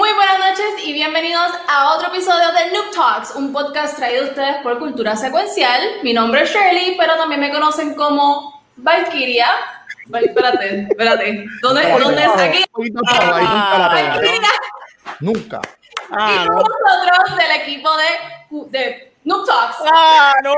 Muy 0.00 0.10
buenas 0.14 0.38
noches 0.38 0.82
y 0.82 0.94
bienvenidos 0.94 1.50
a 1.68 1.90
otro 1.92 2.08
episodio 2.08 2.50
de 2.52 2.70
Noob 2.72 2.90
Talks, 2.90 3.34
un 3.34 3.52
podcast 3.52 3.96
traído 3.96 4.24
a 4.24 4.28
ustedes 4.28 4.56
por 4.62 4.78
Cultura 4.78 5.14
Secuencial. 5.14 5.78
Mi 6.02 6.14
nombre 6.14 6.40
es 6.42 6.48
Shirley, 6.50 6.96
pero 6.98 7.16
también 7.18 7.38
me 7.42 7.50
conocen 7.52 7.94
como 7.94 8.62
Valkyria. 8.76 9.46
Val- 10.06 10.24
espérate, 10.24 10.86
espérate. 10.88 11.44
¿Dónde, 11.60 11.98
¿dónde 11.98 12.22
es 12.24 12.30
aquí? 12.34 12.64
Valkyria. 12.72 14.48
Nunca. 15.20 15.60
y 15.66 16.14
Ah, 16.16 16.44
con 16.46 16.56
no. 16.56 16.62
nosotros 16.62 17.36
del 17.36 17.50
equipo 17.60 17.90
de, 17.98 18.06
de 18.78 19.12
Noob 19.24 19.46
Talks. 19.46 19.76
Ah, 19.92 20.32
no. 20.42 20.54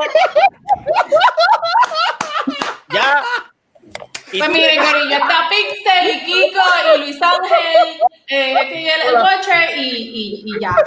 ya. 2.95 3.25
Pues 4.39 4.51
miren, 4.51 4.83
Corillo, 4.83 5.17
está 5.17 5.49
Pixel 5.51 6.11
y 6.11 6.25
Kiko 6.25 6.61
y 6.95 6.99
Luis 7.01 7.21
Ángel, 7.23 8.01
eh, 8.29 8.55
el, 8.95 9.09
el 9.09 9.15
Watcher 9.23 9.77
y, 9.79 9.83
y, 9.83 10.43
y 10.47 10.61
ya. 10.61 10.75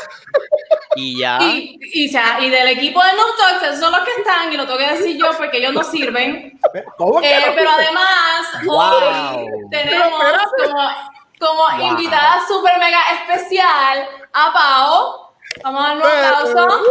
Y 0.97 1.19
ya. 1.19 1.39
Y, 1.41 1.77
y, 1.93 2.09
ya, 2.09 2.37
y 2.39 2.49
del 2.49 2.69
equipo 2.69 3.03
de 3.03 3.11
Noob 3.13 3.35
Talks, 3.37 3.63
esos 3.63 3.79
son 3.79 3.91
los 3.91 4.01
que 4.01 4.11
están, 4.11 4.51
y 4.53 4.55
lo 4.55 4.65
tengo 4.65 4.77
que 4.77 4.87
decir 4.87 5.17
yo 5.17 5.27
porque 5.37 5.57
ellos 5.57 5.73
no 5.73 5.83
sirven. 5.83 6.57
¿Cómo 6.97 7.19
que 7.19 7.29
Eh, 7.37 7.43
no? 7.47 7.53
pero 7.55 7.69
además, 7.69 8.47
Wow. 8.63 9.39
hoy 9.45 9.49
tenemos 9.71 10.23
como, 10.57 10.89
como 11.37 11.77
Wow. 11.77 11.87
invitada 11.89 12.39
súper 12.47 12.77
mega 12.79 12.99
especial 13.11 14.07
a 14.33 14.53
Pau. 14.53 15.24
Vamos 15.63 15.83
a 15.83 15.87
darle 15.87 16.03
un 16.03 16.09
aplauso. 16.09 16.83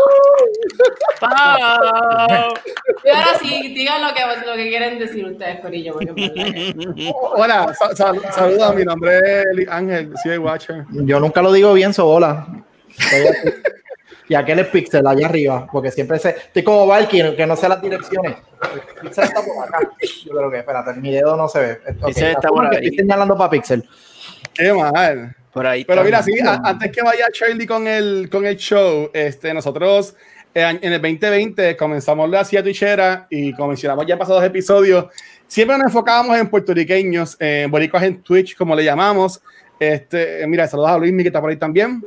Pau. 1.21 2.55
Y 3.05 3.09
ahora 3.09 3.39
sí, 3.41 3.75
digan 3.75 4.03
lo 4.03 4.15
que, 4.15 4.21
lo 4.47 4.55
que 4.57 4.69
quieren 4.69 4.99
decir 4.99 5.25
ustedes, 5.27 5.61
Corillo. 5.61 5.99
Que- 5.99 7.13
Hola, 7.37 7.75
sa- 7.79 7.95
sal- 7.95 8.21
saludos, 8.33 8.75
mi 8.75 8.85
nombre 8.85 9.19
es 9.43 9.69
Ángel, 9.69 10.13
soy 10.23 10.39
Watcher. 10.39 10.85
Yo 10.91 11.21
nunca 11.21 11.43
lo 11.43 11.53
digo 11.53 11.73
bien, 11.75 11.93
so 11.95 12.09
hola. 12.09 12.47
Y 14.29 14.35
aquel 14.35 14.61
es 14.61 14.69
Pixel 14.69 15.07
allá 15.07 15.27
arriba, 15.27 15.67
porque 15.71 15.91
siempre 15.91 16.19
sé. 16.19 16.31
Estoy 16.31 16.63
como 16.63 16.87
Valky, 16.87 17.35
que 17.37 17.47
no 17.47 17.57
sé 17.57 17.69
las 17.69 17.83
direcciones. 17.83 18.37
Pixel 19.03 19.25
está 19.25 19.43
por 19.43 19.67
acá. 19.69 19.81
Yo 20.25 20.33
creo 20.33 20.51
que, 20.51 20.59
espérate, 20.59 20.95
mi 20.95 21.11
dedo 21.13 21.37
no 21.37 21.47
se 21.49 21.61
ve. 21.61 21.73
Ok, 22.01 22.07
Pixel 22.07 22.29
está 22.31 22.49
por 22.49 22.65
ahí. 22.67 22.87
Estoy 22.87 22.97
señalando 23.01 23.37
para 23.37 23.51
Pixel. 23.51 23.87
Qué 24.55 24.73
mal. 24.73 25.37
Por 25.55 25.67
ahí. 25.67 25.85
Pero 25.85 26.03
mira, 26.05 26.23
sí, 26.23 26.33
a- 26.41 26.61
antes 26.65 26.91
que 26.93 27.01
vaya 27.03 27.27
Shirley 27.33 27.67
con 27.67 27.87
el, 27.87 28.29
con 28.31 28.45
el 28.45 28.57
show, 28.57 29.09
este, 29.15 29.55
nosotros 29.55 30.15
eh, 30.55 30.79
en 30.83 30.93
el 30.93 31.01
2020 31.01 31.77
comenzamos 31.77 32.29
la 32.29 32.45
Cia 32.45 32.63
Twitchera 32.63 33.27
y 33.31 33.53
como 33.55 33.69
mencionamos 33.69 34.05
ya 34.07 34.15
en 34.15 34.19
pasados 34.19 34.43
episodios, 34.45 35.07
siempre 35.47 35.77
nos 35.79 35.87
enfocábamos 35.87 36.37
en 36.39 36.49
puertorriqueños, 36.49 37.37
en 37.41 37.71
boricuas 37.71 38.03
en 38.03 38.21
Twitch, 38.23 38.57
como 38.57 38.75
le 38.75 38.85
llamamos. 38.85 39.41
Este, 39.79 40.47
mira, 40.47 40.67
saludos 40.69 40.91
a 40.91 40.99
Luis, 40.99 41.13
que 41.17 41.23
está 41.29 41.41
por 41.41 41.51
ahí 41.51 41.57
también. 41.57 42.05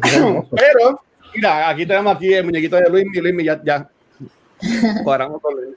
Tengo- 0.00 0.48
Pero, 0.50 1.00
mira, 1.34 1.68
aquí 1.68 1.86
tenemos 1.86 2.14
aquí 2.16 2.32
el 2.34 2.44
muñequito 2.44 2.76
de 2.76 2.88
Luis, 2.90 3.06
Luis, 3.14 3.44
ya, 3.46 3.60
ya 3.64 3.88
cuadramos 5.04 5.40
con 5.40 5.54
Luis. 5.54 5.76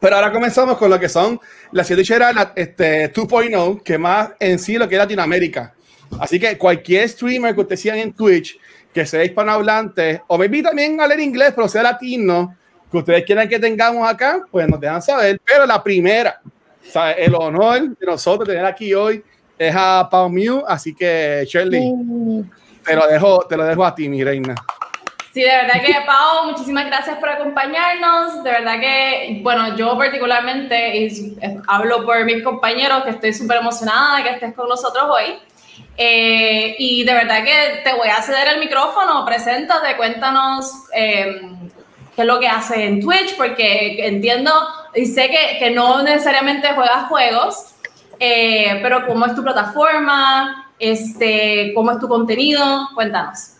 Pero 0.00 0.16
ahora 0.16 0.32
comenzamos 0.32 0.76
con 0.76 0.90
lo 0.90 0.98
que 0.98 1.08
son 1.08 1.40
la 1.72 1.84
Cietichera 1.84 2.52
este, 2.54 3.12
2.0, 3.12 3.82
que 3.82 3.98
más 3.98 4.30
en 4.38 4.58
sí 4.58 4.78
lo 4.78 4.88
que 4.88 4.94
es 4.94 4.98
Latinoamérica. 5.00 5.74
Así 6.20 6.38
que 6.38 6.56
cualquier 6.56 7.08
streamer 7.08 7.54
que 7.54 7.60
ustedes 7.60 7.80
sigan 7.80 7.98
en 7.98 8.12
Twitch, 8.12 8.58
que 8.92 9.04
sea 9.04 9.24
hispanohablante, 9.24 10.22
o 10.26 10.38
maybe 10.38 10.62
también 10.62 11.00
hablar 11.00 11.20
inglés, 11.20 11.52
pero 11.54 11.68
sea 11.68 11.82
latino, 11.82 12.56
que 12.90 12.96
ustedes 12.96 13.24
quieran 13.24 13.48
que 13.48 13.58
tengamos 13.58 14.08
acá, 14.08 14.42
pues 14.50 14.66
nos 14.68 14.80
dejan 14.80 15.02
saber. 15.02 15.40
Pero 15.44 15.66
la 15.66 15.82
primera, 15.82 16.40
el 17.16 17.34
honor 17.34 17.96
de 17.96 18.06
nosotros 18.06 18.48
tener 18.48 18.64
aquí 18.64 18.94
hoy 18.94 19.22
es 19.58 19.74
a 19.76 20.08
Pau 20.10 20.30
Mew, 20.30 20.64
así 20.66 20.94
que 20.94 21.44
Shirley, 21.46 21.92
te 22.84 22.96
lo 22.96 23.06
dejo, 23.06 23.40
te 23.48 23.56
lo 23.56 23.64
dejo 23.64 23.84
a 23.84 23.94
ti, 23.94 24.08
mi 24.08 24.24
reina. 24.24 24.54
Sí, 25.38 25.44
de 25.44 25.56
verdad 25.56 25.80
que, 25.80 25.94
Pau, 26.04 26.46
muchísimas 26.46 26.86
gracias 26.86 27.16
por 27.18 27.28
acompañarnos. 27.28 28.42
De 28.42 28.50
verdad 28.50 28.80
que, 28.80 29.38
bueno, 29.40 29.76
yo 29.76 29.96
particularmente 29.96 31.08
hablo 31.68 32.04
por 32.04 32.24
mis 32.24 32.42
compañeros 32.42 33.04
que 33.04 33.10
estoy 33.10 33.32
súper 33.32 33.58
emocionada 33.58 34.16
de 34.16 34.24
que 34.24 34.30
estés 34.30 34.54
con 34.54 34.68
nosotros 34.68 35.04
hoy. 35.08 35.38
Eh, 35.96 36.74
y 36.80 37.04
de 37.04 37.14
verdad 37.14 37.44
que 37.44 37.82
te 37.84 37.94
voy 37.94 38.08
a 38.08 38.20
ceder 38.20 38.48
el 38.48 38.58
micrófono. 38.58 39.24
Preséntate, 39.24 39.96
cuéntanos 39.96 40.72
eh, 40.92 41.40
qué 42.16 42.22
es 42.22 42.26
lo 42.26 42.40
que 42.40 42.48
haces 42.48 42.78
en 42.78 43.00
Twitch, 43.00 43.36
porque 43.36 44.08
entiendo 44.08 44.50
y 44.92 45.06
sé 45.06 45.30
que, 45.30 45.60
que 45.60 45.70
no 45.70 46.02
necesariamente 46.02 46.72
juegas 46.74 47.06
juegos, 47.06 47.76
eh, 48.18 48.80
pero 48.82 49.06
cómo 49.06 49.24
es 49.24 49.36
tu 49.36 49.44
plataforma, 49.44 50.72
este, 50.80 51.70
cómo 51.76 51.92
es 51.92 52.00
tu 52.00 52.08
contenido. 52.08 52.88
Cuéntanos. 52.96 53.52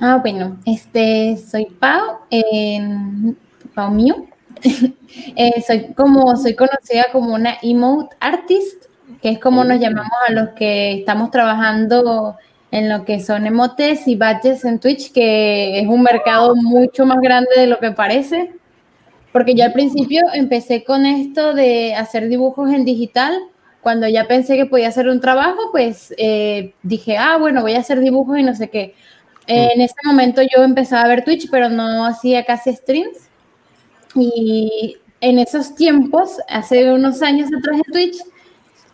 Ah, 0.00 0.18
bueno, 0.20 0.58
este, 0.66 1.36
soy 1.36 1.66
Pau, 1.66 2.18
en 2.30 3.36
Pau. 3.74 3.92
Eh, 5.36 5.62
soy 5.64 5.92
como, 5.94 6.36
soy 6.36 6.56
conocida 6.56 7.06
como 7.12 7.34
una 7.34 7.56
emote 7.62 8.16
artist, 8.18 8.86
que 9.22 9.28
es 9.28 9.38
como 9.38 9.62
nos 9.62 9.78
llamamos 9.78 10.10
a 10.26 10.32
los 10.32 10.48
que 10.50 10.94
estamos 10.94 11.30
trabajando 11.30 12.36
en 12.72 12.88
lo 12.88 13.04
que 13.04 13.20
son 13.20 13.46
emotes 13.46 14.08
y 14.08 14.16
badges 14.16 14.64
en 14.64 14.80
Twitch, 14.80 15.12
que 15.12 15.78
es 15.78 15.86
un 15.86 16.02
mercado 16.02 16.56
mucho 16.56 17.06
más 17.06 17.20
grande 17.20 17.50
de 17.56 17.68
lo 17.68 17.78
que 17.78 17.92
parece. 17.92 18.52
Porque 19.32 19.54
yo 19.54 19.64
al 19.64 19.72
principio 19.72 20.22
empecé 20.32 20.82
con 20.82 21.06
esto 21.06 21.54
de 21.54 21.94
hacer 21.94 22.28
dibujos 22.28 22.72
en 22.72 22.84
digital. 22.84 23.38
Cuando 23.80 24.08
ya 24.08 24.26
pensé 24.26 24.56
que 24.56 24.66
podía 24.66 24.88
hacer 24.88 25.08
un 25.08 25.20
trabajo, 25.20 25.70
pues 25.70 26.12
eh, 26.18 26.74
dije, 26.82 27.16
ah, 27.16 27.36
bueno, 27.38 27.62
voy 27.62 27.74
a 27.74 27.80
hacer 27.80 28.00
dibujos 28.00 28.38
y 28.38 28.42
no 28.42 28.54
sé 28.56 28.68
qué. 28.68 28.94
Eh, 29.46 29.68
en 29.74 29.80
ese 29.80 29.94
momento 30.04 30.42
yo 30.42 30.62
empezaba 30.62 31.02
a 31.02 31.08
ver 31.08 31.24
Twitch, 31.24 31.48
pero 31.50 31.68
no 31.68 32.04
hacía 32.06 32.44
casi 32.44 32.72
streams. 32.74 33.28
Y 34.14 34.96
en 35.20 35.38
esos 35.38 35.74
tiempos, 35.74 36.38
hace 36.48 36.92
unos 36.92 37.22
años 37.22 37.48
atrás 37.56 37.80
en 37.86 37.92
Twitch, 37.92 38.16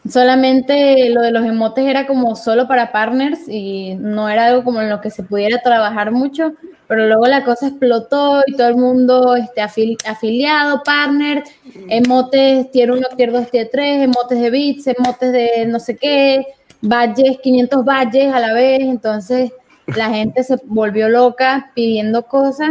solamente 0.09 1.11
lo 1.11 1.21
de 1.23 1.31
los 1.31 1.45
emotes 1.45 1.85
era 1.87 2.07
como 2.07 2.35
solo 2.37 2.67
para 2.67 2.91
partners 2.91 3.41
y 3.49 3.95
no 3.97 4.29
era 4.29 4.47
algo 4.47 4.65
como 4.65 4.81
en 4.81 4.89
lo 4.89 5.01
que 5.01 5.11
se 5.11 5.23
pudiera 5.23 5.61
trabajar 5.63 6.11
mucho, 6.11 6.55
pero 6.89 7.07
luego 7.07 7.27
la 7.27 7.45
cosa 7.45 7.69
explotó 7.69 8.43
y 8.47 8.57
todo 8.57 8.69
el 8.69 8.77
mundo 8.77 9.37
este, 9.37 9.61
afili- 9.63 9.99
afiliado, 10.07 10.83
partner, 10.83 11.45
emotes 11.89 12.71
tier 12.71 12.91
1, 12.91 13.09
tier 13.17 13.31
2, 13.31 13.51
tier 13.51 13.69
3, 13.71 14.03
emotes 14.05 14.41
de 14.41 14.51
bits, 14.51 14.87
emotes 14.87 15.33
de 15.33 15.67
no 15.67 15.79
sé 15.79 15.97
qué, 15.97 16.47
badges, 16.81 17.39
500 17.43 17.85
badges 17.85 18.33
a 18.33 18.41
la 18.41 18.55
vez, 18.55 18.81
entonces 18.81 19.53
la 19.97 20.11
gente 20.11 20.43
se 20.45 20.57
volvió 20.65 21.09
loca 21.09 21.71
pidiendo 21.75 22.27
cosas 22.27 22.71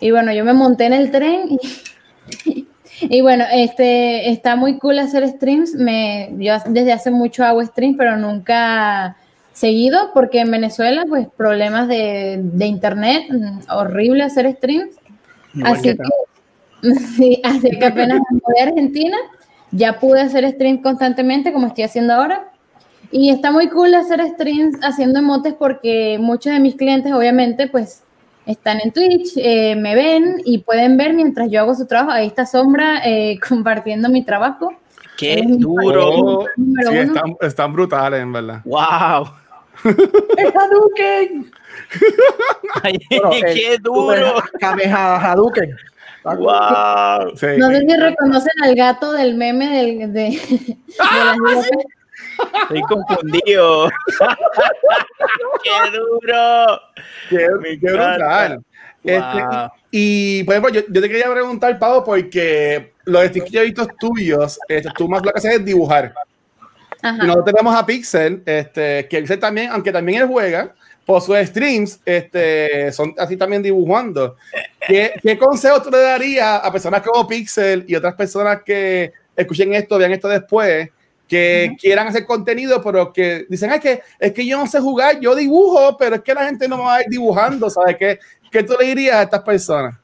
y 0.00 0.10
bueno, 0.10 0.32
yo 0.32 0.44
me 0.44 0.52
monté 0.52 0.86
en 0.86 0.92
el 0.92 1.10
tren 1.10 1.48
y, 1.50 2.66
y 3.00 3.20
bueno, 3.22 3.44
este 3.52 4.30
está 4.30 4.56
muy 4.56 4.78
cool 4.78 4.98
hacer 4.98 5.26
streams. 5.28 5.74
Me, 5.74 6.30
yo 6.38 6.54
desde 6.66 6.92
hace 6.92 7.10
mucho 7.10 7.44
hago 7.44 7.64
streams, 7.64 7.96
pero 7.96 8.16
nunca 8.16 9.16
seguido 9.52 10.10
porque 10.12 10.40
en 10.40 10.50
Venezuela, 10.50 11.04
pues 11.08 11.28
problemas 11.36 11.88
de, 11.88 12.40
de 12.42 12.66
internet, 12.66 13.24
mm, 13.30 13.70
horrible 13.70 14.24
hacer 14.24 14.52
streams. 14.56 14.96
Igual 15.54 15.72
Así 15.72 15.82
que 15.82 15.96
que, 15.96 16.94
sí, 17.16 17.40
así 17.44 17.70
que 17.70 17.86
apenas 17.86 18.20
me 18.30 18.40
mudé 18.46 18.60
a 18.60 18.64
Argentina, 18.64 19.16
ya 19.70 20.00
pude 20.00 20.20
hacer 20.20 20.48
streams 20.50 20.82
constantemente 20.82 21.52
como 21.52 21.68
estoy 21.68 21.84
haciendo 21.84 22.12
ahora. 22.12 22.50
Y 23.10 23.30
está 23.30 23.52
muy 23.52 23.68
cool 23.68 23.94
hacer 23.94 24.20
streams 24.34 24.76
haciendo 24.82 25.20
emotes 25.20 25.54
porque 25.54 26.18
muchos 26.20 26.52
de 26.52 26.60
mis 26.60 26.74
clientes, 26.74 27.12
obviamente, 27.12 27.68
pues 27.68 28.02
están 28.46 28.80
en 28.82 28.92
Twitch, 28.92 29.32
eh, 29.36 29.74
me 29.76 29.94
ven 29.94 30.42
y 30.44 30.58
pueden 30.58 30.96
ver 30.96 31.14
mientras 31.14 31.50
yo 31.50 31.60
hago 31.60 31.74
su 31.74 31.86
trabajo. 31.86 32.10
Ahí 32.10 32.26
está 32.26 32.46
Sombra 32.46 33.00
eh, 33.04 33.38
compartiendo 33.48 34.08
mi 34.08 34.24
trabajo. 34.24 34.72
Qué 35.16 35.34
Es 35.34 35.58
duro. 35.58 36.08
Oh, 36.10 36.46
sí, 36.56 36.96
están, 36.96 37.36
están 37.40 37.72
brutales, 37.72 38.20
en 38.20 38.32
verdad. 38.32 38.60
Wow. 38.64 39.28
¡Es 40.36 40.54
Hadouken! 40.54 41.52
Ay, 42.82 42.98
Bueno, 43.10 43.32
eh, 43.32 43.54
qué 43.54 43.78
duro. 43.80 44.34
Kameha 44.58 45.16
Hadouken. 45.16 45.76
Wow. 46.24 47.36
Sí. 47.36 47.46
No 47.58 47.68
sé 47.68 47.80
si 47.86 47.96
reconocen 47.96 48.52
al 48.62 48.74
gato 48.74 49.12
del 49.12 49.34
meme 49.36 49.68
del, 49.68 50.12
de, 50.12 50.30
de 50.30 50.78
las 50.98 51.36
locas. 51.36 51.68
Estoy 52.62 52.82
confundido. 52.82 53.88
¡Qué 55.62 55.90
duro! 55.90 56.80
Qué, 57.30 57.48
brutal. 57.92 58.64
Este, 59.02 59.20
Wow. 59.20 59.70
y, 59.90 60.42
por 60.44 60.54
ejemplo, 60.54 60.72
yo, 60.72 60.80
yo 60.88 61.00
te 61.02 61.08
quería 61.08 61.30
preguntar, 61.30 61.78
Pau, 61.78 62.02
porque 62.02 62.94
los 63.04 63.22
streams 63.26 63.50
que 63.50 63.54
yo 63.54 63.60
he 63.60 63.66
visto 63.66 63.86
tuyos, 64.00 64.58
este, 64.66 64.88
tú 64.96 65.08
más 65.08 65.22
lo 65.22 65.30
que 65.30 65.38
haces 65.38 65.56
es 65.56 65.64
dibujar. 65.64 66.14
Ajá. 67.02 67.22
Y 67.22 67.26
nosotros 67.26 67.44
tenemos 67.44 67.76
a 67.76 67.84
Pixel, 67.84 68.42
este, 68.46 69.06
que 69.08 69.18
Pixel 69.18 69.38
también, 69.38 69.70
aunque 69.70 69.92
también 69.92 70.22
él 70.22 70.28
juega, 70.28 70.74
por 71.04 71.20
sus 71.20 71.36
streams, 71.36 72.00
este, 72.06 72.90
son 72.92 73.14
así 73.18 73.36
también 73.36 73.62
dibujando. 73.62 74.36
¿Qué, 74.86 75.12
qué 75.22 75.36
consejo 75.36 75.82
tú 75.82 75.90
le 75.90 76.00
darías 76.00 76.60
a 76.64 76.72
personas 76.72 77.02
como 77.02 77.28
Pixel 77.28 77.84
y 77.86 77.94
otras 77.94 78.14
personas 78.14 78.62
que 78.64 79.12
escuchen 79.36 79.74
esto, 79.74 79.98
vean 79.98 80.12
esto 80.12 80.28
después, 80.28 80.88
que 81.34 81.76
quieran 81.80 82.06
hacer 82.06 82.24
contenido, 82.26 82.80
pero 82.82 83.12
que 83.12 83.46
dicen, 83.48 83.70
"Ay, 83.72 83.80
que, 83.80 84.02
es 84.20 84.32
que 84.32 84.46
yo 84.46 84.56
no 84.56 84.66
sé 84.66 84.78
jugar, 84.78 85.18
yo 85.20 85.34
dibujo, 85.34 85.96
pero 85.98 86.16
es 86.16 86.22
que 86.22 86.34
la 86.34 86.46
gente 86.46 86.68
no 86.68 86.76
me 86.76 86.84
va 86.84 86.96
a 86.96 87.00
ir 87.02 87.08
dibujando, 87.08 87.68
¿sabes? 87.68 87.96
¿Qué, 87.96 88.18
qué 88.50 88.62
tú 88.62 88.74
le 88.78 88.86
dirías 88.86 89.16
a 89.16 89.22
estas 89.22 89.42
personas? 89.42 89.96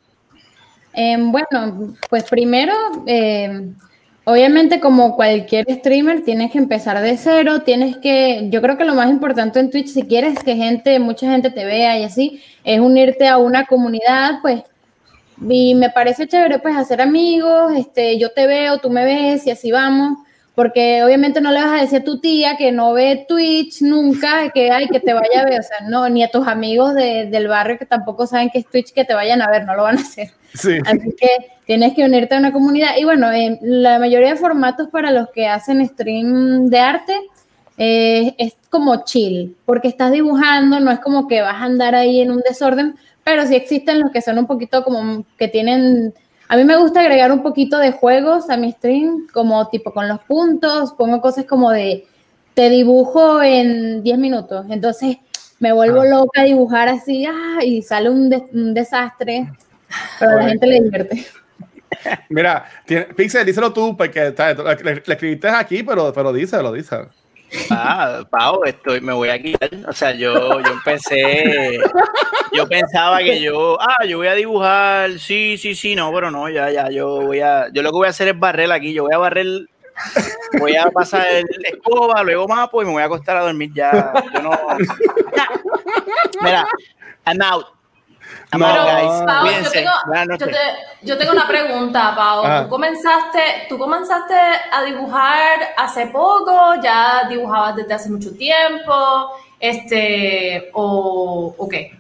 Em, 0.92 1.30
bueno, 1.30 1.94
pues 2.08 2.24
primero, 2.24 2.74
em, 3.06 3.76
obviamente 4.24 4.80
como 4.80 5.14
cualquier 5.14 5.66
streamer, 5.70 6.24
tienes 6.24 6.50
que 6.50 6.58
empezar 6.58 7.00
de 7.00 7.16
cero, 7.16 7.60
tienes 7.62 7.96
que, 7.98 8.48
yo 8.50 8.60
creo 8.60 8.76
que 8.76 8.84
lo 8.84 8.94
más 8.94 9.08
importante 9.08 9.60
en 9.60 9.70
Twitch, 9.70 9.88
si 9.88 10.02
quieres 10.02 10.40
que 10.40 10.56
gente, 10.56 10.98
mucha 10.98 11.30
gente 11.30 11.50
te 11.50 11.64
vea 11.64 11.96
y 11.96 12.04
así, 12.04 12.42
es 12.64 12.80
unirte 12.80 13.28
a 13.28 13.38
una 13.38 13.66
comunidad, 13.66 14.40
pues, 14.42 14.62
y 15.48 15.74
me 15.76 15.90
parece 15.90 16.26
chévere, 16.26 16.58
pues, 16.58 16.76
hacer 16.76 17.00
amigos, 17.00 17.72
este, 17.76 18.18
yo 18.18 18.32
te 18.32 18.48
veo, 18.48 18.78
tú 18.78 18.90
me 18.90 19.04
ves 19.04 19.46
y 19.46 19.52
así 19.52 19.70
vamos, 19.70 20.18
porque 20.60 21.02
obviamente 21.02 21.40
no 21.40 21.52
le 21.52 21.62
vas 21.62 21.72
a 21.72 21.80
decir 21.80 22.00
a 22.00 22.04
tu 22.04 22.20
tía 22.20 22.58
que 22.58 22.70
no 22.70 22.92
ve 22.92 23.24
Twitch 23.26 23.80
nunca, 23.80 24.50
que 24.50 24.70
hay 24.70 24.88
que 24.88 25.00
te 25.00 25.14
vaya 25.14 25.40
a 25.40 25.44
ver, 25.46 25.58
o 25.58 25.62
sea, 25.62 25.78
no, 25.88 26.06
ni 26.10 26.22
a 26.22 26.30
tus 26.30 26.46
amigos 26.46 26.94
de- 26.94 27.28
del 27.30 27.48
barrio 27.48 27.78
que 27.78 27.86
tampoco 27.86 28.26
saben 28.26 28.50
que 28.50 28.58
es 28.58 28.66
Twitch 28.66 28.92
que 28.92 29.06
te 29.06 29.14
vayan 29.14 29.40
a 29.40 29.48
ver, 29.48 29.64
no 29.64 29.74
lo 29.74 29.84
van 29.84 29.96
a 29.96 30.02
hacer. 30.02 30.28
Sí. 30.52 30.76
Así 30.84 31.14
que 31.18 31.28
tienes 31.64 31.94
que 31.94 32.04
unirte 32.04 32.34
a 32.34 32.38
una 32.38 32.52
comunidad. 32.52 32.90
Y 32.98 33.04
bueno, 33.04 33.32
eh, 33.32 33.58
la 33.62 33.98
mayoría 33.98 34.28
de 34.28 34.36
formatos 34.36 34.88
para 34.88 35.10
los 35.12 35.30
que 35.30 35.46
hacen 35.48 35.82
stream 35.88 36.66
de 36.66 36.78
arte 36.78 37.14
eh, 37.78 38.34
es 38.36 38.54
como 38.68 39.02
chill, 39.06 39.56
porque 39.64 39.88
estás 39.88 40.12
dibujando, 40.12 40.78
no 40.78 40.90
es 40.90 40.98
como 40.98 41.26
que 41.26 41.40
vas 41.40 41.54
a 41.54 41.64
andar 41.64 41.94
ahí 41.94 42.20
en 42.20 42.32
un 42.32 42.42
desorden, 42.46 42.96
pero 43.24 43.46
sí 43.46 43.56
existen 43.56 43.98
los 44.00 44.10
que 44.10 44.20
son 44.20 44.38
un 44.38 44.46
poquito 44.46 44.84
como 44.84 45.24
que 45.38 45.48
tienen... 45.48 46.12
A 46.52 46.56
mí 46.56 46.64
me 46.64 46.76
gusta 46.76 47.00
agregar 47.00 47.30
un 47.30 47.42
poquito 47.44 47.78
de 47.78 47.92
juegos 47.92 48.50
a 48.50 48.56
mi 48.56 48.72
stream, 48.72 49.28
como 49.32 49.68
tipo 49.68 49.92
con 49.92 50.08
los 50.08 50.18
puntos, 50.20 50.92
pongo 50.94 51.20
cosas 51.20 51.44
como 51.44 51.70
de 51.70 52.06
te 52.54 52.68
dibujo 52.68 53.40
en 53.40 54.02
10 54.02 54.18
minutos, 54.18 54.66
entonces 54.68 55.18
me 55.60 55.72
vuelvo 55.72 56.04
loca 56.04 56.40
a 56.40 56.44
dibujar 56.44 56.88
así, 56.88 57.24
ah, 57.24 57.58
y 57.64 57.82
sale 57.82 58.10
un, 58.10 58.28
de- 58.28 58.48
un 58.52 58.74
desastre, 58.74 59.48
pero 60.18 60.32
a 60.32 60.34
la 60.34 60.48
gente 60.48 60.66
le 60.66 60.80
divierte. 60.80 61.24
Mira, 62.30 62.64
tiene- 62.84 63.04
Pixel, 63.14 63.46
díselo 63.46 63.72
tú, 63.72 63.96
porque 63.96 64.34
le 64.82 64.92
escribiste 65.06 65.48
aquí, 65.48 65.84
pero, 65.84 66.12
pero 66.12 66.32
díselo, 66.32 66.72
díselo. 66.72 67.10
Ah, 67.70 68.24
Pau, 68.30 68.64
estoy, 68.64 69.00
me 69.00 69.12
voy 69.12 69.28
a 69.28 69.40
quitar. 69.40 69.70
O 69.88 69.92
sea, 69.92 70.12
yo, 70.12 70.60
yo 70.60 70.72
empecé, 70.72 71.78
yo 72.52 72.68
pensaba 72.68 73.18
que 73.18 73.40
yo, 73.40 73.80
ah, 73.80 74.04
yo 74.06 74.18
voy 74.18 74.28
a 74.28 74.34
dibujar, 74.34 75.18
sí, 75.18 75.56
sí, 75.58 75.74
sí, 75.74 75.94
no, 75.94 76.12
pero 76.12 76.30
no, 76.30 76.48
ya, 76.48 76.70
ya, 76.70 76.90
yo 76.90 77.22
voy 77.22 77.40
a, 77.40 77.68
yo 77.72 77.82
lo 77.82 77.90
que 77.90 77.96
voy 77.96 78.06
a 78.06 78.10
hacer 78.10 78.28
es 78.28 78.38
barrer 78.38 78.70
aquí, 78.72 78.92
yo 78.92 79.04
voy 79.04 79.14
a 79.14 79.18
barrer, 79.18 79.46
voy 80.58 80.76
a 80.76 80.86
pasar 80.86 81.26
el 81.28 81.46
escoba, 81.64 82.22
luego 82.22 82.46
mapo 82.48 82.82
y 82.82 82.86
me 82.86 82.92
voy 82.92 83.02
a 83.02 83.06
acostar 83.06 83.36
a 83.36 83.42
dormir 83.42 83.70
ya. 83.74 84.12
Yo 84.32 84.42
no. 84.42 84.50
Mira, 86.42 86.66
I'm 87.26 87.40
out. 87.42 87.79
No, 88.56 88.66
Pero, 88.66 88.84
guys. 88.84 89.22
Pau, 89.26 89.46
yo 89.46 89.70
tengo, 89.70 89.90
Buenas 90.06 90.38
yo, 90.40 90.46
noches. 90.46 90.48
te- 91.00 91.06
yo 91.06 91.18
tengo 91.18 91.32
una 91.32 91.46
pregunta, 91.46 92.14
Pau. 92.16 92.44
Ajá. 92.44 92.62
¿Tú 92.64 92.68
comenzaste, 92.70 93.38
¿Tú 93.68 93.78
comenzaste 93.78 94.34
a 94.72 94.82
dibujar 94.84 95.58
hace 95.76 96.06
poco? 96.08 96.74
¿Ya 96.82 97.26
dibujabas 97.28 97.76
desde 97.76 97.94
hace 97.94 98.10
mucho 98.10 98.32
tiempo? 98.36 98.92
Este, 99.60 100.70
o, 100.72 101.54
o 101.56 101.68
qué? 101.68 101.96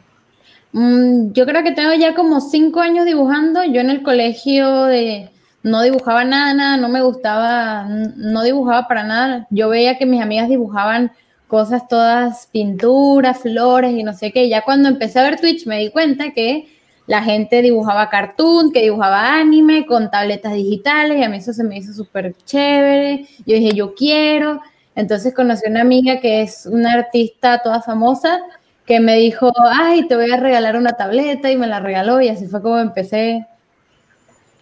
Mm, 0.72 1.32
yo 1.32 1.46
creo 1.46 1.62
que 1.62 1.72
tengo 1.72 1.92
ya 1.94 2.14
como 2.14 2.40
cinco 2.40 2.80
años 2.80 3.04
dibujando. 3.04 3.62
Yo 3.64 3.80
en 3.80 3.90
el 3.90 4.02
colegio 4.02 4.84
de, 4.84 5.30
no 5.62 5.82
dibujaba 5.82 6.24
nada, 6.24 6.54
nada, 6.54 6.76
no 6.76 6.88
me 6.88 7.02
gustaba, 7.02 7.84
no 7.88 8.42
dibujaba 8.42 8.88
para 8.88 9.04
nada. 9.04 9.46
Yo 9.50 9.68
veía 9.68 9.98
que 9.98 10.06
mis 10.06 10.22
amigas 10.22 10.48
dibujaban 10.48 11.12
cosas 11.50 11.88
todas, 11.88 12.46
pinturas, 12.46 13.40
flores 13.40 13.92
y 13.92 14.04
no 14.04 14.14
sé 14.14 14.32
qué. 14.32 14.48
Ya 14.48 14.62
cuando 14.62 14.88
empecé 14.88 15.18
a 15.18 15.24
ver 15.24 15.40
Twitch 15.40 15.66
me 15.66 15.78
di 15.78 15.90
cuenta 15.90 16.32
que 16.32 16.68
la 17.06 17.22
gente 17.22 17.60
dibujaba 17.60 18.08
cartoon, 18.08 18.72
que 18.72 18.82
dibujaba 18.82 19.34
anime 19.34 19.84
con 19.84 20.12
tabletas 20.12 20.54
digitales 20.54 21.18
y 21.18 21.24
a 21.24 21.28
mí 21.28 21.38
eso 21.38 21.52
se 21.52 21.64
me 21.64 21.76
hizo 21.76 21.92
súper 21.92 22.34
chévere. 22.44 23.26
Yo 23.44 23.56
dije, 23.56 23.74
yo 23.74 23.94
quiero. 23.94 24.60
Entonces 24.94 25.34
conocí 25.34 25.66
a 25.66 25.70
una 25.70 25.80
amiga 25.80 26.20
que 26.20 26.42
es 26.42 26.66
una 26.66 26.92
artista 26.92 27.60
toda 27.62 27.82
famosa 27.82 28.40
que 28.86 29.00
me 29.00 29.16
dijo, 29.16 29.52
ay, 29.72 30.06
te 30.06 30.14
voy 30.14 30.30
a 30.30 30.36
regalar 30.36 30.76
una 30.76 30.92
tableta 30.92 31.50
y 31.50 31.56
me 31.56 31.66
la 31.66 31.80
regaló 31.80 32.20
y 32.20 32.28
así 32.28 32.46
fue 32.46 32.62
como 32.62 32.78
empecé. 32.78 33.46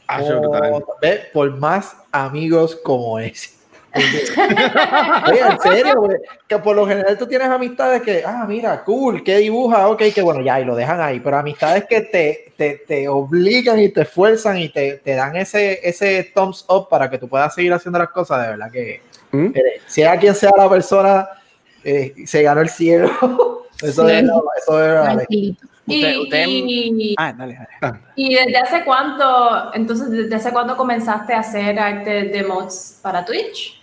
Ah. 0.06 0.22
Oh, 0.22 0.82
por 1.34 1.56
más 1.58 1.96
amigos 2.12 2.76
como 2.76 3.18
ese. 3.18 3.57
Oye, 3.94 5.40
en 5.40 5.60
serio, 5.60 5.94
güey, 6.00 6.18
que 6.46 6.58
por 6.58 6.76
lo 6.76 6.86
general 6.86 7.16
tú 7.18 7.26
tienes 7.26 7.48
amistades 7.48 8.02
que, 8.02 8.22
ah, 8.24 8.44
mira, 8.46 8.84
cool, 8.84 9.22
que 9.24 9.38
dibuja, 9.38 9.88
ok, 9.88 10.02
que 10.14 10.22
bueno, 10.22 10.40
ya, 10.42 10.60
y 10.60 10.64
lo 10.64 10.76
dejan 10.76 11.00
ahí, 11.00 11.20
pero 11.20 11.38
amistades 11.38 11.84
que 11.86 12.02
te, 12.02 12.52
te, 12.56 12.82
te 12.86 13.08
obligan 13.08 13.78
y 13.80 13.88
te 13.90 14.02
esfuerzan 14.02 14.58
y 14.58 14.68
te, 14.68 14.94
te 14.98 15.14
dan 15.14 15.36
ese, 15.36 15.80
ese 15.82 16.30
thumbs 16.34 16.64
up 16.68 16.88
para 16.88 17.08
que 17.10 17.18
tú 17.18 17.28
puedas 17.28 17.54
seguir 17.54 17.72
haciendo 17.72 17.98
las 17.98 18.10
cosas, 18.10 18.42
de 18.42 18.48
verdad 18.48 18.70
que, 18.70 19.00
¿Mm? 19.32 19.46
eh, 19.54 19.80
sea 19.86 20.16
quien 20.18 20.34
sea 20.34 20.50
la 20.56 20.68
persona, 20.68 21.28
eh, 21.84 22.14
se 22.26 22.42
ganó 22.42 22.60
el 22.60 22.68
cielo. 22.68 23.10
Eso 23.80 24.08
Sí. 24.08 24.12
es, 24.12 24.24
eso 24.24 24.84
es, 24.84 24.94
vale. 25.00 25.14
Tranquilito. 25.18 25.66
Usted- 25.86 26.12
y, 26.12 26.18
usted- 26.24 26.46
y- 26.48 27.14
Ah, 27.16 27.32
dale, 27.32 27.56
dale. 27.80 27.98
y 28.16 28.34
desde 28.34 28.56
hace 28.58 28.84
cuánto, 28.84 29.72
entonces, 29.72 30.10
desde 30.10 30.34
hace 30.34 30.50
cuánto 30.50 30.76
comenzaste 30.76 31.32
a 31.32 31.38
hacer 31.38 31.78
arte 31.78 32.24
de 32.24 32.42
mods 32.42 32.98
para 33.00 33.24
Twitch? 33.24 33.77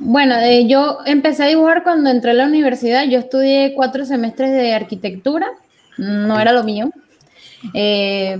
Bueno, 0.00 0.36
eh, 0.38 0.66
yo 0.66 0.98
empecé 1.06 1.44
a 1.44 1.48
dibujar 1.48 1.82
cuando 1.82 2.10
entré 2.10 2.30
a 2.30 2.34
la 2.34 2.46
universidad. 2.46 3.04
Yo 3.04 3.18
estudié 3.18 3.74
cuatro 3.74 4.04
semestres 4.04 4.52
de 4.52 4.74
arquitectura, 4.74 5.48
no 5.96 6.38
era 6.38 6.52
lo 6.52 6.62
mío. 6.64 6.90
Eh, 7.74 8.38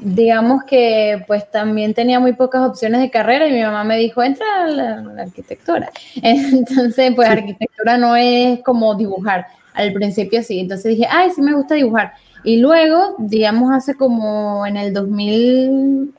digamos 0.00 0.64
que 0.64 1.24
pues 1.26 1.50
también 1.50 1.94
tenía 1.94 2.20
muy 2.20 2.34
pocas 2.34 2.62
opciones 2.68 3.00
de 3.00 3.10
carrera 3.10 3.48
y 3.48 3.52
mi 3.52 3.62
mamá 3.62 3.82
me 3.82 3.98
dijo, 3.98 4.22
entra 4.22 4.64
a 4.64 4.66
la, 4.68 5.22
arquitectura. 5.22 5.90
Entonces, 6.22 7.12
pues 7.14 7.28
arquitectura 7.28 7.96
no 7.96 8.14
es 8.16 8.60
como 8.62 8.94
dibujar. 8.94 9.46
Al 9.72 9.92
principio 9.92 10.40
sí, 10.44 10.60
entonces 10.60 10.90
dije, 10.90 11.08
ay, 11.10 11.32
sí 11.32 11.42
me 11.42 11.52
gusta 11.52 11.74
dibujar. 11.74 12.12
Y 12.44 12.58
luego, 12.58 13.16
digamos, 13.18 13.72
hace 13.72 13.96
como 13.96 14.64
en 14.64 14.76
el 14.76 14.92
2000, 14.92 16.14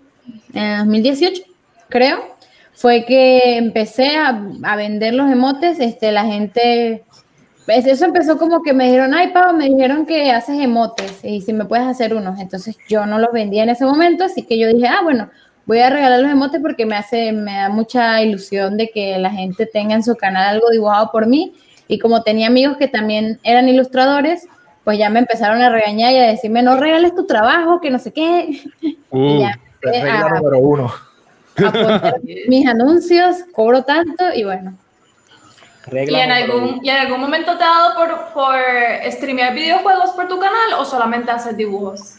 en 0.53 0.61
el 0.61 0.79
2018, 0.79 1.41
creo, 1.87 2.34
fue 2.75 3.05
que 3.05 3.57
empecé 3.57 4.15
a, 4.17 4.41
a 4.63 4.75
vender 4.75 5.13
los 5.13 5.31
emotes, 5.31 5.79
este, 5.79 6.11
la 6.11 6.25
gente, 6.25 7.03
pues, 7.65 7.85
eso 7.87 8.05
empezó 8.05 8.37
como 8.37 8.61
que 8.61 8.73
me 8.73 8.85
dijeron, 8.85 9.13
ay, 9.13 9.29
Pau, 9.29 9.55
me 9.55 9.65
dijeron 9.65 10.05
que 10.05 10.29
haces 10.31 10.59
emotes 10.59 11.23
y 11.23 11.41
si 11.41 11.53
me 11.53 11.65
puedes 11.65 11.87
hacer 11.87 12.13
unos, 12.13 12.39
entonces 12.39 12.77
yo 12.89 13.05
no 13.05 13.17
los 13.17 13.31
vendía 13.31 13.63
en 13.63 13.69
ese 13.69 13.85
momento, 13.85 14.25
así 14.25 14.43
que 14.43 14.59
yo 14.59 14.67
dije, 14.67 14.87
ah, 14.87 14.99
bueno, 15.03 15.29
voy 15.65 15.79
a 15.79 15.89
regalar 15.89 16.19
los 16.19 16.29
emotes 16.31 16.61
porque 16.61 16.85
me 16.85 16.95
hace, 16.95 17.31
me 17.31 17.53
da 17.55 17.69
mucha 17.69 18.21
ilusión 18.21 18.77
de 18.77 18.89
que 18.89 19.17
la 19.17 19.31
gente 19.31 19.65
tenga 19.65 19.95
en 19.95 20.03
su 20.03 20.15
canal 20.15 20.47
algo 20.55 20.69
dibujado 20.69 21.11
por 21.11 21.27
mí 21.27 21.53
y 21.87 21.97
como 21.99 22.23
tenía 22.23 22.47
amigos 22.47 22.77
que 22.77 22.87
también 22.87 23.39
eran 23.43 23.69
ilustradores, 23.69 24.47
pues 24.83 24.99
ya 24.99 25.09
me 25.09 25.19
empezaron 25.19 25.61
a 25.63 25.69
regañar 25.69 26.11
y 26.13 26.17
a 26.17 26.23
decirme, 26.27 26.61
no 26.61 26.77
regales 26.77 27.15
tu 27.15 27.25
trabajo, 27.25 27.79
que 27.81 27.89
no 27.89 27.99
sé 27.99 28.11
qué, 28.11 28.59
Uh, 29.11 29.39
ya 29.39 29.57
Regla 29.81 30.25
a- 30.25 30.39
número 30.39 30.59
uno. 30.59 30.91
A 31.57 31.71
poner 31.71 32.21
mis 32.47 32.67
anuncios, 32.67 33.37
cobro 33.51 33.83
tanto 33.83 34.25
y 34.33 34.43
bueno. 34.43 34.73
Regla 35.87 36.17
¿Y 36.17 36.21
en, 36.21 36.31
algún, 36.31 36.79
¿Y 36.83 36.89
en 36.89 36.97
algún 36.97 37.19
momento 37.21 37.55
te 37.57 37.63
ha 37.63 37.67
dado 37.67 37.95
por, 37.95 38.33
por 38.33 38.55
streamear 39.11 39.53
videojuegos 39.53 40.09
por 40.11 40.27
tu 40.27 40.39
canal 40.39 40.73
o 40.79 40.85
solamente 40.85 41.29
hacer 41.31 41.55
dibujos? 41.55 42.15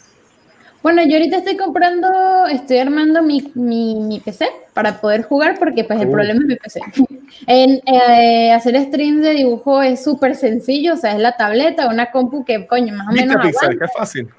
Bueno, 0.81 1.01
yo 1.05 1.17
ahorita 1.17 1.37
estoy 1.37 1.57
comprando, 1.57 2.07
estoy 2.49 2.77
armando 2.77 3.21
mi, 3.21 3.51
mi, 3.55 3.95
mi 3.95 4.19
PC 4.21 4.47
para 4.73 5.01
poder 5.01 5.23
jugar 5.23 5.57
porque 5.59 5.83
pues 5.83 5.99
el 5.99 6.07
Uh. 6.07 6.11
problema 6.11 6.39
es 6.39 6.45
mi 6.45 6.55
PC. 6.55 6.79
En, 7.45 7.81
eh, 7.85 8.51
hacer 8.53 8.75
streams 8.85 9.21
de 9.21 9.31
dibujo 9.31 9.81
es 9.83 10.01
súper 10.03 10.33
sencillo, 10.35 10.93
o 10.93 10.97
sea, 10.97 11.11
es 11.11 11.19
la 11.19 11.35
tableta, 11.35 11.87
una 11.89 12.09
compu 12.09 12.45
que 12.45 12.65
coño, 12.65 12.95
más 12.95 13.07
o 13.09 13.11
¿Viste, 13.11 13.27
menos 13.27 13.45
Pixel? 13.45 13.69
aguanta. 13.71 13.85
Qué 13.85 13.91
fácil. 13.99 14.29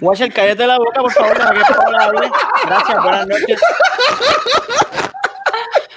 Watcher, 0.00 0.32
cállate 0.32 0.66
la 0.66 0.78
boca, 0.78 1.00
por 1.00 1.12
favor, 1.12 1.36
deja 1.36 1.52
que 1.52 1.74
Pau 1.74 1.94
hable. 2.00 2.30
Gracias, 2.66 3.02
buenas 3.02 3.26
noches. 3.26 3.60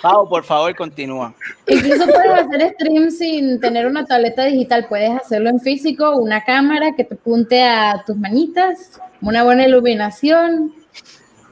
Pau, 0.01 0.27
por 0.27 0.43
favor, 0.43 0.75
continúa. 0.75 1.33
Incluso 1.67 2.05
puedes 2.05 2.31
hacer 2.31 2.73
stream 2.73 3.09
sin 3.09 3.61
tener 3.61 3.87
una 3.87 4.05
tableta 4.05 4.43
digital, 4.43 4.87
puedes 4.89 5.11
hacerlo 5.11 5.49
en 5.49 5.61
físico, 5.61 6.17
una 6.17 6.43
cámara 6.43 6.93
que 6.97 7.05
te 7.05 7.13
apunte 7.15 7.63
a 7.63 8.03
tus 8.05 8.17
manitas, 8.17 8.99
una 9.21 9.43
buena 9.43 9.65
iluminación 9.65 10.73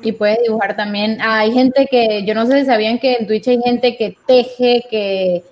y 0.01 0.11
puedes 0.11 0.39
dibujar 0.43 0.75
también. 0.75 1.19
Hay 1.21 1.53
gente 1.53 1.87
que, 1.89 2.25
yo 2.25 2.35
no 2.35 2.45
sé 2.45 2.61
si 2.61 2.65
sabían 2.65 2.99
que 2.99 3.15
en 3.15 3.27
Twitch 3.27 3.47
hay 3.47 3.61
gente 3.61 3.95
que 3.95 4.17
teje, 4.25 4.83
que, 4.89 5.43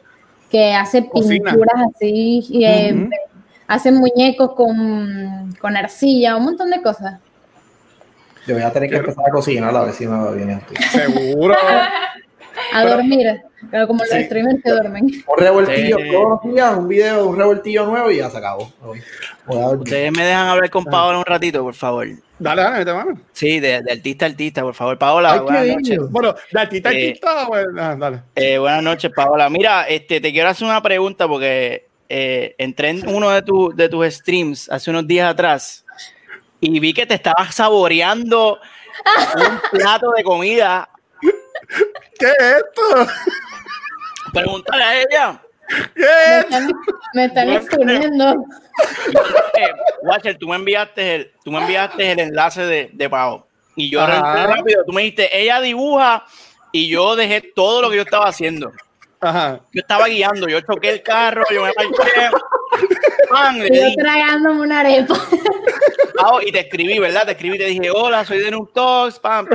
que 0.50 0.74
hace 0.74 1.08
Cocina. 1.08 1.51
pinturas 1.51 1.75
así, 1.96 2.46
y, 2.50 2.65
eh. 2.65 3.10
Hacen 3.70 3.96
muñecos 3.96 4.54
con, 4.56 5.56
con 5.62 5.78
arcilla, 5.78 6.36
un 6.36 6.44
montón 6.46 6.70
de 6.72 6.82
cosas. 6.82 7.20
Yo 8.48 8.56
voy 8.56 8.64
a 8.64 8.74
tener 8.74 8.90
que 8.90 8.96
empezar 8.98 9.26
a 9.28 9.32
cocinar 9.32 9.76
a 9.76 9.84
ver 9.84 9.94
si 9.94 10.08
me 10.08 10.18
va 10.18 10.32
bien 10.32 10.50
esto. 10.50 10.74
Seguro. 10.92 11.56
A 12.74 12.82
Pero- 12.84 12.96
dormir, 12.98 13.42
pero 13.72 13.88
como 13.88 14.00
los 14.04 14.10
Sí. 14.10 14.24
streamers 14.26 14.62
que 14.62 14.70
duermen. 14.72 15.06
Un 15.06 15.38
revoltillo 15.38 15.98
Sí. 15.98 16.12
todos 16.12 16.30
los 16.44 16.54
días, 16.54 16.76
un 16.78 16.88
video 16.90 17.16
de 17.18 17.24
un 17.24 17.38
revoltillo 17.38 17.86
nuevo 17.86 18.12
y 18.12 18.18
ya 18.18 18.30
se 18.30 18.38
acabó. 18.38 18.70
Ustedes 19.48 20.12
me 20.18 20.26
dejan 20.26 20.48
hablar 20.50 20.70
con 20.70 20.84
Paola 20.84 21.20
un 21.20 21.26
ratito, 21.26 21.64
por 21.64 21.74
favor. 21.74 22.08
Dale, 22.38 22.62
dale, 22.62 22.80
mete 22.80 22.94
mano. 22.94 23.20
Sí, 23.32 23.60
de, 23.60 23.82
de 23.82 23.92
artista 23.94 24.26
a 24.26 24.30
artista, 24.30 24.62
por 24.62 24.74
favor. 24.74 24.98
Paola, 24.98 25.34
Ay, 25.34 25.40
buenas 25.40 25.68
noches. 25.68 26.00
Bueno, 26.10 26.36
de 26.52 26.60
artista 26.60 26.90
a 26.90 26.94
Eh, 26.94 27.08
artista, 27.08 27.46
pues, 27.48 27.66
ah, 27.78 27.96
dale. 27.98 28.20
Eh, 28.36 28.58
buenas 28.58 28.84
noches, 28.84 29.12
Paola. 29.16 29.50
Mira, 29.50 29.84
este, 29.88 30.20
te 30.20 30.32
quiero 30.32 30.50
hacer 30.50 30.68
una 30.68 30.82
pregunta 30.82 31.28
porque 31.28 31.88
eh, 32.10 32.56
entré 32.58 32.89
en 32.89 33.08
uno 33.08 33.30
de, 33.30 33.42
tu- 33.42 33.72
de 33.75 33.88
tus 33.88 34.06
streams 34.16 34.70
hace 34.70 34.89
unos 34.89 35.06
días 35.08 35.30
atrás 35.32 35.86
y 36.60 36.80
vi 36.80 36.94
que 36.94 37.06
te 37.06 37.13
estabas 37.13 37.54
saboreando 37.56 38.60
un 39.36 39.60
plato 39.80 40.12
de 40.12 40.24
comida. 40.24 40.89
¿Qué 42.20 42.25
es 42.28 42.56
esto? 42.58 43.08
Pregúntale 44.34 44.84
a 44.84 45.00
ella. 45.01 45.42
¿Qué 45.96 46.01
Me 46.01 46.38
es? 46.39 46.44
están, 46.46 46.72
me 47.13 47.25
están 47.25 47.50
exponiendo. 47.51 48.46
Eh, 49.58 49.72
Watcher, 50.04 50.38
tú 50.38 50.48
me 50.48 50.56
enviaste 50.56 51.16
el, 51.16 51.32
tú 51.44 51.51
me 51.51 51.60
enviaste 51.60 52.12
el 52.12 52.20
enlace 52.20 52.62
de, 52.66 52.89
de 52.94 53.10
Pau. 53.10 53.46
Y 53.75 53.89
yo 53.89 54.06
rápido. 54.06 54.84
Tú 54.86 54.92
me 54.94 55.04
dijiste, 55.04 55.30
ella 55.39 55.62
dibuja 55.62 56.25
y 56.72 56.89
yo 56.89 57.16
dejé 57.16 57.42
todo 57.56 57.82
lo 57.82 57.89
que 57.89 57.98
yo 57.98 58.01
estaba 58.01 58.28
haciendo. 58.28 58.72
Ajá. 59.22 59.60
Yo 59.74 59.82
estaba 59.82 60.08
guiando, 60.08 60.48
yo 60.48 60.62
choqué 60.62 60.90
el 60.90 61.04
carro, 61.04 61.44
yo 61.52 61.64
me 61.64 61.72
marché. 61.76 62.30
Y 63.68 63.80
yo 63.80 63.96
tragándome 63.98 64.62
una 64.62 64.80
arepa. 64.80 65.16
Pau, 66.16 66.42
y 66.42 66.52
te 66.52 66.60
escribí, 66.60 67.00
¿verdad? 67.00 67.26
Te 67.26 67.32
escribí, 67.32 67.58
te 67.58 67.66
dije, 67.66 67.92
hola, 67.92 68.26
soy 68.26 68.40
de 68.40 68.52
Noob 68.52 68.74
Talks, 68.74 69.20
pam. 69.20 69.48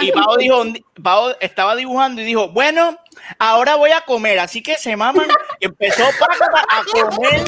Y 0.00 0.12
Pau 0.12 0.36
dijo, 0.36 0.62
Pau 1.02 1.34
estaba 1.40 1.74
dibujando 1.74 2.20
y 2.20 2.24
dijo, 2.24 2.48
bueno, 2.48 2.98
ahora 3.38 3.76
voy 3.76 3.90
a 3.92 4.00
comer, 4.02 4.38
así 4.38 4.62
que 4.62 4.76
se 4.76 4.96
maman. 4.96 5.28
Y 5.60 5.66
empezó 5.66 6.04
pácata, 6.18 6.64
a 6.68 6.84
comer, 6.84 7.44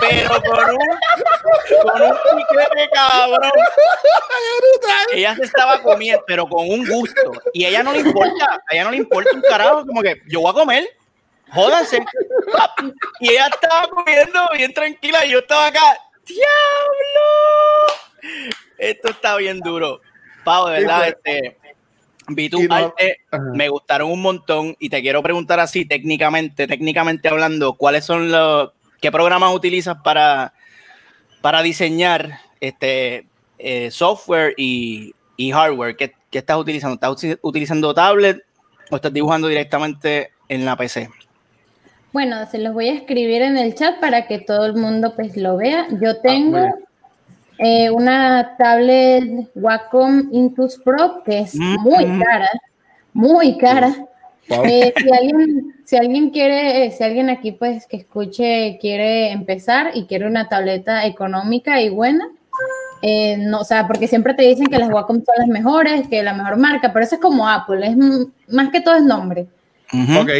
pero 0.00 0.42
con 0.42 0.70
un, 0.70 0.88
con 1.82 2.02
un 2.02 2.16
piquete, 2.36 2.90
cabrón. 2.92 3.52
Ella 5.12 5.36
se 5.36 5.44
estaba 5.44 5.82
comiendo, 5.82 6.22
pero 6.26 6.46
con 6.48 6.68
un 6.68 6.86
gusto. 6.86 7.32
Y 7.52 7.64
a 7.64 7.68
ella 7.68 7.82
no 7.82 7.92
le 7.92 8.00
importa, 8.00 8.62
a 8.68 8.74
ella 8.74 8.84
no 8.84 8.90
le 8.90 8.98
importa 8.98 9.30
un 9.34 9.42
carajo, 9.42 9.86
como 9.86 10.02
que 10.02 10.22
yo 10.28 10.40
voy 10.40 10.50
a 10.50 10.54
comer, 10.54 10.88
jódanse. 11.50 12.04
Y 13.20 13.30
ella 13.30 13.48
estaba 13.48 13.88
comiendo 13.88 14.48
bien 14.56 14.72
tranquila 14.72 15.24
y 15.24 15.30
yo 15.30 15.40
estaba 15.40 15.66
acá, 15.66 15.98
¡Diablo! 16.26 16.42
Esto 18.78 19.10
está 19.10 19.36
bien 19.36 19.60
duro. 19.60 20.00
Pau, 20.44 20.66
de 20.68 20.80
verdad, 20.80 21.08
este, 21.08 21.58
vi 22.28 22.48
tu 22.48 22.62
no- 22.62 22.74
arte, 22.74 23.18
Ajá. 23.30 23.42
me 23.54 23.68
gustaron 23.68 24.10
un 24.10 24.22
montón 24.22 24.76
y 24.78 24.88
te 24.88 25.00
quiero 25.02 25.22
preguntar 25.22 25.60
así, 25.60 25.84
técnicamente, 25.84 26.66
técnicamente 26.66 27.28
hablando, 27.28 27.74
¿cuáles 27.74 28.04
son 28.04 28.30
los, 28.30 28.70
qué 29.00 29.10
programas 29.10 29.54
utilizas 29.54 29.96
para, 30.02 30.52
para 31.40 31.62
diseñar 31.62 32.38
este 32.60 33.26
eh, 33.58 33.90
software 33.90 34.54
y, 34.56 35.14
y 35.36 35.50
hardware? 35.52 35.96
¿Qué, 35.96 36.12
qué 36.30 36.38
estás 36.38 36.56
utilizando? 36.58 36.94
¿Estás 36.94 37.10
uti- 37.10 37.38
utilizando 37.42 37.92
tablet 37.94 38.42
o 38.90 38.96
estás 38.96 39.12
dibujando 39.12 39.48
directamente 39.48 40.30
en 40.48 40.64
la 40.64 40.76
PC? 40.76 41.08
Bueno, 42.12 42.44
se 42.50 42.58
los 42.58 42.74
voy 42.74 42.88
a 42.88 42.94
escribir 42.94 43.40
en 43.42 43.56
el 43.56 43.74
chat 43.74 43.98
para 43.98 44.26
que 44.26 44.38
todo 44.38 44.66
el 44.66 44.74
mundo 44.74 45.14
pues 45.16 45.36
lo 45.36 45.56
vea. 45.56 45.86
Yo 45.92 45.96
muy 46.12 46.22
tengo. 46.22 46.58
Eh, 47.58 47.90
una 47.90 48.56
tablet 48.56 49.50
Wacom 49.54 50.28
Intus 50.32 50.78
Pro 50.84 51.22
que 51.24 51.40
es 51.40 51.54
Mm. 51.54 51.76
muy 51.82 52.04
cara, 52.18 52.48
muy 53.12 53.58
cara. 53.58 53.94
Wow. 54.48 54.64
Eh, 54.64 54.92
si 54.96 55.10
alguien, 55.12 55.74
si 55.84 55.96
alguien 55.96 56.30
quiere, 56.30 56.84
eh, 56.86 56.90
si 56.90 57.04
alguien 57.04 57.30
aquí 57.30 57.52
pues 57.52 57.86
que 57.86 57.96
escuche 57.98 58.78
quiere 58.80 59.30
empezar 59.30 59.92
y 59.94 60.06
quiere 60.06 60.26
una 60.26 60.48
tableta 60.48 61.06
económica 61.06 61.80
y 61.80 61.88
buena, 61.90 62.28
eh, 63.02 63.36
no, 63.38 63.60
o 63.60 63.64
sea, 63.64 63.86
porque 63.86 64.08
siempre 64.08 64.34
te 64.34 64.42
dicen 64.42 64.66
que 64.66 64.78
las 64.78 64.90
Wacom 64.90 65.16
son 65.24 65.34
las 65.38 65.48
mejores, 65.48 66.08
que 66.08 66.22
la 66.22 66.34
mejor 66.34 66.56
marca, 66.56 66.92
pero 66.92 67.04
eso 67.04 67.14
es 67.16 67.20
como 67.20 67.48
Apple, 67.48 67.86
es 67.86 67.96
más 68.52 68.70
que 68.70 68.80
todo 68.80 68.96
es 68.96 69.04
nombre. 69.04 69.46
Ujú. 69.92 70.20
Ok. 70.20 70.30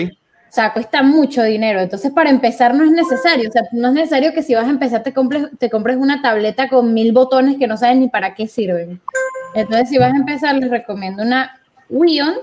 O 0.52 0.54
sea, 0.54 0.74
cuesta 0.74 1.02
mucho 1.02 1.42
dinero. 1.42 1.80
Entonces, 1.80 2.12
para 2.12 2.28
empezar 2.28 2.74
no 2.74 2.84
es 2.84 2.90
necesario. 2.90 3.48
O 3.48 3.52
sea, 3.52 3.62
no 3.72 3.88
es 3.88 3.94
necesario 3.94 4.34
que 4.34 4.42
si 4.42 4.54
vas 4.54 4.66
a 4.66 4.68
empezar 4.68 5.02
te 5.02 5.14
compres, 5.14 5.46
te 5.58 5.70
compres 5.70 5.96
una 5.96 6.20
tableta 6.20 6.68
con 6.68 6.92
mil 6.92 7.12
botones 7.12 7.56
que 7.56 7.66
no 7.66 7.78
sabes 7.78 7.96
ni 7.96 8.10
para 8.10 8.34
qué 8.34 8.46
sirven. 8.46 9.00
Entonces, 9.54 9.88
si 9.88 9.96
vas 9.96 10.12
a 10.12 10.16
empezar, 10.16 10.54
les 10.56 10.68
recomiendo 10.68 11.22
una 11.22 11.58
Wion, 11.88 12.34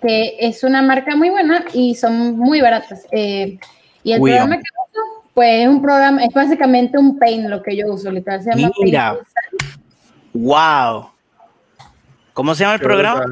que 0.00 0.36
es 0.38 0.62
una 0.62 0.82
marca 0.82 1.16
muy 1.16 1.30
buena 1.30 1.64
y 1.72 1.96
son 1.96 2.38
muy 2.38 2.60
baratas. 2.60 3.08
Eh, 3.10 3.58
y 4.04 4.12
el 4.12 4.20
Wion. 4.20 4.36
programa 4.36 4.62
que 4.62 4.70
uso, 4.88 5.24
pues 5.34 5.62
es 5.62 5.68
un 5.68 5.82
programa, 5.82 6.22
es 6.22 6.32
básicamente 6.32 6.96
un 6.96 7.18
Paint 7.18 7.48
lo 7.48 7.60
que 7.60 7.76
yo 7.76 7.92
uso, 7.92 8.08
literal. 8.08 8.40
Se 8.40 8.50
llama 8.54 8.70
Mira. 8.84 9.14
Paint 9.14 9.82
Wow. 10.32 11.10
¿Cómo 12.34 12.54
se 12.54 12.62
llama 12.62 12.74
el 12.74 12.80
programa? 12.82 13.24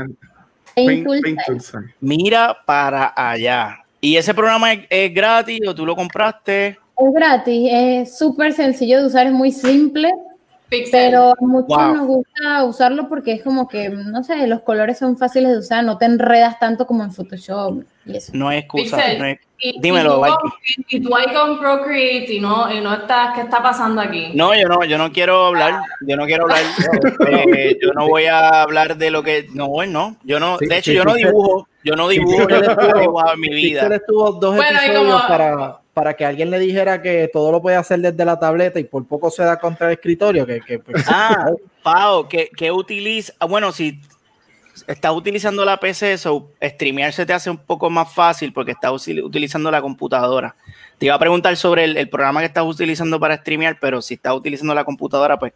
Paint 0.74 1.06
Paint-. 1.06 1.92
Mira 2.00 2.56
para 2.66 3.12
allá. 3.14 3.83
¿Y 4.04 4.18
ese 4.18 4.34
programa 4.34 4.70
es, 4.74 4.80
es 4.90 5.14
gratis 5.14 5.60
o 5.66 5.74
tú 5.74 5.86
lo 5.86 5.96
compraste? 5.96 6.66
Es 6.96 7.12
gratis, 7.14 7.68
es 7.72 8.18
súper 8.18 8.52
sencillo 8.52 8.98
de 9.00 9.06
usar, 9.06 9.26
es 9.26 9.32
muy 9.32 9.50
simple. 9.50 10.10
Pixel. 10.68 10.90
Pero 11.10 11.30
a 11.30 11.34
muchos 11.40 11.68
Wow. 11.68 11.94
nos 11.94 12.06
gusta 12.06 12.64
usarlo 12.64 13.08
porque 13.08 13.32
es 13.32 13.42
como 13.42 13.66
que, 13.68 13.88
no 13.88 14.22
sé, 14.24 14.46
los 14.46 14.60
colores 14.60 14.98
son 14.98 15.16
fáciles 15.16 15.52
de 15.52 15.58
usar, 15.58 15.84
no 15.84 15.96
te 15.98 16.04
enredas 16.06 16.58
tanto 16.58 16.86
como 16.86 17.02
en 17.02 17.12
Photoshop 17.12 17.82
y 18.04 18.16
eso. 18.16 18.32
No 18.34 18.48
hay 18.48 18.58
excusa. 18.58 18.96
Pixel. 18.96 19.18
no 19.18 19.24
hay- 19.24 19.36
Y- 19.58 19.80
Dímelo, 19.80 20.20
y 20.90 21.00
tú, 21.00 21.16
ahí 21.16 21.32
con 21.32 21.58
Procreate 21.58 22.34
y 22.34 22.40
no, 22.40 22.70
y 22.70 22.80
no 22.82 22.92
estás, 22.92 23.34
¿qué 23.34 23.40
está 23.42 23.62
pasando 23.62 24.02
aquí? 24.02 24.32
No, 24.34 24.54
yo 24.54 24.68
no, 24.68 24.84
yo 24.84 24.98
no 24.98 25.10
quiero 25.12 25.46
hablar, 25.46 25.80
yo 26.06 26.16
no 26.16 26.26
quiero 26.26 26.42
hablar, 26.44 26.60
eh, 27.48 27.78
yo 27.80 27.92
no 27.94 28.06
voy 28.08 28.26
a 28.26 28.60
hablar 28.62 28.98
de 28.98 29.10
lo 29.10 29.22
que, 29.22 29.46
no, 29.54 29.68
no, 29.86 30.16
yo 30.24 30.38
no, 30.40 30.58
Sí, 30.58 30.66
de 30.66 30.76
hecho 30.78 30.90
sí, 30.90 30.96
yo 30.96 31.04
no 31.04 31.12
Pixel- 31.14 31.26
dibujo, 31.28 31.68
yo 31.84 31.94
no 31.96 32.08
dibujo, 32.08 32.48
yo 32.48 32.60
Pixel 32.60 33.00
dibujado 33.00 33.34
en 33.34 33.40
mi 33.40 33.48
Pixel 33.48 33.88
vida. 33.88 33.96
estuvo 33.96 34.32
dos 34.32 34.56
Bueno, 34.56 34.78
episodios 34.78 35.04
como- 35.14 35.28
para, 35.28 35.78
para 35.92 36.14
que 36.14 36.24
alguien 36.24 36.50
le 36.50 36.58
dijera 36.58 37.00
que 37.02 37.28
todo 37.32 37.52
lo 37.52 37.62
puede 37.62 37.76
hacer 37.76 38.00
desde 38.00 38.24
la 38.24 38.38
tableta 38.38 38.80
y 38.80 38.84
por 38.84 39.06
poco 39.06 39.30
se 39.30 39.44
da 39.44 39.58
contra 39.60 39.86
el 39.88 39.92
escritorio. 39.94 40.44
Que, 40.46 40.60
que, 40.60 40.78
pues, 40.80 41.04
Ah, 41.08 41.50
Pau, 41.82 42.26
¿qué, 42.28 42.50
qué 42.56 42.72
utiliza? 42.72 43.32
ah, 43.38 43.46
Bueno, 43.46 43.70
si 43.72 44.00
estás 44.88 45.12
utilizando 45.12 45.64
la 45.64 45.78
PC, 45.78 46.18
so, 46.18 46.50
streamear 46.62 47.12
se 47.12 47.24
te 47.26 47.32
hace 47.32 47.48
un 47.50 47.58
poco 47.58 47.88
más 47.90 48.12
fácil 48.12 48.52
porque 48.52 48.72
estás 48.72 48.90
utilizando 49.06 49.70
la 49.70 49.80
computadora. 49.80 50.56
Te 50.98 51.06
iba 51.06 51.14
a 51.14 51.18
preguntar 51.18 51.56
sobre 51.56 51.84
el, 51.84 51.96
el 51.96 52.08
programa 52.08 52.40
que 52.40 52.46
estás 52.46 52.64
utilizando 52.64 53.20
para 53.20 53.36
streamear, 53.36 53.78
pero 53.80 54.02
si 54.02 54.14
estás 54.14 54.34
utilizando 54.34 54.74
la 54.74 54.84
computadora, 54.84 55.38
pues 55.38 55.52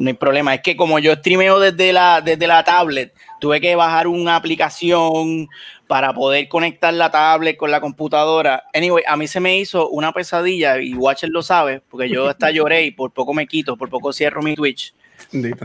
no 0.00 0.08
hay 0.08 0.14
problema. 0.14 0.54
Es 0.54 0.62
que 0.62 0.76
como 0.76 0.98
yo 0.98 1.14
streameo 1.14 1.60
desde 1.60 1.92
la, 1.92 2.20
desde 2.20 2.46
la 2.46 2.64
tablet, 2.64 3.14
tuve 3.40 3.60
que 3.60 3.76
bajar 3.76 4.06
una 4.06 4.36
aplicación 4.36 5.48
para 5.86 6.12
poder 6.12 6.48
conectar 6.48 6.92
la 6.94 7.10
tablet 7.10 7.56
con 7.56 7.70
la 7.70 7.80
computadora. 7.80 8.64
Anyway, 8.74 9.04
a 9.06 9.16
mí 9.16 9.26
se 9.28 9.40
me 9.40 9.58
hizo 9.58 9.88
una 9.88 10.12
pesadilla 10.12 10.78
y 10.78 10.94
Watcher 10.94 11.30
lo 11.30 11.42
sabe, 11.42 11.82
porque 11.88 12.08
yo 12.08 12.28
hasta 12.28 12.50
lloré 12.52 12.84
y 12.84 12.90
por 12.90 13.12
poco 13.12 13.34
me 13.34 13.46
quito, 13.46 13.76
por 13.76 13.88
poco 13.88 14.12
cierro 14.12 14.42
mi 14.42 14.54
Twitch 14.54 14.94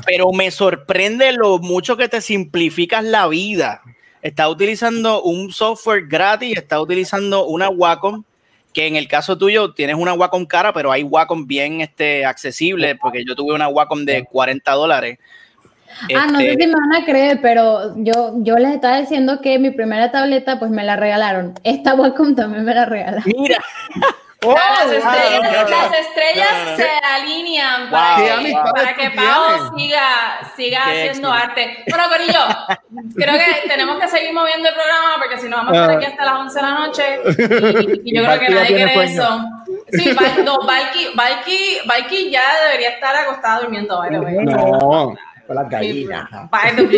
pero 0.06 0.32
me 0.32 0.52
sorprende 0.52 1.32
lo 1.34 1.60
mucho 1.60 1.98
que 1.98 2.08
te 2.08 2.22
simplificas 2.22 3.04
la 3.04 3.28
vida. 3.28 3.82
Estás 4.22 4.50
utilizando 4.50 5.22
un 5.22 5.52
software 5.52 6.08
gratis, 6.08 6.58
estás 6.58 6.80
utilizando 6.80 7.46
una 7.46 7.70
Wacom, 7.70 8.24
que 8.76 8.88
en 8.88 8.98
el 8.98 9.08
caso 9.08 9.38
tuyo 9.38 9.74
tienes 9.74 9.96
una 9.96 10.14
Wacom 10.14 10.46
cara, 10.46 10.74
pero 10.74 10.92
hay 10.92 11.02
Wacom 11.02 11.48
bien 11.48 11.80
este, 11.80 12.26
accesible, 12.26 12.96
porque 12.98 13.24
yo 13.26 13.34
tuve 13.34 13.56
una 13.56 13.70
Wacom 13.70 14.04
de 14.04 14.26
40 14.26 14.70
dólares. 14.74 15.18
Ah, 16.14 16.28
no 16.30 16.40
sé 16.40 16.52
Este, 16.52 16.64
si 16.64 16.68
me 16.68 16.74
van 16.74 17.02
a 17.02 17.06
creer, 17.06 17.40
pero 17.42 17.96
yo, 17.96 18.34
yo 18.40 18.58
les 18.58 18.76
estaba 18.76 19.00
diciendo 19.00 19.40
que 19.42 19.58
mi 19.60 19.72
primera 19.72 20.12
tableta 20.12 20.60
pues 20.60 20.72
me 20.72 20.84
la 20.84 20.98
regalaron. 20.98 21.54
Esta 21.64 21.96
Wacom 21.96 22.36
también 22.36 22.66
me 22.66 22.76
la 22.76 22.84
regalaron. 22.84 23.24
Mira, 23.26 23.60
Oh, 24.44 24.54
las 24.54 24.92
estrellas, 24.92 25.42
no, 25.42 25.64
no. 25.64 25.70
las 25.70 26.00
estrellas 26.00 26.48
No, 26.54 26.64
no, 26.66 26.72
no. 26.72 26.78
se 26.78 26.90
alinean 27.04 27.90
para, 27.90 28.16
¿Qué 28.18 28.44
que, 28.46 28.54
para 28.54 28.96
que? 28.96 29.10
Pau 29.12 29.78
siga, 29.78 30.52
siga 30.56 30.82
Qué 30.86 30.92
haciendo 31.10 31.34
éxito. 31.36 31.50
arte. 31.50 31.84
Bueno, 31.90 32.04
Corillo, 32.10 32.42
creo 33.16 33.34
que 33.40 33.68
tenemos 33.68 34.00
que 34.00 34.08
seguir 34.08 34.34
moviendo 34.34 34.70
el 34.70 34.76
programa 34.76 35.16
porque 35.18 35.40
si 35.40 35.50
no 35.50 35.58
vamos 35.58 35.74
a 35.76 35.82
estar 35.82 35.98
aquí 35.98 36.06
hasta 36.06 36.26
las 36.26 36.34
11 36.36 36.56
de 36.60 36.62
la 36.62 36.72
noche 36.72 37.20
y, 38.04 38.10
y 38.12 38.16
yo 38.18 38.24
creo 38.24 38.40
que 38.40 38.50
nadie 38.50 38.68
quiere 38.76 38.94
sueño. 38.94 39.12
eso. 39.14 39.40
Sí, 39.92 40.14
Valky, 40.14 41.08
Valky, 41.16 41.78
Valky 41.86 42.30
ya 42.30 42.44
debería 42.66 42.90
estar 42.90 43.16
acostada 43.16 43.62
durmiendo. 43.62 44.00
way. 44.00 44.12
No. 44.46 45.16
Con 45.48 45.56
las 45.56 45.70
gallinas. 45.70 46.30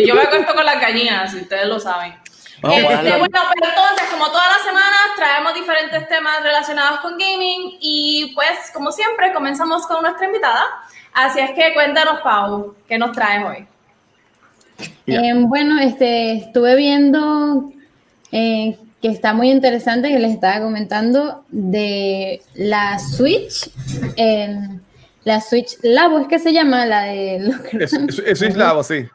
Yo 0.06 0.14
me 0.14 0.22
acuesto 0.22 0.54
con 0.54 0.64
las 0.64 0.80
gallinas, 0.80 1.30
si 1.30 1.38
ustedes 1.38 1.66
lo 1.66 1.78
saben. 1.78 2.14
Vamos 2.62 2.78
Este, 2.78 3.10
bueno, 3.10 3.28
pero 3.28 3.70
entonces, 3.70 4.08
como 4.10 4.26
todas 4.26 4.48
las 4.56 4.62
semanas, 4.62 5.00
traemos 5.16 5.54
diferentes 5.54 6.08
temas 6.08 6.42
relacionados 6.42 7.00
con 7.00 7.12
gaming 7.12 7.78
y 7.80 8.32
pues, 8.34 8.70
como 8.74 8.90
siempre, 8.90 9.32
comenzamos 9.32 9.86
con 9.86 10.02
nuestra 10.02 10.26
invitada. 10.26 10.64
Así 11.12 11.40
es 11.40 11.50
que 11.52 11.72
cuéntanos, 11.74 12.20
Pau, 12.22 12.74
¿qué 12.88 12.98
nos 12.98 13.12
traes 13.12 13.44
hoy? 13.44 13.66
Eh, 15.06 15.32
bueno, 15.36 15.80
este, 15.80 16.32
estuve 16.32 16.76
viendo 16.76 17.70
eh, 18.32 18.76
que 19.00 19.08
está 19.08 19.32
muy 19.32 19.50
interesante, 19.50 20.08
que 20.08 20.18
les 20.18 20.32
estaba 20.32 20.60
comentando, 20.60 21.44
de 21.48 22.42
la 22.54 22.98
Switch, 22.98 23.70
en 24.16 24.82
la 25.24 25.40
Switch 25.40 25.76
Labo, 25.82 26.18
es 26.20 26.28
que 26.28 26.38
se 26.38 26.52
llama 26.52 26.86
la 26.86 27.02
de 27.02 27.52
Es, 27.72 27.92
es, 27.92 28.18
es 28.18 28.42
eslavo, 28.42 28.82
sí. 28.84 29.06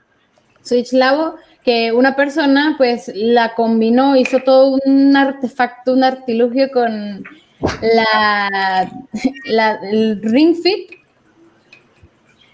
Switch 0.62 0.94
Labo, 0.94 1.36
que 1.64 1.92
una 1.92 2.16
persona 2.16 2.76
pues 2.78 3.12
la 3.16 3.54
combinó, 3.56 4.16
hizo 4.18 4.40
todo 4.40 4.78
un 4.86 5.16
artefacto, 5.16 5.94
un 5.94 6.04
artilugio 6.04 6.70
con 6.72 7.24
la, 7.82 8.92
la- 9.46 9.80
el 9.90 10.22
Ring 10.22 10.56
Fit. 10.62 10.92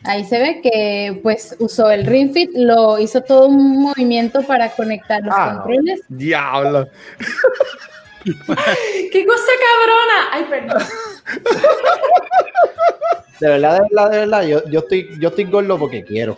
Ahí 0.03 0.23
se 0.23 0.39
ve 0.39 0.61
que 0.61 1.19
pues 1.23 1.55
usó 1.59 1.91
el 1.91 2.05
Ring 2.05 2.31
Fit, 2.33 2.51
lo 2.55 2.97
hizo 2.99 3.21
todo 3.21 3.47
un 3.47 3.81
movimiento 3.81 4.41
para 4.43 4.69
conectar 4.69 5.21
los 5.23 5.33
Ah, 5.37 5.53
no. 5.55 5.63
controles. 5.63 6.01
Diablo. 6.07 6.87
¡Qué 9.11 9.25
cosa 9.25 9.51
cabrona! 9.65 10.29
Ay, 10.31 10.45
perdón. 10.49 10.83
De 13.39 13.47
verdad, 13.47 13.73
de 13.73 13.81
verdad, 13.89 14.11
de 14.11 14.17
verdad, 14.19 14.43
yo, 14.43 14.65
yo, 14.69 14.79
estoy, 14.79 15.09
yo 15.19 15.29
estoy 15.29 15.45
gordo 15.45 15.77
porque 15.79 16.03
quiero. 16.03 16.37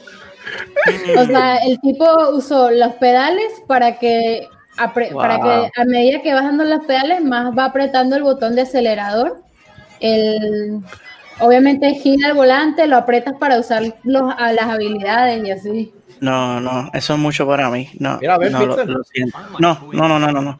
O 1.17 1.25
sea, 1.25 1.57
el 1.57 1.79
tipo 1.81 2.05
usó 2.31 2.71
los 2.71 2.93
pedales 2.95 3.51
para 3.67 3.97
que, 3.99 4.47
apre- 4.77 5.11
Wow. 5.11 5.21
para 5.21 5.39
que 5.41 5.81
a 5.81 5.85
medida 5.85 6.21
que 6.21 6.33
bajando 6.33 6.63
los 6.63 6.85
pedales, 6.85 7.23
más 7.23 7.57
va 7.57 7.65
apretando 7.65 8.15
el 8.15 8.23
botón 8.23 8.55
de 8.55 8.61
acelerador. 8.61 9.41
El, 9.99 10.79
obviamente 11.39 11.93
gira 11.95 12.29
el 12.29 12.33
volante, 12.33 12.87
lo 12.87 12.97
aprietas 12.97 13.35
para 13.39 13.59
usar 13.59 13.83
los, 14.03 14.33
a 14.37 14.51
las 14.53 14.65
habilidades 14.65 15.45
y 15.47 15.51
así. 15.51 15.93
No, 16.19 16.59
no, 16.59 16.89
eso 16.93 17.13
es 17.13 17.19
mucho 17.19 17.47
para 17.47 17.69
mí. 17.71 17.89
No, 17.99 18.19
Mira, 18.21 18.35
a 18.35 18.37
ver, 18.37 18.51
no, 18.51 18.63
lo, 18.65 18.75
Pixel. 18.75 18.93
lo 18.93 19.03
siento. 19.03 19.37
No, 19.59 19.89
no, 19.91 20.07
no, 20.07 20.19
no, 20.19 20.31
no, 20.31 20.41
no. 20.41 20.59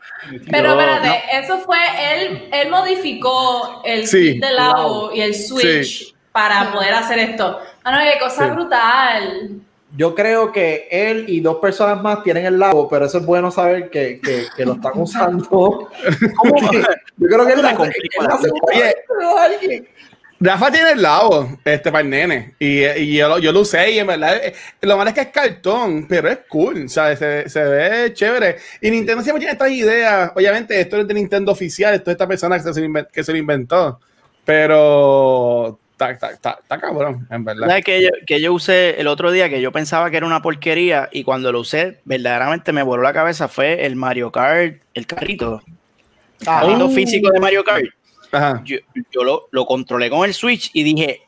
Pero 0.50 0.74
Yo- 0.74 0.80
espérate, 0.82 1.22
eso 1.40 1.60
fue, 1.60 1.78
él, 2.16 2.50
él 2.52 2.70
modificó 2.72 3.82
el 3.86 4.08
Sí. 4.08 4.34
kit 4.34 4.44
de 4.44 4.54
lado 4.54 5.14
y 5.14 5.22
el 5.22 5.36
switch 5.36 6.16
para 6.32 6.72
poder 6.72 6.94
hacer 6.96 7.20
esto. 7.20 7.60
Ah, 7.84 7.92
no, 7.92 7.98
qué 8.12 8.20
cosa 8.20 8.46
Sí. 8.46 8.52
brutal. 8.52 9.62
Yo 9.98 10.16
creo 10.16 10.52
que 10.54 10.88
él 10.90 11.26
y 11.28 11.42
dos 11.42 11.58
personas 11.58 12.02
más 12.02 12.24
tienen 12.24 12.46
el 12.46 12.58
lago, 12.58 12.88
pero 12.88 13.06
eso 13.06 13.18
es 13.18 13.26
bueno 13.26 13.52
saber 13.52 13.90
que, 13.90 14.22
que, 14.22 14.46
que 14.56 14.66
lo 14.66 14.74
están 14.74 14.94
usando. 14.96 15.90
Yo 17.18 17.28
creo 17.28 17.46
que 17.46 17.54
él 17.54 17.62
la 17.62 17.74
la 17.74 18.40
Oye. 18.74 18.96
alguien. 19.40 19.88
Rafa 20.44 20.72
tiene 20.72 20.92
el 20.94 21.02
lado 21.04 21.50
este, 21.64 21.92
para 21.92 22.04
el 22.04 22.10
nene. 22.10 22.56
Y, 22.58 22.84
y 22.84 23.16
yo, 23.18 23.30
lo- 23.30 23.38
yo 23.38 23.52
lo 23.52 23.60
usé 23.60 23.92
y 23.92 24.00
en 24.00 24.08
verdad, 24.08 24.38
eh, 24.44 24.54
lo 24.82 24.98
malo 24.98 25.10
es 25.10 25.14
que 25.14 25.22
es 25.22 25.28
cartón, 25.28 26.08
pero 26.10 26.30
es 26.30 26.40
cool, 26.50 26.90
¿sabes? 26.90 27.20
Se, 27.20 27.48
se 27.48 27.64
ve 27.64 28.12
chévere. 28.14 28.56
Y 28.82 28.90
Nintendo 28.90 29.22
siempre 29.22 29.40
tiene 29.42 29.52
estas 29.54 29.70
ideas. 29.70 30.32
Obviamente, 30.34 30.80
esto 30.82 30.98
es 30.98 31.08
de 31.08 31.14
Nintendo 31.14 31.52
oficial, 31.52 31.94
esto 31.94 32.10
es 32.10 32.16
esta 32.16 32.28
persona 32.28 32.58
que 32.58 32.74
se, 32.74 32.90
que 33.14 33.24
se 33.24 33.32
lo 33.34 33.38
inventó. 33.38 34.00
Pero 34.44 35.78
está, 36.10 36.12
está, 36.12 36.32
está, 36.32 36.60
está 36.62 36.80
cabrón, 36.80 37.28
en 37.30 37.44
verdad. 37.44 37.68
¿Sabes 37.68 37.84
que 37.86 38.02
yo, 38.02 38.10
que 38.26 38.42
yo 38.42 38.54
usé 38.54 39.00
el 39.00 39.08
otro 39.08 39.32
día 39.32 39.50
que 39.50 39.62
yo 39.62 39.72
pensaba 39.72 40.10
que 40.10 40.18
era 40.18 40.26
una 40.26 40.42
porquería 40.42 41.10
y 41.12 41.24
cuando 41.24 41.52
lo 41.52 41.60
usé 41.60 42.00
verdaderamente 42.06 42.72
me 42.74 42.84
voló 42.84 43.04
la 43.04 43.14
cabeza 43.14 43.48
fue 43.48 43.86
el 43.86 43.96
Mario 43.96 44.32
Kart, 44.32 44.82
el 44.94 45.08
carrito, 45.08 45.62
el 45.68 46.48
Ah, 46.48 46.62
carrito 46.62 46.90
físico 46.90 47.30
de 47.32 47.40
Mario 47.40 47.64
Kart. 47.64 47.86
Ajá. 48.32 48.62
Yo, 48.66 48.78
yo 49.12 49.24
lo, 49.24 49.48
lo 49.52 49.66
controlé 49.66 50.10
con 50.10 50.26
el 50.26 50.34
Switch 50.34 50.72
y 50.74 50.84
dije, 50.84 51.22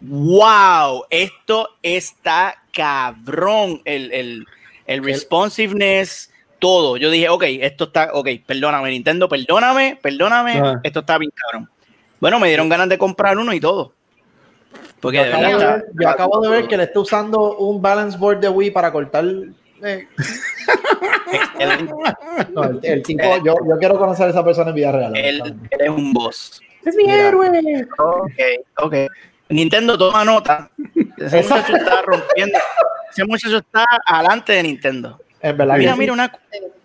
wow, 0.00 1.04
esto 1.10 1.68
está 1.82 2.62
cabrón, 2.72 3.82
el, 3.84 4.12
el, 4.12 4.46
el 4.86 5.04
responsiveness, 5.04 6.32
todo. 6.58 6.96
Yo 6.96 7.10
dije, 7.10 7.28
ok, 7.28 7.44
esto 7.60 7.84
está, 7.84 8.10
ok, 8.12 8.28
perdóname 8.46 8.90
Nintendo, 8.90 9.28
perdóname, 9.28 9.98
perdóname, 10.00 10.52
Ajá. 10.52 10.80
esto 10.82 11.00
está 11.00 11.18
bien 11.18 11.32
cabrón. 11.34 11.68
Bueno, 12.20 12.38
me 12.38 12.48
dieron 12.48 12.68
ganas 12.68 12.88
de 12.88 12.98
comprar 12.98 13.38
uno 13.38 13.52
y 13.52 13.60
todo. 13.60 13.94
Porque 15.00 15.16
yo, 15.18 15.24
de 15.24 15.28
acabo 15.30 15.42
verdad 15.58 15.76
de 15.76 15.82
ver, 15.82 15.92
yo 16.00 16.08
acabo 16.08 16.40
de 16.40 16.48
ver 16.50 16.68
que 16.68 16.76
le 16.76 16.82
está 16.84 17.00
usando 17.00 17.56
un 17.56 17.80
balance 17.80 18.18
board 18.18 18.38
de 18.40 18.48
Wii 18.48 18.70
para 18.70 18.92
cortar. 18.92 19.24
eh, 19.82 20.06
no, 22.52 22.64
el, 22.64 22.80
el 22.82 23.02
tipo, 23.02 23.24
yo, 23.44 23.54
yo 23.68 23.78
quiero 23.78 23.98
conocer 23.98 24.26
a 24.26 24.30
esa 24.30 24.44
persona 24.44 24.70
en 24.70 24.76
vida 24.76 24.92
real. 24.92 25.16
él- 25.16 25.54
es 25.70 25.88
un 25.88 26.12
boss. 26.12 26.60
Es 26.84 26.94
mi 26.96 27.04
Mira. 27.04 27.28
héroe. 27.28 27.86
Ok, 27.98 28.32
ok. 28.78 28.94
Nintendo 29.48 29.98
toma 29.98 30.24
nota. 30.24 30.70
Ese 31.16 31.42
muchacho 31.42 31.76
está 31.76 32.02
rompiendo. 32.02 32.58
Ese 33.10 33.24
muchacho 33.24 33.56
está 33.58 33.84
adelante 34.06 34.52
de 34.52 34.62
Nintendo. 34.62 35.20
Es 35.40 35.56
verdad 35.56 35.76
Mira, 35.76 35.90
que 35.92 35.94
sí. 35.96 36.00
mira 36.00 36.12
una, 36.12 36.32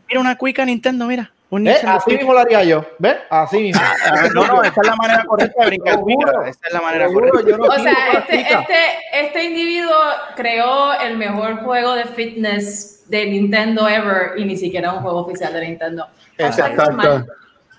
mira 0.07 0.19
una 0.21 0.37
cuica 0.37 0.65
Nintendo, 0.65 1.05
mira. 1.05 1.31
Un 1.49 1.67
Eh, 1.67 1.77
así 1.85 2.15
mismo 2.15 2.33
lo 2.33 2.39
haría 2.39 2.63
yo. 2.63 2.85
¿Ves? 2.99 3.17
Así 3.29 3.59
mismo. 3.59 3.81
No, 4.33 4.47
no, 4.47 4.63
esa 4.63 4.81
es 4.81 4.87
la 4.87 4.95
manera 4.95 5.25
correcta 5.25 5.61
de 5.61 5.67
brincar 5.67 5.95
juro. 5.97 6.45
Esa 6.45 6.59
es 6.67 6.73
la 6.73 6.81
manera 6.81 7.07
juro, 7.07 7.29
correcta. 7.29 7.51
yo 7.51 7.57
no 7.57 7.65
O 7.65 7.79
sea, 7.79 7.93
este, 8.13 8.41
este, 8.41 8.75
este 9.13 9.43
individuo 9.43 9.95
creó 10.35 10.99
el 10.99 11.17
mejor 11.17 11.63
juego 11.63 11.93
de 11.93 12.05
fitness 12.05 13.03
de 13.07 13.25
Nintendo 13.27 13.87
ever 13.87 14.37
y 14.37 14.45
ni 14.45 14.57
siquiera 14.57 14.91
un 14.93 15.01
juego 15.01 15.19
oficial 15.19 15.53
de 15.53 15.61
Nintendo. 15.61 16.07
Exacto. 16.37 17.25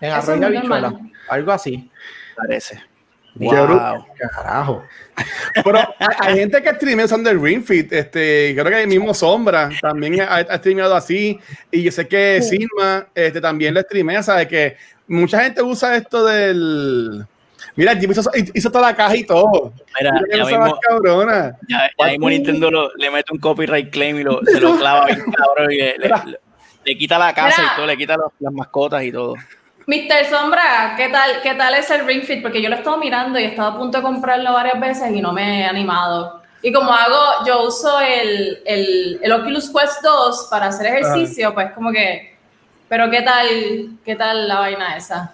En 0.00 0.12
arroyo 0.12 0.50
normal. 0.50 0.98
Algo 1.28 1.52
así. 1.52 1.90
Parece. 2.36 2.82
Wow. 3.34 4.06
Carajo. 4.18 4.84
Pero 5.64 5.78
hay, 6.20 6.34
gente 6.36 6.62
que 6.62 6.70
streamea 6.74 7.06
usando 7.06 7.30
el 7.30 7.40
Ring 7.40 7.64
Fit. 7.64 7.92
Este, 7.92 8.52
creo 8.54 8.66
que 8.66 8.82
el 8.82 8.88
mismo 8.88 9.14
Sombra 9.14 9.70
también 9.80 10.20
ha, 10.20 10.36
ha 10.36 10.56
streameado 10.58 10.94
así. 10.94 11.38
Y 11.70 11.82
yo 11.82 11.90
sé 11.90 12.06
que 12.06 12.42
Silma 12.42 13.06
este, 13.14 13.40
también 13.40 13.74
lo 13.74 13.80
streamea. 13.80 14.22
Sabe 14.22 14.46
que 14.46 14.76
mucha 15.06 15.42
gente 15.42 15.62
usa 15.62 15.96
esto 15.96 16.24
del. 16.24 17.24
Mira, 17.76 17.92
hizo, 17.92 18.30
hizo 18.54 18.70
toda 18.70 18.90
la 18.90 18.96
caja 18.96 19.16
y 19.16 19.24
todo. 19.24 19.72
Mira, 19.98 20.12
Mira 20.30 20.50
ya 20.50 20.58
mismo, 20.58 20.78
cabrona. 20.80 21.56
ya, 21.68 21.90
ya 21.98 22.06
mismo 22.12 22.30
Nintendo 22.30 22.70
lo- 22.70 22.90
le 22.96 23.10
mete 23.10 23.32
un 23.32 23.38
copyright 23.38 23.90
claim 23.90 24.18
y 24.18 24.22
lo, 24.22 24.40
se 24.44 24.60
lo 24.60 24.76
clava 24.78 25.06
bien 25.06 25.20
cabrón 25.32 25.70
y 25.72 25.76
le, 25.76 25.98
le- 25.98 26.08
le- 26.08 26.38
le 26.84 26.96
quita 26.98 27.18
la 27.18 27.34
casa 27.34 27.60
Mira. 27.60 27.72
y 27.72 27.76
todo, 27.76 27.86
le 27.86 27.96
quita 27.98 28.16
los- 28.16 28.32
las 28.40 28.52
mascotas 28.52 29.02
y 29.02 29.12
todo. 29.12 29.34
Mr. 29.86 30.26
Sombra, 30.28 30.94
¿qué 30.96 31.08
tal, 31.08 31.42
¿qué 31.42 31.54
tal 31.54 31.74
es 31.74 31.88
el 31.90 32.04
Ring 32.04 32.22
Fit? 32.22 32.42
Porque 32.42 32.60
yo 32.60 32.68
lo 32.68 32.74
he 32.74 32.78
estado 32.78 32.98
mirando 32.98 33.38
y 33.38 33.44
he 33.44 33.46
estado 33.48 33.70
a 33.70 33.78
punto 33.78 33.98
de 33.98 34.02
comprarlo 34.02 34.52
varias 34.52 34.80
veces 34.80 35.12
y 35.12 35.20
no 35.20 35.32
me 35.32 35.60
he 35.60 35.64
animado. 35.64 36.42
Y 36.60 36.72
como 36.72 36.92
hago, 36.92 37.46
yo 37.46 37.62
uso 37.68 38.00
el, 38.00 38.62
el, 38.66 39.20
el 39.22 39.32
Oculus 39.32 39.70
Quest 39.70 40.02
2 40.02 40.48
para 40.50 40.66
hacer 40.66 40.86
ejercicio, 40.86 41.54
pues 41.54 41.70
como 41.72 41.92
que, 41.92 42.36
pero 42.88 43.08
¿qué 43.10 43.22
tal, 43.22 43.90
qué 44.04 44.16
tal 44.16 44.48
la 44.48 44.58
vaina 44.58 44.96
esa? 44.96 45.32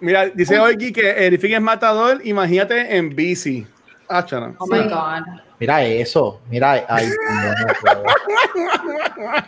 Mira, 0.00 0.26
dice 0.26 0.60
Oiki 0.60 0.92
que 0.92 1.26
Erific 1.26 1.52
es 1.52 1.60
matador. 1.60 2.20
Imagínate 2.24 2.96
en 2.96 3.16
bici. 3.16 3.66
Ah, 4.08 4.24
chano. 4.24 4.54
Oh 4.58 4.66
my 4.66 4.80
God. 4.80 5.47
Mira 5.60 5.82
eso. 5.84 6.40
Mira. 6.50 6.84
Ay, 6.88 7.06
no. 7.08 8.02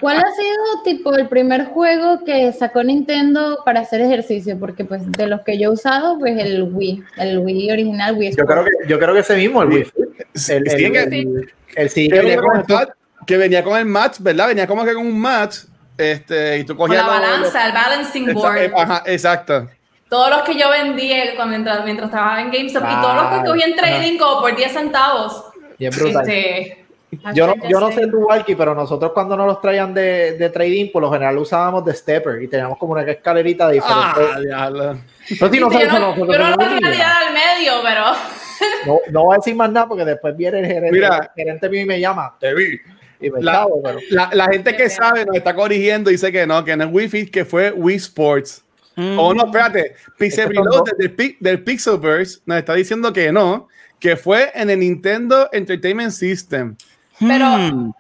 ¿Cuál 0.01 0.17
ha 0.19 0.33
sido 0.33 0.83
tipo 0.85 1.15
el 1.15 1.29
primer 1.29 1.67
juego 1.67 2.25
que 2.25 2.53
sacó 2.53 2.83
Nintendo 2.83 3.61
para 3.65 3.81
hacer 3.81 4.01
ejercicio? 4.01 4.59
Porque 4.59 4.85
pues 4.85 5.11
de 5.13 5.27
los 5.27 5.43
que 5.43 5.59
yo 5.59 5.71
he 5.71 5.73
usado, 5.73 6.19
pues 6.19 6.39
el 6.39 6.63
Wii, 6.65 7.03
el 7.19 7.39
Wii 7.39 7.71
original, 7.71 8.17
Wii 8.17 8.35
Yo 8.37 8.45
creo 8.45 8.65
que, 8.65 8.71
yo 8.89 8.99
creo 8.99 9.15
que 9.15 9.21
ese 9.21 9.37
mismo, 9.37 9.63
el 9.63 9.69
Wii. 9.69 9.87
El, 10.49 10.69
el, 10.69 10.93
que- 10.93 10.99
el- 10.99 11.53
el 11.77 11.91
sí 11.91 12.09
que, 12.09 12.15
que 12.17 12.21
venía 12.23 12.37
con 12.41 12.57
el 12.59 12.65
match, 12.67 12.89
que 13.27 13.37
venía 13.37 13.63
con 13.65 13.79
el 13.79 13.85
match, 13.85 14.17
¿verdad? 14.21 14.49
Venía 14.49 14.67
como 14.67 14.85
que 14.85 14.95
con 14.95 15.07
un 15.07 15.19
match. 15.21 15.57
Este, 15.97 16.59
y 16.59 16.65
tú 16.65 16.75
Con 16.77 16.89
cogías 16.89 17.07
la 17.07 17.13
los- 17.13 17.21
balanza, 17.21 17.67
el 17.67 17.73
balancing 17.73 18.33
board. 18.33 18.57
Exa- 18.57 18.73
Ajá, 18.83 19.03
exacto. 19.07 19.69
Todos 20.09 20.31
los 20.31 20.43
que 20.43 20.59
yo 20.59 20.69
vendí 20.71 21.13
cuando, 21.37 21.51
mientras, 21.53 21.85
mientras 21.85 22.11
trabajaba 22.11 22.41
en 22.41 22.51
GameStop 22.51 22.83
y 22.83 23.01
todos 23.01 23.15
los 23.15 23.27
que 23.43 23.47
cogí 23.49 23.63
en 23.63 23.77
trading 23.77 24.19
como 24.19 24.41
por 24.41 24.57
10 24.57 24.73
centavos. 24.73 25.45
Bien 25.81 25.91
brutal. 25.93 26.29
Este, 26.31 26.85
Yo 27.35 27.49
no, 27.49 27.55
yo 27.69 27.81
no 27.81 27.91
ya 27.91 27.97
sé 27.97 28.07
tu 28.07 28.19
Walkie, 28.19 28.55
pero 28.55 28.73
nosotros 28.73 29.11
cuando 29.13 29.37
nos 29.37 29.47
los 29.49 29.61
traían 29.61 29.93
de, 29.93 30.33
de 30.39 30.49
trading, 30.51 30.93
por 30.93 31.03
lo 31.03 31.11
general 31.11 31.37
usábamos 31.39 31.85
de 31.85 31.93
stepper 31.93 32.41
y 32.41 32.47
teníamos 32.47 32.79
como 32.79 32.93
una 32.93 33.03
escalerita 33.03 33.69
de 33.69 33.81
Ah, 33.85 34.15
diferentes. 34.15 34.45
diablo. 34.47 34.95
no, 34.95 35.01
sí, 35.29 35.35
no, 35.41 35.73
yo 35.73 35.79
sé, 35.81 35.87
no, 35.89 35.99
nosotros 35.99 36.29
yo 36.37 36.39
no 36.39 36.51
lo 36.51 36.57
tirar 36.79 37.23
al 37.27 37.33
medio, 37.35 37.73
pero 37.83 38.05
no, 38.87 38.99
no 39.11 39.25
voy 39.25 39.35
a 39.35 39.39
decir 39.39 39.57
más 39.57 39.73
nada 39.73 39.89
porque 39.89 40.05
después 40.05 40.37
viene 40.37 40.61
el 40.61 40.67
gerente, 40.67 40.93
Mira. 40.93 41.17
el 41.17 41.43
gerente 41.45 41.69
mío 41.69 41.81
y 41.81 41.85
me 41.87 41.99
llama 41.99 42.37
Te 42.39 42.55
vi. 42.55 42.79
y 43.21 43.31
me 43.31 43.43
La- 43.43 43.53
chavo, 43.55 43.81
pero 43.83 43.99
La, 44.11 44.31
la 44.33 44.45
gente 44.47 44.77
que 44.77 44.89
sabe 44.89 45.25
nos 45.27 45.35
está 45.35 45.53
corrigiendo, 45.55 46.11
dice 46.11 46.31
que 46.31 46.47
no, 46.47 46.65
que 46.65 46.77
no 46.77 46.85
es 46.85 46.91
Wi-Fi, 46.93 47.27
que 47.31 47.45
fue 47.45 47.73
Wii 47.73 47.97
Sports. 47.97 48.65
O 49.17 49.33
no, 49.35 49.47
espérate, 49.47 49.95
Pixel 50.19 50.45
Es 50.45 50.49
Reload 50.51 50.85
del, 50.99 51.37
del 51.41 51.65
Pixelverse 51.65 52.41
nos 52.45 52.59
está 52.59 52.75
diciendo 52.75 53.11
que 53.13 53.33
no, 53.33 53.67
que 54.01 54.17
fue 54.17 54.51
en 54.55 54.71
el 54.71 54.81
Nintendo 54.81 55.49
Entertainment 55.53 56.11
System. 56.13 56.75
Pero- 57.19 57.47
Hmm. 57.59 57.93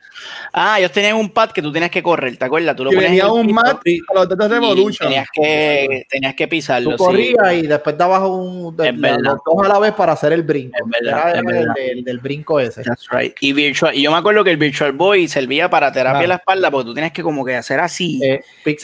Ah, 0.53 0.79
ellos 0.79 0.93
tenían 0.93 1.17
un 1.17 1.31
pad 1.31 1.51
que 1.51 1.63
tú 1.63 1.73
tenías 1.73 1.91
que 1.91 2.03
correr, 2.03 2.37
¿te 2.37 2.45
acuerdas? 2.45 2.77
Tú 2.77 2.85
lo 2.85 2.91
el 2.91 3.23
un 3.31 3.53
mat 3.53 3.81
y- 3.87 4.01
a 4.09 4.15
los 4.15 4.29
datos 4.29 4.47
y 4.47 4.51
Revolution. 4.51 5.09
Tenías 5.09 5.29
que, 5.33 6.07
tenías 6.11 6.35
que 6.35 6.49
pisarlo. 6.49 6.91
tú 6.91 7.05
sí. 7.05 7.05
corrías 7.35 7.55
y 7.55 7.67
después 7.67 7.97
dabas 7.97 8.23
un 8.29 8.77
de- 8.77 8.93
los 8.93 9.39
dos 9.45 9.65
a 9.65 9.69
la 9.69 9.79
vez 9.79 9.93
para 9.93 10.13
hacer 10.13 10.33
el 10.35 10.43
brinco. 10.43 10.77
Es 10.77 10.91
verdad, 10.91 11.21
Era 11.21 11.33
es 11.33 11.39
el 11.39 11.45
verdad. 11.47 11.75
del, 11.75 12.05
del 12.05 12.19
brinco 12.19 12.61
ese. 12.61 12.83
That's 12.83 13.07
right. 13.11 13.35
Y, 13.41 13.53
virtual, 13.55 13.95
y 13.95 14.03
yo 14.03 14.11
me 14.11 14.19
acuerdo 14.19 14.45
que 14.45 14.51
el 14.51 14.57
Virtual 14.59 14.93
Boy 14.93 15.27
servía 15.29 15.71
para 15.71 15.91
terapia 15.93 16.19
Ah. 16.19 16.23
de 16.23 16.29
la 16.29 16.35
espalda 16.37 16.71
porque 16.71 16.87
tú 16.87 16.95
tienes 16.95 17.13
que 17.13 17.23
como 17.23 17.43
que 17.45 17.57
hacer 17.57 17.81
así 17.81 18.21
Eh, 18.23 18.43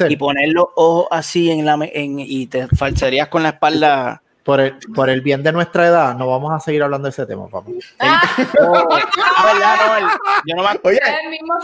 y 0.09 0.17
poner 0.17 0.49
los 0.51 0.67
ojos 0.77 1.09
así 1.11 1.51
en 1.51 1.67
la 1.67 1.79
en, 1.93 2.19
y 2.21 2.47
te 2.47 2.67
falsearías 2.69 3.29
con 3.29 3.43
la 3.43 3.51
espalda. 3.51 4.23
Por 4.47 4.61
el, 4.61 4.77
por 4.95 5.11
el 5.11 5.21
bien 5.21 5.43
de 5.43 5.51
nuestra 5.53 5.89
edad, 5.89 6.15
no 6.17 6.29
vamos 6.29 6.53
a 6.55 6.61
seguir 6.61 6.83
hablando 6.83 7.05
de 7.07 7.11
ese 7.11 7.27
tema, 7.27 7.49
papá. 7.49 7.69
ah, 7.99 8.23
Ah, 8.59 9.99
el- 9.99 10.07
yo 10.47 10.57
no 10.57 10.63
me, 10.63 10.69
Oye, 10.85 11.01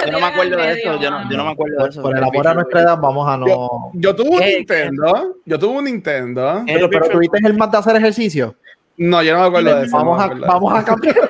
yo 0.05 0.13
no 0.13 0.19
me 0.21 0.27
acuerdo 0.27 0.57
de 0.57 0.73
eso. 0.73 0.99
Yo 1.01 1.11
no, 1.11 1.19
mano. 1.19 1.31
yo 1.31 1.37
no 1.39 1.45
me 1.45 1.51
acuerdo 1.53 1.83
de 1.85 1.89
eso. 1.91 2.03
por 2.03 2.17
el 2.19 2.25
amor 2.25 2.49
a 2.49 2.55
nuestra 2.55 2.81
edad, 2.83 2.99
vamos 2.99 3.29
a 3.29 3.37
no. 3.37 3.91
yo 3.95 4.15
tuve 4.17 4.29
un 4.31 4.39
¿Qué? 4.41 4.57
Nintendo, 4.57 5.37
yo 5.47 5.59
tuve 5.59 5.79
un 5.79 5.85
Nintendo. 5.85 6.59
Eh, 6.59 6.65
Pero, 6.67 6.91
pero 6.91 7.09
tuviste 7.09 7.39
el 7.47 7.57
más 7.57 7.71
de 7.71 7.79
hacer 7.79 7.97
ejercicio. 7.97 8.55
No, 8.97 9.23
yo 9.23 9.33
no 9.35 9.41
me 9.41 9.47
acuerdo 9.47 9.75
de 9.77 9.87
eso. 9.87 9.97
no 9.99 10.05
Vamos 10.05 10.21
a, 10.23 10.47
vamos 10.47 10.75
a 10.75 10.85
cambiar. 10.85 11.17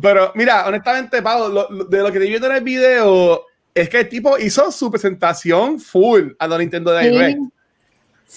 Pero 0.00 0.32
mira, 0.34 0.66
honestamente, 0.66 1.22
Pablo, 1.22 1.48
lo- 1.48 1.70
lo- 1.70 1.84
de 1.84 1.98
lo 1.98 2.06
que 2.06 2.18
estoy 2.18 2.28
viendo 2.28 2.46
en 2.48 2.56
el 2.56 2.62
video 2.64 3.42
es 3.74 3.88
que 3.88 4.00
el 4.00 4.08
tipo 4.08 4.38
hizo 4.38 4.70
su 4.70 4.90
presentación 4.90 5.80
full 5.80 6.30
a 6.38 6.46
la 6.46 6.58
Nintendo 6.58 6.96
Direct. 6.96 7.38
Sí, 7.38 7.48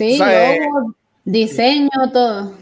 O 0.06 0.18
sea, 0.18 0.56
eh, 0.56 0.60
logo, 0.62 0.96
diseño, 1.26 1.90
todo. 2.14 2.54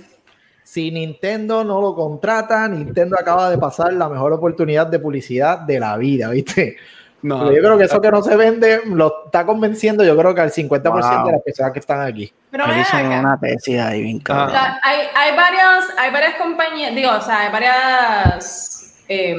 Si 0.63 0.89
Nintendo 0.91 1.63
no 1.63 1.79
lo 1.79 1.95
contrata, 1.95 2.67
Nintendo 2.67 3.15
acaba 3.19 3.49
de 3.49 3.57
pasar 3.57 3.93
la 3.93 4.09
mejor 4.09 4.33
oportunidad 4.33 4.87
de 4.87 4.99
publicidad 4.99 5.59
de 5.59 5.79
la 5.79 5.95
vida, 5.97 6.29
¿viste? 6.29 6.77
No, 7.21 7.39
Pero 7.39 7.53
yo 7.53 7.61
creo 7.61 7.77
que 7.77 7.83
eso 7.85 8.01
que 8.01 8.11
no 8.11 8.21
se 8.21 8.35
vende 8.35 8.81
lo 8.85 9.25
está 9.25 9.45
convenciendo, 9.45 10.03
yo 10.03 10.15
creo 10.15 10.35
que 10.35 10.41
al 10.41 10.51
50% 10.51 10.83
Wow. 10.83 11.01
Ah. 11.03 11.23
de 11.25 11.31
las 11.31 11.41
personas 11.41 11.71
que 11.71 11.79
están 11.79 12.01
aquí. 12.01 12.31
Pero 12.51 12.65
una 12.65 13.39
tesis 13.39 13.79
ahí 13.79 14.01
bien 14.03 14.17
O 14.17 14.23
cabrón. 14.23 14.51
sea, 14.51 14.79
hay, 14.83 15.07
hay, 15.15 15.35
varios, 15.35 15.85
hay 15.97 16.11
varias 16.11 16.35
compañías, 16.35 16.93
digo, 16.93 17.09
o 17.11 17.21
sea, 17.21 17.41
hay 17.41 17.51
varias, 17.51 19.03
eh, 19.07 19.35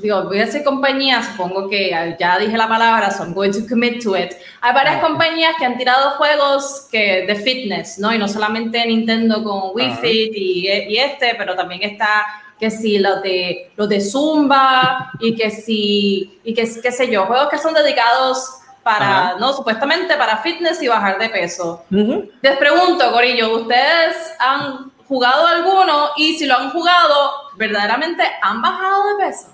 digo, 0.00 0.24
voy 0.24 0.38
a 0.38 0.46
decir 0.46 0.64
compañías, 0.64 1.26
supongo 1.26 1.68
que 1.68 1.90
ya 2.18 2.38
dije 2.38 2.56
la 2.56 2.68
palabra, 2.68 3.10
so 3.10 3.24
I'm 3.24 3.34
going 3.34 3.52
to 3.52 3.66
commit 3.68 4.02
to 4.02 4.16
it. 4.16 4.32
Hay 4.60 4.72
varias 4.72 5.00
compañías 5.02 5.54
que 5.58 5.64
han 5.64 5.76
tirado 5.76 6.10
juegos 6.12 6.88
que, 6.90 7.26
de 7.26 7.34
fitness, 7.34 7.98
¿no? 7.98 8.12
Y 8.12 8.18
no 8.18 8.28
solamente 8.28 8.84
Nintendo 8.86 9.42
con 9.42 9.70
Wii. 9.74 9.96
Fit 10.00 10.32
y, 10.34 10.68
y 10.68 10.96
este, 10.98 11.34
pero 11.36 11.54
también 11.54 11.82
está 11.82 12.24
que 12.58 12.70
si 12.70 12.98
los 12.98 13.22
de 13.22 13.70
los 13.76 13.88
de 13.88 14.00
Zumba 14.00 15.12
y 15.20 15.36
que 15.36 15.50
si 15.50 16.40
y 16.42 16.54
que 16.54 16.68
qué 16.82 16.92
sé 16.92 17.10
yo, 17.10 17.26
juegos 17.26 17.48
que 17.48 17.58
son 17.58 17.72
dedicados 17.72 18.58
para, 18.82 19.36
no, 19.38 19.52
supuestamente 19.52 20.16
para 20.16 20.38
fitness 20.38 20.82
y 20.82 20.88
bajar 20.88 21.18
de 21.18 21.28
peso. 21.28 21.84
Les 21.90 22.56
pregunto, 22.56 23.12
Corillo, 23.12 23.56
¿ustedes 23.56 24.16
han 24.38 24.90
jugado 25.06 25.46
alguno? 25.46 26.10
Y 26.16 26.38
si 26.38 26.46
lo 26.46 26.56
han 26.56 26.70
jugado, 26.70 27.32
¿verdaderamente 27.56 28.22
han 28.40 28.62
bajado 28.62 29.08
de 29.08 29.26
peso? 29.26 29.48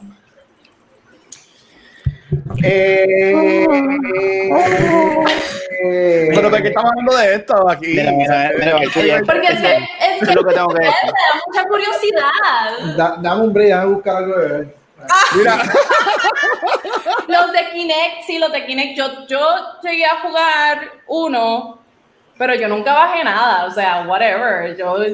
Eh, 2.62 3.66
eh, 5.84 6.28
Pero 6.34 6.50
¿de 6.50 6.62
qué 6.62 6.68
estamos 6.68 6.90
hablando 6.90 7.16
de 7.16 7.34
esto 7.34 7.68
aquí? 7.70 7.86
Mira, 7.88 8.12
mira, 8.12 8.50
mira, 8.58 8.78
mira, 8.96 9.20
Porque 9.26 9.46
es 9.48 9.60
que, 9.60 9.74
es 9.76 10.18
que 10.18 10.24
es 10.30 10.34
lo 10.34 10.44
que 10.44 10.54
tengo 10.54 10.68
que 10.68 10.80
decir. 10.84 10.94
da 11.02 11.40
mucha 11.46 11.68
curiosidad. 11.68 12.96
da- 12.96 13.16
dame 13.20 13.42
un 13.42 13.52
break, 13.52 13.68
déjame 13.68 13.92
buscar 13.92 14.16
algo 14.16 14.38
de 14.38 14.48
ver. 14.48 14.76
Mira, 15.36 15.58
Los 17.28 17.52
de 17.52 17.70
Kinect, 17.72 18.22
sí, 18.26 18.38
los 18.38 18.52
de 18.52 18.64
Kinect, 18.64 18.96
yo, 18.96 19.26
yo 19.26 19.40
llegué 19.82 20.06
a 20.06 20.20
jugar 20.20 20.90
uno, 21.08 21.78
pero 22.38 22.54
yo 22.54 22.68
nunca 22.68 22.94
bajé 22.94 23.22
nada, 23.24 23.66
o 23.66 23.70
sea, 23.70 24.04
whatever. 24.06 24.74
Yo, 24.76 24.92
o 24.92 25.04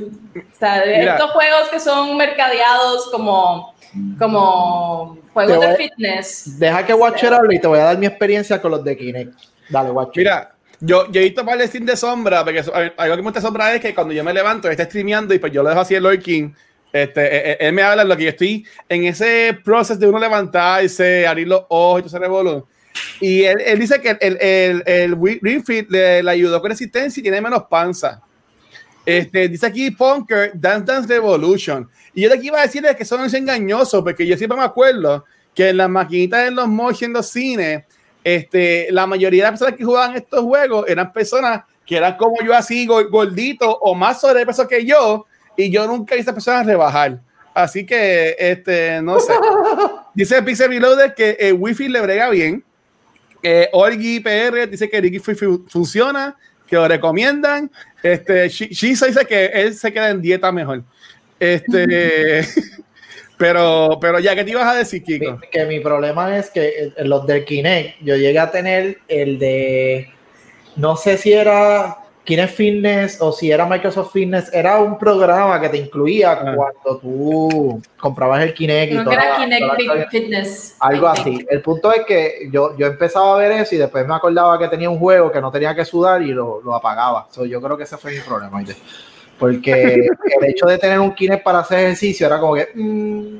sea, 0.58 0.82
Mira. 0.86 1.14
estos 1.14 1.30
juegos 1.32 1.68
que 1.70 1.80
son 1.80 2.16
mercadeados 2.16 3.08
como, 3.10 3.74
como 4.18 5.18
juegos 5.32 5.58
Te 5.60 5.66
de 5.66 5.72
voy- 5.72 5.76
fitness. 5.88 6.58
Deja 6.58 6.84
que 6.86 6.94
Watcher 6.94 7.32
hable 7.34 7.56
y 7.56 7.60
te 7.60 7.66
voy 7.66 7.78
a 7.78 7.84
dar 7.84 7.98
mi 7.98 8.06
experiencia 8.06 8.60
con 8.60 8.70
los 8.70 8.84
de 8.84 8.96
Kinect. 8.96 9.32
Dale, 9.68 9.90
Watcher. 9.90 10.20
mira, 10.22 10.54
yo, 10.80 11.10
yo 11.10 11.20
he 11.20 11.24
visto 11.24 11.44
para 11.44 11.62
el 11.62 11.68
stream 11.68 11.86
de 11.86 11.96
sombra, 11.96 12.44
porque 12.44 12.60
algo 12.60 13.16
que 13.16 13.22
me 13.22 13.22
gusta 13.22 13.40
sombra 13.40 13.74
es 13.74 13.80
que 13.80 13.94
cuando 13.94 14.12
yo 14.14 14.24
me 14.24 14.32
levanto, 14.32 14.68
él 14.68 14.72
está 14.72 14.84
streameando 14.84 15.34
y 15.34 15.38
pues 15.38 15.52
yo 15.52 15.62
lo 15.62 15.68
dejo 15.68 15.80
así 15.80 15.94
el 15.94 16.02
lurking. 16.02 16.54
Este, 16.92 17.20
eh, 17.24 17.50
eh, 17.52 17.56
él 17.60 17.72
me 17.72 17.82
habla 17.82 18.02
de 18.02 18.08
lo 18.08 18.16
que 18.16 18.24
yo 18.24 18.30
estoy 18.30 18.66
en 18.88 19.04
ese 19.04 19.56
proceso 19.64 19.98
de 20.00 20.08
uno 20.08 20.18
levantarse, 20.18 21.24
abrir 21.26 21.46
los 21.46 21.62
ojos 21.68 22.00
y 22.00 22.02
todo 22.02 22.08
ese 22.08 22.18
revolú. 22.18 22.66
Y 23.20 23.44
él, 23.44 23.60
él 23.64 23.78
dice 23.78 24.00
que 24.00 24.16
el, 24.20 24.36
el, 24.40 24.82
el 24.86 25.16
Ring 25.40 25.64
Fit 25.64 25.88
le, 25.88 26.20
le 26.22 26.30
ayudó 26.30 26.60
con 26.60 26.70
resistencia 26.70 27.20
y 27.20 27.22
tiene 27.22 27.40
menos 27.40 27.64
panza. 27.70 28.20
Este, 29.06 29.48
dice 29.48 29.66
aquí 29.66 29.90
Punker 29.90 30.52
Dance 30.54 30.84
Dance 30.92 31.08
Revolution. 31.08 31.88
Y 32.14 32.22
yo 32.22 32.28
de 32.28 32.34
aquí 32.36 32.48
iba 32.48 32.58
a 32.58 32.62
decirles 32.62 32.94
que 32.96 33.02
eso 33.04 33.16
no 33.16 33.24
es 33.24 33.34
engañoso, 33.34 34.02
porque 34.04 34.26
yo 34.26 34.36
siempre 34.36 34.58
me 34.58 34.64
acuerdo 34.64 35.24
que 35.54 35.70
en 35.70 35.78
las 35.78 35.88
maquinitas 35.88 36.46
en 36.48 36.54
los 36.54 36.68
mosh 36.68 37.02
en 37.04 37.12
los 37.12 37.28
cines, 37.28 37.84
este, 38.22 38.88
la 38.90 39.06
mayoría 39.06 39.44
de 39.44 39.50
las 39.50 39.58
personas 39.58 39.78
que 39.78 39.84
jugaban 39.84 40.14
estos 40.16 40.40
juegos 40.42 40.84
eran 40.88 41.12
personas 41.12 41.62
que 41.86 41.96
eran 41.96 42.16
como 42.16 42.36
yo 42.44 42.54
así, 42.54 42.86
gor- 42.86 43.08
gordito 43.10 43.68
o 43.80 43.94
más 43.94 44.20
sobrepeso 44.20 44.68
que 44.68 44.84
yo, 44.84 45.26
y 45.56 45.70
yo 45.70 45.86
nunca 45.86 46.14
vi 46.14 46.20
a 46.22 46.32
personas 46.32 46.66
rebajar. 46.66 47.20
Así 47.52 47.84
que, 47.84 48.36
este, 48.38 49.02
no 49.02 49.18
sé. 49.18 49.32
Dice 50.14 50.40
Pixel 50.42 50.68
Reloaded 50.70 51.14
que 51.14 51.36
el 51.40 51.54
Wi-Fi 51.54 51.88
le 51.88 52.00
brega 52.00 52.30
bien. 52.30 52.62
Eh, 53.42 53.68
Orgi 53.72 54.20
PR 54.20 54.66
dice 54.68 54.88
que 54.88 54.98
el 54.98 55.04
Wi-Fi 55.06 55.34
fu- 55.34 55.64
funciona, 55.68 56.36
que 56.70 56.76
lo 56.76 56.88
recomiendan. 56.88 57.70
Este, 58.02 58.46
Shi- 58.46 58.70
Shiza 58.70 59.06
dice 59.08 59.26
que 59.26 59.46
él 59.46 59.74
se 59.74 59.92
queda 59.92 60.08
en 60.10 60.22
dieta 60.22 60.50
mejor. 60.52 60.82
Este, 61.38 62.44
pero, 63.36 63.98
pero 64.00 64.20
ya, 64.20 64.34
¿qué 64.34 64.44
te 64.44 64.50
ibas 64.52 64.66
a 64.66 64.74
decir, 64.78 65.02
Kiko? 65.02 65.32
Mi- 65.38 65.48
que 65.50 65.64
mi 65.66 65.80
problema 65.80 66.38
es 66.38 66.48
que 66.50 66.92
en 66.96 67.08
los 67.08 67.26
del 67.26 67.44
Kinect, 67.44 67.96
yo 68.02 68.16
llegué 68.16 68.38
a 68.38 68.50
tener 68.50 68.98
el 69.08 69.38
de, 69.38 70.08
no 70.76 70.96
sé 70.96 71.18
si 71.18 71.32
era 71.32 71.96
Kinect 72.24 72.52
Fitness 72.54 73.20
o 73.20 73.32
si 73.32 73.50
era 73.50 73.64
Microsoft 73.66 74.12
Fitness, 74.12 74.52
era 74.52 74.78
un 74.78 74.98
programa 74.98 75.60
que 75.60 75.68
te 75.70 75.78
incluía 75.78 76.32
Ah. 76.32 76.54
cuando 76.54 76.98
tú 77.00 77.82
comprabas 77.98 78.42
el 78.42 78.52
Kinect 78.54 78.92
y 78.92 78.96
que 78.98 79.02
toda 79.04 79.14
era 79.16 79.28
la- 79.30 79.36
Kinect 79.44 79.60
toda 79.60 79.94
la- 79.96 80.04
Fit- 80.04 80.10
Fitness. 80.10 80.76
Algo 80.80 81.08
I 81.12 81.22
think. 81.22 81.36
así. 81.40 81.46
El 81.50 81.62
punto 81.62 81.92
es 81.92 82.04
que 82.04 82.48
yo, 82.52 82.76
yo 82.76 82.86
empezaba 82.86 83.34
a 83.34 83.38
ver 83.38 83.52
eso 83.52 83.74
y 83.74 83.78
después 83.78 84.06
me 84.06 84.14
acordaba 84.14 84.58
que 84.58 84.68
tenía 84.68 84.90
un 84.90 84.98
juego 84.98 85.32
que 85.32 85.40
no 85.40 85.50
tenía 85.50 85.74
que 85.74 85.84
sudar 85.84 86.22
y 86.22 86.28
lo, 86.32 86.60
lo 86.62 86.74
apagaba. 86.74 87.26
So, 87.30 87.46
yo 87.46 87.60
creo 87.60 87.76
que 87.76 87.84
ese 87.84 87.96
fue 87.96 88.12
mi 88.12 88.20
problema. 88.20 88.62
Porque 89.38 89.72
el 90.40 90.44
hecho 90.44 90.66
de 90.66 90.78
tener 90.78 91.00
un 91.00 91.14
Kinect 91.14 91.42
para 91.42 91.60
hacer 91.60 91.80
ejercicio 91.80 92.26
era 92.26 92.38
como 92.38 92.54
que... 92.54 92.68
mm, 92.74 93.34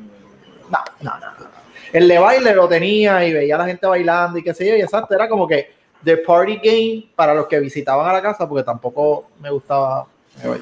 no, 0.71 0.79
no, 1.03 1.11
no, 1.19 1.27
no. 1.38 1.51
El 1.93 2.07
de 2.09 2.19
baile 2.19 2.55
lo 2.55 2.69
tenía 2.69 3.25
y 3.27 3.33
veía 3.33 3.57
a 3.57 3.59
la 3.59 3.66
gente 3.66 3.87
bailando 3.87 4.38
y 4.38 4.43
qué 4.45 4.55
sé 4.55 4.66
yo. 4.66 4.77
Y 4.77 4.81
exacto, 4.81 5.14
era 5.14 5.29
como 5.29 5.47
que 5.47 5.80
the 6.05 6.17
party 6.19 6.57
game 6.63 7.11
para 7.15 7.35
los 7.35 7.47
que 7.47 7.59
visitaban 7.61 8.09
a 8.09 8.13
la 8.13 8.23
casa 8.23 8.49
porque 8.49 8.65
tampoco 8.65 9.31
me 9.41 9.51
gustaba... 9.51 10.07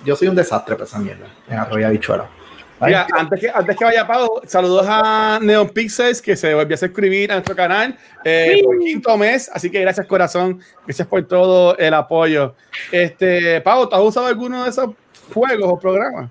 Yo 0.05 0.16
soy 0.16 0.29
un 0.29 0.35
desastre 0.35 0.74
para 0.74 0.87
esa 0.87 0.98
mierda 0.98 1.27
en 1.48 1.59
Arroyo 1.59 1.87
Habichuela. 1.87 2.29
Mira, 2.81 3.07
antes 3.12 3.40
que, 3.40 3.51
antes 3.53 3.77
que 3.77 3.85
vaya 3.85 4.07
Pau, 4.07 4.40
saludos 4.46 4.87
a 4.88 5.40
Neon 5.42 5.68
Pixels 5.68 6.22
que 6.22 6.37
se 6.37 6.55
volvió 6.55 6.74
a 6.74 6.79
suscribir 6.79 7.33
a 7.33 7.35
nuestro 7.35 7.57
canal 7.57 7.96
eh, 8.24 8.61
por 8.64 8.79
quinto 8.79 9.16
mes, 9.16 9.51
así 9.53 9.68
que 9.68 9.81
gracias 9.81 10.07
corazón, 10.07 10.61
gracias 10.87 11.09
por 11.09 11.27
todo 11.27 11.77
el 11.77 11.92
apoyo. 11.92 12.55
Este, 12.92 13.61
Pau, 13.62 13.88
¿tú 13.88 13.96
has 13.96 14.03
usado 14.03 14.27
alguno 14.27 14.62
de 14.62 14.70
esos 14.70 14.90
juegos 15.35 15.72
o 15.72 15.79
programas? 15.79 16.31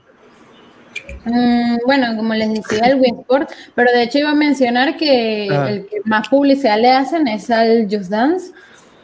Mm, 1.25 1.77
bueno, 1.85 2.15
como 2.15 2.33
les 2.33 2.53
decía, 2.53 2.85
el 2.87 2.99
Wii 2.99 3.13
Sport, 3.21 3.51
pero 3.75 3.91
de 3.91 4.03
hecho 4.03 4.19
iba 4.19 4.31
a 4.31 4.35
mencionar 4.35 4.95
que 4.95 5.49
Ajá. 5.51 5.69
el 5.69 5.85
que 5.87 5.97
más 6.05 6.29
publicidad 6.29 6.79
le 6.79 6.91
hacen 6.91 7.27
es 7.27 7.49
al 7.49 7.87
Just 7.91 8.09
Dance. 8.09 8.53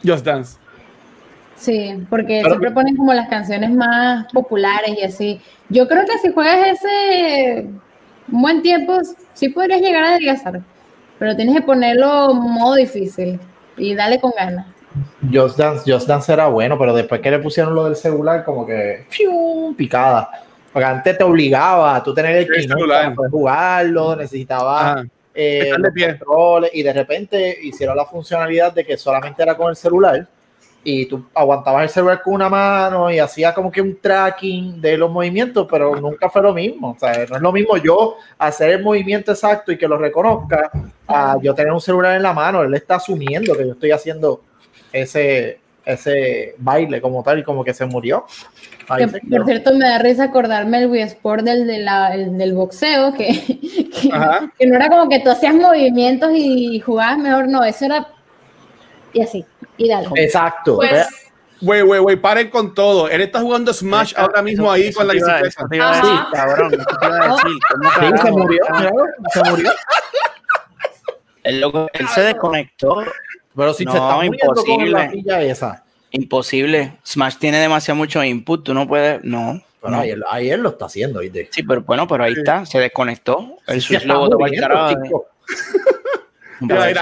Just 0.04 0.24
Dance. 0.24 0.58
Sí, 1.56 1.94
porque 2.10 2.40
Pero- 2.42 2.50
siempre 2.56 2.70
ponen 2.72 2.96
como 2.96 3.14
las 3.14 3.28
canciones 3.28 3.70
más 3.70 4.26
populares 4.32 4.96
y 4.98 5.02
así. 5.02 5.40
Yo 5.68 5.86
creo 5.88 6.04
que 6.04 6.18
si 6.18 6.32
juegas 6.32 6.58
ese, 6.82 7.66
un 8.30 8.42
buen 8.42 8.62
tiempo 8.62 8.98
sí 9.32 9.48
podrías 9.48 9.80
llegar 9.80 10.04
a 10.04 10.10
adelgazar, 10.10 10.60
pero 11.18 11.36
tienes 11.36 11.54
que 11.54 11.62
ponerlo 11.62 12.34
modo 12.34 12.74
difícil 12.74 13.38
y 13.76 13.94
dale 13.94 14.20
con 14.20 14.32
ganas. 14.36 14.66
Just 15.32 15.56
Dance, 15.58 15.90
Just 15.90 16.06
Dance 16.06 16.32
era 16.32 16.48
bueno, 16.48 16.78
pero 16.78 16.94
después 16.94 17.20
que 17.20 17.30
le 17.30 17.38
pusieron 17.38 17.74
lo 17.74 17.84
del 17.84 17.96
celular, 17.96 18.44
como 18.44 18.66
que 18.66 19.06
¡fiu! 19.08 19.74
picada. 19.76 20.28
Porque 20.72 20.86
antes 20.86 21.16
te 21.16 21.24
obligaba 21.24 21.94
a 21.96 22.02
tú 22.02 22.12
tener 22.12 22.36
el 22.36 22.62
celular. 22.62 23.02
para 23.04 23.14
poder 23.14 23.30
jugarlo, 23.30 24.16
necesitabas 24.16 24.82
Ajá. 24.98 25.04
Eh, 25.34 25.72
los 25.76 25.92
controles, 25.92 26.70
y 26.74 26.82
de 26.82 26.92
repente 26.92 27.58
hicieron 27.62 27.96
la 27.96 28.06
funcionalidad 28.06 28.72
de 28.72 28.84
que 28.84 28.96
solamente 28.96 29.42
era 29.42 29.56
con 29.56 29.70
el 29.70 29.76
celular 29.76 30.28
y 30.84 31.06
tú 31.06 31.24
aguantabas 31.34 31.84
el 31.84 31.88
celular 31.88 32.22
con 32.22 32.34
una 32.34 32.50
mano 32.50 33.10
y 33.10 33.18
hacía 33.18 33.54
como 33.54 33.72
que 33.72 33.80
un 33.80 33.98
tracking 34.00 34.80
de 34.80 34.98
los 34.98 35.10
movimientos, 35.10 35.66
pero 35.68 35.96
nunca 35.96 36.28
fue 36.28 36.42
lo 36.42 36.52
mismo. 36.52 36.90
O 36.90 36.98
sea, 36.98 37.24
no 37.26 37.36
es 37.36 37.42
lo 37.42 37.52
mismo 37.52 37.78
yo 37.78 38.16
hacer 38.38 38.70
el 38.70 38.82
movimiento 38.82 39.32
exacto 39.32 39.72
y 39.72 39.78
que 39.78 39.88
lo 39.88 39.96
reconozca 39.96 40.70
a 41.08 41.38
yo 41.42 41.54
tener 41.54 41.72
un 41.72 41.80
celular 41.80 42.16
en 42.16 42.22
la 42.22 42.34
mano. 42.34 42.62
Él 42.62 42.74
está 42.74 42.96
asumiendo 42.96 43.56
que 43.56 43.66
yo 43.66 43.72
estoy 43.72 43.92
haciendo 43.92 44.42
ese, 44.92 45.58
ese 45.86 46.54
baile 46.58 47.00
como 47.00 47.22
tal 47.22 47.38
y 47.38 47.42
como 47.42 47.64
que 47.64 47.72
se 47.72 47.86
murió. 47.86 48.26
Que, 48.96 49.08
por 49.08 49.44
cierto, 49.46 49.72
me 49.74 49.88
da 49.88 49.98
risa 49.98 50.24
acordarme 50.24 50.78
el 50.78 50.90
Wii 50.90 51.02
Sport 51.02 51.44
del, 51.44 51.66
de 51.66 51.78
la- 51.78 52.14
el- 52.14 52.36
del 52.36 52.52
boxeo, 52.54 53.12
que, 53.14 53.28
que, 54.58 54.66
no 54.66 54.76
era 54.76 54.88
como 54.88 55.08
que 55.08 55.20
tú 55.20 55.30
hacías 55.30 55.54
movimientos 55.54 56.30
y 56.34 56.80
jugabas 56.80 57.18
mejor, 57.18 57.48
no, 57.48 57.64
eso 57.64 57.84
era 57.86 58.08
y 59.12 59.22
así, 59.22 59.44
y 59.76 59.88
dale. 59.88 60.08
Exacto. 60.16 60.76
Pues, 60.76 61.06
Güey, 61.60 61.80
güey, 61.80 62.00
güey, 62.00 62.16
paren 62.16 62.50
con 62.50 62.74
todo. 62.74 63.08
Él 63.08 63.22
está 63.22 63.40
jugando 63.40 63.72
Smash 63.72 64.12
ahora 64.18 64.42
mismo 64.42 64.70
ahí 64.70 64.88
Eso 64.88 64.98
con 64.98 65.06
la 65.06 65.14
bicicleta. 65.14 65.66
te 65.70 65.76
iba 65.76 65.86
a 65.86 65.90
Ajá. 65.92 66.02
decir, 66.02 66.20
cabrón. 66.32 66.74
Eso 66.74 66.84
te 67.00 67.06
iba 67.06 67.16
a 67.16 67.28
decir. 67.28 67.58
¿Cómo 67.70 67.90
sí, 68.16 68.22
se 68.22 68.30
murió, 68.32 68.60
claro, 68.66 68.90
se 69.32 69.50
murió. 69.50 69.70
El 71.42 71.60
loco- 71.60 71.88
él 71.92 72.08
se 72.08 72.20
desconectó. 72.22 73.02
Pero 73.56 73.72
si 73.72 73.84
No, 73.84 73.92
se 73.92 73.98
con 73.98 74.24
imposible. 74.26 74.90
la 74.90 75.10
silla 75.10 75.42
esa. 75.42 75.83
Imposible. 76.14 76.96
Smash 77.04 77.36
tiene 77.36 77.58
demasiado 77.58 77.96
mucho 77.96 78.22
input. 78.22 78.64
Tú 78.64 78.72
no 78.72 78.86
puedes. 78.86 79.22
No. 79.24 79.60
Bueno, 79.82 79.96
no. 79.98 80.02
ahí, 80.02 80.10
él, 80.10 80.24
ahí 80.30 80.50
él 80.50 80.60
lo 80.62 80.70
está 80.70 80.86
haciendo, 80.86 81.20
¿viste? 81.20 81.48
Sí, 81.50 81.62
pero 81.64 81.82
bueno, 81.82 82.06
pero 82.06 82.24
ahí 82.24 82.34
Sí. 82.34 82.38
está. 82.40 82.64
Se 82.64 82.78
desconectó. 82.78 83.56
El 83.66 83.80
Se 83.82 83.88
Switch 83.88 84.04
lo 84.04 84.20
botó 84.20 84.38
para 84.38 84.52
el 84.54 84.60
carajo. 84.60 85.26
ahí, 86.70 86.94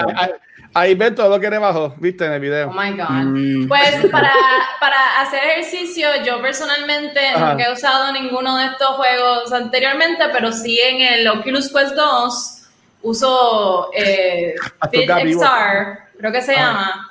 ahí 0.74 0.94
ven 0.94 1.14
todo 1.14 1.28
lo 1.28 1.38
que 1.38 1.50
le 1.50 1.58
bajó, 1.58 1.94
viste, 1.98 2.24
en 2.24 2.32
el 2.32 2.38
oh 2.38 2.40
video. 2.40 2.72
my 2.72 2.90
God. 2.96 3.08
Mm. 3.10 3.68
Pues 3.68 4.06
para, 4.10 4.32
para 4.80 5.20
hacer 5.20 5.40
ejercicio, 5.44 6.08
yo 6.24 6.40
personalmente 6.40 7.20
Ajá. 7.28 7.50
nunca 7.52 7.68
he 7.68 7.72
usado 7.72 8.12
ninguno 8.12 8.56
de 8.56 8.66
estos 8.66 8.96
juegos 8.96 9.52
anteriormente, 9.52 10.24
pero 10.32 10.50
sí 10.52 10.80
en 10.80 11.02
el 11.02 11.28
Oculus 11.28 11.70
Quest 11.72 11.94
2 11.94 12.58
uso 13.02 13.90
eh, 13.94 14.54
Fit. 14.90 15.10
XR, 15.10 15.98
creo 16.18 16.32
que 16.32 16.40
se 16.42 16.54
Ajá. 16.54 16.62
llama. 16.62 17.08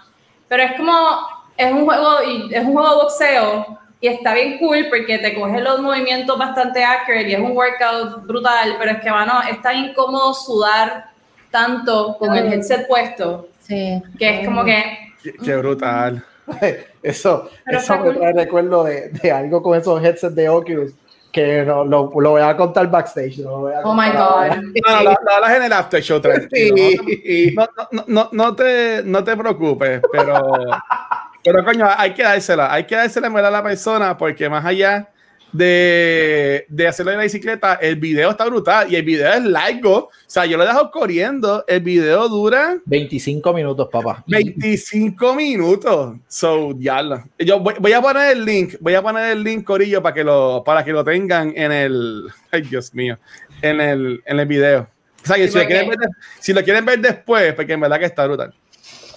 Pero 0.50 0.64
es 0.64 0.74
como, 0.76 1.20
es 1.63 1.71
un 1.71 1.86
juego, 1.86 2.24
y 2.24 2.54
es 2.54 2.63
un 2.63 2.74
juego 2.74 2.89
de 2.89 2.95
boxeo 2.95 3.80
y 4.00 4.08
está 4.08 4.34
bien 4.34 4.58
cool 4.58 4.88
porque 4.89 5.17
te 5.19 5.34
coge 5.36 5.62
los 5.62 5.80
movimientos 5.82 6.38
bastante 6.38 6.84
accurate 6.84 7.30
y 7.30 7.34
es 7.34 7.39
un 7.39 7.52
workout 7.56 8.26
brutal, 8.26 8.76
pero 8.80 8.91
es 8.91 9.02
que, 9.02 9.12
mano, 9.12 9.34
es 9.50 9.62
tan 9.62 9.78
incómodo 9.78 10.34
sudar 10.34 11.06
tanto 11.52 12.17
con 12.17 12.36
el 12.36 12.52
headset 12.52 12.88
puesto 12.88 13.47
Sí. 13.60 14.02
que 14.17 14.39
es 14.41 14.45
como 14.47 14.63
que... 14.63 14.84
Qué, 15.24 15.34
qué 15.34 15.56
brutal. 15.58 16.26
Eso, 17.04 17.50
Pero 17.65 17.78
eso 17.80 17.95
me 17.97 18.04
cool. 18.04 18.17
trae 18.17 18.34
recuerdo 18.34 18.84
de, 18.84 19.10
de 19.10 19.32
algo 19.32 19.62
con 19.63 19.78
esos 19.78 20.04
headsets 20.04 20.36
de 20.36 20.50
Oculus 20.50 20.93
que 21.32 21.63
no, 21.63 21.84
lo, 21.86 22.12
lo 22.19 22.32
voy 22.32 22.41
a 22.41 22.56
contar 22.58 22.89
backstage. 22.91 23.38
no 23.39 23.50
lo 23.52 23.60
voy 23.62 23.74
a 23.74 23.80
Oh 23.84 23.93
my 23.93 24.08
contar. 24.10 24.50
God. 24.50 24.63
No, 24.65 24.95
no, 24.97 25.04
lo, 25.04 25.12
lo 25.12 25.32
hablas 25.32 25.56
en 25.58 25.63
el 25.63 25.74
after 25.74 26.02
show, 26.02 26.19
tranquilo. 26.19 26.76
Sí. 27.08 27.56
No, 27.56 27.67
no, 27.76 27.88
no, 27.91 28.04
no, 28.08 28.30
no 28.32 28.56
te, 28.56 29.02
no 29.06 29.24
te 29.24 29.36
preocupes, 29.38 30.02
pero, 30.12 30.41
pero 31.44 31.64
coño, 31.66 31.88
hay 31.98 32.14
que 32.14 32.24
dársela, 32.24 32.72
hay 32.74 32.86
que 32.86 32.96
dársela 32.96 33.28
en 33.28 33.34
verdad 33.34 33.50
a 33.50 33.58
la 33.58 33.64
persona, 33.64 34.18
porque 34.18 34.50
más 34.50 34.64
allá 34.66 35.10
de, 35.54 36.66
de 36.70 36.88
hacerlo 36.88 37.12
en 37.12 37.18
la 37.18 37.24
bicicleta, 37.24 37.74
el 37.76 37.98
video 37.98 38.30
está 38.32 38.46
brutal 38.46 38.92
y 38.92 38.96
el 38.96 39.04
video 39.04 39.34
es 39.34 39.44
largo. 39.44 39.96
O 39.98 40.10
sea, 40.28 40.46
yo 40.46 40.56
lo 40.58 40.64
he 40.64 40.68
dejado 40.68 40.90
corriendo, 40.92 41.66
el 41.68 41.82
video 41.82 42.28
dura 42.30 42.78
25 42.86 43.54
minutos, 43.54 43.90
papá. 43.92 44.24
25 44.28 45.36
minutos. 45.36 46.16
So, 46.28 46.74
ya 46.78 47.02
lo- 47.02 47.24
Yo 47.38 47.60
voy, 47.60 47.76
voy 47.80 47.94
a 47.94 48.02
poner 48.02 48.32
el 48.38 48.46
link, 48.46 48.76
voy 48.80 48.94
a 48.96 49.02
poner 49.02 49.32
el 49.32 49.44
link, 49.44 49.64
Corillo, 49.66 50.02
para 50.02 50.14
que 50.16 50.24
lo, 50.24 50.64
para 50.66 50.84
que 50.86 50.92
lo 50.94 51.04
tengan 51.04 51.54
en 51.56 51.72
el. 51.72 52.24
Ay, 52.52 52.62
Dios 52.62 52.94
mío. 52.94 53.18
En 53.62 53.82
el, 53.82 54.22
en 54.26 54.40
el 54.40 54.46
video. 54.46 54.88
O 55.24 55.28
sea, 55.28 55.36
que 55.36 55.48
Sí, 55.48 55.52
si, 55.54 55.60
lo 55.60 55.66
quieren 55.68 55.90
ver, 55.90 55.98
si 56.40 56.54
lo 56.54 56.64
quieren 56.64 56.86
ver 56.86 57.00
después, 57.00 57.54
porque 57.54 57.74
en 57.74 57.80
verdad 57.82 58.00
que 58.00 58.06
está 58.06 58.26
brutal. 58.26 58.54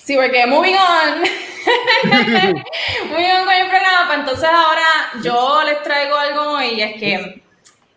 Sí, 0.04 0.16
porque 0.16 0.46
moving 0.46 0.74
on. 0.74 1.20
moving 3.10 3.30
on 3.30 3.44
con 3.44 3.54
el 3.54 3.68
programa. 3.68 4.06
pues 4.06 4.18
entonces 4.18 4.48
ahora 4.50 4.86
yo 5.22 5.62
les 5.64 5.82
traigo 5.82 6.16
algo 6.16 6.62
y 6.62 6.82
es 6.82 7.00
que 7.00 7.42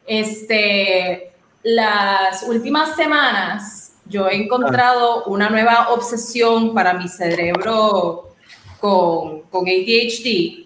este, 0.06 1.34
las 1.64 2.44
últimas 2.44 2.96
semanas 2.96 3.94
yo 4.06 4.30
he 4.30 4.36
encontrado 4.36 5.26
una 5.26 5.50
nueva 5.50 5.90
obsesión 5.90 6.74
para 6.74 6.94
mi 6.94 7.10
cerebro 7.10 8.36
con, 8.80 9.42
con 9.44 9.68
ADHD. 9.68 10.66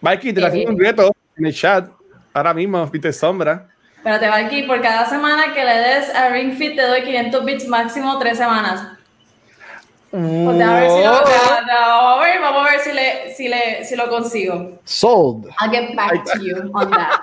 Mikey, 0.00 0.32
te 0.32 0.46
haciendo 0.46 0.70
un 0.70 0.78
reto 0.78 1.12
en 1.36 1.46
el 1.46 1.54
chat. 1.54 1.90
Ahora 2.32 2.54
mismo, 2.54 2.86
viste 2.86 3.12
sombra. 3.12 3.68
Espérate, 3.96 4.28
Valky, 4.28 4.62
por 4.62 4.80
cada 4.80 5.06
semana 5.06 5.52
que 5.52 5.64
le 5.64 5.76
des 5.76 6.14
a 6.14 6.30
Ring 6.30 6.56
Fit 6.56 6.74
te 6.74 6.82
doy 6.82 7.02
500 7.02 7.44
bits 7.44 7.66
máximo 7.66 8.18
tres 8.18 8.38
semanas. 8.38 8.99
Pues 10.10 10.60
a 10.60 10.74
ver 10.74 10.90
si 10.90 10.96
lo, 11.04 11.12
da- 11.12 11.62
da- 11.68 11.88
vamos 11.88 12.18
a 12.18 12.24
ver, 12.24 12.40
vamos 12.40 12.66
a 12.66 12.70
ver 12.72 12.80
si, 12.80 12.92
le, 12.92 13.34
si, 13.34 13.48
le, 13.48 13.84
si 13.84 13.94
lo 13.96 14.08
consigo. 14.08 14.80
Sold. 14.84 15.46
I'll 15.60 15.70
get 15.70 15.94
back 15.94 16.24
to 16.32 16.38
you 16.40 16.56
on 16.74 16.90
that. 16.90 17.20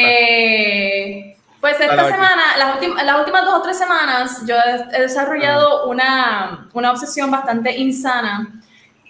Este, 0.00 1.36
pues 1.60 1.78
esta 1.80 2.04
semana, 2.08 2.56
las, 2.58 2.74
últimas 2.74 3.04
las 3.04 3.18
últimas 3.18 3.44
dos 3.44 3.54
o 3.54 3.62
tres 3.62 3.76
semanas, 3.78 4.42
yo 4.46 4.56
he, 4.56 4.96
he 4.96 5.00
desarrollado 5.02 5.86
una, 5.88 6.68
una 6.72 6.90
obsesión 6.92 7.30
bastante 7.30 7.76
insana 7.76 8.60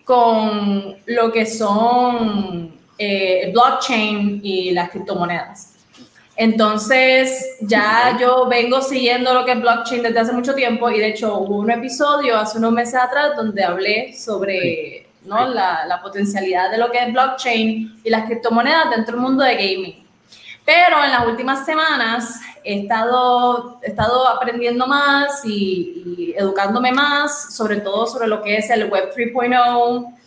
con 0.04 0.96
lo 1.06 1.30
que 1.32 1.46
son 1.46 2.72
eh, 2.98 3.42
el 3.44 3.52
blockchain 3.52 4.40
y 4.42 4.72
las 4.72 4.90
criptomonedas. 4.90 5.69
Entonces, 6.40 7.58
ya 7.60 8.16
yo 8.18 8.46
vengo 8.48 8.80
siguiendo 8.80 9.34
lo 9.34 9.44
que 9.44 9.52
es 9.52 9.60
blockchain 9.60 10.02
desde 10.02 10.20
hace 10.20 10.32
mucho 10.32 10.54
tiempo 10.54 10.88
y 10.88 10.98
de 10.98 11.08
hecho 11.08 11.36
hubo 11.36 11.58
un 11.58 11.70
episodio 11.70 12.38
hace 12.38 12.56
unos 12.56 12.72
meses 12.72 12.94
atrás 12.94 13.36
donde 13.36 13.62
hablé 13.62 14.14
sobre 14.14 15.06
¿no? 15.26 15.46
la, 15.48 15.84
la 15.84 16.00
potencialidad 16.00 16.70
de 16.70 16.78
lo 16.78 16.90
que 16.90 16.96
es 16.96 17.12
blockchain 17.12 18.00
y 18.02 18.08
las 18.08 18.24
criptomonedas 18.24 18.88
dentro 18.88 19.16
del 19.16 19.20
mundo 19.20 19.44
de 19.44 19.54
gaming. 19.54 20.08
Pero 20.64 21.04
en 21.04 21.10
las 21.10 21.26
últimas 21.26 21.66
semanas 21.66 22.40
he 22.64 22.84
estado, 22.84 23.78
he 23.82 23.88
estado 23.88 24.26
aprendiendo 24.26 24.86
más 24.86 25.44
y, 25.44 25.52
y 26.06 26.34
educándome 26.38 26.90
más, 26.90 27.54
sobre 27.54 27.82
todo 27.82 28.06
sobre 28.06 28.28
lo 28.28 28.40
que 28.40 28.56
es 28.56 28.70
el 28.70 28.88
Web 28.88 29.12
3.0 29.14 30.19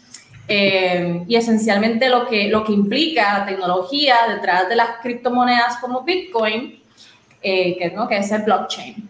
eh, 0.47 1.23
y 1.27 1.36
esencialmente 1.36 2.10
lo 2.10 2.27
que, 2.27 2.47
lo 2.49 2.63
que 2.63 2.73
implica 2.73 3.39
la 3.39 3.45
tecnología 3.45 4.17
detrás 4.27 4.69
de 4.69 4.75
las 4.75 4.97
criptomonedas 5.01 5.77
como 5.77 6.01
Bitcoin, 6.01 6.82
eh, 7.41 7.77
que, 7.77 7.91
¿no? 7.91 8.08
que 8.08 8.17
es 8.17 8.32
el 8.32 8.43
blockchain. 8.43 9.10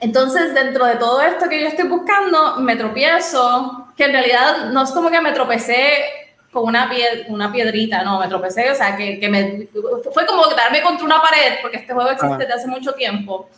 Entonces, 0.00 0.54
dentro 0.54 0.84
de 0.84 0.96
todo 0.96 1.22
esto 1.22 1.48
que 1.48 1.60
yo 1.60 1.68
estoy 1.68 1.88
buscando, 1.88 2.56
me 2.56 2.76
tropiezo, 2.76 3.88
que 3.96 4.04
en 4.04 4.12
realidad 4.12 4.66
no 4.70 4.82
es 4.82 4.90
como 4.90 5.10
que 5.10 5.20
me 5.20 5.32
tropecé 5.32 6.04
con 6.52 6.64
una, 6.64 6.90
pie- 6.90 7.24
una 7.28 7.50
piedrita, 7.50 8.02
no, 8.02 8.20
me 8.20 8.28
tropecé, 8.28 8.70
o 8.70 8.74
sea, 8.74 8.96
que, 8.96 9.18
que 9.18 9.28
me, 9.28 9.68
fue 10.12 10.26
como 10.26 10.46
darme 10.48 10.82
contra 10.82 11.04
una 11.04 11.20
pared, 11.22 11.54
porque 11.62 11.78
este 11.78 11.92
juego 11.92 12.10
existe 12.10 12.36
desde 12.38 12.52
hace 12.52 12.68
mucho 12.68 12.92
tiempo. 12.92 13.48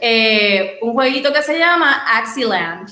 Eh, 0.00 0.78
un 0.82 0.94
jueguito 0.94 1.32
que 1.32 1.42
se 1.42 1.58
llama 1.58 2.04
Axieland. 2.18 2.90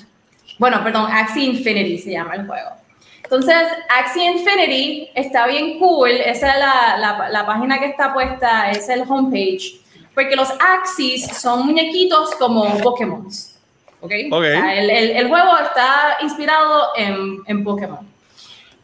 Bueno, 0.59 0.83
perdón, 0.83 1.11
Axie 1.11 1.45
Infinity 1.45 1.99
se 1.99 2.13
llama 2.13 2.35
el 2.35 2.47
juego. 2.47 2.71
Entonces, 3.31 3.57
Axie 3.89 4.25
Infinity 4.25 5.09
está 5.15 5.47
bien 5.47 5.79
cool. 5.79 6.11
Esa 6.11 6.51
es 6.51 6.59
la, 6.59 6.97
la, 6.99 7.29
la 7.29 7.47
página 7.47 7.79
que 7.79 7.87
está 7.87 8.13
puesta, 8.13 8.71
es 8.73 8.89
el 8.89 9.05
homepage. 9.09 9.81
Porque 10.15 10.35
los 10.35 10.51
Axies 10.59 11.29
son 11.41 11.67
muñequitos 11.67 12.35
como 12.35 12.77
Pokémon. 12.79 13.27
¿Ok? 14.01 14.13
Ok. 14.33 14.33
O 14.33 14.43
sea, 14.43 14.75
el, 14.75 14.91
el- 14.91 15.11
el 15.13 15.29
juego 15.29 15.57
está 15.59 16.17
inspirado 16.23 16.89
en, 16.97 17.39
en 17.47 17.63
Pokémon. 17.63 18.01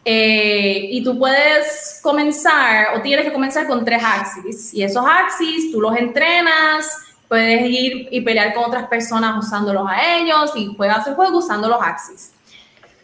Eh, 0.04 0.87
y 0.92 1.02
tú 1.02 1.18
puedes 1.18 1.98
comenzar, 2.00 2.96
o 2.96 3.00
tienes 3.02 3.24
que 3.24 3.32
comenzar 3.32 3.66
con 3.66 3.85
tres 3.85 4.00
Axis. 4.04 4.72
Y 4.72 4.85
esos 4.85 5.04
Axis 5.04 5.72
tú 5.72 5.80
los 5.80 5.96
entrenas, 5.96 6.88
puedes 7.26 7.68
ir 7.68 8.06
y 8.12 8.20
pelear 8.20 8.54
con 8.54 8.66
otras 8.66 8.87
personas 8.87 9.44
usándolos 9.44 9.88
a 9.88 10.16
ellos 10.18 10.52
y 10.54 10.72
juegas 10.76 11.04
el 11.09 11.14
juego 11.16 11.38
usando 11.38 11.68
los 11.68 11.82
Axis. 11.82 12.32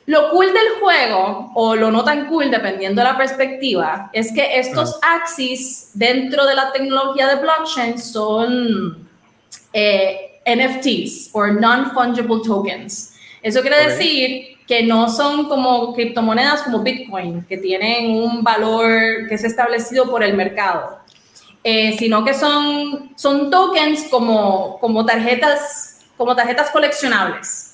Lo 0.06 0.30
cool 0.30 0.46
del 0.46 0.80
juego, 0.80 1.52
o 1.54 1.76
lo 1.76 1.90
no 1.90 2.02
tan 2.02 2.26
cool, 2.26 2.50
dependiendo 2.50 3.02
de 3.02 3.08
la 3.08 3.16
perspectiva, 3.16 4.10
es 4.12 4.32
que 4.32 4.58
estos 4.58 4.98
axis 5.02 5.90
dentro 5.94 6.44
de 6.44 6.54
la 6.54 6.72
tecnología 6.72 7.28
de 7.28 7.36
blockchain 7.36 7.98
son 7.98 9.08
eh, 9.72 10.40
NFTs 10.44 11.30
o 11.32 11.46
non-fungible 11.46 12.40
tokens. 12.44 13.14
Eso 13.42 13.60
quiere 13.60 13.88
decir 13.88 14.58
que 14.66 14.82
no 14.82 15.08
son 15.08 15.48
como 15.48 15.92
criptomonedas 15.94 16.62
como 16.62 16.80
Bitcoin, 16.80 17.44
que 17.44 17.58
tienen 17.58 18.10
un 18.10 18.42
valor 18.42 19.28
que 19.28 19.34
es 19.34 19.44
establecido 19.44 20.08
por 20.10 20.22
el 20.22 20.34
mercado, 20.34 20.98
eh, 21.64 21.96
sino 21.98 22.24
que 22.24 22.34
son, 22.34 23.12
son 23.16 23.50
tokens 23.50 24.04
como, 24.10 24.78
como, 24.80 25.04
tarjetas, 25.04 26.00
como 26.16 26.34
tarjetas 26.34 26.70
coleccionables. 26.70 27.71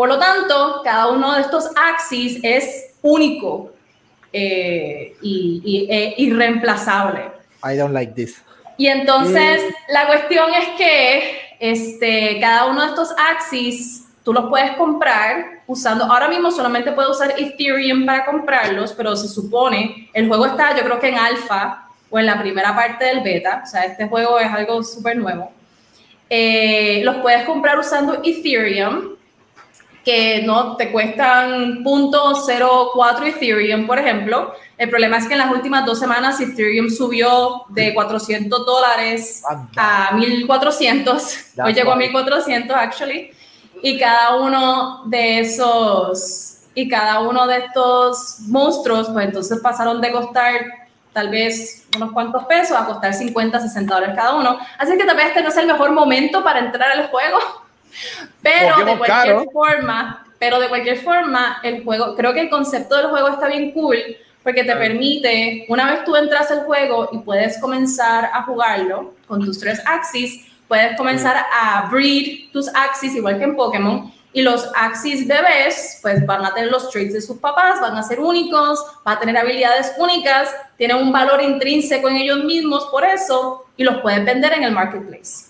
Por 0.00 0.08
lo 0.08 0.18
tanto, 0.18 0.80
cada 0.82 1.08
uno 1.08 1.34
de 1.34 1.42
estos 1.42 1.68
axis 1.76 2.40
es 2.42 2.94
único 3.02 3.70
eh, 4.32 5.14
y, 5.20 5.60
y 5.62 5.92
e 5.92 6.14
irreemplazable. 6.16 7.30
I 7.62 7.76
don't 7.76 7.92
like 7.92 8.14
this. 8.14 8.42
Y 8.78 8.86
entonces 8.86 9.60
mm. 9.62 9.92
la 9.92 10.06
cuestión 10.06 10.54
es 10.54 10.68
que 10.78 11.56
este, 11.60 12.40
cada 12.40 12.64
uno 12.64 12.80
de 12.80 12.86
estos 12.86 13.10
axis 13.18 14.06
tú 14.24 14.32
los 14.32 14.48
puedes 14.48 14.70
comprar 14.78 15.60
usando, 15.66 16.06
ahora 16.06 16.28
mismo 16.28 16.50
solamente 16.50 16.92
puedo 16.92 17.10
usar 17.10 17.34
Ethereum 17.38 18.06
para 18.06 18.24
comprarlos, 18.24 18.94
pero 18.94 19.14
se 19.16 19.28
supone, 19.28 20.08
el 20.14 20.28
juego 20.28 20.46
está 20.46 20.74
yo 20.74 20.82
creo 20.82 20.98
que 20.98 21.08
en 21.10 21.18
alfa 21.18 21.90
o 22.08 22.18
en 22.18 22.24
la 22.24 22.40
primera 22.40 22.74
parte 22.74 23.04
del 23.04 23.20
beta, 23.20 23.64
o 23.64 23.66
sea, 23.66 23.84
este 23.84 24.08
juego 24.08 24.40
es 24.40 24.50
algo 24.50 24.82
súper 24.82 25.18
nuevo. 25.18 25.52
Eh, 26.30 27.02
los 27.04 27.16
puedes 27.16 27.44
comprar 27.44 27.78
usando 27.78 28.22
Ethereum 28.24 29.19
que 30.04 30.42
no 30.42 30.76
te 30.76 30.90
cuestan 30.90 31.84
0.04 31.84 33.26
Ethereum, 33.26 33.86
por 33.86 33.98
ejemplo. 33.98 34.52
El 34.78 34.88
problema 34.88 35.18
es 35.18 35.26
que 35.26 35.34
en 35.34 35.40
las 35.40 35.50
últimas 35.50 35.84
dos 35.84 35.98
semanas 35.98 36.40
Ethereum 36.40 36.88
subió 36.88 37.64
de 37.68 37.92
400 37.92 38.64
dólares 38.64 39.42
a 39.76 40.12
1400. 40.14 41.54
Hoy 41.64 41.74
llegó 41.74 41.92
a 41.92 41.96
1400, 41.96 42.76
actually. 42.76 43.30
Y 43.82 43.98
cada 43.98 44.36
uno 44.36 45.02
de 45.06 45.40
esos 45.40 46.56
y 46.74 46.88
cada 46.88 47.20
uno 47.20 47.46
de 47.46 47.58
estos 47.58 48.40
monstruos, 48.46 49.08
pues 49.10 49.26
entonces 49.26 49.60
pasaron 49.60 50.00
de 50.00 50.12
costar 50.12 50.52
tal 51.12 51.28
vez 51.28 51.86
unos 51.96 52.12
cuantos 52.12 52.44
pesos 52.44 52.76
a 52.76 52.86
costar 52.86 53.12
50, 53.12 53.60
60 53.60 53.94
dólares 53.94 54.16
cada 54.16 54.34
uno. 54.34 54.58
Así 54.78 54.96
que 54.96 55.04
tal 55.04 55.16
vez 55.16 55.26
este 55.26 55.42
no 55.42 55.48
es 55.48 55.56
el 55.56 55.66
mejor 55.66 55.90
momento 55.92 56.42
para 56.44 56.60
entrar 56.60 56.90
al 56.92 57.08
juego. 57.08 57.38
Pero 58.42 58.84
de 58.84 58.96
cualquier 58.96 59.44
forma, 59.52 60.26
pero 60.38 60.60
de 60.60 60.68
cualquier 60.68 60.98
forma, 60.98 61.60
el 61.62 61.84
juego, 61.84 62.14
creo 62.14 62.32
que 62.32 62.40
el 62.40 62.50
concepto 62.50 62.96
del 62.96 63.06
juego 63.08 63.28
está 63.28 63.48
bien 63.48 63.72
cool 63.72 63.98
porque 64.42 64.64
te 64.64 64.74
permite, 64.74 65.66
una 65.68 65.90
vez 65.90 66.04
tú 66.04 66.16
entras 66.16 66.50
al 66.50 66.64
juego 66.64 67.10
y 67.12 67.18
puedes 67.18 67.58
comenzar 67.58 68.30
a 68.32 68.42
jugarlo 68.44 69.14
con 69.26 69.44
tus 69.44 69.58
tres 69.58 69.82
axis, 69.84 70.46
puedes 70.66 70.96
comenzar 70.96 71.36
a 71.52 71.88
breed 71.90 72.50
tus 72.52 72.68
axis 72.74 73.14
igual 73.14 73.38
que 73.38 73.44
en 73.44 73.56
Pokémon 73.56 74.12
y 74.32 74.42
los 74.42 74.70
axis 74.76 75.26
bebés 75.26 75.98
pues 76.02 76.24
van 76.24 76.44
a 76.44 76.54
tener 76.54 76.70
los 76.70 76.88
traits 76.90 77.12
de 77.12 77.20
sus 77.20 77.38
papás, 77.38 77.80
van 77.80 77.96
a 77.96 78.02
ser 78.02 78.20
únicos, 78.20 78.82
van 79.04 79.16
a 79.16 79.20
tener 79.20 79.36
habilidades 79.36 79.92
únicas, 79.98 80.48
tienen 80.78 80.98
un 80.98 81.12
valor 81.12 81.42
intrínseco 81.42 82.08
en 82.08 82.16
ellos 82.16 82.44
mismos 82.44 82.86
por 82.86 83.04
eso 83.04 83.66
y 83.76 83.84
los 83.84 84.00
puedes 84.00 84.24
vender 84.24 84.52
en 84.52 84.62
el 84.62 84.72
marketplace. 84.72 85.46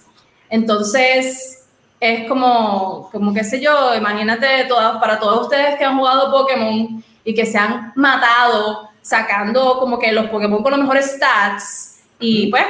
Entonces, 0.48 1.59
es 2.00 2.26
como, 2.26 3.10
como 3.12 3.34
qué 3.34 3.44
sé 3.44 3.60
yo, 3.60 3.94
imagínate 3.94 4.64
todas, 4.66 4.96
para 4.98 5.18
todos 5.18 5.42
ustedes 5.42 5.76
que 5.76 5.84
han 5.84 5.98
jugado 5.98 6.32
Pokémon 6.32 7.04
y 7.22 7.34
que 7.34 7.44
se 7.44 7.58
han 7.58 7.92
matado 7.94 8.88
sacando 9.02 9.78
como 9.78 9.98
que 9.98 10.10
los 10.10 10.26
Pokémon 10.30 10.62
con 10.62 10.72
los 10.72 10.80
mejores 10.80 11.12
stats 11.12 12.00
y 12.18 12.50
pues, 12.50 12.64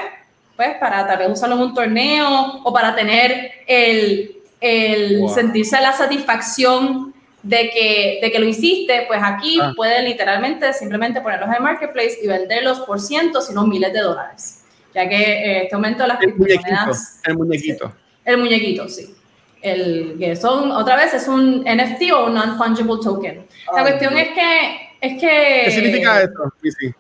pues 0.57 0.77
para 0.79 1.07
tal 1.07 1.19
vez 1.19 1.31
usarlo 1.31 1.55
en 1.55 1.63
un 1.63 1.75
torneo 1.75 2.61
o 2.65 2.73
para 2.73 2.95
tener 2.97 3.53
el, 3.69 4.37
el 4.61 5.29
sentirse 5.29 5.81
la 5.81 5.93
satisfacción 5.93 7.15
de 7.43 7.71
que, 7.71 8.19
de 8.21 8.31
que 8.33 8.39
lo 8.39 8.47
hiciste, 8.47 9.05
pues 9.07 9.21
aquí 9.23 9.59
ah. 9.63 9.73
literalmente 10.03 10.73
simplemente 10.73 11.21
ponerlos 11.21 11.49
en 11.49 11.55
el 11.55 11.63
marketplace 11.63 12.19
y 12.23 12.27
venderlos 12.27 12.81
por 12.81 13.01
cientos, 13.01 13.47
si 13.47 13.55
no 13.55 13.67
miles 13.67 13.93
de 13.93 14.01
dólares. 14.01 14.65
Ya 14.93 15.09
que 15.09 15.17
eh, 15.17 15.63
este 15.63 15.77
momento 15.77 16.05
las 16.05 16.21
el 16.21 16.35
muñequito, 16.35 16.93
el 17.25 17.37
muñequito. 17.39 17.93
El 18.25 18.39
muñequito, 18.39 18.89
sí 18.89 19.15
el 19.63 20.17
que 20.19 20.37
son, 20.37 20.71
otra 20.73 20.97
vez, 20.97 21.15
es 21.15 21.29
un 21.29 21.63
NFT 21.63 22.13
o 22.13 22.27
un 22.27 22.35
non-fungible 22.35 22.97
token. 23.03 23.47
La 23.75 23.83
cuestión 23.83 24.17
es 24.17 24.29
que, 24.29 24.91
es 25.01 25.21
que... 25.21 25.63
¿Qué 25.65 25.71
significa 25.71 26.23
eso? 26.23 26.53
Sí, 26.63 26.95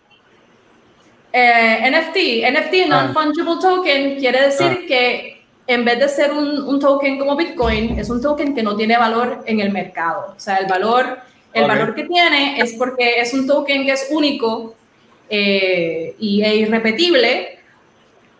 eh, 1.32 1.90
NFT, 1.90 2.16
NFT, 2.50 2.74
ah. 2.84 2.88
non-fungible 2.88 3.56
token, 3.60 4.18
quiere 4.18 4.42
decir 4.42 4.80
ah. 4.82 4.86
que 4.86 5.42
en 5.66 5.84
vez 5.84 6.00
de 6.00 6.08
ser 6.08 6.32
un, 6.32 6.62
un, 6.64 6.80
token 6.80 7.18
como 7.18 7.36
Bitcoin, 7.36 7.98
es 7.98 8.10
un 8.10 8.20
token 8.20 8.54
que 8.54 8.62
no 8.62 8.76
tiene 8.76 8.98
valor 8.98 9.44
en 9.46 9.60
el 9.60 9.70
mercado. 9.70 10.34
O 10.36 10.40
sea, 10.40 10.56
el 10.56 10.66
valor, 10.66 11.18
el 11.52 11.68
valor 11.68 11.94
que 11.94 12.04
tiene 12.04 12.60
es 12.60 12.72
porque 12.74 13.20
es 13.20 13.32
un 13.32 13.46
token 13.46 13.86
que 13.86 13.92
es 13.92 14.08
único 14.10 14.74
eh, 15.28 16.16
y, 16.18 16.42
e 16.42 16.56
irrepetible, 16.56 17.60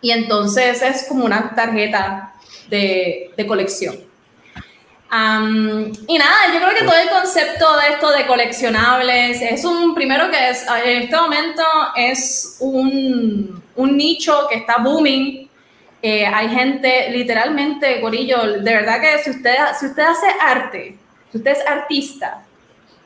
y 0.01 0.11
entonces 0.11 0.81
es 0.81 1.05
como 1.07 1.23
una 1.23 1.55
tarjeta 1.55 2.33
de, 2.69 3.31
de 3.37 3.47
colección 3.47 4.10
y 5.13 6.17
nada, 6.17 6.53
yo 6.53 6.59
creo 6.61 6.73
que 6.73 6.85
todo 6.85 6.97
el 6.97 7.09
concepto 7.09 7.77
de 7.79 7.87
esto 7.89 8.11
de 8.11 8.25
coleccionables 8.25 9.41
es 9.41 9.65
un, 9.65 9.93
primero 9.93 10.31
que 10.31 10.49
es, 10.51 10.65
en 10.85 11.01
este 11.03 11.15
momento 11.17 11.63
es 11.97 12.55
un, 12.61 13.61
un 13.75 13.97
nicho 13.97 14.47
que 14.49 14.59
está 14.59 14.77
booming. 14.77 15.49
Eh, 16.01 16.25
hay 16.25 16.47
gente, 16.49 17.09
literalmente, 17.11 17.99
Gorillo, 17.99 18.61
de 18.61 18.73
verdad 18.73 19.01
que 19.01 19.21
si 19.21 19.31
usted, 19.31 19.55
si 19.77 19.87
usted 19.87 20.03
hace 20.03 20.27
arte, 20.39 20.97
si 21.29 21.37
usted 21.37 21.51
es 21.51 21.67
artista, 21.67 22.43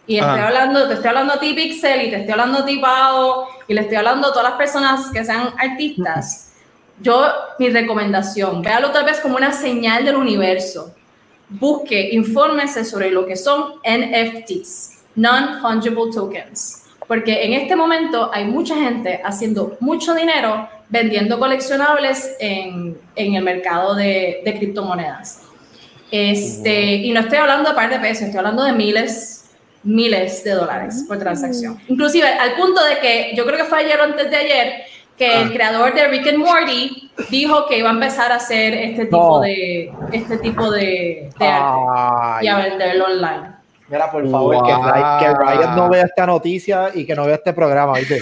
y 0.08 0.20
estoy 0.20 0.40
hablando, 0.40 0.88
te 0.88 0.94
estoy 0.94 1.10
hablando 1.10 1.34
a 1.34 1.40
ti, 1.40 1.54
Pixel, 1.56 2.04
y 2.04 2.12
te 2.12 2.18
estoy 2.18 2.34
hablando 2.34 2.60
a 2.60 2.66
ti, 2.66 2.78
Pau, 2.78 3.48
y 3.68 3.74
le 3.74 3.82
estoy 3.82 3.98
hablando 3.98 4.28
a 4.28 4.32
todas 4.32 4.50
las 4.50 4.58
personas 4.58 5.10
que 5.12 5.26
sean 5.26 5.56
artistas, 5.58 6.54
yo, 7.02 7.28
mi 7.58 7.70
recomendación, 7.70 8.62
véalo 8.62 8.92
tal 8.92 9.06
vez 9.06 9.20
como 9.20 9.36
una 9.36 9.52
señal 9.52 10.06
del 10.06 10.16
universo 10.16 10.95
busque, 11.50 12.10
infórmese 12.12 12.84
sobre 12.86 13.12
lo 13.12 13.26
que 13.26 13.36
son 13.36 13.76
NFTs, 13.84 14.92
Non-Fungible 15.16 16.12
Tokens, 16.14 16.84
porque 17.08 17.44
en 17.44 17.54
este 17.54 17.76
momento 17.76 18.30
hay 18.34 18.46
mucha 18.46 18.76
gente 18.76 19.22
haciendo 19.24 19.78
mucho 19.80 20.14
dinero 20.16 20.68
vendiendo 20.90 21.40
coleccionables 21.40 22.36
en, 22.40 22.98
en 23.16 23.36
el 23.36 23.44
mercado 23.44 23.96
de, 23.96 24.42
de 24.44 24.54
criptomonedas. 24.56 25.42
Este, 26.12 26.96
y 26.96 27.12
no 27.12 27.22
estoy 27.22 27.40
hablando 27.40 27.70
de 27.70 27.76
par 27.76 27.90
de 27.90 28.00
pesos, 28.00 28.24
estoy 28.24 28.38
hablando 28.38 28.64
de 28.64 28.74
miles, 28.74 29.50
miles 29.84 30.44
de 30.44 30.52
dólares 30.52 31.06
por 31.08 31.18
transacción. 31.18 31.80
Inclusive 31.88 32.28
al 32.28 32.56
punto 32.56 32.84
de 32.84 33.00
que 33.00 33.34
yo 33.36 33.46
creo 33.46 33.58
que 33.58 33.66
fue 33.66 33.80
ayer 33.80 34.00
o 34.00 34.04
antes 34.04 34.30
de 34.30 34.36
ayer, 34.36 34.84
que 35.18 35.42
el 35.42 35.48
ah. 35.48 35.52
creador 35.54 35.94
de 35.94 36.08
Rick 36.08 36.28
and 36.28 36.38
Morty 36.40 37.12
dijo 37.30 37.66
que 37.68 37.80
iba 37.80 37.90
a 37.90 37.94
empezar 37.94 38.32
a 38.32 38.36
hacer 38.36 38.74
este 38.74 39.06
tipo 39.06 39.40
de 39.42 39.94
este 40.12 40.38
tipo 40.38 40.70
de, 40.72 41.30
arte 41.40 42.46
y 42.46 42.48
a 42.48 42.58
venderlo 42.58 43.06
online. 43.06 43.56
Mira, 43.88 44.12
por 44.12 44.30
favor, 44.30 44.66
que, 44.66 45.26
que 45.26 45.34
Ryan 45.34 45.76
no 45.76 45.90
vea 45.90 46.06
esta 46.06 46.26
noticia 46.26 46.90
y 46.94 47.06
que 47.06 47.16
no 47.16 47.26
vea 47.26 47.36
este 47.36 47.54
programa, 47.54 47.94
¿viste? 47.94 48.22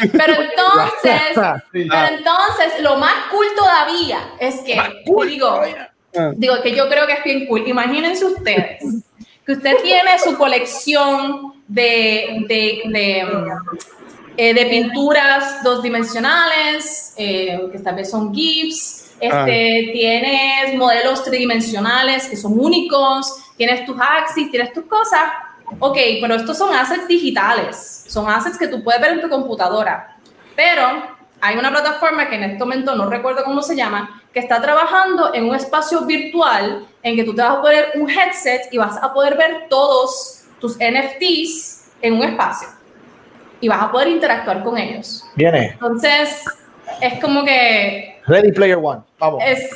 Pero 0.00 0.32
entonces, 0.32 1.22
pero 1.72 2.06
entonces, 2.08 2.80
lo 2.80 2.96
más 2.96 3.14
cool 3.30 3.46
todavía 3.56 4.18
es 4.40 4.60
que, 4.62 4.80
digo, 5.28 5.60
ah. 6.16 6.32
digo 6.34 6.62
que 6.62 6.74
yo 6.74 6.88
creo 6.88 7.06
que 7.06 7.12
es 7.12 7.24
bien 7.24 7.46
cool. 7.46 7.68
Imagínense 7.68 8.24
ustedes 8.24 9.04
que 9.44 9.52
usted 9.52 9.76
tiene 9.82 10.18
su 10.18 10.36
colección 10.36 11.54
de, 11.68 12.44
de, 12.48 12.82
de 12.86 13.26
eh, 14.36 14.52
de 14.52 14.66
pinturas 14.66 15.62
dos 15.62 15.82
dimensionales, 15.82 17.14
eh, 17.16 17.68
que 17.72 17.78
tal 17.78 17.94
vez 17.94 18.10
son 18.10 18.34
GIFs, 18.34 19.14
este, 19.18 19.32
ah. 19.32 19.92
tienes 19.92 20.74
modelos 20.76 21.24
tridimensionales 21.24 22.28
que 22.28 22.36
son 22.36 22.58
únicos, 22.60 23.34
tienes 23.56 23.86
tus 23.86 23.96
axis, 23.98 24.50
tienes 24.50 24.72
tus 24.74 24.84
cosas. 24.84 25.22
Ok, 25.78 25.96
pero 26.20 26.34
estos 26.34 26.58
son 26.58 26.74
assets 26.74 27.08
digitales, 27.08 28.04
son 28.06 28.28
assets 28.28 28.58
que 28.58 28.68
tú 28.68 28.84
puedes 28.84 29.00
ver 29.00 29.12
en 29.12 29.22
tu 29.22 29.28
computadora. 29.28 30.16
Pero 30.54 31.16
hay 31.40 31.56
una 31.56 31.70
plataforma 31.70 32.28
que 32.28 32.36
en 32.36 32.44
este 32.44 32.58
momento 32.58 32.94
no 32.94 33.08
recuerdo 33.08 33.42
cómo 33.42 33.62
se 33.62 33.74
llama, 33.74 34.22
que 34.32 34.40
está 34.40 34.60
trabajando 34.60 35.32
en 35.34 35.48
un 35.48 35.54
espacio 35.54 36.02
virtual 36.02 36.86
en 37.02 37.16
que 37.16 37.24
tú 37.24 37.34
te 37.34 37.40
vas 37.40 37.56
a 37.56 37.62
poner 37.62 37.92
un 37.94 38.08
headset 38.08 38.68
y 38.70 38.76
vas 38.76 39.02
a 39.02 39.12
poder 39.14 39.36
ver 39.36 39.66
todos 39.70 40.42
tus 40.60 40.76
NFTs 40.76 41.86
en 42.02 42.14
un 42.14 42.22
espacio 42.22 42.76
y 43.60 43.68
vas 43.68 43.82
a 43.82 43.90
poder 43.90 44.08
interactuar 44.08 44.62
con 44.62 44.76
ellos. 44.78 45.24
Viene. 45.34 45.70
Entonces, 45.72 46.44
es 47.00 47.20
como 47.20 47.44
que... 47.44 48.20
Ready 48.26 48.52
Player 48.52 48.78
One, 48.82 49.00
vamos. 49.18 49.42
Es, 49.46 49.68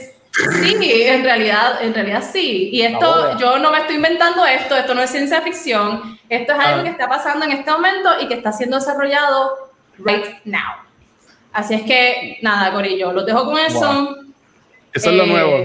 Sí, 0.62 0.76
en 1.06 1.24
realidad, 1.24 1.82
en 1.82 1.92
realidad 1.92 2.22
sí. 2.32 2.70
Y 2.72 2.82
esto, 2.82 3.36
yo 3.36 3.58
no 3.58 3.72
me 3.72 3.78
estoy 3.78 3.96
inventando 3.96 4.46
esto, 4.46 4.76
esto 4.76 4.94
no 4.94 5.02
es 5.02 5.10
ciencia 5.10 5.42
ficción, 5.42 6.18
esto 6.28 6.52
es 6.52 6.58
algo 6.58 6.80
Ah. 6.80 6.84
que 6.84 6.88
está 6.90 7.08
pasando 7.08 7.44
en 7.44 7.50
este 7.52 7.70
momento 7.70 8.08
y 8.20 8.28
que 8.28 8.34
está 8.34 8.52
siendo 8.52 8.76
desarrollado 8.78 9.70
right 9.98 10.24
now. 10.44 10.76
Así 11.52 11.74
es 11.74 11.82
que, 11.82 12.38
nada, 12.42 12.72
Corillo, 12.72 13.12
los 13.12 13.26
dejo 13.26 13.44
con 13.44 13.58
eso. 13.58 14.16
Eso 14.92 15.10
es 15.10 15.16
lo 15.16 15.24
Eh, 15.24 15.26
nuevo. 15.26 15.64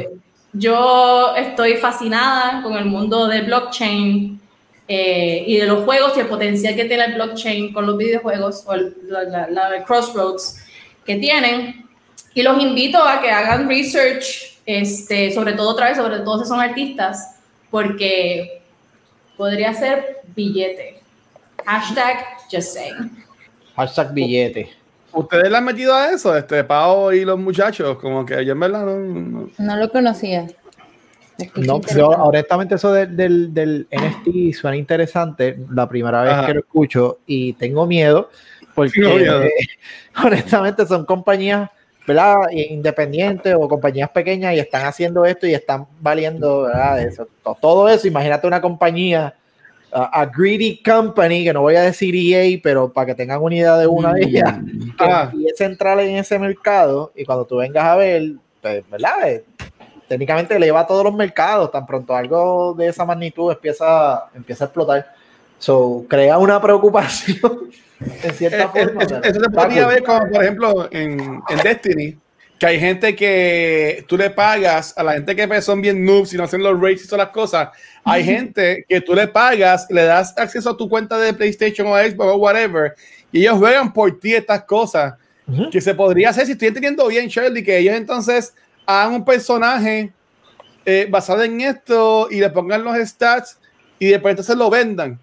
Yo 0.53 1.35
estoy 1.35 1.75
fascinada 1.75 2.61
con 2.63 2.73
el 2.73 2.85
mundo 2.85 3.27
del 3.27 3.45
blockchain 3.45 4.41
eh, 4.87 5.43
y 5.47 5.57
de 5.57 5.65
los 5.65 5.83
juegos 5.83 6.13
y 6.15 6.19
el 6.21 6.27
potencial 6.27 6.75
que 6.75 6.85
tiene 6.85 7.05
el 7.05 7.13
blockchain 7.15 7.73
con 7.73 7.85
los 7.85 7.97
videojuegos 7.97 8.63
o 8.67 8.73
el- 8.73 8.95
la, 9.07 9.23
la- 9.23 9.47
la 9.49 9.83
crossroads 9.83 10.63
que 11.05 11.15
tienen. 11.15 11.85
Y 12.33 12.43
los 12.43 12.61
invito 12.61 13.01
a 13.01 13.21
que 13.21 13.31
hagan 13.31 13.67
research, 13.67 14.59
este, 14.65 15.31
sobre 15.31 15.53
todo 15.53 15.69
otra 15.69 15.87
vez, 15.89 15.97
sobre 15.97 16.19
todo 16.19 16.43
si 16.43 16.47
son 16.49 16.59
artistas, 16.59 17.37
porque 17.71 18.61
podría 19.37 19.73
ser 19.73 20.17
billete. 20.35 20.99
Hashtag 21.65 22.17
just 22.51 22.73
saying. 22.73 23.23
Hashtag 23.75 24.13
billete. 24.13 24.69
¿Ustedes 25.13 25.49
le 25.49 25.57
han 25.57 25.63
metido 25.63 25.95
a 25.95 26.09
eso, 26.11 26.35
este 26.35 26.63
Pau 26.65 27.11
y 27.13 27.23
los 27.23 27.39
muchachos? 27.39 27.97
Como 27.99 28.25
que 28.25 28.45
yo 28.45 28.51
en 28.51 28.59
verdad 28.59 28.85
no. 28.85 28.97
no- 28.99 29.49
No 29.57 29.75
lo 29.77 29.89
conocía. 29.89 30.45
No, 31.55 31.81
yo, 31.93 32.07
honestamente, 32.09 32.75
eso 32.75 32.93
del, 32.93 33.15
del, 33.17 33.53
del 33.53 33.87
NFT 33.91 34.53
suena 34.53 34.77
interesante. 34.77 35.57
La 35.71 35.87
primera 35.89 36.21
vez 36.21 36.31
Ajá. 36.31 36.47
que 36.47 36.53
lo 36.53 36.59
escucho 36.61 37.19
y 37.25 37.53
tengo 37.53 37.85
miedo 37.85 38.29
porque 38.73 38.99
eh, 39.01 39.49
honestamente 40.23 40.85
son 40.85 41.05
compañías 41.05 41.69
¿verdad? 42.07 42.35
independientes 42.51 43.55
o 43.57 43.67
compañías 43.67 44.09
pequeñas 44.11 44.53
y 44.53 44.59
están 44.59 44.85
haciendo 44.85 45.25
esto 45.25 45.47
y 45.47 45.53
están 45.53 45.87
valiendo 45.99 46.63
¿verdad? 46.63 47.01
Eso, 47.01 47.27
to- 47.43 47.57
todo 47.59 47.89
eso. 47.89 48.07
Imagínate 48.07 48.47
una 48.47 48.61
compañía, 48.61 49.33
a 49.91 50.21
a 50.21 50.25
greedy 50.25 50.81
company, 50.83 51.43
que 51.45 51.53
no 51.53 51.61
voy 51.61 51.75
a 51.75 51.81
decir 51.81 52.13
EA, 52.15 52.59
pero 52.61 52.91
para 52.91 53.07
que 53.07 53.15
tengan 53.15 53.41
una 53.41 53.55
idea 53.55 53.77
de 53.77 53.87
una 53.87 54.13
de 54.13 54.23
ellas, 54.23 54.57
que 54.97 55.03
Ah. 55.03 55.29
empiece 55.33 55.63
a 55.63 55.67
entrar 55.67 55.99
en 55.99 56.15
ese 56.17 56.37
mercado 56.37 57.11
y 57.15 57.23
cuando 57.25 57.45
tú 57.45 57.57
vengas 57.57 57.85
a 57.85 57.95
ver, 57.95 58.33
pues, 58.61 58.83
¿verdad? 58.89 59.41
Técnicamente 60.07 60.55
eleva 60.55 60.81
a 60.81 60.87
todos 60.87 61.03
los 61.03 61.13
mercados, 61.15 61.71
tan 61.71 61.85
pronto 61.85 62.15
algo 62.15 62.75
de 62.77 62.87
esa 62.87 63.05
magnitud 63.05 63.51
empieza, 63.51 64.25
empieza 64.35 64.65
a 64.65 64.67
explotar. 64.67 65.13
So, 65.57 66.05
crea 66.07 66.37
una 66.37 66.61
preocupación 66.61 67.69
en 68.23 68.33
cierta 68.33 68.65
Eh, 68.65 68.69
eh, 68.75 68.85
forma. 68.85 69.03
Eso, 69.03 69.39
se 69.39 69.49
podría 69.49 69.87
ver 69.87 70.03
como, 70.03 70.29
por 70.29 70.43
ejemplo, 70.43 70.87
en, 70.91 71.41
en 71.49 71.57
Destiny, 71.63 72.17
que 72.59 72.65
hay 72.65 72.79
gente 72.79 73.15
que 73.15 74.05
tú 74.07 74.17
le 74.17 74.29
pagas 74.29 74.93
a 74.97 75.03
la 75.03 75.13
gente 75.13 75.35
que 75.35 75.61
son 75.61 75.81
bien 75.81 76.05
noobs 76.05 76.33
y 76.33 76.37
no 76.37 76.43
hacen 76.43 76.63
los 76.63 76.79
raids 76.79 77.03
y 77.03 77.07
todas 77.07 77.25
las 77.25 77.33
cosas. 77.33 77.69
Hay 78.03 78.23
gente 78.23 78.85
que 78.87 79.01
tú 79.01 79.13
le 79.13 79.27
pagas, 79.27 79.87
le 79.89 80.03
das 80.03 80.37
acceso 80.37 80.69
a 80.69 80.77
tu 80.77 80.87
cuenta 80.87 81.17
de 81.17 81.33
PlayStation 81.33 81.87
o 81.87 81.97
Xbox 81.97 82.33
o 82.33 82.37
whatever, 82.37 82.95
y 83.31 83.41
ellos 83.41 83.57
juegan 83.57 83.91
por 83.91 84.19
ti 84.19 84.35
estas 84.35 84.63
cosas. 84.63 85.15
Que 85.71 85.79
se 85.79 85.93
podría 85.93 86.31
hacer 86.31 86.47
si 86.47 86.53
estoy 86.53 86.69
entendiendo 86.69 87.05
bien, 87.07 87.27
Shirley, 87.27 87.63
que 87.63 87.77
ellos 87.77 87.93
entonces 87.93 88.55
hagan 88.85 89.13
un 89.15 89.25
personaje 89.25 90.11
eh, 90.85 91.07
basado 91.09 91.43
en 91.43 91.61
esto 91.61 92.27
y 92.29 92.39
le 92.39 92.49
pongan 92.49 92.83
los 92.83 92.95
stats 93.07 93.57
y 93.99 94.07
después 94.07 94.31
entonces 94.33 94.55
lo 94.55 94.69
vendan. 94.69 95.19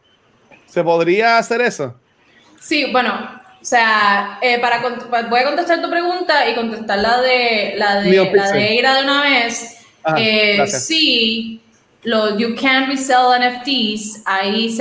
¿Se 0.67 0.83
podría 0.83 1.39
hacer 1.39 1.61
eso? 1.61 1.95
Sí, 2.61 2.91
bueno, 2.91 3.13
o 3.61 3.65
sea, 3.65 4.39
eh, 4.41 4.59
para 4.59 4.83
cont- 4.83 5.09
pa- 5.11 5.23
voy 5.23 5.41
a 5.41 5.45
contestar 5.45 5.83
tu 5.83 5.91
pregunta 5.91 6.49
y 6.49 6.55
contestar 6.55 6.99
la 6.99 7.21
de 7.21 7.75
la 7.77 8.01
de, 8.01 8.11
la 8.35 8.51
de 8.53 8.69
Eira 8.69 8.95
de 8.97 9.05
una 9.05 9.23
vez. 9.23 9.77
Ajá, 10.05 10.17
Eh, 10.19 10.67
sí, 10.67 11.61
lo, 12.05 12.37
you 12.39 12.55
can 12.61 12.89
resell 12.89 13.33
NFTs, 13.39 14.23
hay, 14.25 14.75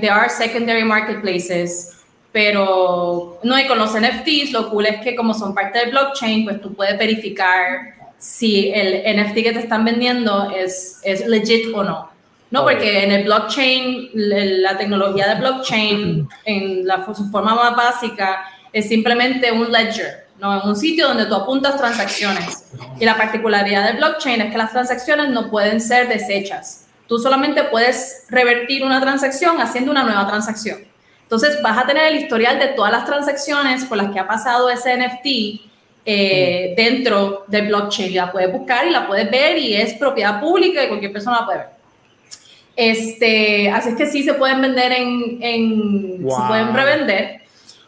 there 0.00 0.10
are 0.10 0.28
secondary 0.28 0.84
marketplaces, 0.84 1.92
pero 2.32 3.38
no, 3.42 3.58
y 3.58 3.66
con 3.66 3.78
los 3.78 3.94
NFTs 3.98 4.52
lo 4.52 4.68
cool 4.68 4.84
es 4.86 5.00
que 5.00 5.14
como 5.16 5.32
son 5.32 5.54
parte 5.54 5.78
del 5.78 5.90
blockchain, 5.90 6.44
pues 6.44 6.60
tú 6.60 6.74
puedes 6.74 6.98
verificar 6.98 7.95
si 8.18 8.70
el 8.70 9.02
NFT 9.16 9.34
que 9.34 9.52
te 9.52 9.60
están 9.60 9.84
vendiendo 9.84 10.50
es, 10.50 11.00
es 11.02 11.26
legit 11.26 11.74
o 11.74 11.82
no. 11.82 12.10
No, 12.50 12.62
porque 12.62 13.04
en 13.04 13.12
el 13.12 13.24
blockchain, 13.24 14.10
la 14.14 14.78
tecnología 14.78 15.34
de 15.34 15.40
blockchain, 15.40 16.28
en 16.44 16.86
la, 16.86 17.04
su 17.14 17.28
forma 17.30 17.54
más 17.54 17.76
básica, 17.76 18.44
es 18.72 18.88
simplemente 18.88 19.50
un 19.50 19.70
ledger, 19.72 20.26
¿no? 20.38 20.62
un 20.64 20.76
sitio 20.76 21.08
donde 21.08 21.26
tú 21.26 21.34
apuntas 21.34 21.76
transacciones. 21.76 22.70
Y 23.00 23.04
la 23.04 23.16
particularidad 23.16 23.86
del 23.86 23.96
blockchain 23.96 24.40
es 24.42 24.52
que 24.52 24.58
las 24.58 24.72
transacciones 24.72 25.30
no 25.30 25.50
pueden 25.50 25.80
ser 25.80 26.08
deshechas. 26.08 26.86
Tú 27.08 27.18
solamente 27.18 27.64
puedes 27.64 28.26
revertir 28.28 28.84
una 28.84 29.00
transacción 29.00 29.60
haciendo 29.60 29.90
una 29.90 30.04
nueva 30.04 30.26
transacción. 30.26 30.78
Entonces 31.22 31.60
vas 31.62 31.78
a 31.78 31.86
tener 31.86 32.12
el 32.12 32.20
historial 32.20 32.58
de 32.58 32.68
todas 32.68 32.92
las 32.92 33.04
transacciones 33.04 33.84
por 33.84 33.96
las 33.96 34.12
que 34.12 34.20
ha 34.20 34.28
pasado 34.28 34.70
ese 34.70 34.96
NFT 34.96 35.65
eh, 36.06 36.72
dentro 36.76 37.44
del 37.48 37.66
blockchain. 37.66 38.14
La 38.14 38.30
puedes 38.32 38.52
buscar 38.52 38.86
y 38.86 38.90
la 38.90 39.06
puedes 39.06 39.28
ver 39.30 39.58
y 39.58 39.74
es 39.74 39.94
propiedad 39.94 40.40
pública 40.40 40.84
y 40.84 40.88
cualquier 40.88 41.12
persona 41.12 41.40
la 41.40 41.44
puede 41.46 41.58
ver. 41.58 41.68
Este, 42.76 43.70
así 43.70 43.88
es 43.90 43.96
que 43.96 44.06
sí 44.06 44.22
se 44.22 44.34
pueden 44.34 44.60
vender 44.60 44.92
en, 44.92 45.38
en 45.42 46.16
se 46.18 46.22
Wow. 46.22 46.46
pueden 46.48 46.74
revender. 46.74 47.40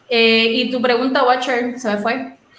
Eh, 0.09 0.47
y 0.53 0.71
tu 0.71 0.81
pregunta, 0.81 1.23
Watcher, 1.23 1.79
se 1.79 1.89
me 1.89 1.97
fue. 1.97 2.15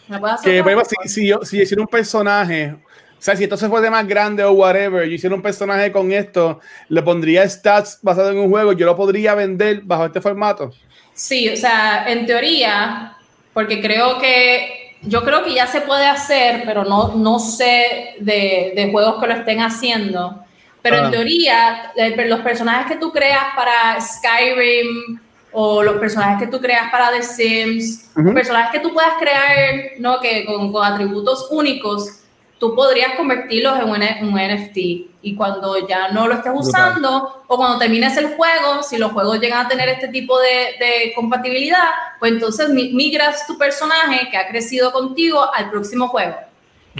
¿Me 0.08 0.18
puedes 0.18 0.36
hacer 0.36 0.50
Que, 0.52 0.58
ejemplo, 0.58 0.82
si, 1.02 1.08
si 1.08 1.26
yo, 1.28 1.40
si 1.42 1.60
hiciera 1.60 1.82
un 1.82 1.88
personaje, 1.88 2.74
o 2.74 3.22
sea, 3.22 3.36
si 3.36 3.44
entonces 3.44 3.68
fuese 3.68 3.90
más 3.90 4.06
grande 4.06 4.42
o 4.44 4.52
whatever, 4.52 5.06
yo 5.06 5.14
hiciera 5.14 5.34
un 5.34 5.42
personaje 5.42 5.92
con 5.92 6.10
esto, 6.12 6.60
le 6.88 7.02
pondría 7.02 7.48
stats 7.48 7.98
basado 8.00 8.30
en 8.30 8.38
un 8.38 8.48
juego, 8.48 8.72
yo 8.72 8.86
lo 8.86 8.96
podría 8.96 9.34
vender 9.34 9.82
bajo 9.82 10.06
este 10.06 10.20
formato. 10.20 10.72
Sí, 11.12 11.48
o 11.48 11.56
sea, 11.56 12.04
en 12.08 12.24
teoría, 12.26 13.16
porque 13.52 13.80
creo 13.80 14.18
que, 14.18 14.89
yo 15.02 15.24
creo 15.24 15.42
que 15.42 15.54
ya 15.54 15.66
se 15.66 15.80
puede 15.82 16.06
hacer, 16.06 16.62
pero 16.66 16.84
no, 16.84 17.14
no 17.16 17.38
sé 17.38 18.16
de, 18.20 18.72
de 18.76 18.88
juegos 18.90 19.20
que 19.20 19.26
lo 19.26 19.34
estén 19.34 19.60
haciendo. 19.60 20.44
Pero 20.82 20.96
Ah. 20.96 21.04
en 21.06 21.10
teoría, 21.10 21.92
eh, 21.96 22.14
los 22.26 22.40
personajes 22.40 22.86
que 22.86 22.96
tú 22.98 23.12
creas 23.12 23.44
para 23.54 24.00
Skyrim 24.00 25.18
o 25.52 25.82
los 25.82 25.96
personajes 25.96 26.38
que 26.38 26.50
tú 26.50 26.60
creas 26.60 26.90
para 26.90 27.10
The 27.10 27.22
Sims, 27.22 28.10
personajes 28.34 28.70
que 28.72 28.80
tú 28.80 28.92
puedas 28.94 29.14
crear, 29.18 29.92
¿no? 29.98 30.20
Que 30.20 30.44
con, 30.46 30.72
con 30.72 30.84
atributos 30.84 31.48
únicos, 31.50 32.19
tú 32.60 32.74
podrías 32.76 33.14
convertirlos 33.16 33.76
en 33.80 33.88
un, 33.90 34.02
en 34.02 34.24
un 34.32 34.34
NFT. 34.38 34.76
Y 35.22 35.34
cuando 35.34 35.88
ya 35.88 36.08
no 36.12 36.28
lo 36.28 36.34
estés 36.34 36.52
Brutal. 36.52 36.68
usando 36.68 37.42
o 37.48 37.56
cuando 37.56 37.78
termines 37.78 38.16
el 38.18 38.28
juego, 38.36 38.82
si 38.84 38.96
los 38.98 39.10
juegos 39.12 39.40
llegan 39.40 39.66
a 39.66 39.68
tener 39.68 39.88
este 39.88 40.08
tipo 40.08 40.38
de, 40.38 40.76
de 40.78 41.12
compatibilidad, 41.14 41.88
pues 42.20 42.32
entonces 42.32 42.68
mi- 42.68 42.90
migras 42.92 43.46
tu 43.46 43.58
personaje 43.58 44.28
que 44.30 44.36
ha 44.36 44.46
crecido 44.46 44.92
contigo 44.92 45.52
al 45.52 45.70
próximo 45.70 46.06
juego. 46.08 46.36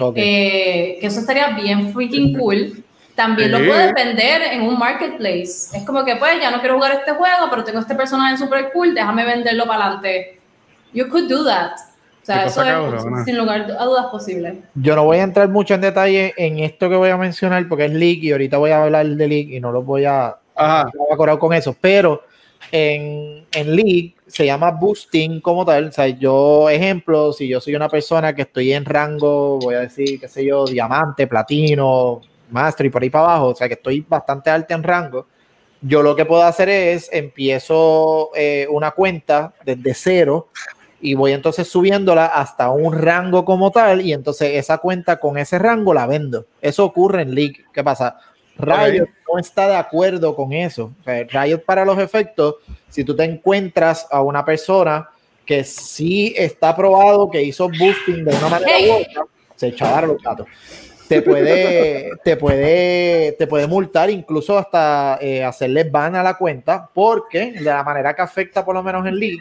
Ok. 0.01 0.15
Eh, 0.17 0.99
que 1.01 1.07
eso 1.07 1.21
estaría 1.21 1.49
bien 1.51 1.93
freaking 1.93 2.37
cool. 2.39 2.83
También 3.15 3.51
Sí. 3.51 3.59
lo 3.59 3.67
puedes 3.67 3.93
vender 3.93 4.43
en 4.43 4.63
un 4.63 4.79
marketplace. 4.79 5.77
Es 5.77 5.85
como 5.85 6.05
que, 6.05 6.17
pues, 6.17 6.41
ya 6.41 6.51
no 6.51 6.61
quiero 6.61 6.77
jugar 6.77 6.93
este 6.93 7.13
juego, 7.13 7.49
pero 7.51 7.65
tengo 7.65 7.81
este 7.81 7.95
personaje 7.95 8.39
super 8.39 8.71
cool, 8.73 8.95
déjame 8.95 9.25
venderlo 9.27 9.67
para 9.67 9.85
adelante. 9.87 10.41
You 10.95 11.09
could 11.09 11.29
do 11.29 11.45
that. 11.45 11.73
O 12.23 12.27
sea, 12.27 12.45
eso 12.45 12.61
cosa 12.61 13.19
es 13.19 13.25
sin 13.25 13.39
lugar 13.39 13.67
a 13.79 13.85
dudas 13.85 14.07
posible. 14.07 14.63
Yo 14.75 14.95
no 14.95 15.05
voy 15.05 15.19
a 15.19 15.23
entrar 15.23 15.49
mucho 15.49 15.75
en 15.75 15.81
detalle 15.81 16.35
en 16.37 16.59
esto 16.59 16.89
que 16.89 16.97
voy 16.97 17.09
a 17.09 17.17
mencionar 17.17 17.67
porque 17.69 17.87
es 17.87 17.93
leak 17.93 18.23
y 18.23 18.33
ahorita 18.33 18.59
voy 18.59 18.71
a 18.71 18.85
hablar 18.85 19.07
de 19.07 19.29
leak 19.29 19.49
y 19.49 19.61
no 19.61 19.73
lo 19.73 19.83
voy 19.83 20.05
a, 20.05 20.37
Ajá. 20.55 20.91
no 20.95 21.05
voy 21.05 21.13
a 21.13 21.17
cobrar 21.17 21.39
con 21.39 21.55
eso, 21.55 21.75
pero 21.81 22.23
en, 22.71 23.47
en 23.53 23.77
League 23.77 24.15
se 24.27 24.47
llama 24.47 24.71
boosting 24.71 25.41
como 25.41 25.65
tal. 25.65 25.89
O 25.89 25.93
sea, 25.93 26.07
yo, 26.09 26.69
ejemplo, 26.69 27.33
si 27.33 27.49
yo 27.49 27.61
soy 27.61 27.75
una 27.75 27.89
persona 27.89 28.35
que 28.35 28.43
estoy 28.43 28.73
en 28.73 28.85
rango, 28.85 29.59
voy 29.59 29.75
a 29.75 29.81
decir, 29.81 30.21
qué 30.21 30.29
sé 30.29 30.45
yo, 30.45 30.67
diamante, 30.67 31.27
platino, 31.27 32.21
master 32.51 32.87
y 32.87 32.91
por 32.91 33.03
ahí 33.03 33.11
para 33.11 33.25
abajo, 33.25 33.47
o 33.49 33.55
sea, 33.55 33.69
que 33.69 33.75
estoy 33.75 34.05
bastante 34.07 34.51
alto 34.51 34.75
en 34.75 34.83
rango. 34.83 35.27
Yo 35.83 36.03
lo 36.03 36.15
que 36.15 36.27
puedo 36.27 36.43
hacer 36.43 36.69
es 36.69 37.09
empiezo 37.11 38.31
eh, 38.35 38.67
una 38.71 38.91
cuenta 38.91 39.55
desde 39.65 39.95
cero 39.95 40.49
y 41.01 41.15
voy 41.15 41.33
entonces 41.33 41.69
subiéndola 41.69 42.27
hasta 42.27 42.71
un 42.71 42.93
rango 42.93 43.45
como 43.45 43.71
tal 43.71 44.03
y 44.03 44.13
entonces 44.13 44.51
esa 44.55 44.79
cuenta 44.79 45.19
con 45.19 45.39
ese 45.39 45.59
rango 45.59 45.95
la 45.95 46.07
vendo. 46.07 46.47
Eso 46.61 46.85
ocurre 46.85 47.23
en 47.23 47.35
League. 47.35 47.65
¿Qué 47.73 47.83
pasa? 47.83 48.19
Riot 48.59 49.09
no 49.31 49.39
está 49.39 49.69
de 49.69 49.77
acuerdo 49.77 50.37
con 50.37 50.53
eso. 50.53 50.93
O 51.01 51.05
sea, 51.05 51.25
Riot 51.25 51.65
para 51.65 51.85
los 51.85 51.99
efectos, 51.99 52.57
si 52.89 53.05
tú 53.05 53.17
te 53.17 53.25
encuentras 53.25 54.07
a 54.11 54.23
una 54.23 54.45
persona 54.45 55.09
que 55.47 55.65
sí 55.65 56.35
está 56.37 56.77
probado 56.77 57.31
que 57.31 57.43
hizo 57.43 57.69
boosting 57.69 58.25
de 58.25 58.37
una 58.37 58.49
manera 58.49 58.79
u 58.79 59.01
otra, 59.01 59.25
se 59.57 59.69
echaba 59.69 60.03
los 60.03 60.23
datos. 60.23 60.47
Te 61.09 61.23
puede, 61.23 62.11
te 62.23 62.37
puede, 62.37 63.33
te 63.33 63.49
puede 63.49 63.67
multar, 63.67 64.11
incluso 64.11 64.57
hasta 64.57 65.19
eh, 65.21 65.43
hacerle 65.43 65.83
ban 65.83 66.15
a 66.15 66.23
la 66.23 66.35
cuenta, 66.35 66.89
porque 66.95 67.51
de 67.51 67.63
la 67.63 67.83
manera 67.83 68.15
que 68.15 68.23
afecta, 68.23 68.65
por 68.65 68.77
lo 68.77 68.83
menos 68.85 69.05
en 69.05 69.19
League, 69.19 69.41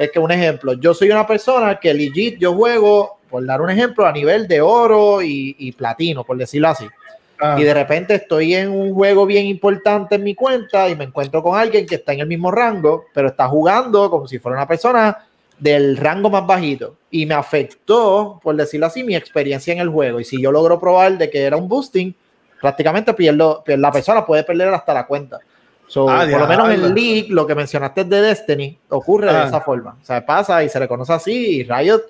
es 0.00 0.10
que 0.10 0.18
un 0.18 0.30
ejemplo, 0.32 0.72
yo 0.72 0.94
soy 0.94 1.10
una 1.10 1.26
persona 1.26 1.78
que 1.78 1.92
legit, 1.94 2.38
yo 2.38 2.54
juego 2.54 3.18
por 3.30 3.46
dar 3.46 3.60
un 3.60 3.70
ejemplo, 3.70 4.04
a 4.06 4.12
nivel 4.12 4.48
de 4.48 4.60
oro 4.60 5.22
y, 5.22 5.54
y 5.58 5.70
platino, 5.72 6.24
por 6.24 6.36
decirlo 6.36 6.68
así. 6.68 6.86
Ah, 7.40 7.56
Y 7.58 7.62
de 7.62 7.72
repente 7.72 8.14
estoy 8.16 8.54
en 8.54 8.70
un 8.70 8.92
juego 8.92 9.24
bien 9.24 9.46
importante 9.46 10.16
en 10.16 10.24
mi 10.24 10.34
cuenta 10.34 10.88
y 10.88 10.96
me 10.96 11.04
encuentro 11.04 11.42
con 11.42 11.56
alguien 11.56 11.86
que 11.86 11.94
está 11.94 12.12
en 12.12 12.20
el 12.20 12.26
mismo 12.26 12.50
rango, 12.50 13.04
pero 13.14 13.28
está 13.28 13.46
jugando 13.48 14.10
como 14.10 14.26
si 14.26 14.38
fuera 14.40 14.58
una 14.58 14.66
persona 14.66 15.16
del 15.58 15.96
rango 15.96 16.28
más 16.28 16.46
bajito. 16.46 16.96
Y 17.10 17.24
me 17.24 17.34
afectó, 17.34 18.40
por 18.42 18.56
decirlo 18.56 18.86
así, 18.86 19.04
mi 19.04 19.14
experiencia 19.14 19.72
en 19.72 19.78
el 19.78 19.88
juego. 19.90 20.18
Y 20.20 20.24
si 20.24 20.40
yo 20.42 20.50
logro 20.50 20.80
probar 20.80 21.16
de 21.16 21.30
que 21.30 21.42
era 21.44 21.56
un 21.56 21.68
boosting, 21.68 22.14
prácticamente 22.60 23.14
pierdo, 23.14 23.62
pier- 23.64 23.78
la 23.78 23.92
persona 23.92 24.26
puede 24.26 24.42
perder 24.44 24.68
hasta 24.68 24.92
la 24.92 25.06
cuenta. 25.06 25.38
So, 25.90 26.08
Ah, 26.08 26.24
por 26.30 26.40
lo 26.42 26.46
menos 26.46 26.68
en 26.70 26.76
diablo. 26.82 26.94
League, 26.94 27.26
lo 27.30 27.46
que 27.48 27.54
mencionaste 27.56 28.04
de 28.04 28.20
Destiny, 28.22 28.78
ocurre 28.90 29.32
de 29.32 29.38
Ah. 29.40 29.44
esa 29.48 29.60
forma. 29.60 29.96
O 30.00 30.04
sea, 30.04 30.24
pasa 30.24 30.62
y 30.62 30.68
se 30.68 30.78
le 30.78 30.86
conoce 30.86 31.12
así 31.12 31.56
y 31.60 31.64
Riot 31.64 32.02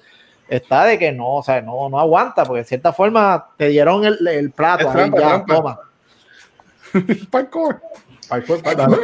está 0.49 0.85
de 0.85 0.99
que 0.99 1.12
no, 1.12 1.37
o 1.37 1.43
sea, 1.43 1.62
no, 1.62 1.89
no 1.89 1.99
aguanta, 1.99 2.45
porque 2.45 2.59
de 2.61 2.66
cierta 2.68 2.93
forma 2.93 3.47
te 3.57 3.68
dieron 3.68 4.05
el, 4.05 4.18
el 4.28 4.51
plato, 4.51 4.87
ahí 4.91 4.95
trampa, 4.97 5.18
ya, 5.18 5.26
trampa. 5.28 5.55
toma. 5.55 5.81
parkour. 7.31 7.81
Parkour, 8.28 8.62
parkour. 8.62 9.01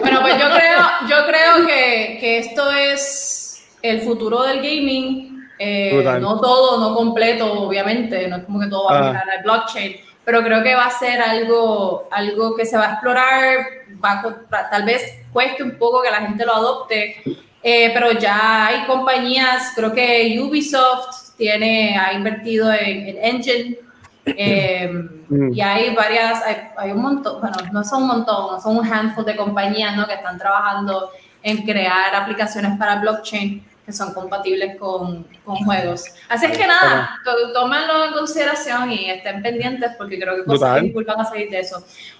Bueno, 0.00 0.20
pues 0.22 0.34
yo 0.38 0.46
creo, 0.54 0.80
yo 1.08 1.16
creo 1.26 1.66
que, 1.66 2.16
que 2.18 2.38
esto 2.38 2.70
es 2.72 3.68
el 3.82 4.00
futuro 4.00 4.42
del 4.44 4.56
gaming. 4.58 5.36
Eh, 5.60 6.02
no 6.20 6.40
todo, 6.40 6.78
no 6.80 6.94
completo, 6.96 7.52
obviamente, 7.64 8.26
no 8.28 8.36
es 8.36 8.44
como 8.44 8.60
que 8.60 8.68
todo 8.68 8.86
va 8.88 8.96
a 8.96 8.98
Ah. 8.98 9.08
mirar 9.10 9.30
al 9.36 9.42
blockchain, 9.42 9.96
pero 10.28 10.42
creo 10.42 10.62
que 10.62 10.74
va 10.74 10.84
a 10.84 10.90
ser 10.90 11.22
algo, 11.22 12.06
algo 12.10 12.54
que 12.54 12.66
se 12.66 12.76
va 12.76 12.84
a 12.84 12.92
explorar, 12.92 13.64
va 14.04 14.20
a 14.20 14.70
tal 14.70 14.84
vez 14.84 15.24
cueste 15.32 15.62
un 15.62 15.78
poco 15.78 16.02
que 16.02 16.10
la 16.10 16.18
gente 16.18 16.44
lo 16.44 16.54
adopte, 16.54 17.16
eh, 17.62 17.90
pero 17.94 18.12
ya 18.12 18.66
hay 18.66 18.84
compañías, 18.84 19.72
creo 19.74 19.90
que 19.94 20.38
Ubisoft 20.38 21.34
tiene, 21.38 21.96
ha 21.96 22.12
invertido 22.12 22.70
en, 22.70 23.08
en 23.08 23.24
Engine. 23.24 23.78
eh, 24.26 24.90
Mm. 25.28 25.52
y 25.52 25.60
hay 25.60 25.94
varias, 25.94 26.42
hay, 26.42 26.56
hay 26.78 26.92
un 26.92 27.02
montón, 27.02 27.40
bueno, 27.40 27.56
no 27.70 27.84
son 27.84 28.02
un 28.04 28.08
montón, 28.08 28.60
son 28.62 28.78
un 28.78 28.90
handful 28.90 29.26
de 29.26 29.36
compañías 29.36 29.94
¿no? 29.94 30.06
que 30.06 30.14
están 30.14 30.38
trabajando 30.38 31.10
en 31.42 31.64
crear 31.64 32.14
aplicaciones 32.14 32.78
para 32.78 32.96
blockchain 32.96 33.62
que 33.88 33.92
son 33.94 34.12
compatibles 34.12 34.76
con, 34.78 35.26
con 35.46 35.56
juegos. 35.64 36.04
Así 36.28 36.44
es 36.44 36.58
que 36.58 36.66
nada, 36.66 37.18
to- 37.24 37.54
tómenlo 37.54 38.04
en 38.04 38.12
consideración 38.12 38.92
y 38.92 39.08
estén 39.08 39.40
pendientes 39.42 39.92
porque 39.96 40.20
creo 40.20 40.36
que 40.36 40.44
cosas 40.44 40.82
cool 40.92 41.04
van 41.06 41.22
a 41.22 41.24
salir 41.24 41.48
de 41.48 41.60
eso. 41.60 41.78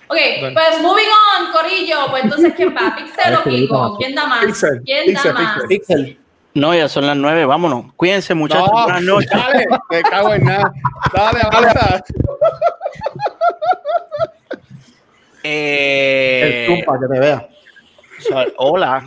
Ok, 0.09 0.17
Bueno. 0.41 0.55
pues 0.55 0.81
moving 0.81 1.05
on, 1.39 1.53
Corillo, 1.53 2.07
pues 2.09 2.25
entonces 2.25 2.55
¿quién 2.57 2.71
va? 2.75 2.97
¿Pixel 2.97 3.35
o 3.35 3.43
Kiko? 3.45 3.97
¿Quién 3.99 4.15
da 4.15 4.27
más? 4.27 4.47
Pixel, 4.47 4.81
¿Quién 4.83 5.05
Pixel, 5.09 5.35
da 5.35 5.41
más? 5.41 5.63
Pixel. 5.69 6.19
No, 6.55 6.75
ya 6.75 6.89
son 6.89 7.07
las 7.07 7.19
nueve, 7.19 7.45
vámonos. 7.45 7.93
Cuídense, 7.97 8.33
muchachos. 8.33 8.67
No, 8.73 8.85
Buenas 8.85 9.03
noches. 9.03 9.31
dale, 9.31 9.67
me 9.91 10.03
cago 10.05 10.33
en 10.33 10.45
nada. 10.45 10.73
Dale, 11.13 11.41
avanza. 11.43 12.03
Eh, 15.43 16.65
El 16.67 16.67
zoom 16.67 16.85
para 16.87 17.01
que 17.01 17.07
te 17.15 17.21
vea. 17.21 17.49
so- 18.21 18.53
hola. 18.57 19.05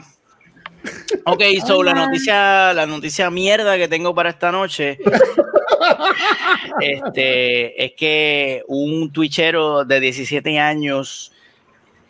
Ok, 1.25 1.43
so 1.65 1.83
la 1.83 1.93
noticia, 1.93 2.73
la 2.73 2.85
noticia 2.85 3.29
mierda 3.29 3.77
que 3.77 3.87
tengo 3.87 4.15
para 4.15 4.31
esta 4.31 4.51
noche 4.51 4.97
este, 6.81 7.85
es 7.85 7.93
que 7.95 8.63
un 8.67 9.11
twitchero 9.11 9.85
de 9.85 9.99
17 9.99 10.59
años 10.59 11.31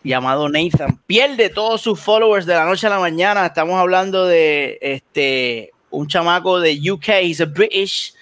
llamado 0.04 0.50
Nathan 0.50 1.00
pierde 1.06 1.50
todos 1.50 1.82
sus 1.82 2.00
followers 2.00 2.46
de 2.46 2.54
la 2.54 2.66
noche 2.66 2.88
a 2.88 2.92
la 2.92 3.00
mañana. 3.00 3.46
Estamos 3.46 3.80
hablando 3.80 4.26
de 4.26 4.78
este 4.82 5.72
un 5.90 6.08
chamaco 6.08 6.60
de 6.60 6.80
UK. 6.92 7.24
He's 7.24 7.42
a 7.42 7.46
British, 7.46 8.14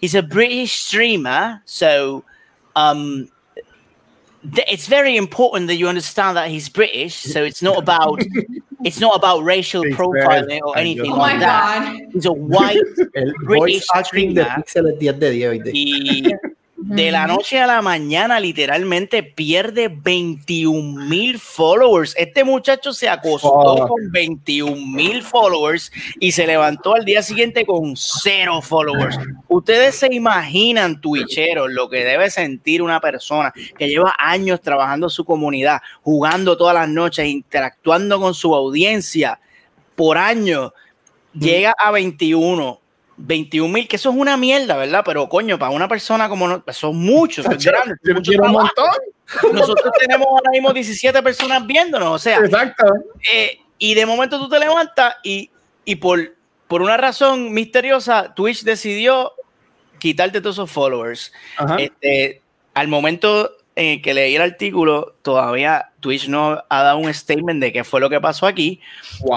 he's 0.00 0.14
a 0.14 0.22
British 0.22 0.72
streamer. 0.72 1.60
So, 1.64 2.24
um, 2.74 3.28
it's 4.68 4.86
very 4.86 5.16
important 5.16 5.68
that 5.68 5.76
you 5.76 5.88
understand 5.88 6.36
that 6.36 6.48
he's 6.48 6.68
British. 6.68 7.14
So 7.14 7.42
it's 7.42 7.62
not 7.62 7.78
about 7.78 8.22
it's 8.84 9.00
not 9.00 9.16
about 9.16 9.42
racial 9.44 9.82
He's 9.82 9.94
profiling 9.94 10.46
very- 10.48 10.60
or 10.60 10.76
anything 10.78 11.12
Oh 11.12 11.16
my 11.16 11.32
like 11.32 11.40
that. 11.40 11.96
God. 11.98 12.08
He's 12.12 12.26
a 12.26 12.32
white 12.32 12.76
El 13.14 13.32
British 13.44 13.86
voice 13.86 13.86
acting 13.94 14.34
de 14.34 14.42
streamer. 14.44 14.62
Pixel 14.62 14.88
es 14.92 14.98
10 14.98 15.18
de 15.20 15.30
10 15.30 15.48
hoy. 15.50 15.62
y 15.72 16.32
de 16.76 17.10
la 17.10 17.26
noche 17.26 17.58
a 17.58 17.66
la 17.66 17.80
mañana 17.80 18.38
literalmente 18.38 19.22
pierde 19.22 19.88
21 19.88 21.06
mil 21.06 21.38
followers. 21.38 22.14
Este 22.18 22.44
muchacho 22.44 22.92
se 22.92 23.08
acostó 23.08 23.88
con 23.88 24.12
21 24.12 24.76
mil 24.86 25.22
followers 25.22 25.90
y 26.20 26.32
se 26.32 26.46
levantó 26.46 26.94
al 26.94 27.04
día 27.04 27.22
siguiente 27.22 27.64
con 27.64 27.94
cero 27.96 28.60
followers. 28.60 29.18
Ustedes 29.48 29.96
se 29.96 30.12
imaginan, 30.14 31.00
twitcheros, 31.00 31.70
lo 31.70 31.88
que 31.88 32.04
debe 32.04 32.30
sentir 32.30 32.82
una 32.82 33.00
persona 33.00 33.52
que 33.78 33.88
lleva 33.88 34.14
años 34.18 34.60
trabajando 34.60 35.08
su 35.08 35.24
comunidad, 35.24 35.80
jugando 36.02 36.58
todas 36.58 36.74
las 36.74 36.88
noches, 36.88 37.26
interactuando 37.26 38.20
con 38.20 38.34
su 38.34 38.54
audiencia 38.54 39.40
por 39.94 40.18
años, 40.18 40.72
llega 41.32 41.74
a 41.78 41.90
21. 41.90 42.80
21 43.16 43.72
mil, 43.72 43.88
que 43.88 43.96
eso 43.96 44.10
es 44.10 44.16
una 44.16 44.36
mierda, 44.36 44.76
¿verdad? 44.76 45.02
Pero 45.04 45.28
coño, 45.28 45.58
para 45.58 45.70
una 45.72 45.88
persona 45.88 46.28
como 46.28 46.46
no, 46.48 46.64
son 46.70 46.96
muchos, 46.96 47.46
es 47.46 47.64
grande, 47.64 47.94
Yo 48.02 48.14
mucho 48.14 48.30
quiero 48.30 48.44
un 48.44 48.52
trabajo. 48.52 48.74
montón. 48.76 49.54
Nosotros 49.54 49.92
tenemos 49.98 50.26
ahora 50.28 50.50
mismo 50.52 50.72
17 50.72 51.22
personas 51.22 51.66
viéndonos, 51.66 52.08
o 52.08 52.18
sea, 52.18 52.38
Exacto. 52.38 52.84
eh, 53.32 53.58
y 53.78 53.94
de 53.94 54.06
momento 54.06 54.38
tú 54.38 54.48
te 54.48 54.58
levantas 54.58 55.16
y, 55.24 55.50
y 55.84 55.96
por, 55.96 56.34
por 56.68 56.82
una 56.82 56.96
razón 56.96 57.52
misteriosa, 57.52 58.34
Twitch 58.34 58.62
decidió 58.64 59.32
quitarte 59.98 60.40
todos 60.40 60.56
esos 60.56 60.70
followers. 60.70 61.32
Este, 61.78 62.42
al 62.74 62.88
momento 62.88 63.50
en 63.74 64.00
que 64.00 64.14
leí 64.14 64.36
el 64.36 64.42
artículo, 64.42 65.16
todavía 65.22 65.90
Twitch 66.00 66.28
no 66.28 66.62
ha 66.68 66.82
dado 66.82 66.98
un 66.98 67.12
statement 67.12 67.60
de 67.60 67.72
qué 67.72 67.84
fue 67.84 68.00
lo 68.00 68.08
que 68.08 68.20
pasó 68.20 68.46
aquí, 68.46 68.80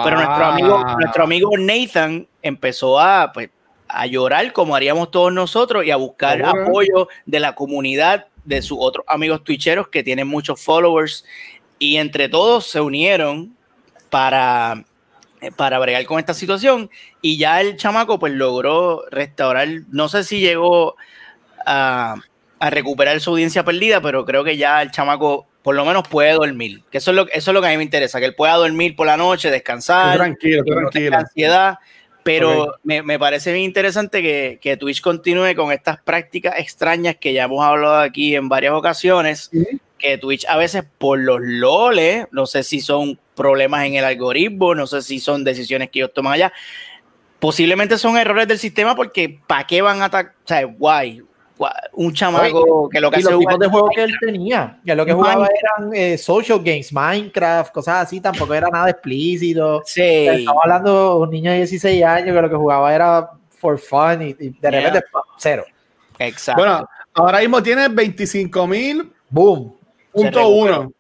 pero 0.04 0.16
nuestro 0.16 0.46
amigo, 0.46 0.84
nuestro 1.00 1.24
amigo 1.24 1.50
Nathan 1.58 2.28
empezó 2.42 3.00
a, 3.00 3.32
pues, 3.34 3.50
a 3.90 4.06
llorar 4.06 4.54
como 4.54 4.76
haríamos 4.76 5.12
todos 5.12 5.34
nosotros 5.34 5.84
y 5.86 5.92
a 5.92 5.96
buscar 5.96 6.44
apoyo 6.44 7.10
de 7.26 7.40
la 7.40 7.56
comunidad, 7.56 8.28
de 8.46 8.62
sus 8.62 8.78
otros 8.80 9.06
amigos 9.08 9.44
twitcheros 9.44 9.90
que 9.90 10.04
tienen 10.04 10.28
muchos 10.28 10.62
followers. 10.62 11.26
Y 11.80 11.98
entre 11.98 12.30
todos 12.30 12.68
se 12.68 12.82
unieron 12.82 13.56
para, 14.10 14.86
eh, 15.42 15.52
para 15.56 15.80
bregar 15.80 16.06
con 16.06 16.20
esta 16.20 16.34
situación. 16.34 16.90
Y 17.22 17.38
ya 17.38 17.62
el 17.62 17.78
chamaco 17.78 18.20
pues 18.20 18.34
logró 18.34 19.04
restaurar, 19.12 19.68
no 19.92 20.08
sé 20.08 20.24
si 20.24 20.40
llegó 20.40 20.96
a, 21.66 22.16
a 22.60 22.70
recuperar 22.70 23.20
su 23.20 23.32
audiencia 23.32 23.64
perdida, 23.64 24.02
pero 24.02 24.26
creo 24.26 24.44
que 24.44 24.58
ya 24.58 24.82
el 24.82 24.92
chamaco 24.92 25.48
por 25.62 25.76
lo 25.76 25.86
menos 25.86 26.08
puede 26.08 26.32
dormir, 26.34 26.84
que 26.90 27.00
eso 27.00 27.12
es 27.12 27.16
lo, 27.16 27.28
eso 27.30 27.52
es 27.52 27.54
lo 27.54 27.62
que 27.62 27.68
a 27.68 27.72
mí 27.72 27.78
me 27.78 27.84
interesa, 27.84 28.20
que 28.20 28.26
él 28.26 28.36
pueda 28.36 28.54
dormir 28.56 28.96
por 28.96 29.08
la 29.08 29.18
noche, 29.18 29.52
descansar, 29.52 30.18
tranquilo, 30.18 30.60
estoy 30.60 30.76
no 30.76 30.90
tranquilo. 30.90 31.18
ansiedad, 31.18 31.80
pero 32.24 32.76
me, 32.84 33.02
me 33.02 33.18
parece 33.18 33.54
bien 33.54 33.66
interesante 33.66 34.22
que, 34.22 34.60
que 34.62 34.78
Twitch 34.78 35.02
continúe 35.02 35.56
con 35.56 35.72
estas 35.72 36.02
prácticas 36.02 36.56
extrañas 36.60 37.16
que 37.16 37.34
ya 37.34 37.46
hemos 37.46 37.64
hablado 37.64 37.98
aquí 37.98 38.36
en 38.36 38.50
varias 38.50 38.74
ocasiones, 38.74 39.50
que 39.98 40.18
Twitch 40.18 40.46
a 40.48 40.58
veces 40.58 40.84
por 40.98 41.20
los 41.20 41.40
loles, 41.42 42.28
no 42.32 42.46
sé 42.46 42.64
si 42.64 42.82
son 42.82 43.20
problemas 43.36 43.86
en 43.86 43.96
el 43.96 44.06
algoritmo, 44.06 44.76
no 44.76 44.88
sé 44.88 45.02
si 45.02 45.20
son 45.20 45.44
decisiones 45.44 45.90
que 45.90 46.00
ellos 46.00 46.14
toman 46.14 46.34
allá, 46.34 46.54
posiblemente 47.40 47.98
son 47.98 48.18
errores 48.18 48.48
del 48.48 48.60
sistema 48.60 48.96
porque 48.96 49.40
¿para 49.48 49.66
qué 49.66 49.82
van 49.82 50.02
a 50.02 50.06
atacar? 50.06 50.34
O 50.44 50.48
sea, 50.48 50.64
guay, 50.66 51.22
un 51.94 52.14
chamaco 52.14 52.88
que 52.90 53.02
lo 53.02 53.12
que 53.12 53.18
Y 53.18 53.20
hace 53.22 53.32
los 53.32 53.40
tipos 53.40 53.60
de 53.60 53.68
juegos 53.68 53.92
que 53.94 54.04
él 54.04 54.14
tenía, 54.20 54.80
que 54.86 54.96
lo 54.96 55.06
que 55.06 55.14
jugaba 55.14 55.48
eran 55.48 55.94
eh, 55.94 56.18
social 56.18 56.60
games, 56.60 56.94
Minecraft, 56.94 57.74
cosas 57.74 58.04
así, 58.08 58.22
tampoco 58.22 58.54
era 58.54 58.70
nada 58.70 58.90
explícito. 58.90 59.82
Sí. 59.86 60.02
Estaba 60.02 60.62
hablando 60.64 61.16
de 61.16 61.22
un 61.24 61.30
niño 61.30 61.52
de 61.52 61.58
16 61.58 62.04
años 62.04 62.36
que 62.36 62.42
lo 62.42 62.50
que 62.50 62.56
jugaba 62.56 62.94
era 62.94 63.32
for 63.50 63.78
fun 63.78 64.22
y, 64.22 64.36
y 64.40 64.50
de 64.50 64.72
repente 64.72 65.04
cero. 65.38 65.66
Exacto. 66.18 66.62
Bueno, 66.62 66.88
ahora 67.14 67.40
mismo 67.40 67.62
tiene 67.62 67.88
25 67.90 68.68
mil 68.68 69.12
Boom. 69.30 69.76
punto 70.12 70.48
uno. 70.48 70.92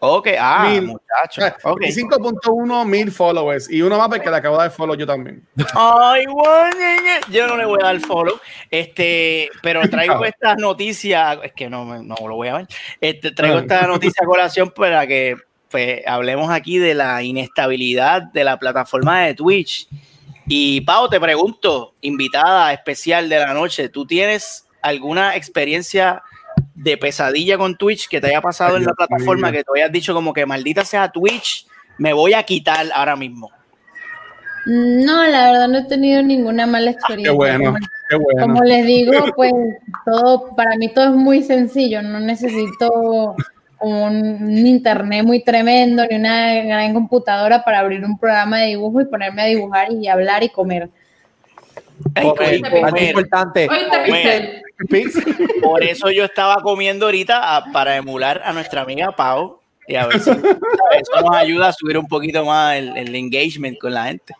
Ok, 0.00 0.28
ah, 0.38 0.68
Mil. 0.70 0.82
muchacho. 0.82 1.42
ok. 1.64 1.80
25.1 1.80 2.84
mil 2.86 3.10
followers. 3.10 3.70
Y 3.70 3.82
uno 3.82 3.98
más 3.98 4.08
porque 4.08 4.30
le 4.30 4.36
acabo 4.36 4.56
de 4.56 4.62
dar 4.62 4.70
follow 4.70 4.94
yo 4.94 5.06
también. 5.06 5.46
Ay, 5.74 6.24
ñe. 6.26 7.20
yo 7.30 7.46
no 7.46 7.56
le 7.56 7.64
voy 7.64 7.78
a 7.82 7.86
dar 7.86 8.00
follow. 8.00 8.38
Este, 8.70 9.50
pero 9.62 9.80
traigo 9.90 10.24
esta 10.24 10.54
noticia, 10.56 11.34
es 11.42 11.52
que 11.52 11.68
no, 11.68 12.02
no 12.02 12.16
lo 12.20 12.36
voy 12.36 12.48
a 12.48 12.58
ver. 12.58 12.68
Este, 13.00 13.30
traigo 13.32 13.58
esta 13.58 13.86
noticia 13.86 14.22
a 14.22 14.26
colación 14.26 14.70
para 14.70 15.06
que 15.06 15.36
pues, 15.70 16.00
hablemos 16.06 16.50
aquí 16.50 16.78
de 16.78 16.94
la 16.94 17.22
inestabilidad 17.22 18.22
de 18.22 18.44
la 18.44 18.58
plataforma 18.58 19.22
de 19.22 19.34
Twitch. 19.34 19.88
Y 20.46 20.80
Pau, 20.80 21.10
te 21.10 21.20
pregunto, 21.20 21.94
invitada 22.00 22.72
especial 22.72 23.28
de 23.28 23.38
la 23.38 23.52
noche, 23.52 23.90
¿tú 23.90 24.06
tienes 24.06 24.66
alguna 24.80 25.36
experiencia 25.36 26.22
de 26.78 26.96
pesadilla 26.96 27.58
con 27.58 27.76
Twitch 27.76 28.08
que 28.08 28.20
te 28.20 28.28
haya 28.28 28.40
pasado 28.40 28.76
Ay, 28.76 28.82
en 28.82 28.86
la 28.86 28.94
plataforma 28.94 29.50
que 29.50 29.64
te 29.64 29.70
hayas 29.76 29.90
dicho 29.90 30.14
como 30.14 30.32
que 30.32 30.46
maldita 30.46 30.84
sea 30.84 31.10
Twitch, 31.10 31.66
me 31.98 32.12
voy 32.12 32.34
a 32.34 32.42
quitar 32.44 32.86
ahora 32.94 33.16
mismo? 33.16 33.50
No, 34.66 35.24
la 35.24 35.50
verdad 35.50 35.68
no 35.68 35.78
he 35.78 35.84
tenido 35.84 36.22
ninguna 36.22 36.66
mala 36.66 36.90
experiencia. 36.90 37.32
Qué 37.32 37.36
bueno, 37.36 37.74
qué 38.08 38.16
bueno. 38.16 38.42
Como 38.42 38.64
les 38.64 38.86
digo, 38.86 39.12
pues 39.36 39.52
todo, 40.04 40.54
para 40.54 40.76
mí 40.76 40.88
todo 40.92 41.06
es 41.06 41.14
muy 41.14 41.42
sencillo, 41.42 42.02
no 42.02 42.20
necesito 42.20 43.34
un 43.80 44.66
internet 44.66 45.24
muy 45.24 45.42
tremendo 45.42 46.04
ni 46.08 46.16
una 46.16 46.54
gran 46.64 46.94
computadora 46.94 47.64
para 47.64 47.80
abrir 47.80 48.04
un 48.04 48.18
programa 48.18 48.58
de 48.58 48.66
dibujo 48.68 49.00
y 49.00 49.06
ponerme 49.06 49.42
a 49.42 49.46
dibujar 49.46 49.92
y 49.92 50.06
hablar 50.06 50.42
y 50.42 50.48
comer. 50.48 50.90
Ok, 52.22 52.40
Oíste, 52.40 52.80
más 52.80 52.92
Pixel. 52.92 53.08
importante. 53.08 53.66
Comer. 53.66 54.62
Por 55.62 55.82
eso 55.82 56.10
yo 56.10 56.24
estaba 56.24 56.56
comiendo 56.62 57.06
ahorita 57.06 57.56
a- 57.56 57.72
para 57.72 57.96
emular 57.96 58.40
a 58.44 58.52
nuestra 58.52 58.82
amiga 58.82 59.10
Pau 59.16 59.58
y 59.86 59.94
a 59.96 60.06
ver 60.06 60.20
si 60.20 60.30
eso 60.30 61.20
nos 61.22 61.34
ayuda 61.36 61.68
a 61.68 61.72
subir 61.72 61.96
un 61.98 62.06
poquito 62.06 62.44
más 62.44 62.76
el, 62.76 62.96
el 62.96 63.14
engagement 63.14 63.78
con 63.78 63.94
la 63.94 64.04
gente. 64.04 64.34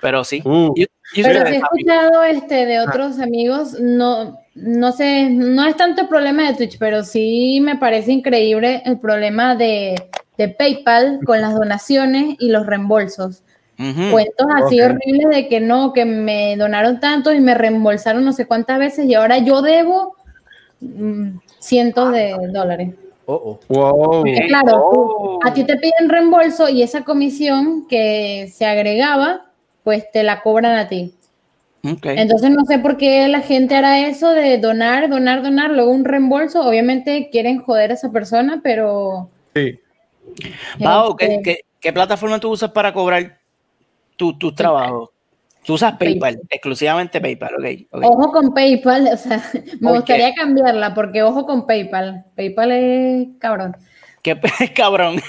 Pero 0.00 0.22
sí. 0.24 0.40
Uh. 0.44 0.72
Y- 0.76 0.86
y 1.14 1.22
Pero 1.22 1.44
he 1.46 1.56
escuchado 1.56 2.22
este 2.24 2.66
de 2.66 2.80
otros 2.80 3.18
amigos, 3.18 3.80
no, 3.80 4.38
no 4.54 4.92
sé, 4.92 5.30
no 5.30 5.64
es 5.66 5.74
tanto 5.76 6.02
el 6.02 6.08
problema 6.08 6.46
de 6.46 6.54
Twitch, 6.56 6.78
pero 6.78 7.02
sí 7.02 7.60
me 7.62 7.76
parece 7.76 8.12
increíble 8.12 8.82
el 8.84 8.98
problema 9.00 9.56
de, 9.56 9.94
de 10.36 10.48
PayPal 10.50 11.20
con 11.24 11.40
las 11.40 11.54
donaciones 11.54 12.36
y 12.38 12.50
los 12.50 12.66
reembolsos. 12.66 13.42
Ujú. 13.78 14.10
Cuentos 14.10 14.46
así 14.56 14.80
Ok. 14.80 14.90
horribles 14.90 15.28
de 15.28 15.48
que 15.48 15.60
no, 15.60 15.92
que 15.92 16.04
me 16.04 16.56
donaron 16.56 16.98
tanto 16.98 17.32
y 17.32 17.40
me 17.40 17.54
reembolsaron 17.54 18.24
no 18.24 18.32
sé 18.32 18.46
cuántas 18.46 18.78
veces 18.78 19.06
y 19.06 19.14
ahora 19.14 19.38
yo 19.38 19.62
debo 19.62 20.16
mm, 20.80 21.38
cientos 21.60 22.12
de 22.12 22.34
dólares. 22.52 22.90
Oh, 23.26 23.34
oh. 23.34 23.60
Wow. 23.68 24.10
Porque, 24.22 24.46
claro, 24.48 24.90
Oh. 24.90 25.38
a 25.44 25.52
ti 25.52 25.64
te 25.64 25.76
piden 25.76 26.08
reembolso 26.08 26.68
y 26.68 26.82
esa 26.82 27.04
comisión 27.04 27.86
que 27.86 28.50
se 28.52 28.66
agregaba, 28.66 29.46
pues 29.84 30.10
te 30.10 30.22
la 30.22 30.42
cobran 30.42 30.76
a 30.76 30.88
ti. 30.88 31.14
Entonces 31.82 32.50
no 32.50 32.64
sé 32.64 32.80
por 32.80 32.96
qué 32.96 33.28
la 33.28 33.40
gente 33.40 33.76
hará 33.76 34.08
eso 34.08 34.32
de 34.32 34.58
donar, 34.58 35.08
donar, 35.08 35.42
donar, 35.42 35.70
luego 35.70 35.92
un 35.92 36.04
reembolso. 36.04 36.66
Obviamente 36.66 37.28
quieren 37.30 37.62
joder 37.62 37.92
a 37.92 37.94
esa 37.94 38.10
persona, 38.10 38.60
pero... 38.62 39.28
Sí. 39.54 39.78
Pau, 40.82 41.16
¿qué, 41.16 41.26
este, 41.26 41.42
qué, 41.42 41.60
qué 41.80 41.92
plataforma 41.92 42.40
tú 42.40 42.50
usas 42.50 42.72
para 42.72 42.92
cobrar 42.92 43.38
tu- 44.18 44.36
tus 44.36 44.54
trabajos? 44.54 45.10
Tú 45.64 45.74
usas 45.74 45.92
PayPal, 45.96 46.34
PayPal. 46.34 46.46
exclusivamente 46.50 47.20
PayPal, 47.20 47.54
ok. 47.56 48.02
Ojo 48.04 48.32
con 48.32 48.52
PayPal, 48.54 49.08
o 49.12 49.16
sea, 49.16 49.42
me 49.80 49.92
gustaría 49.92 50.34
cambiarla 50.34 50.94
porque 50.94 51.22
ojo 51.22 51.46
con 51.46 51.66
PayPal. 51.66 52.24
PayPal 52.36 52.72
es 52.72 53.28
cabrón. 53.38 53.76
Qué 54.22 54.38
cabrón. 54.74 55.20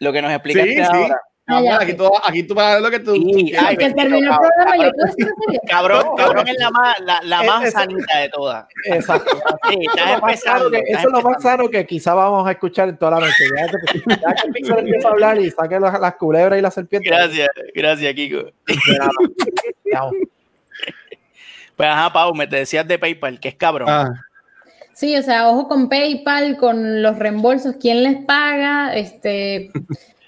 Lo 0.00 0.12
que 0.12 0.22
nos 0.22 0.32
explicaste 0.32 0.74
Sí, 0.84 0.90
sí. 0.92 1.12
Aquí, 1.46 1.94
tú, 1.94 2.10
aquí 2.24 2.42
tú 2.42 2.54
vas 2.54 2.66
a 2.66 2.74
ver 2.74 2.82
lo 2.82 2.90
que 2.90 2.98
tú, 3.00 3.14
Sí, 3.14 3.52
ay, 3.56 3.76
Que 3.76 3.90
terminó 3.92 4.16
el 4.18 4.26
cabrón, 4.28 4.50
programa, 4.56 4.76
yo 4.76 4.82
cabrón. 4.82 4.92
puedo 4.96 5.12
ser 5.12 5.28
seria. 5.46 5.60
Cabrón, 5.68 6.04
No, 6.06 6.14
cabrón 6.16 6.48
es 6.48 6.56
la 6.58 6.70
más, 6.70 7.00
la, 7.00 7.20
la 7.22 7.40
Es- 7.42 7.46
más 7.46 7.64
es- 7.64 7.72
sanita 7.72 8.18
de 8.18 8.28
todas. 8.30 8.66
Exacto. 8.86 9.36
Sí, 9.70 9.78
Eso 9.80 9.90
estás 9.90 10.06
es 10.06 10.14
lo 10.14 10.20
más 10.20 10.30
empezando. 10.32 10.58
sano 10.58 10.70
que- 10.70 10.78
estás 10.78 10.98
eso 10.98 11.08
es 11.08 11.12
lo 11.14 11.30
más 11.30 11.42
sano 11.42 11.68
que 11.70 11.86
quizá 11.86 12.14
vamos 12.14 12.46
a 12.48 12.50
escuchar 12.52 12.88
en 12.88 12.96
toda 12.98 13.10
la 13.12 13.20
noche. 13.20 13.44
Ya 13.56 13.66
que, 13.66 14.20
ya 14.20 14.34
que 14.34 14.52
Pixel 14.52 14.78
empieza 14.78 15.08
a 15.08 15.10
hablar 15.12 15.38
y 15.40 15.50
saque 15.50 15.78
las, 15.80 16.00
las 16.00 16.14
culebras 16.16 16.58
y 16.58 16.62
las 16.62 16.74
serpientes. 16.74 17.10
Gracias, 17.12 17.48
gracias, 17.74 18.14
Kiko. 18.14 18.50
Pues 21.76 21.88
ajá, 21.88 22.12
Pau, 22.12 22.34
me 22.34 22.46
te 22.46 22.56
decías 22.56 22.86
de 22.88 22.98
PayPal, 22.98 23.38
que 23.38 23.48
es 23.48 23.54
cabrón. 23.54 23.88
Ah, 23.90 24.08
Sí, 24.94 25.14
o 25.14 25.22
sea, 25.22 25.50
ojo 25.50 25.68
con 25.68 25.90
PayPal, 25.90 26.56
con 26.56 27.02
los 27.02 27.18
reembolsos, 27.18 27.74
quién 27.78 28.02
les 28.02 28.24
paga, 28.24 28.96
este, 28.96 29.70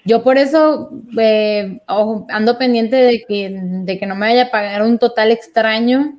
yo 0.09 0.23
por 0.23 0.37
eso 0.39 0.89
eh, 1.19 1.79
ojo, 1.87 2.25
ando 2.29 2.57
pendiente 2.57 2.95
de 2.95 3.23
que, 3.27 3.49
de 3.51 3.99
que 3.99 4.05
no 4.07 4.15
me 4.15 4.27
vaya 4.27 4.43
a 4.45 4.51
pagar 4.51 4.81
un 4.81 4.97
total 4.97 5.31
extraño 5.31 6.15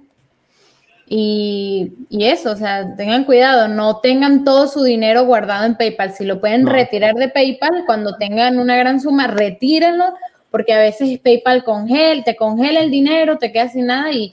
y, 1.09 1.93
y 2.09 2.27
eso, 2.27 2.53
o 2.53 2.57
sea, 2.57 2.95
tengan 2.97 3.25
cuidado, 3.25 3.67
no 3.67 3.99
tengan 3.99 4.45
todo 4.45 4.69
su 4.69 4.85
dinero 4.85 5.25
guardado 5.27 5.67
en 5.67 5.75
PayPal, 5.77 6.13
si 6.13 6.25
lo 6.25 6.41
pueden 6.41 6.63
No. 6.63 6.71
retirar 6.73 7.15
de 7.17 7.29
PayPal, 7.29 7.83
cuando 7.85 8.17
tengan 8.17 8.61
una 8.61 8.77
gran 8.77 9.01
suma, 9.01 9.27
retírenlo, 9.27 10.05
porque 10.53 10.73
a 10.73 10.79
veces 10.79 11.19
PayPal 11.19 11.65
congela, 11.65 12.23
te 12.23 12.37
congela 12.37 12.81
el 12.81 12.93
dinero, 12.93 13.39
te 13.39 13.51
quedas 13.51 13.73
sin 13.73 13.87
nada 13.87 14.13
y 14.13 14.33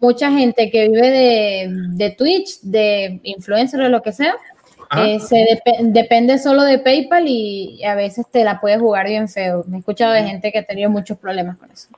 mucha 0.00 0.30
gente 0.30 0.70
que 0.70 0.88
vive 0.88 1.10
de, 1.10 1.68
de 1.90 2.10
Twitch, 2.12 2.60
de 2.62 3.20
influencers 3.22 3.84
o 3.84 3.88
lo 3.90 4.00
que 4.00 4.12
sea. 4.12 4.34
Eh, 4.98 5.20
se 5.20 5.36
dep- 5.36 5.92
depende 5.92 6.38
solo 6.38 6.62
de 6.62 6.78
PayPal 6.78 7.24
y 7.28 7.82
a 7.84 7.94
veces 7.94 8.26
te 8.30 8.44
la 8.44 8.60
puedes 8.60 8.80
jugar 8.80 9.06
bien 9.08 9.28
feo. 9.28 9.64
Me 9.68 9.76
he 9.76 9.80
escuchado 9.80 10.12
de 10.12 10.24
gente 10.24 10.52
que 10.52 10.58
ha 10.58 10.64
tenido 10.64 10.90
muchos 10.90 11.18
problemas 11.18 11.58
con 11.58 11.70
eso. 11.70 11.88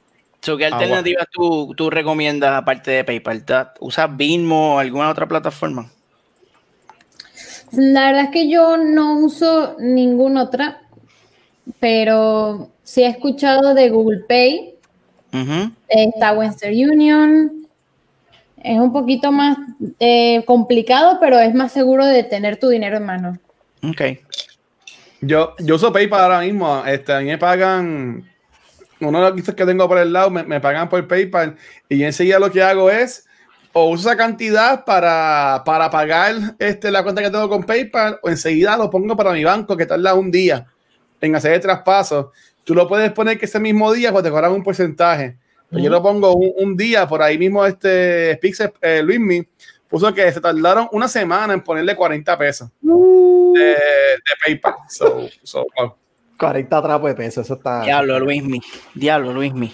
So, 0.42 0.56
¿Qué 0.56 0.66
Ah, 0.66 0.68
alternativas 0.68 1.26
tú, 1.32 1.74
tú 1.76 1.90
recomiendas 1.90 2.52
aparte 2.52 2.90
de 2.92 3.04
PayPal? 3.04 3.44
¿Ta- 3.44 3.74
¿Usas 3.80 4.16
Venmo 4.16 4.76
o 4.76 4.78
alguna 4.78 5.10
otra 5.10 5.26
plataforma? 5.26 5.90
La 7.72 8.06
verdad 8.06 8.24
es 8.24 8.30
que 8.30 8.48
yo 8.48 8.76
no 8.76 9.18
uso 9.18 9.76
ninguna 9.78 10.44
otra, 10.44 10.82
pero 11.80 12.70
sí 12.84 13.02
he 13.02 13.08
escuchado 13.08 13.74
de 13.74 13.90
Google 13.90 14.20
Pay, 14.28 14.74
está 15.88 16.32
Western 16.32 16.72
Union. 16.74 17.65
Es 18.66 18.80
un 18.80 18.92
poquito 18.92 19.30
más 19.30 19.56
eh, 20.00 20.42
complicado, 20.44 21.18
pero 21.20 21.38
es 21.38 21.54
más 21.54 21.70
seguro 21.70 22.04
de 22.04 22.24
tener 22.24 22.56
tu 22.56 22.68
dinero 22.68 22.96
en 22.96 23.06
mano. 23.06 23.38
Ok. 23.88 24.02
yo, 25.20 25.54
yo 25.60 25.76
uso 25.76 25.92
PayPal 25.92 26.20
ahora 26.20 26.40
mismo. 26.40 26.84
Este, 26.84 27.12
a 27.12 27.20
mí 27.20 27.26
me 27.26 27.38
pagan, 27.38 28.28
uno 28.98 29.18
de 29.20 29.24
los 29.28 29.36
listos 29.36 29.54
que 29.54 29.64
tengo 29.64 29.86
por 29.86 29.98
el 29.98 30.12
lado, 30.12 30.30
me, 30.30 30.42
me 30.42 30.60
pagan 30.60 30.88
por 30.88 31.06
PayPal. 31.06 31.56
Y 31.88 32.02
enseguida 32.02 32.40
lo 32.40 32.50
que 32.50 32.60
hago 32.60 32.90
es, 32.90 33.28
o 33.72 33.88
uso 33.88 34.08
esa 34.08 34.16
cantidad 34.16 34.84
para, 34.84 35.62
para 35.64 35.88
pagar 35.88 36.34
este, 36.58 36.90
la 36.90 37.04
cuenta 37.04 37.22
que 37.22 37.30
tengo 37.30 37.48
con 37.48 37.62
PayPal, 37.62 38.18
o 38.20 38.28
enseguida 38.28 38.76
lo 38.76 38.90
pongo 38.90 39.16
para 39.16 39.30
mi 39.30 39.44
banco, 39.44 39.76
que 39.76 39.86
tarda 39.86 40.14
un 40.14 40.32
día 40.32 40.66
en 41.20 41.36
hacer 41.36 41.52
el 41.52 41.60
traspaso. 41.60 42.32
Tú 42.64 42.74
lo 42.74 42.88
puedes 42.88 43.12
poner 43.12 43.38
que 43.38 43.46
ese 43.46 43.60
mismo 43.60 43.92
día, 43.92 44.10
pues 44.10 44.24
te 44.24 44.30
cobran 44.30 44.50
un 44.50 44.64
porcentaje. 44.64 45.36
Pues 45.70 45.82
Yo 45.82 45.90
lo 45.90 46.02
pongo 46.02 46.34
un, 46.36 46.52
un 46.56 46.76
día, 46.76 47.06
por 47.08 47.22
ahí 47.22 47.36
mismo 47.38 47.64
este 47.66 48.36
Pixel, 48.40 48.72
eh, 48.80 49.02
Luismi, 49.02 49.46
puso 49.88 50.12
que 50.14 50.30
se 50.32 50.40
tardaron 50.40 50.88
una 50.92 51.08
semana 51.08 51.52
en 51.54 51.62
ponerle 51.62 51.96
40 51.96 52.38
pesos 52.38 52.68
de, 52.80 53.60
de 53.60 54.16
PayPal. 54.44 54.74
So, 54.88 55.28
so, 55.42 55.66
wow. 55.76 55.94
40 56.38 56.82
trapos 56.82 57.08
de 57.08 57.14
peso, 57.14 57.40
eso 57.40 57.54
está. 57.54 57.80
Diablo, 57.82 58.18
Luismi. 58.20 58.60
Diablo, 58.94 59.32
Luismi. 59.32 59.72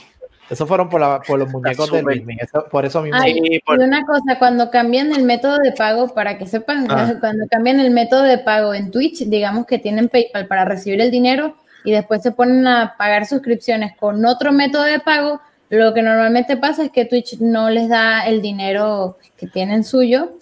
Eso 0.48 0.66
fueron 0.66 0.88
por, 0.88 1.00
la- 1.00 1.20
por 1.20 1.38
los 1.38 1.48
muñecos 1.50 1.90
de. 1.90 2.02
Luismi. 2.02 2.36
Eso- 2.40 2.66
por 2.70 2.84
eso 2.84 3.02
mismo. 3.02 3.18
Ay, 3.20 3.60
por- 3.64 3.80
y 3.80 3.84
una 3.84 4.04
cosa, 4.06 4.38
cuando 4.38 4.70
cambian 4.70 5.12
el 5.12 5.24
método 5.24 5.58
de 5.58 5.72
pago, 5.72 6.12
para 6.14 6.38
que 6.38 6.46
sepan, 6.46 6.86
Ah. 6.90 7.14
cuando 7.20 7.46
cambian 7.50 7.80
el 7.80 7.90
método 7.90 8.22
de 8.22 8.38
pago 8.38 8.74
en 8.74 8.90
Twitch, 8.90 9.24
digamos 9.26 9.66
que 9.66 9.78
tienen 9.78 10.08
PayPal 10.08 10.46
para 10.46 10.64
recibir 10.64 11.00
el 11.00 11.10
dinero 11.10 11.56
y 11.84 11.90
después 11.92 12.22
se 12.22 12.30
ponen 12.32 12.66
a 12.66 12.94
pagar 12.96 13.26
suscripciones 13.26 13.96
con 13.98 14.24
otro 14.24 14.52
método 14.52 14.84
de 14.84 15.00
pago, 15.00 15.40
lo 15.78 15.94
que 15.94 16.02
normalmente 16.02 16.56
pasa 16.56 16.84
es 16.84 16.90
que 16.90 17.04
Twitch 17.04 17.38
no 17.40 17.70
les 17.70 17.88
da 17.88 18.26
el 18.26 18.42
dinero 18.42 19.18
que 19.36 19.46
tienen 19.46 19.84
suyo. 19.84 20.32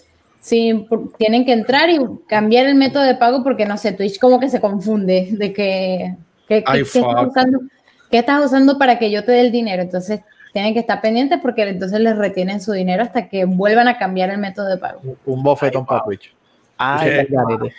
Sí, 0.41 0.87
tienen 1.19 1.45
que 1.45 1.53
entrar 1.53 1.91
y 1.91 1.99
cambiar 2.27 2.67
el 2.67 2.75
método 2.75 3.03
de 3.03 3.15
pago 3.15 3.43
porque 3.45 3.67
no 3.67 3.77
sé, 3.77 3.93
Twitch 3.93 4.19
como 4.19 4.41
que 4.41 4.49
se 4.49 4.61
confunde 4.61 5.29
de 5.33 5.53
que, 5.53 6.15
que- 6.49 6.65
que- 6.65 6.65
Ay, 6.67 6.83
que 6.83 6.99
estás 6.99 7.27
usando, 7.27 7.61
¿qué 8.11 8.19
estás 8.19 8.45
usando 8.47 8.79
para 8.79 8.99
que 8.99 9.11
yo 9.11 9.23
te 9.25 9.33
dé 9.33 9.41
el 9.43 9.53
dinero? 9.53 9.83
Entonces 9.83 10.21
tienen 10.53 10.73
que 10.75 10.81
estar 10.81 11.01
pendientes 11.01 11.39
porque 11.43 11.63
entonces 11.69 12.01
les 12.01 12.17
retienen 12.17 12.61
su 12.61 12.73
dinero 12.73 13.03
hasta 13.03 13.29
que 13.29 13.45
vuelvan 13.45 13.87
a 13.87 13.99
cambiar 13.99 14.31
el 14.31 14.39
método 14.39 14.69
de 14.69 14.79
pago. 14.79 15.01
Un- 15.27 15.43
bofetón 15.43 15.85
para 15.87 16.03
Twitch. 16.05 16.35
Ay, 16.79 17.27
Ok. 17.37 17.71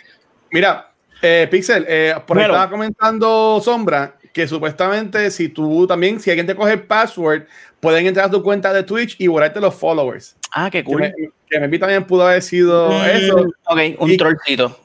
Mira, 0.52 0.88
eh, 1.20 1.48
Pixel, 1.50 1.84
eh, 1.88 2.14
por 2.26 2.38
ahí 2.38 2.44
estaba 2.44 2.70
comentando 2.70 3.60
Sombra 3.60 4.14
que 4.32 4.48
supuestamente 4.48 5.30
si 5.30 5.48
tú 5.48 5.86
también, 5.86 6.18
si 6.20 6.30
alguien 6.30 6.46
te 6.46 6.54
coge 6.54 6.72
el 6.72 6.82
password, 6.82 7.42
pueden 7.80 8.06
entrar 8.06 8.26
a 8.26 8.30
tu 8.30 8.42
cuenta 8.42 8.72
de 8.72 8.82
Twitch 8.82 9.16
y 9.18 9.26
borrarte 9.26 9.60
los 9.60 9.74
followers. 9.74 10.36
ah, 10.54 10.68
qué 10.70 10.78
Que 10.78 10.84
cool. 10.84 11.12
que 11.50 11.60
me 11.60 11.68
vi 11.68 11.78
también 11.78 12.04
pudo 12.04 12.26
haber 12.26 12.42
sido 12.42 12.88
Mm, 12.90 13.04
eso 13.10 13.36
Ok, 13.66 13.78
un 13.98 14.10
Y- 14.10 14.16
trollcito. 14.16 14.78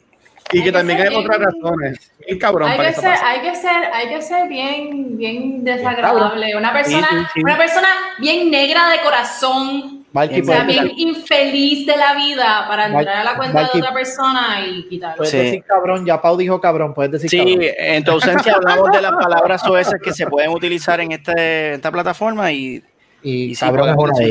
y 0.51 0.57
Hay 0.57 0.63
que 0.63 0.65
que 0.65 0.71
también 0.71 1.01
hay 1.01 1.07
otras 1.15 1.39
bien- 1.39 1.49
razones. 1.51 2.11
Bien 2.25 2.39
cabrón 2.39 2.69
Hay 2.69 2.77
para 2.77 2.89
que, 2.89 2.95
que 2.95 2.99
eso 3.07 3.09
ser, 3.15 3.25
hay, 3.25 3.41
que 3.41 3.55
ser, 3.55 3.83
hay 3.93 4.07
que 4.09 4.21
ser 4.21 4.47
bien, 4.49 5.17
bien 5.17 5.63
desagradable. 5.63 6.55
Una 6.57 6.73
persona, 6.73 7.07
Sí, 7.09 7.15
sí, 7.17 7.25
sí. 7.35 7.39
una 7.43 7.57
persona 7.57 7.87
bien 8.19 8.49
negra 8.51 8.89
de 8.89 8.99
corazón, 9.01 9.96
O 10.13 10.43
sea, 10.45 10.63
bien 10.63 10.91
infeliz 10.97 11.85
de 11.85 11.95
la 11.97 12.15
vida 12.15 12.65
para 12.67 12.87
entrar 12.87 13.17
a 13.17 13.23
la 13.23 13.35
cuenta 13.37 13.59
de 13.61 13.79
otra 13.79 13.93
persona 13.93 14.65
y 14.65 14.87
quitarlo. 14.87 15.17
puedes 15.17 15.31
Sí. 15.31 15.37
decir 15.37 15.63
cabrón. 15.63 16.05
Ya 16.05 16.21
Pau 16.21 16.37
dijo 16.37 16.59
cabrón. 16.61 16.93
Puedes 16.93 17.11
decir 17.11 17.29
Sí, 17.29 17.37
cabrón. 17.37 17.61
en 17.77 18.03
tu 18.03 18.11
ausencia 18.11 18.53
hablamos 18.55 18.91
de 18.91 19.01
las 19.01 19.11
palabras 19.11 19.61
soeces 19.61 19.95
que 20.01 20.13
se 20.13 20.25
pueden 20.27 20.51
utilizar 20.51 20.99
en 21.01 21.11
este, 21.11 21.73
esta 21.75 21.91
plataforma 21.91 22.51
y, 22.51 22.81
Y, 23.21 23.43
y 23.51 23.55
sí, 23.55 23.59
cabrón 23.65 23.89
es 23.89 23.95
podemos 23.95 24.19
una 24.19 24.19
de 24.19 24.25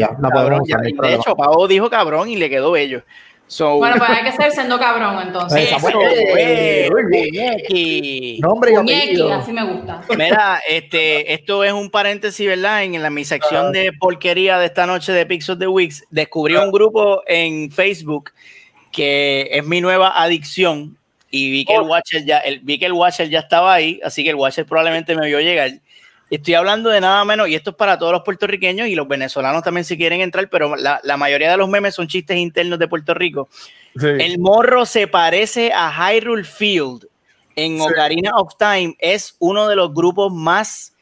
ellas. 0.88 1.00
De 1.02 1.14
hecho, 1.14 1.36
Pavo 1.36 1.68
dijo 1.68 1.90
cabrón 1.90 2.28
y 2.30 2.36
le 2.36 2.48
quedó 2.48 2.70
bello. 2.72 3.02
So, 3.48 3.76
Bueno, 3.76 3.96
pues 3.98 4.10
hay 4.10 4.24
que 4.24 4.32
ser 4.32 4.50
siendo 4.50 4.78
cabrón 4.78 5.22
entonces. 5.24 5.72
Eso, 5.72 6.00
Eh, 6.02 6.86
eh, 6.86 6.90
bien. 7.08 7.26
muñequi. 7.30 8.38
Nombre 8.40 8.72
y 8.72 9.30
así 9.30 9.52
me 9.52 9.64
gusta. 9.64 10.02
Mira, 10.16 10.60
este, 10.68 11.32
esto 11.32 11.62
es 11.62 11.72
un 11.72 11.90
paréntesis, 11.90 12.46
¿verdad? 12.46 12.82
En 12.82 13.00
la, 13.00 13.10
mi 13.10 13.24
sección 13.24 13.72
de 13.72 13.92
porquería 13.92 14.58
de 14.58 14.66
esta 14.66 14.86
noche 14.86 15.12
de 15.12 15.26
Pixels 15.26 15.58
de 15.58 15.68
Wix, 15.68 16.04
descubrí 16.10 16.56
un 16.56 16.72
grupo 16.72 17.22
en 17.26 17.70
Facebook 17.70 18.32
que 18.90 19.48
es 19.52 19.64
mi 19.64 19.80
nueva 19.80 20.20
adicción 20.20 20.96
y 21.30 21.50
vi 21.50 21.64
que 21.64 21.74
el 21.74 21.82
Watcher 21.82 22.24
ya, 22.24 22.38
el, 22.38 22.60
vi 22.60 22.78
que 22.78 22.86
el 22.86 22.92
Watcher 22.92 23.28
ya 23.28 23.40
estaba 23.40 23.74
ahí, 23.74 24.00
así 24.02 24.24
que 24.24 24.30
el 24.30 24.36
Watcher 24.36 24.64
probablemente 24.66 25.14
me 25.14 25.26
vio 25.26 25.38
llegar. 25.40 25.70
Estoy 26.28 26.54
hablando 26.54 26.90
de 26.90 27.00
nada 27.00 27.24
menos, 27.24 27.48
y 27.48 27.54
esto 27.54 27.70
es 27.70 27.76
para 27.76 27.98
todos 27.98 28.12
los 28.12 28.22
puertorriqueños 28.22 28.88
y 28.88 28.94
los 28.96 29.06
venezolanos 29.06 29.62
también 29.62 29.84
si 29.84 29.96
quieren 29.96 30.20
entrar, 30.20 30.48
pero 30.50 30.74
la, 30.74 31.00
la 31.04 31.16
mayoría 31.16 31.50
de 31.50 31.56
los 31.56 31.68
memes 31.68 31.94
son 31.94 32.08
chistes 32.08 32.36
internos 32.36 32.78
de 32.80 32.88
Puerto 32.88 33.14
Rico. 33.14 33.48
Sí. 33.96 34.06
El 34.08 34.38
morro 34.40 34.86
se 34.86 35.06
parece 35.06 35.72
a 35.72 35.90
Hyrule 35.90 36.42
Field 36.44 37.06
en 37.54 37.78
Sí. 37.78 37.82
Ocarina 37.86 38.32
of 38.36 38.54
Time. 38.58 38.96
Es 38.98 39.36
uno 39.38 39.68
de 39.68 39.76
los 39.76 39.94
grupos 39.94 40.32
más 40.32 40.94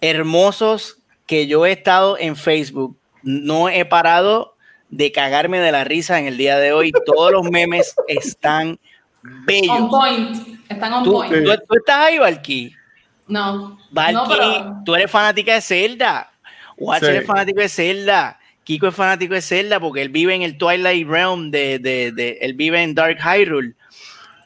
hermosos 0.00 0.98
que 1.26 1.46
yo 1.46 1.66
he 1.66 1.72
estado 1.72 2.16
en 2.18 2.36
Facebook. 2.36 2.96
No 3.22 3.68
he 3.68 3.84
parado 3.84 4.54
de 4.90 5.12
cagarme 5.12 5.58
de 5.60 5.72
la 5.72 5.84
risa 5.84 6.18
en 6.18 6.26
el 6.26 6.38
día 6.38 6.56
de 6.58 6.72
hoy. 6.72 6.92
Todos 7.04 7.32
los 7.32 7.50
memes 7.50 7.94
están 8.06 8.78
On 9.24 9.44
bellos. 9.44 9.88
point. 9.90 10.36
Están 10.68 10.92
on 10.94 11.04
¿Tú, 11.04 11.12
point. 11.12 11.32
tú- 11.34 11.52
tú 11.68 11.74
estás 11.76 11.96
ahí, 11.96 12.18
Valky? 12.18 12.72
No. 13.28 13.78
Valky, 13.90 14.14
No, 14.14 14.28
pero- 14.28 14.74
tú 14.84 14.94
eres 14.94 15.10
fanática 15.10 15.54
de 15.54 15.60
Zelda. 15.60 16.30
Watcher 16.76 17.12
Sí. 17.12 17.16
es 17.18 17.26
fanático 17.26 17.60
de 17.60 17.68
Zelda. 17.68 18.38
Kiko 18.64 18.88
es 18.88 18.94
fanático 18.94 19.34
de 19.34 19.42
Zelda 19.42 19.80
porque 19.80 20.02
él 20.02 20.08
vive 20.10 20.34
en 20.34 20.42
el 20.42 20.58
Twilight 20.58 21.08
Realm 21.08 21.50
de, 21.50 21.78
de, 21.78 22.12
de- 22.12 22.38
él 22.40 22.54
vive 22.54 22.82
en 22.82 22.94
Dark 22.94 23.18
Hyrule. 23.20 23.74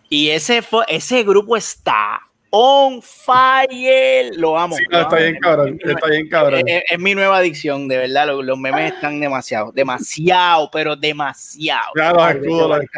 Y 0.08 0.30
ese 0.30 0.62
fue, 0.62 0.84
ese 0.88 1.22
grupo 1.24 1.56
está 1.56 2.20
on 2.50 3.00
fire. 3.02 4.30
Lo 4.36 4.58
amo. 4.58 4.76
Sí, 4.76 4.84
no, 4.90 5.00
está 5.00 5.16
bien 5.16 5.38
cabrón, 5.40 5.78
Es 5.80 5.86
mi- 5.86 5.92
está 5.92 6.06
bien 6.08 6.28
cabrón. 6.28 6.60
Es, 6.68 6.76
es- 6.76 6.82
es 6.90 6.98
mi 6.98 7.14
nueva 7.14 7.38
adicción, 7.38 7.88
de 7.88 7.96
verdad. 7.98 8.26
Los, 8.26 8.44
los 8.44 8.58
memes 8.58 8.92
están 8.92 9.20
demasiado, 9.20 9.72
demasiado, 9.72 10.70
pero 10.70 10.96
demasiado. 10.96 11.92
Ya 11.96 12.12
los 12.12 12.30
escudos, 12.30 12.80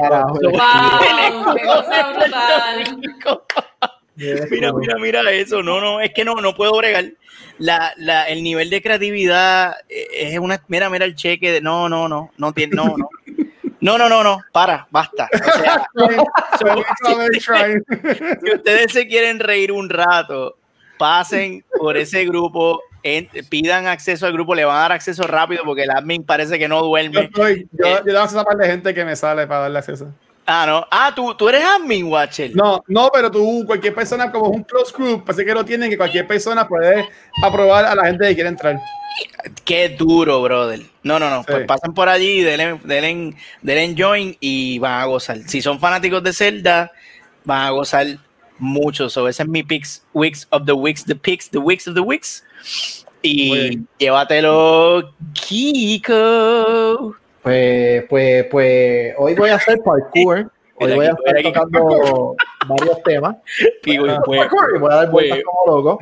Mira, 4.16 4.72
mira, 4.72 4.96
mira 4.96 5.30
eso. 5.32 5.62
No, 5.62 5.80
no, 5.80 6.00
es 6.00 6.12
que 6.12 6.24
no, 6.24 6.34
no 6.36 6.54
puedo 6.54 6.76
bregar. 6.76 7.04
La, 7.58 7.92
la, 7.96 8.24
el 8.28 8.42
nivel 8.42 8.70
de 8.70 8.82
creatividad 8.82 9.76
eh, 9.88 10.06
es 10.32 10.38
una. 10.38 10.62
Mira, 10.68 10.88
mira 10.90 11.04
el 11.04 11.14
cheque. 11.14 11.52
De, 11.52 11.60
no, 11.60 11.88
no, 11.88 12.08
no, 12.08 12.30
no 12.36 12.52
tiene, 12.52 12.76
no, 12.76 12.96
no. 12.96 13.08
No, 13.80 13.98
no, 13.98 14.08
no, 14.08 14.24
no, 14.24 14.40
para, 14.50 14.86
basta. 14.90 15.28
O 15.34 15.60
sea, 15.60 15.86
si 18.42 18.50
ustedes 18.54 18.92
se 18.92 19.06
quieren 19.06 19.38
reír 19.38 19.72
un 19.72 19.90
rato, 19.90 20.56
pasen 20.98 21.64
por 21.76 21.96
ese 21.96 22.24
grupo, 22.24 22.80
en- 23.02 23.28
pidan 23.50 23.86
acceso 23.86 24.26
al 24.26 24.32
grupo, 24.32 24.54
le 24.54 24.64
van 24.64 24.76
a 24.76 24.80
dar 24.80 24.92
acceso 24.92 25.24
rápido 25.26 25.64
porque 25.64 25.82
el 25.82 25.90
admin 25.90 26.24
parece 26.24 26.58
que 26.58 26.66
no 26.66 26.80
Yo, 26.80 26.86
duerme. 26.86 27.24
estoy, 27.24 27.68
yo, 27.72 27.98
yo 27.98 28.12
le 28.12 28.24
esa 28.24 28.44
par 28.44 28.56
de 28.56 28.66
gente 28.66 28.94
que 28.94 29.04
me 29.04 29.16
sale 29.16 29.46
para 29.46 29.60
darle 29.62 29.78
acceso. 29.80 30.14
Ah, 30.46 30.64
no. 30.66 30.86
Ah, 30.90 31.12
tú, 31.14 31.34
tú 31.34 31.48
eres 31.48 31.64
admin, 31.64 32.06
Watcher. 32.06 32.54
No, 32.54 32.82
no, 32.86 33.10
pero 33.12 33.30
tú, 33.30 33.64
cualquier 33.66 33.94
persona, 33.94 34.30
como 34.30 34.50
es 34.50 34.56
un 34.56 34.64
close 34.64 34.92
group, 34.96 35.24
parece 35.24 35.44
que 35.44 35.54
lo 35.54 35.64
tienen, 35.64 35.88
que 35.88 35.96
cualquier 35.96 36.26
persona 36.26 36.68
puede 36.68 37.08
aprobar 37.42 37.86
a 37.86 37.94
la 37.94 38.06
gente 38.06 38.28
que 38.28 38.34
quiere 38.34 38.50
entrar. 38.50 38.78
Qué 39.64 39.90
duro, 39.90 40.42
brother. 40.42 40.82
No, 41.02 41.18
no, 41.18 41.30
no. 41.30 41.40
Sí. 41.40 41.46
Pues 41.50 41.66
pasen 41.66 41.94
por 41.94 42.08
allí, 42.08 42.42
denle, 42.42 42.78
denle, 42.84 43.36
denle 43.62 43.94
join 43.96 44.36
y 44.40 44.78
van 44.78 45.00
a 45.00 45.04
gozar. 45.06 45.38
Si 45.46 45.62
son 45.62 45.80
fanáticos 45.80 46.22
de 46.22 46.32
Zelda, 46.32 46.92
van 47.44 47.62
a 47.62 47.70
gozar 47.70 48.06
mucho. 48.58 49.08
So, 49.08 49.28
ese 49.28 49.44
es 49.44 49.48
mi 49.48 49.62
picks, 49.62 50.04
Wix 50.12 50.46
of 50.50 50.64
the 50.66 50.72
Wix, 50.72 51.04
the 51.04 51.14
picks, 51.14 51.48
the 51.48 51.58
Wix 51.58 51.86
of 51.86 51.94
the. 51.94 52.00
Muy 52.00 52.20
Y 53.22 53.80
llévatelo, 53.98 55.14
Kiko. 55.32 57.16
Pues, 57.44 58.04
pues, 58.08 58.44
pues, 58.50 59.14
hoy 59.18 59.34
voy 59.34 59.50
a 59.50 59.56
hacer 59.56 59.78
parkour. 59.84 60.50
Hoy 60.76 60.92
voy 60.94 61.06
a 61.06 61.10
estar 61.10 61.42
tocando 61.42 62.34
varios 62.66 63.02
temas. 63.04 63.36
Parkour, 63.84 64.76
y 64.76 64.78
voy 64.78 64.90
a 64.92 64.96
dar 64.96 65.10
vueltas 65.10 65.38
como 65.44 65.76
loco. 65.76 65.98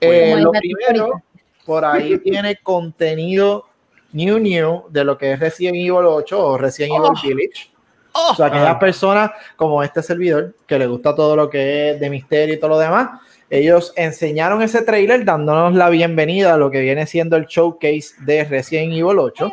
Eh, 0.00 0.34
lo 0.38 0.50
primero, 0.52 1.22
por 1.66 1.84
ahí 1.84 2.18
tiene 2.24 2.56
contenido 2.62 3.66
new 4.12 4.38
new 4.38 4.84
de 4.88 5.04
lo 5.04 5.18
que 5.18 5.32
es 5.32 5.38
Resident 5.38 5.76
Evil 5.76 6.06
8 6.06 6.46
o 6.46 6.56
Resident 6.58 6.94
Evil 6.94 7.10
Oh. 7.12 7.22
Village. 7.22 7.70
Oh, 8.12 8.32
O 8.32 8.34
sea, 8.34 8.46
aquellas 8.46 8.76
Ah. 8.76 8.78
personas 8.78 9.30
como 9.56 9.82
este 9.82 10.02
servidor 10.02 10.54
que 10.66 10.78
le 10.78 10.86
gusta 10.86 11.14
todo 11.14 11.36
lo 11.36 11.50
que 11.50 11.90
es 11.90 12.00
de 12.00 12.08
misterio 12.08 12.54
y 12.54 12.58
todo 12.58 12.70
lo 12.70 12.78
demás, 12.78 13.20
ellos 13.50 13.92
enseñaron 13.96 14.62
ese 14.62 14.80
trailer 14.82 15.24
dándonos 15.26 15.74
la 15.74 15.90
bienvenida 15.90 16.54
a 16.54 16.56
lo 16.56 16.70
que 16.70 16.80
viene 16.80 17.06
siendo 17.06 17.36
el 17.36 17.44
showcase 17.46 18.14
de 18.20 18.44
Resident 18.44 18.92
Evil 18.94 19.18
8. 19.18 19.52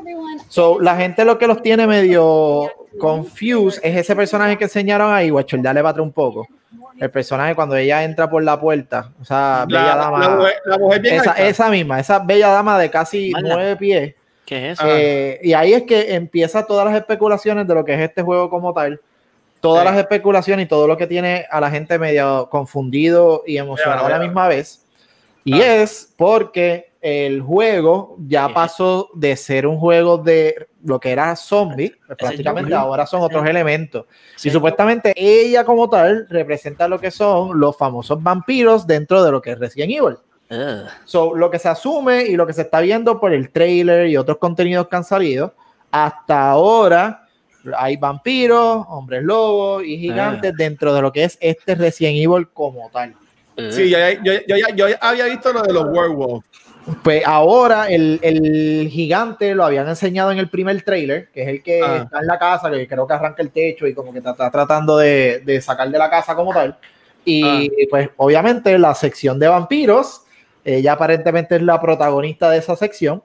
So, 0.54 0.80
la 0.80 0.96
gente 0.96 1.26
lo 1.26 1.40
que 1.40 1.48
los 1.48 1.64
tiene 1.64 1.88
medio 1.88 2.70
confused 3.00 3.82
es 3.84 3.98
ese 3.98 4.16
personaje 4.16 4.56
que 4.56 4.66
enseñaron 4.66 5.12
ahí, 5.12 5.32
Guacho, 5.32 5.58
dale 5.60 5.82
para 5.82 6.00
un 6.00 6.12
poco. 6.12 6.48
El 7.00 7.10
personaje 7.10 7.56
cuando 7.56 7.76
ella 7.76 8.04
entra 8.04 8.30
por 8.30 8.44
la 8.44 8.60
puerta, 8.60 9.10
o 9.20 9.26
sea, 9.26 9.66
bella 9.68 9.82
La, 9.84 9.96
dama. 9.96 10.20
la 10.20 10.30
mujer, 10.36 10.54
la 10.66 10.78
mujer 10.78 11.02
bien 11.02 11.16
esa, 11.16 11.32
esa 11.34 11.70
misma, 11.72 12.00
esa 12.00 12.20
bella 12.20 12.50
dama 12.50 12.78
de 12.78 12.92
casi 12.92 13.32
Mala. 13.32 13.56
nueve 13.56 13.76
pies. 13.78 14.14
¿Qué 14.46 14.70
es 14.70 14.80
eso? 14.80 14.84
Eh, 14.88 15.40
y 15.42 15.54
ahí 15.54 15.74
es 15.74 15.84
que 15.84 16.14
empieza 16.14 16.68
todas 16.68 16.86
las 16.86 16.94
especulaciones 16.98 17.68
de 17.68 17.74
lo 17.74 17.84
que 17.84 17.96
es 17.96 18.02
este 18.02 18.22
juego 18.22 18.48
como 18.52 18.74
tal. 18.76 19.02
Todas 19.60 19.82
Sí. 19.88 19.90
las 19.90 19.98
especulaciones 19.98 20.68
y 20.68 20.70
todo 20.70 20.86
lo 20.88 20.98
que 20.98 21.08
tiene 21.08 21.48
a 21.50 21.60
la 21.62 21.72
gente 21.72 21.98
medio 21.98 22.48
confundido 22.52 23.42
y 23.48 23.58
emocionado 23.58 24.06
a 24.06 24.10
la 24.10 24.20
misma 24.20 24.48
vez. 24.50 24.86
Y 25.46 25.60
Ah. 25.64 25.82
es 25.82 26.14
porque 26.16 26.93
el 27.06 27.42
juego 27.42 28.16
ya 28.28 28.48
pasó 28.54 29.10
de 29.14 29.36
ser 29.36 29.68
un 29.68 29.78
juego 29.78 30.18
de 30.18 30.68
lo 30.86 31.02
que 31.02 31.12
era 31.12 31.36
zombie, 31.36 31.94
pues 32.08 32.18
prácticamente 32.18 32.74
ahora 32.74 33.06
son 33.06 33.22
otros 33.22 33.46
elementos. 33.46 34.06
Sí. 34.38 34.48
Y 34.48 34.52
supuestamente 34.52 35.14
ella 35.18 35.66
como 35.66 35.90
tal 35.90 36.26
representa 36.30 36.88
lo 36.88 37.00
que 37.02 37.12
son 37.12 37.60
los 37.60 37.78
famosos 37.78 38.24
vampiros 38.24 38.88
dentro 38.88 39.22
de 39.22 39.32
lo 39.32 39.42
que 39.42 39.52
es 39.52 39.60
Resident 39.60 39.92
Evil. 39.92 40.16
Ugh. 40.50 40.88
So, 41.04 41.36
lo 41.36 41.52
que 41.52 41.60
se 41.60 41.68
asume 41.68 42.24
y 42.24 42.38
lo 42.38 42.48
que 42.48 42.54
se 42.54 42.62
está 42.62 42.80
viendo 42.80 43.20
por 43.20 43.34
el 43.34 43.50
trailer 43.50 44.08
y 44.08 44.16
otros 44.16 44.38
contenidos 44.38 44.88
que 44.88 44.96
han 44.96 45.04
salido, 45.04 45.54
hasta 45.92 46.52
ahora 46.52 47.28
hay 47.78 47.98
vampiros, 47.98 48.86
hombres 48.88 49.24
lobos 49.24 49.84
y 49.84 49.98
gigantes 49.98 50.54
dentro 50.56 50.94
de 50.94 51.02
lo 51.02 51.12
que 51.12 51.26
es 51.26 51.38
este 51.42 51.76
Resident 51.76 52.16
Evil 52.18 52.48
como 52.54 52.90
tal. 52.92 53.14
Sí, 53.70 53.90
yo, 53.90 53.98
yo, 54.24 54.34
yo, 54.48 54.56
yo- 54.58 54.76
yo 54.76 54.86
había 55.00 55.26
visto 55.26 55.54
lo 55.54 55.62
de 55.62 55.74
los 55.74 55.86
werewolves. 55.86 56.42
Pues 57.02 57.24
ahora 57.26 57.88
el, 57.90 58.20
el 58.22 58.90
gigante 58.90 59.56
lo 59.56 59.64
habían 59.64 59.88
enseñado 59.88 60.32
en 60.32 60.38
el 60.38 60.50
primer 60.50 60.82
trailer, 60.84 61.30
que 61.34 61.44
es 61.44 61.48
el 61.48 61.64
que 61.64 61.82
Ah. 61.82 62.02
está 62.04 62.20
en 62.20 62.28
la 62.28 62.38
casa, 62.38 62.70
que 62.70 62.88
creo 62.88 63.08
que 63.08 63.14
arranca 63.14 63.42
el 63.42 63.52
techo 63.52 63.88
y 63.88 63.94
como 63.94 64.12
que 64.12 64.20
está, 64.20 64.34
tratando 64.52 64.98
de, 64.98 65.42
de 65.46 65.62
sacar 65.62 65.90
de 65.90 65.98
la 65.98 66.10
casa 66.10 66.36
como 66.36 66.54
tal. 66.54 66.78
Y 67.26 67.70
pues 67.88 68.10
obviamente 68.18 68.78
la 68.78 68.94
sección 68.96 69.40
de 69.40 69.48
vampiros, 69.48 70.24
ella 70.66 70.94
aparentemente 70.94 71.56
es 71.56 71.62
la 71.62 71.80
protagonista 71.80 72.50
de 72.50 72.58
esa 72.58 72.76
sección. 72.76 73.24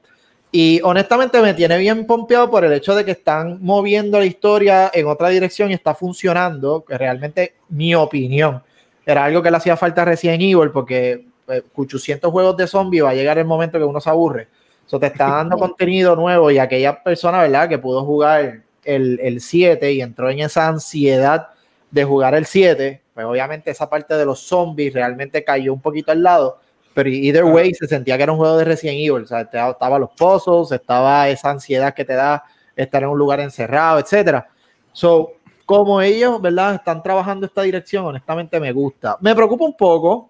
Y 0.52 0.80
honestamente 0.82 1.42
me 1.42 1.52
tiene 1.52 1.76
bien 1.78 2.06
pompeado 2.06 2.48
por 2.50 2.64
el 2.64 2.72
hecho 2.72 2.94
de 2.94 3.04
que 3.04 3.10
están 3.10 3.58
moviendo 3.60 4.18
la 4.18 4.24
historia 4.24 4.90
en 4.94 5.06
otra 5.08 5.28
dirección 5.30 5.70
y 5.70 5.74
está 5.74 5.94
funcionando, 5.94 6.84
que 6.86 6.96
realmente 6.96 7.54
mi 7.68 7.94
opinión. 7.94 8.62
Era 9.04 9.24
algo 9.24 9.42
que 9.42 9.50
le 9.50 9.56
hacía 9.56 9.76
falta 9.76 10.04
Resident 10.04 10.40
Evil 10.40 10.70
porque 10.70 11.26
800 11.74 12.30
juegos 12.30 12.56
de 12.56 12.66
zombie 12.66 13.00
va 13.00 13.10
a 13.10 13.14
llegar 13.14 13.38
el 13.38 13.44
momento 13.44 13.78
que 13.78 13.84
uno 13.84 14.00
se 14.00 14.10
aburre. 14.10 14.48
Eso 14.86 14.98
te 14.98 15.06
está 15.06 15.28
dando 15.28 15.56
contenido 15.58 16.16
nuevo 16.16 16.50
y 16.50 16.58
aquella 16.58 17.02
persona, 17.02 17.42
¿verdad? 17.42 17.68
Que 17.68 17.78
pudo 17.78 18.04
jugar 18.04 18.62
el, 18.84 19.20
el 19.20 19.40
7 19.40 19.92
y 19.92 20.00
entró 20.00 20.30
en 20.30 20.40
esa 20.40 20.68
ansiedad 20.68 21.48
de 21.90 22.04
jugar 22.04 22.34
el 22.34 22.46
7, 22.46 23.02
pues 23.14 23.26
obviamente 23.26 23.70
esa 23.70 23.88
parte 23.88 24.14
de 24.14 24.24
los 24.24 24.40
zombies 24.40 24.92
realmente 24.92 25.42
cayó 25.44 25.72
un 25.72 25.80
poquito 25.80 26.12
al 26.12 26.22
lado, 26.22 26.60
pero 26.94 27.08
either 27.08 27.44
way 27.44 27.72
se 27.74 27.86
sentía 27.86 28.16
que 28.16 28.22
era 28.24 28.32
un 28.32 28.38
juego 28.38 28.56
de 28.56 28.64
Resident 28.64 28.98
Evil, 28.98 29.22
o 29.22 29.26
sea, 29.26 29.40
estaba 29.40 29.98
los 29.98 30.10
pozos, 30.10 30.72
estaba 30.72 31.28
esa 31.28 31.50
ansiedad 31.50 31.94
que 31.94 32.04
te 32.04 32.14
da 32.14 32.44
estar 32.76 33.02
en 33.02 33.08
un 33.08 33.18
lugar 33.18 33.40
encerrado, 33.40 33.98
etcétera. 33.98 34.48
So, 34.92 35.32
como 35.64 36.00
ellos, 36.00 36.40
¿verdad? 36.40 36.76
Están 36.76 37.02
trabajando 37.02 37.46
esta 37.46 37.62
dirección, 37.62 38.04
honestamente 38.04 38.58
me 38.60 38.72
gusta. 38.72 39.16
Me 39.20 39.34
preocupa 39.34 39.64
un 39.64 39.76
poco 39.76 40.27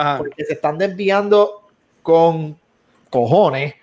Ajá. 0.00 0.18
porque 0.18 0.44
se 0.44 0.54
están 0.54 0.78
desviando 0.78 1.62
con 2.02 2.56
cojones, 3.10 3.74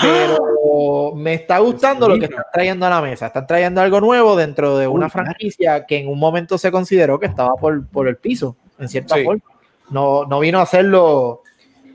pero 0.00 1.12
me 1.14 1.34
está 1.34 1.58
gustando 1.58 2.08
lo 2.08 2.18
que 2.18 2.26
están 2.26 2.44
trayendo 2.52 2.86
a 2.86 2.90
la 2.90 3.00
mesa. 3.02 3.26
Están 3.26 3.46
trayendo 3.46 3.80
algo 3.80 4.00
nuevo 4.00 4.36
dentro 4.36 4.78
de 4.78 4.86
una 4.86 5.08
franquicia 5.10 5.84
que 5.86 5.98
en 5.98 6.08
un 6.08 6.18
momento 6.18 6.56
se 6.58 6.70
consideró 6.70 7.18
que 7.18 7.26
estaba 7.26 7.54
por, 7.56 7.86
por 7.88 8.08
el 8.08 8.16
piso, 8.16 8.56
en 8.78 8.88
cierta 8.88 9.16
Sí. 9.16 9.24
forma. 9.24 9.42
No, 9.90 10.24
no 10.24 10.38
vino 10.40 10.60
a 10.60 10.62
hacer 10.62 10.84
los, 10.84 11.38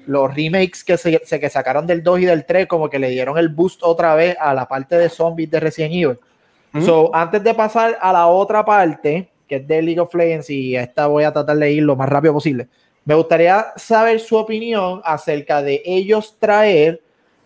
los 0.05 0.35
remakes 0.35 0.83
que 0.83 0.97
se, 0.97 1.19
que 1.19 1.49
sacaron 1.49 1.87
del 1.87 2.03
2 2.03 2.19
y 2.19 2.25
del 2.25 2.45
3, 2.45 2.67
como 2.67 2.89
que 2.89 2.99
le 2.99 3.09
dieron 3.09 3.37
el 3.37 3.49
boost 3.49 3.81
otra 3.83 4.13
vez 4.15 4.35
a 4.39 4.53
la 4.53 4.67
parte 4.67 4.97
de 4.97 5.07
zombies 5.09 5.49
de 5.49 5.59
Resident 5.61 5.93
Evil. 5.93 6.19
So, 6.83 7.09
antes 7.15 7.41
de 7.41 7.53
pasar 7.53 7.97
a 8.01 8.11
la 8.11 8.27
otra 8.27 8.65
parte, 8.65 9.29
que 9.47 9.55
es 9.55 9.67
de 9.67 9.81
League 9.81 9.99
of 10.01 10.13
Legends, 10.13 10.49
y 10.49 10.75
esta 10.75 11.07
voy 11.07 11.23
a 11.23 11.31
tratar 11.31 11.55
de 11.55 11.71
ir 11.71 11.83
lo 11.83 11.95
más 11.95 12.09
rápido 12.09 12.33
posible, 12.33 12.67
me 13.05 13.15
gustaría 13.15 13.67
saber 13.75 14.19
su 14.19 14.35
opinión 14.35 15.01
acerca 15.03 15.61
de 15.61 15.81
ellos 15.85 16.35
traer 16.39 17.01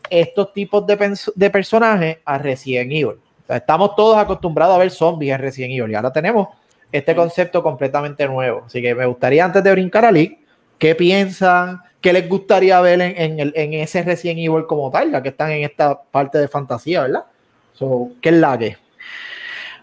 estos 0.10 0.54
tipos 0.54 0.86
de, 0.88 1.50
personajes 1.50 2.18
a 2.26 2.38
Resident 2.38 2.92
Evil. 2.92 3.18
O 3.44 3.48
sea, 3.48 3.58
estamos 3.58 3.96
todos 3.96 4.18
acostumbrados 4.18 4.76
a 4.76 4.80
ver 4.80 4.90
zombies 4.92 5.34
en 5.36 5.42
Resident 5.42 5.74
Evil 5.74 5.92
y 5.92 5.96
ahora 5.96 6.12
tenemos 6.12 6.48
este 6.92 7.14
concepto 7.16 7.62
completamente 7.62 8.26
nuevo. 8.28 8.64
Así 8.66 8.82
que 8.82 8.96
me 8.96 9.06
gustaría, 9.06 9.46
antes 9.46 9.64
de 9.64 9.72
brincar 9.72 10.06
a 10.06 10.12
League, 10.12 10.40
¿qué 10.78 10.96
piensan? 10.96 11.82
¿Qué 12.02 12.14
les 12.14 12.28
gustaría 12.30 12.80
ver 12.82 13.02
en, 13.02 13.18
en 13.18 13.40
el- 13.40 13.54
en 13.56 13.74
ese 13.74 14.02
Resident 14.02 14.40
Evil 14.40 14.66
como 14.66 14.90
tal? 14.90 15.12
Ya 15.12 15.22
que 15.22 15.30
están 15.30 15.52
en 15.52 15.64
esta 15.66 16.02
parte 16.02 16.38
de 16.38 16.48
fantasía, 16.48 17.02
¿verdad? 17.02 17.26
So, 17.74 18.10
¿Qué 18.22 18.30
es 18.30 18.36
la 18.36 18.58
que? 18.58 18.78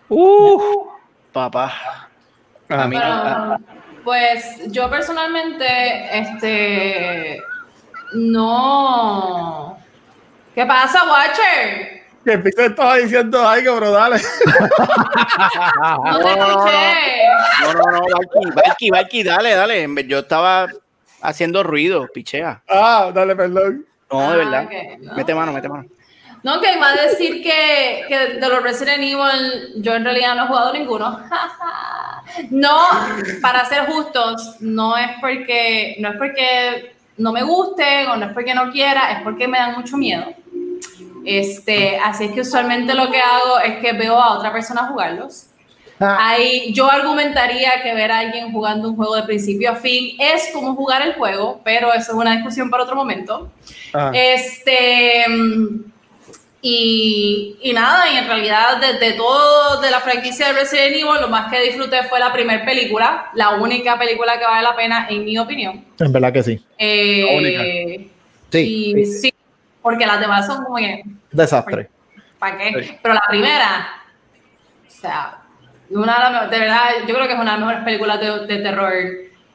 Uh, 0.08 0.58
papá. 1.32 1.72
A 2.68 2.86
mí 2.88 2.96
no- 2.96 3.02
Ah, 3.04 3.58
pues 4.07 4.70
yo 4.70 4.88
personalmente, 4.88 5.66
este, 6.16 7.42
no. 8.14 9.76
¿Qué 10.54 10.64
pasa, 10.64 11.02
Watcher? 11.11 12.02
Que 12.24 12.32
el 12.34 12.42
Pixel 12.42 12.66
estaba 12.66 12.96
diciendo 12.98 13.46
algo, 13.46 13.76
bro, 13.76 13.90
dale. 13.90 14.16
No 16.04 16.18
te 16.20 16.28
escuché. 16.30 17.26
No, 17.62 17.72
no, 17.74 17.82
no, 17.90 18.00
Valky, 18.00 18.50
Valky, 18.54 18.90
Valky, 18.90 19.22
dale, 19.24 19.54
dale. 19.54 19.88
Yo 20.07 20.20
estaba 20.20 20.68
haciendo 21.22 21.62
ruido, 21.64 22.07
pichea. 22.14 22.62
Ah, 22.68 23.11
dale, 23.12 23.34
perdón. 23.34 23.84
No, 24.11 24.20
de 24.20 24.26
Ah, 24.26 24.36
verdad. 24.36 24.68
no. 25.00 25.14
Mete 25.14 25.34
mano, 25.34 25.52
mete 25.52 25.68
mano. 25.68 25.84
No, 26.47 26.61
que 26.61 26.74
iba 26.74 26.90
a 26.90 26.94
decir 26.94 27.42
que, 27.42 28.05
que 28.07 28.18
de 28.38 28.49
los 28.49 28.62
Resident 28.62 29.03
Evil 29.03 29.82
yo 29.82 29.97
en 29.97 30.05
realidad 30.05 30.36
no 30.36 30.44
he 30.44 30.47
jugado 30.47 30.72
ninguno. 30.72 31.18
no, 32.51 32.78
para 33.42 33.64
ser 33.64 33.86
justos, 33.86 34.55
no 34.61 34.97
es 34.97 35.09
porque 35.20 35.97
no 35.99 36.11
es 36.11 36.16
porque 36.16 36.94
no 37.16 37.32
me 37.32 37.42
gusten 37.42 38.07
o 38.11 38.16
no 38.16 38.26
es 38.26 38.32
porque 38.32 38.55
no 38.55 38.70
quiera, 38.70 39.11
es 39.11 39.22
porque 39.24 39.49
me 39.49 39.59
dan 39.59 39.74
mucho 39.74 39.97
miedo. 39.97 40.24
Este, 41.24 41.99
así 41.99 42.26
es 42.26 42.30
que 42.30 42.42
usualmente 42.42 42.94
lo 42.94 43.11
que 43.11 43.18
hago 43.18 43.59
es 43.59 43.78
que 43.78 43.94
veo 43.94 44.14
a 44.16 44.38
otra 44.38 44.53
persona 44.53 44.86
jugarlos. 44.86 45.47
Ahí 45.99 46.72
yo 46.72 46.88
argumentaría 46.88 47.82
que 47.82 47.92
ver 47.92 48.12
a 48.12 48.20
alguien 48.20 48.53
jugando 48.53 48.90
un 48.90 48.94
juego 48.94 49.16
de 49.16 49.24
principio 49.24 49.72
a 49.72 49.74
fin 49.74 50.14
es 50.20 50.51
como 50.53 50.76
jugar 50.76 51.03
el 51.03 51.14
juego, 51.14 51.61
pero 51.64 51.92
eso 51.92 52.12
es 52.12 52.16
una 52.16 52.36
discusión 52.36 52.70
para 52.70 52.84
otro 52.84 52.94
momento. 52.94 53.51
Ah. 53.92 54.12
Este. 54.14 55.24
Y, 56.68 57.56
y 57.62 57.72
nada, 57.72 58.12
y 58.12 58.16
en 58.16 58.26
realidad, 58.26 58.78
desde 58.80 59.12
todo 59.12 59.80
de 59.80 59.88
la 59.88 60.00
franquicia 60.00 60.48
de 60.48 60.54
Resident 60.54 60.96
Evil, 60.96 61.20
lo 61.20 61.28
más 61.28 61.48
que 61.48 61.60
disfruté 61.60 62.02
fue 62.08 62.18
la 62.18 62.32
primera 62.32 62.64
película, 62.64 63.30
la 63.34 63.50
única 63.50 63.96
película 63.96 64.36
que 64.36 64.44
vale 64.44 64.64
la 64.64 64.74
pena, 64.74 65.06
en 65.08 65.24
mi 65.24 65.38
opinión. 65.38 65.84
En 66.00 66.12
verdad 66.12 66.32
que 66.32 66.42
sí. 66.42 66.66
Eh, 66.76 68.10
Sí, 68.50 68.94
y 68.96 69.06
sí, 69.06 69.32
porque 69.80 70.06
las 70.06 70.18
demás 70.18 70.46
son 70.46 70.64
como 70.64 70.76
que, 70.78 71.04
Desastre. 71.30 71.88
¿para 72.40 72.58
qué? 72.58 72.82
Sí. 72.82 72.98
Pero 73.00 73.14
la 73.14 73.22
primera, 73.28 74.02
o 74.88 74.90
sea, 74.90 75.38
una 75.90 76.14
de, 76.14 76.32
las 76.32 76.50
de 76.50 76.58
verdad, 76.58 76.88
yo 77.06 77.14
creo 77.14 77.28
que 77.28 77.34
es 77.34 77.40
una 77.40 77.52
de 77.52 77.58
las 77.58 77.60
mejores 77.60 77.84
películas 77.84 78.20
de, 78.20 78.46
de 78.46 78.62
terror 78.62 78.92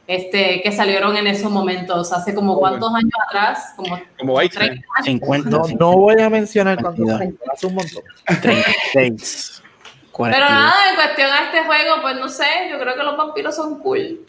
este, 0.08 0.62
que 0.62 0.72
salieron 0.72 1.16
en 1.16 1.28
esos 1.28 1.50
momentos, 1.52 2.12
hace 2.12 2.34
como 2.36 2.58
cuántos 2.60 2.94
años 2.94 3.12
atrás, 3.28 3.74
como 3.76 4.00
Como 4.20 4.38
Vice. 4.40 4.58
30 4.58 4.74
años. 4.98 5.06
50, 5.06 5.50
No, 5.50 5.64
no 5.80 5.92
voy 5.98 6.22
a 6.22 6.30
mencionar 6.30 6.82
cuánto 6.82 7.06
22. 7.06 7.50
hace 7.54 7.68
un 7.68 7.76
montón. 7.76 8.04
36. 8.42 9.62
Pero 9.64 10.12
42. 10.12 10.50
nada, 10.50 10.74
en 10.90 10.96
cuestión 10.96 11.32
a 11.32 11.46
este 11.46 11.64
juego, 11.64 12.02
pues 12.02 12.16
no 12.18 12.28
sé, 12.30 12.46
yo 12.70 12.80
creo 12.80 12.96
que 12.96 13.04
los 13.04 13.16
vampiros 13.18 13.56
son 13.56 13.80
cool. 13.80 14.20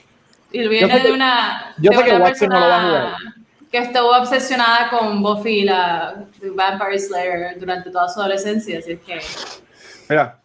Y 0.53 0.69
viene 0.69 0.89
que- 0.93 1.01
de 1.09 1.13
una, 1.13 1.75
yo 1.79 1.91
de 1.91 1.97
sé 1.97 2.05
que 2.05 2.11
una 2.13 2.25
Watson 2.25 2.49
no 2.49 2.61
lo 2.61 2.69
va 2.69 2.77
a 2.77 2.83
jugar. 2.87 3.15
que 3.71 3.79
estuvo 3.79 4.11
obsesionada 4.17 4.91
con 4.91 5.23
Buffy, 5.23 5.63
la 5.65 6.25
Vampire 6.55 6.99
Slayer, 6.99 7.59
durante 7.59 7.91
toda 7.91 8.09
su 8.09 8.21
adolescencia, 8.21 8.79
así 8.79 8.93
es 8.93 9.01
que... 9.01 9.21
Mira, 10.11 10.39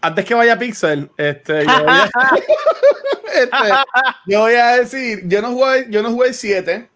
antes 0.00 0.24
que 0.24 0.34
vaya 0.34 0.58
Pixel, 0.58 1.10
este, 1.16 1.64
yo 1.64 1.84
voy 1.84 1.88
a, 1.88 2.10
este, 3.34 3.74
yo 4.26 4.40
voy 4.40 4.54
a 4.54 4.76
decir, 4.78 5.22
yo 5.24 5.42
no 5.42 5.52
jugué, 5.52 5.86
yo 5.90 6.02
no 6.02 6.10
jugué 6.10 6.28
el 6.28 6.34
7, 6.34 6.88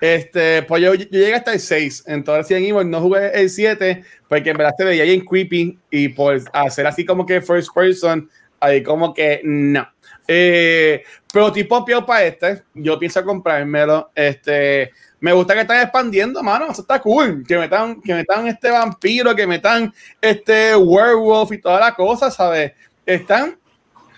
este, 0.00 0.62
pues 0.62 0.82
yo, 0.82 0.94
yo 0.94 1.06
llegué 1.10 1.34
hasta 1.34 1.52
el 1.52 1.60
6, 1.60 2.04
entonces 2.06 2.48
Resident 2.48 2.70
Evil 2.70 2.90
no 2.90 3.00
jugué 3.00 3.30
el 3.34 3.50
7, 3.50 4.04
porque 4.28 4.50
en 4.50 4.56
verdad 4.56 4.74
se 4.76 4.84
veía 4.84 5.04
bien 5.04 5.24
creepy, 5.24 5.78
y 5.90 6.08
pues 6.08 6.44
hacer 6.52 6.86
así 6.86 7.04
como 7.04 7.26
que 7.26 7.40
first 7.40 7.74
person, 7.74 8.28
ahí 8.60 8.82
como 8.82 9.14
que 9.14 9.40
no. 9.44 9.88
Eh, 10.28 11.02
pero 11.32 11.50
tipo 11.50 11.84
pio 11.84 12.06
para 12.06 12.24
este, 12.24 12.62
yo 12.74 12.98
pienso 12.98 13.24
comprármelo, 13.24 14.10
este, 14.14 14.92
me 15.20 15.32
gusta 15.32 15.54
que 15.54 15.60
están 15.60 15.82
expandiendo, 15.82 16.42
mano, 16.42 16.70
eso 16.70 16.80
está 16.80 16.98
cool, 17.00 17.44
que 17.46 17.58
metan, 17.58 18.00
que 18.00 18.14
metan 18.14 18.48
este 18.48 18.70
vampiro, 18.70 19.34
que 19.36 19.46
metan 19.46 19.92
este 20.20 20.74
werewolf 20.74 21.52
y 21.52 21.58
toda 21.58 21.78
la 21.78 21.94
cosa, 21.94 22.30
¿sabes? 22.30 22.72
Están, 23.04 23.58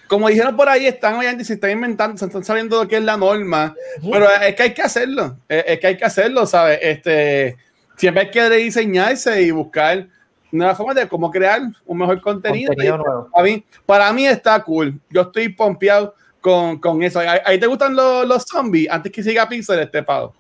como 0.07 0.29
dijeron 0.29 0.57
por 0.57 0.69
ahí, 0.69 0.87
están 0.87 1.15
obviamente 1.17 1.45
se 1.45 1.55
están 1.55 1.73
inventando, 1.73 2.17
se 2.17 2.27
están 2.27 2.45
sabiendo 2.45 2.83
lo 2.83 2.89
que 2.89 2.99
es 2.99 3.03
la 3.03 3.17
norma, 3.17 3.75
pero 4.11 4.29
es 4.31 4.55
que 4.55 4.63
hay 4.63 4.75
que 4.75 4.83
hacerlo, 4.83 5.37
es, 5.49 5.65
es 5.67 5.81
que 5.81 5.87
hay 5.89 5.97
que 5.97 6.05
hacerlo, 6.05 6.47
¿sabes? 6.47 6.79
Este, 6.81 7.57
siempre 7.97 8.23
hay 8.23 8.31
que 8.31 8.49
rediseñarse 8.49 9.43
y 9.43 9.51
buscar 9.51 10.07
nuevas 10.53 10.77
formas 10.77 10.95
de 10.95 11.09
cómo 11.09 11.33
crear 11.33 11.63
un 11.85 11.99
mejor 11.99 12.21
contenido. 12.21 12.69
Contenido 12.69 12.99
nuevo. 12.99 13.29
Para 13.33 13.45
mí, 13.45 13.65
para 13.85 14.13
mí 14.13 14.27
está 14.27 14.63
cool, 14.63 15.01
yo 15.11 15.23
estoy 15.23 15.49
pompeado 15.49 16.15
con, 16.41 16.79
con 16.79 17.03
eso. 17.03 17.19
¿Ahí, 17.19 17.41
ahí 17.45 17.59
te 17.59 17.67
gustan 17.67 17.97
los, 17.97 18.25
los 18.25 18.45
zombies? 18.45 18.89
Antes 18.89 19.11
que 19.11 19.23
siga 19.25 19.49
Pixel, 19.49 19.81
este 19.81 20.05
pavo. 20.05 20.33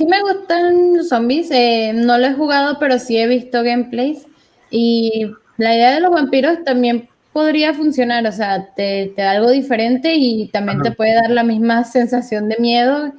Sí 0.00 0.06
me 0.06 0.22
gustan 0.22 0.96
los 0.96 1.10
zombies, 1.10 1.50
eh, 1.50 1.92
no 1.94 2.16
lo 2.16 2.24
he 2.28 2.32
jugado, 2.32 2.78
pero 2.78 2.98
sí 2.98 3.18
he 3.18 3.26
visto 3.26 3.62
gameplays 3.62 4.26
y 4.70 5.30
la 5.58 5.74
idea 5.74 5.92
de 5.92 6.00
los 6.00 6.10
vampiros 6.10 6.64
también 6.64 7.10
podría 7.34 7.74
funcionar, 7.74 8.26
o 8.26 8.32
sea, 8.32 8.72
te, 8.74 9.12
te 9.14 9.20
da 9.20 9.32
algo 9.32 9.50
diferente 9.50 10.14
y 10.14 10.48
también 10.48 10.80
te 10.80 10.92
puede 10.92 11.12
dar 11.16 11.28
la 11.28 11.42
misma 11.42 11.84
sensación 11.84 12.48
de 12.48 12.56
miedo, 12.58 13.12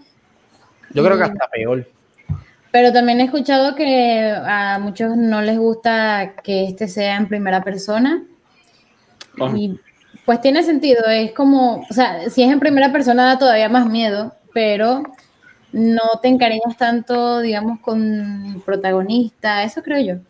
Yo 0.96 1.06
creo 1.06 1.20
que 1.20 1.24
hasta 1.26 1.48
peor. 1.50 1.88
pero 2.72 2.92
también 2.92 3.20
he 3.22 3.26
escuchado 3.26 3.76
que 3.76 4.34
a 4.36 4.80
muchos 4.80 5.16
no 5.16 5.44
les 5.44 5.60
gusta 5.60 6.34
que 6.44 6.64
este 6.66 6.88
sea 6.88 7.16
en 7.18 7.28
primera 7.28 7.64
persona 7.64 8.24
Ajá. 9.40 9.56
y 9.56 9.80
pues 10.26 10.42
tiene 10.42 10.64
sentido, 10.64 11.06
es 11.06 11.32
como, 11.34 11.86
o 11.88 11.94
sea, 11.94 12.28
si 12.32 12.42
es 12.42 12.52
en 12.52 12.60
primera 12.60 12.92
persona 12.92 13.24
da 13.24 13.38
todavía 13.38 13.70
más 13.70 13.86
miedo, 13.86 14.34
pero 14.52 15.04
no 15.74 16.01
te 16.22 16.28
encariñas 16.28 16.78
tanto, 16.78 17.39
digamos, 17.39 17.80
con 17.80 18.01
el 18.55 18.61
protagonista, 18.61 19.63
eso 19.63 19.82
creo 19.82 19.99
yo. 20.01 20.22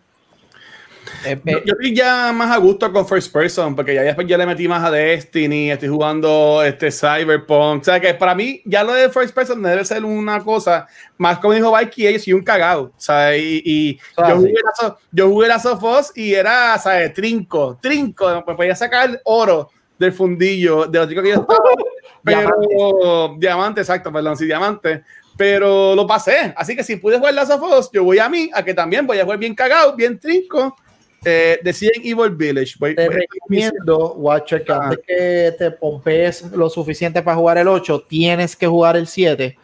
Eh, 1.26 1.40
Yo, 1.46 1.58
eh, 1.58 1.64
yo 1.66 1.74
estoy 1.74 1.96
ya 1.96 2.32
más 2.32 2.52
a 2.52 2.58
gusto 2.58 2.92
con 2.92 3.08
First 3.08 3.32
Person, 3.34 3.76
porque 3.76 3.94
ya 3.94 4.02
después 4.02 4.26
ya 4.28 4.38
le 4.38 4.46
metí 4.46 4.68
más 4.68 4.84
a 4.84 4.90
Destiny, 4.92 5.70
estoy 5.72 5.90
jugando 5.90 6.64
este 6.64 6.92
Cyberpunk. 6.92 7.82
O 7.82 7.84
sea 7.84 8.00
que 8.00 8.14
para 8.14 8.34
mí, 8.34 8.62
ya 8.66 8.84
lo 8.84 8.94
de 8.94 9.10
First 9.10 9.34
Person 9.36 9.62
debe 9.62 9.84
ser 9.86 10.04
una 10.06 10.44
cosa 10.44 10.88
más 11.18 11.38
como 11.40 11.54
dijo 11.54 11.72
Mikey, 11.72 12.08
ellos 12.08 12.28
y 12.28 12.34
un 12.34 12.44
cagado. 12.44 12.84
O 12.84 12.94
sea, 12.98 13.36
y, 13.38 13.62
y 13.66 14.00
Ah, 14.18 14.30
yo, 14.30 14.36
sí. 14.36 14.42
jugué 14.42 14.54
la, 14.54 14.72
So- 14.80 14.98
yo 15.12 15.30
jugué 15.30 15.48
la 15.48 15.60
Sofos 15.60 16.12
y 16.16 16.34
era, 16.34 16.78
¿sabes? 16.80 17.14
Trinco, 17.14 17.78
trinco. 17.82 18.44
Me 18.48 18.56
podía 18.56 18.76
sacar 18.76 19.20
oro 19.26 19.70
del 20.00 20.14
fundillo, 20.14 20.86
de 20.86 21.00
lo 21.00 21.06
rico 21.06 21.22
que 21.22 21.30
yo 21.30 21.36
estaba. 21.42 21.60
pero, 22.24 23.36
diamante. 23.38 23.82
exacto, 23.82 24.12
perdón, 24.12 24.38
sí, 24.38 24.46
diamante. 24.46 25.04
Pero 25.38 25.96
lo 25.96 26.06
pasé. 26.06 26.54
Así 26.56 26.76
que 26.76 26.84
si 26.84 26.98
pude 26.98 27.18
jugar 27.18 27.34
la 27.34 27.46
Sofos, 27.46 27.90
yo 27.92 28.04
voy 28.04 28.20
a 28.20 28.30
mí, 28.30 28.50
a 28.54 28.64
que 28.64 28.74
también 28.74 29.08
voy 29.08 29.20
a 29.20 29.24
jugar 29.24 29.40
bien 29.40 29.56
cagado, 29.56 29.96
bien 29.96 30.20
trinco. 30.20 30.76
Eh, 31.24 31.60
decían 31.64 31.94
Evil 32.04 32.32
Village. 32.32 32.76
Voy, 32.80 32.96
te 32.96 33.08
voy- 33.08 33.16
recomiendo, 33.18 34.14
Watcher, 34.16 34.64
que 34.64 34.72
Ah. 34.72 34.80
antes 34.84 35.00
que 35.06 35.56
te 35.58 35.72
pompees 35.72 36.44
lo 36.52 36.70
suficiente 36.70 37.22
para 37.22 37.38
jugar 37.38 37.58
el 37.60 37.68
8, 37.68 38.06
tienes 38.08 38.56
que 38.56 38.68
jugar 38.68 38.98
el 38.98 39.08
7. 39.08 39.58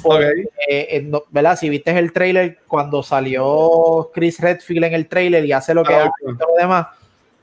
Porque, 0.00 0.26
Ok. 0.26 0.32
eh, 0.68 0.86
eh, 0.90 1.02
no- 1.02 1.24
¿verdad? 1.30 1.58
Si 1.58 1.68
viste 1.68 1.90
el 1.98 2.12
trailer, 2.12 2.58
cuando 2.68 3.02
salió 3.02 4.10
Chris 4.14 4.38
Redfield 4.38 4.84
en 4.84 4.94
el 4.94 5.08
trailer 5.08 5.44
y 5.44 5.50
hace 5.52 5.74
lo 5.74 5.82
que 5.82 5.92
Ah, 5.92 6.02
hace 6.02 6.32
y 6.32 6.36
todo 6.38 6.50
lo 6.54 6.62
demás, 6.62 6.86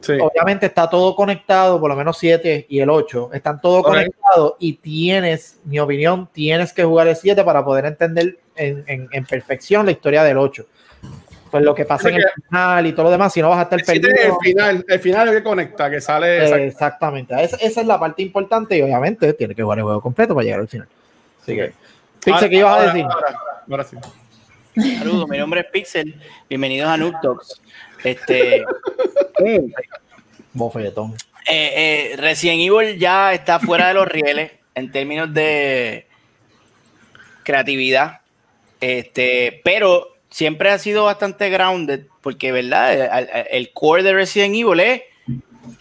Sí. 0.01 0.13
obviamente 0.21 0.65
está 0.65 0.89
todo 0.89 1.13
conectado, 1.15 1.79
por 1.79 1.89
lo 1.89 1.95
menos 1.95 2.17
7 2.17 2.67
y 2.69 2.79
el 2.79 2.89
8, 2.89 3.31
están 3.33 3.59
todos 3.59 3.79
Ok. 3.81 3.87
conectados 3.87 4.53
y 4.59 4.73
tienes, 4.73 5.59
mi 5.65 5.77
opinión, 5.79 6.29
tienes 6.31 6.71
que 6.71 6.83
jugar 6.85 7.07
el 7.09 7.15
7 7.17 7.43
para 7.43 7.63
poder 7.65 7.85
entender 7.85 8.37
en, 8.55 8.83
en- 8.87 9.09
en 9.11 9.25
perfección 9.25 9.85
la 9.85 9.91
historia 9.91 10.23
del 10.23 10.37
8. 10.37 10.65
Pues 11.51 11.63
lo 11.63 11.73
que 11.73 11.83
pasa 11.83 12.09
en 12.09 12.15
el 12.15 12.25
final 12.47 12.85
y 12.85 12.91
todo 12.93 13.05
lo 13.05 13.11
demás, 13.11 13.33
si 13.33 13.41
no 13.41 13.49
vas 13.49 13.59
a 13.59 13.63
estar 13.63 13.79
El 13.79 13.85
perdido. 13.85 14.09
el 14.09 14.33
final, 14.41 14.85
el 14.87 14.99
final 14.99 15.27
es 15.29 15.35
que 15.35 15.43
conecta, 15.43 15.89
que 15.89 15.99
sale. 15.99 16.45
Eh. 16.47 16.67
Exactamente, 16.67 17.33
esa, 17.43 17.55
esa 17.57 17.81
es 17.81 17.87
la 17.87 17.99
parte 17.99 18.21
importante 18.21 18.77
y 18.77 18.81
obviamente 18.83 19.33
tiene 19.33 19.55
que 19.55 19.63
jugar 19.63 19.79
el 19.79 19.83
juego 19.83 19.99
completo 20.01 20.33
para 20.35 20.45
llegar 20.45 20.59
al 20.59 20.67
final. 20.67 20.87
Así 21.41 21.55
que, 21.55 21.73
Pixel, 22.23 22.49
¿qué 22.49 22.55
ibas 22.57 22.71
a 22.71 22.75
Ahora- 22.75 22.93
decir? 22.93 23.03
Ahora, 23.09 23.39
ahora 23.69 23.83
sí. 23.83 23.97
Saludos, 24.99 25.27
mi 25.27 25.37
nombre 25.39 25.61
es 25.61 25.65
Pixel. 25.71 26.15
Bienvenidos 26.47 26.87
a 26.89 26.95
Noob 26.97 27.13
Talks. 27.21 27.61
Este, 28.03 28.63
Bofetón. 30.53 31.15
eh, 31.47 32.11
eh, 32.13 32.15
Resident 32.17 32.59
Evil 32.61 32.97
ya 32.97 33.33
está 33.33 33.59
fuera 33.59 33.89
de 33.89 33.93
los 33.95 34.07
rieles 34.09 34.51
en 34.75 34.91
términos 34.91 35.33
de 35.33 36.07
creatividad. 37.43 38.21
Este, 38.81 39.61
pero 39.63 40.07
siempre 40.29 40.69
ha 40.71 40.79
sido 40.79 41.05
bastante 41.05 41.49
grounded, 41.49 42.05
porque 42.21 42.51
verdad, 42.51 43.47
el, 43.51 43.71
core 43.73 44.03
de 44.03 44.13
Resident 44.13 44.55
Evil 44.55 44.79
es 44.79 45.01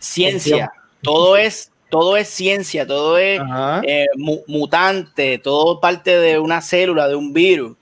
ciencia. 0.00 0.72
Todo 1.02 1.36
es, 1.36 1.70
todo 1.90 2.16
es 2.16 2.28
ciencia, 2.28 2.86
todo 2.86 3.18
es 3.18 3.40
eh, 3.84 4.06
mu- 4.16 4.42
mutante, 4.48 5.38
todo 5.38 5.80
parte 5.80 6.18
de 6.18 6.38
una 6.38 6.60
célula, 6.60 7.06
de 7.08 7.14
un 7.14 7.32
virus. 7.32 7.76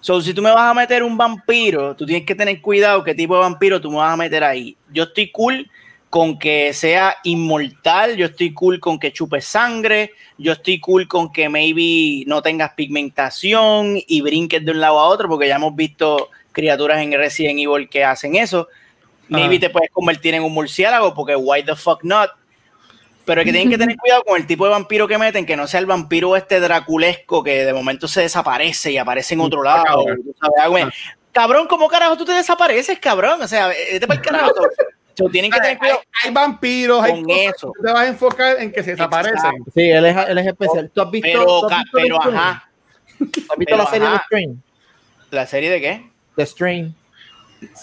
So, 0.00 0.20
si 0.22 0.32
tú 0.32 0.40
me 0.40 0.50
vas 0.50 0.70
a 0.70 0.74
meter 0.74 1.02
un 1.02 1.16
vampiro, 1.16 1.94
tú 1.94 2.06
tienes 2.06 2.24
que 2.24 2.34
tener 2.34 2.60
cuidado 2.60 3.04
qué 3.04 3.14
tipo 3.14 3.34
de 3.34 3.40
vampiro 3.40 3.80
tú 3.80 3.90
me 3.90 3.98
vas 3.98 4.14
a 4.14 4.16
meter 4.16 4.42
ahí. 4.42 4.76
Yo 4.90 5.04
estoy 5.04 5.30
cool 5.30 5.70
con 6.08 6.38
que 6.38 6.72
sea 6.72 7.16
inmortal, 7.22 8.16
yo 8.16 8.26
estoy 8.26 8.52
cool 8.52 8.80
con 8.80 8.98
que 8.98 9.12
chupe 9.12 9.40
sangre, 9.40 10.12
yo 10.38 10.52
estoy 10.52 10.80
cool 10.80 11.06
con 11.06 11.32
que 11.32 11.48
maybe 11.48 12.24
no 12.26 12.42
tengas 12.42 12.72
pigmentación 12.74 14.00
y 14.06 14.20
brinques 14.22 14.64
de 14.64 14.72
un 14.72 14.80
lado 14.80 14.98
a 14.98 15.06
otro, 15.06 15.28
porque 15.28 15.46
ya 15.46 15.56
hemos 15.56 15.76
visto 15.76 16.30
criaturas 16.50 17.00
en 17.00 17.12
Resident 17.12 17.60
Evil 17.60 17.88
que 17.88 18.02
hacen 18.02 18.34
eso. 18.34 18.68
Maybe 19.28 19.56
Ajá. 19.56 19.60
te 19.60 19.70
puedes 19.70 19.90
convertir 19.92 20.34
en 20.34 20.42
un 20.42 20.52
murciélago, 20.52 21.14
porque 21.14 21.36
why 21.36 21.62
the 21.62 21.76
fuck 21.76 22.02
not? 22.02 22.30
Pero 23.30 23.44
que 23.44 23.52
tienen 23.52 23.70
que 23.70 23.78
tener 23.78 23.96
cuidado 23.96 24.24
con 24.24 24.40
el 24.40 24.46
tipo 24.46 24.64
de 24.64 24.72
vampiro 24.72 25.06
que 25.06 25.16
meten, 25.16 25.46
que 25.46 25.56
no 25.56 25.66
sea 25.68 25.78
el 25.78 25.86
vampiro 25.86 26.36
este 26.36 26.58
draculesco 26.58 27.44
que 27.44 27.64
de 27.64 27.72
momento 27.72 28.08
se 28.08 28.22
desaparece 28.22 28.90
y 28.90 28.98
aparece 28.98 29.34
en 29.34 29.40
otro 29.40 29.62
lado. 29.62 29.84
cabrón. 29.84 30.20
tú 30.24 30.34
sabes. 30.40 30.94
Cabrón, 31.32 31.66
¿cómo 31.68 31.86
carajo 31.88 32.16
tú 32.16 32.24
te 32.24 32.32
desapareces, 32.32 32.98
cabrón? 32.98 33.40
O 33.40 33.46
sea, 33.46 33.68
vete 33.68 34.04
para 34.06 34.18
el 34.20 34.26
carajo. 34.26 34.52
So, 35.16 35.28
tienen 35.28 35.50
que 35.50 35.58
Hay, 35.58 35.62
tener 35.62 35.78
cuidado 35.78 36.00
hay 36.24 36.32
vampiros, 36.32 37.02
hay 37.04 37.12
con 37.12 37.24
cosas 37.24 37.54
eso. 37.56 37.72
que 37.72 37.86
te 37.86 37.92
vas 37.92 38.00
a 38.02 38.08
enfocar 38.08 38.56
en 38.60 38.72
que 38.72 38.82
se 38.82 38.90
desaparecen. 38.92 39.36
Exacto. 39.36 39.70
Sí, 39.74 39.90
él 39.90 40.06
es, 40.06 40.16
él 40.28 40.38
es 40.38 40.46
especial. 40.46 40.90
¿Tú 40.92 41.00
has 41.02 41.10
visto, 41.10 41.28
Pero, 41.30 41.44
tú 41.44 41.66
has 41.68 41.78
visto 41.82 41.96
The 41.98 42.02
pero 42.02 42.22
ajá. 42.22 42.70
¿Tú 43.18 43.24
has 43.24 43.30
visto 43.30 43.52
pero 43.58 43.76
la 43.76 43.86
serie 43.86 44.06
ajá. 44.08 44.14
de 44.16 44.20
Strain? 44.24 44.62
¿La 45.30 45.46
serie 45.46 45.70
de 45.70 45.80
qué? 45.80 46.10
The 46.36 46.46
Strain. 46.46 46.94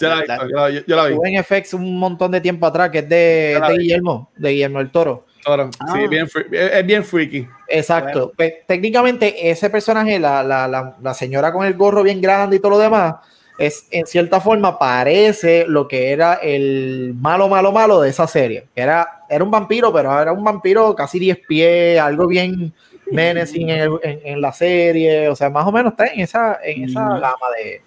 Yo 0.00 0.08
la, 0.08 0.24
la- 0.26 0.70
yo- 0.70 0.84
yo 0.86 0.96
la 0.96 1.04
vi. 1.04 1.12
Estuvo 1.14 1.26
en 1.26 1.44
FX 1.44 1.74
un 1.74 1.98
montón 1.98 2.32
de 2.32 2.40
tiempo 2.40 2.66
atrás, 2.66 2.90
que 2.90 2.98
es 2.98 3.08
de, 3.08 3.60
de. 3.68 3.76
Guillermo, 3.78 4.30
de 4.36 4.50
Guillermo 4.50 4.80
el 4.80 4.90
Toro. 4.90 5.24
Ahora, 5.48 5.70
Ah. 5.80 5.92
Sí, 5.94 6.06
bien 6.08 6.26
fre- 6.26 6.46
es 6.52 6.86
bien 6.86 7.04
freaky. 7.04 7.48
Exacto. 7.68 8.32
Pues, 8.36 8.54
técnicamente, 8.66 9.50
ese 9.50 9.70
personaje, 9.70 10.18
la, 10.18 10.42
la, 10.42 10.68
la, 10.68 10.96
la 11.02 11.14
señora 11.14 11.52
con 11.52 11.64
el 11.66 11.74
gorro 11.74 12.02
bien 12.02 12.20
grande 12.20 12.56
y 12.56 12.58
todo 12.60 12.72
lo 12.72 12.78
demás, 12.78 13.16
es 13.58 13.86
en 13.90 14.06
cierta 14.06 14.40
forma 14.40 14.78
parece 14.78 15.64
lo 15.66 15.88
que 15.88 16.12
era 16.12 16.34
el 16.34 17.14
malo, 17.18 17.48
malo, 17.48 17.72
malo 17.72 18.00
de 18.00 18.10
esa 18.10 18.26
serie. 18.26 18.66
Era, 18.76 19.24
era 19.28 19.42
un 19.42 19.50
vampiro, 19.50 19.92
pero 19.92 20.20
era 20.20 20.32
un 20.32 20.44
vampiro 20.44 20.94
casi 20.94 21.18
10 21.18 21.38
pies, 21.48 21.98
algo 21.98 22.26
bien 22.28 22.72
menacing 23.10 23.68
en, 23.70 23.90
en- 24.02 24.20
en 24.24 24.40
la 24.40 24.52
serie. 24.52 25.28
O 25.28 25.34
sea, 25.34 25.50
más 25.50 25.66
o 25.66 25.72
menos 25.72 25.92
está 25.92 26.06
en 26.06 26.20
esa, 26.20 26.58
en 26.62 26.84
esa 26.84 27.00
Mm. 27.00 27.20
gama 27.20 27.46
de, 27.56 27.82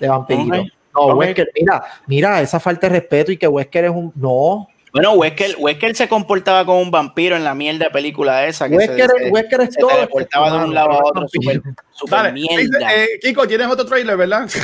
de 0.00 0.08
vampiritos. 0.08 0.58
Ok. 0.58 0.68
No. 1.08 1.16
Wesker, 1.16 1.50
mira, 1.58 1.84
mira, 2.06 2.40
esa 2.40 2.60
falta 2.60 2.86
de 2.88 3.00
respeto 3.00 3.32
y 3.32 3.36
que 3.36 3.48
Wesker 3.48 3.86
es 3.86 3.90
un. 3.90 4.12
No, 4.14 4.68
Bueno, 4.94 5.12
Wesker, 5.14 5.56
Wesker 5.58 5.94
se 5.96 6.08
comportaba 6.08 6.64
como 6.64 6.80
un 6.80 6.90
vampiro 6.90 7.34
en 7.36 7.42
la 7.44 7.54
mierda 7.54 7.90
película 7.90 8.46
esa. 8.46 8.68
Que 8.68 8.76
Wesker, 8.76 9.10
se, 9.10 9.24
se- 9.24 9.30
Wesker 9.30 9.60
es 9.62 9.74
se 9.74 9.80
todo. 9.80 9.90
teleportaba 9.90 10.58
de 10.58 10.64
un 10.64 10.72
lado 10.74 10.90
a 10.92 10.98
otro, 11.04 11.22
Vampiro. 11.22 11.52
super, 11.52 11.74
super 11.90 12.18
Dale, 12.18 12.32
mierda. 12.32 12.94
eh, 12.94 13.08
Kiko, 13.20 13.46
tienes 13.46 13.66
otro 13.66 13.84
trailer, 13.84 14.16
¿verdad? 14.16 14.48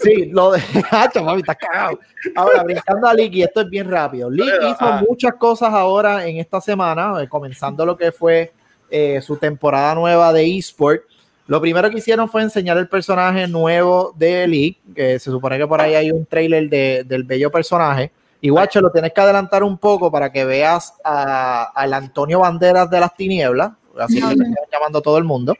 Sí, 0.00 0.26
lo 0.26 0.52
de. 0.52 0.62
Hacho, 0.92 1.24
mami, 1.24 1.40
está 1.40 1.56
cagado. 1.56 1.98
Ahora, 2.36 2.62
brincando 2.62 3.08
a 3.08 3.14
League, 3.14 3.36
y 3.36 3.42
esto 3.42 3.62
es 3.62 3.68
bien 3.68 3.90
rápido. 3.90 4.30
Pero, 4.30 4.68
hizo 4.68 4.76
ah. 4.78 5.02
muchas 5.06 5.34
cosas 5.34 5.74
ahora 5.74 6.24
en 6.24 6.36
esta 6.38 6.60
semana, 6.60 7.20
eh, 7.20 7.28
comenzando 7.28 7.84
lo 7.84 7.96
que 7.96 8.12
fue 8.12 8.52
eh, 8.90 9.20
su 9.20 9.36
temporada 9.38 9.96
nueva 9.96 10.32
de 10.32 10.56
eSport. 10.56 11.02
Lo 11.48 11.60
primero 11.60 11.90
que 11.90 11.98
hicieron 11.98 12.28
fue 12.30 12.42
enseñar 12.42 12.78
el 12.78 12.88
personaje 12.88 13.48
nuevo 13.48 14.14
de 14.16 14.46
League, 14.46 14.76
que 14.94 15.18
se 15.18 15.32
supone 15.32 15.58
que 15.58 15.66
por 15.66 15.80
ahí 15.80 15.96
hay 15.96 16.12
un 16.12 16.24
trailer 16.26 16.68
de- 16.70 17.02
del 17.04 17.24
bello 17.24 17.50
personaje. 17.50 18.12
Y 18.40 18.50
guacho, 18.50 18.80
lo 18.80 18.90
tienes 18.92 19.12
que 19.12 19.20
adelantar 19.20 19.62
un 19.64 19.78
poco 19.78 20.10
para 20.12 20.30
que 20.30 20.44
veas 20.44 20.94
a- 21.04 21.72
al 21.74 21.92
Antonio 21.94 22.40
Banderas 22.40 22.88
de 22.88 23.00
las 23.00 23.14
tinieblas, 23.16 23.72
así 23.98 24.20
que 24.20 24.26
le 24.36 24.44
están 24.44 24.54
llamando 24.72 25.00
todo 25.02 25.18
el 25.18 25.24
mundo. 25.24 25.54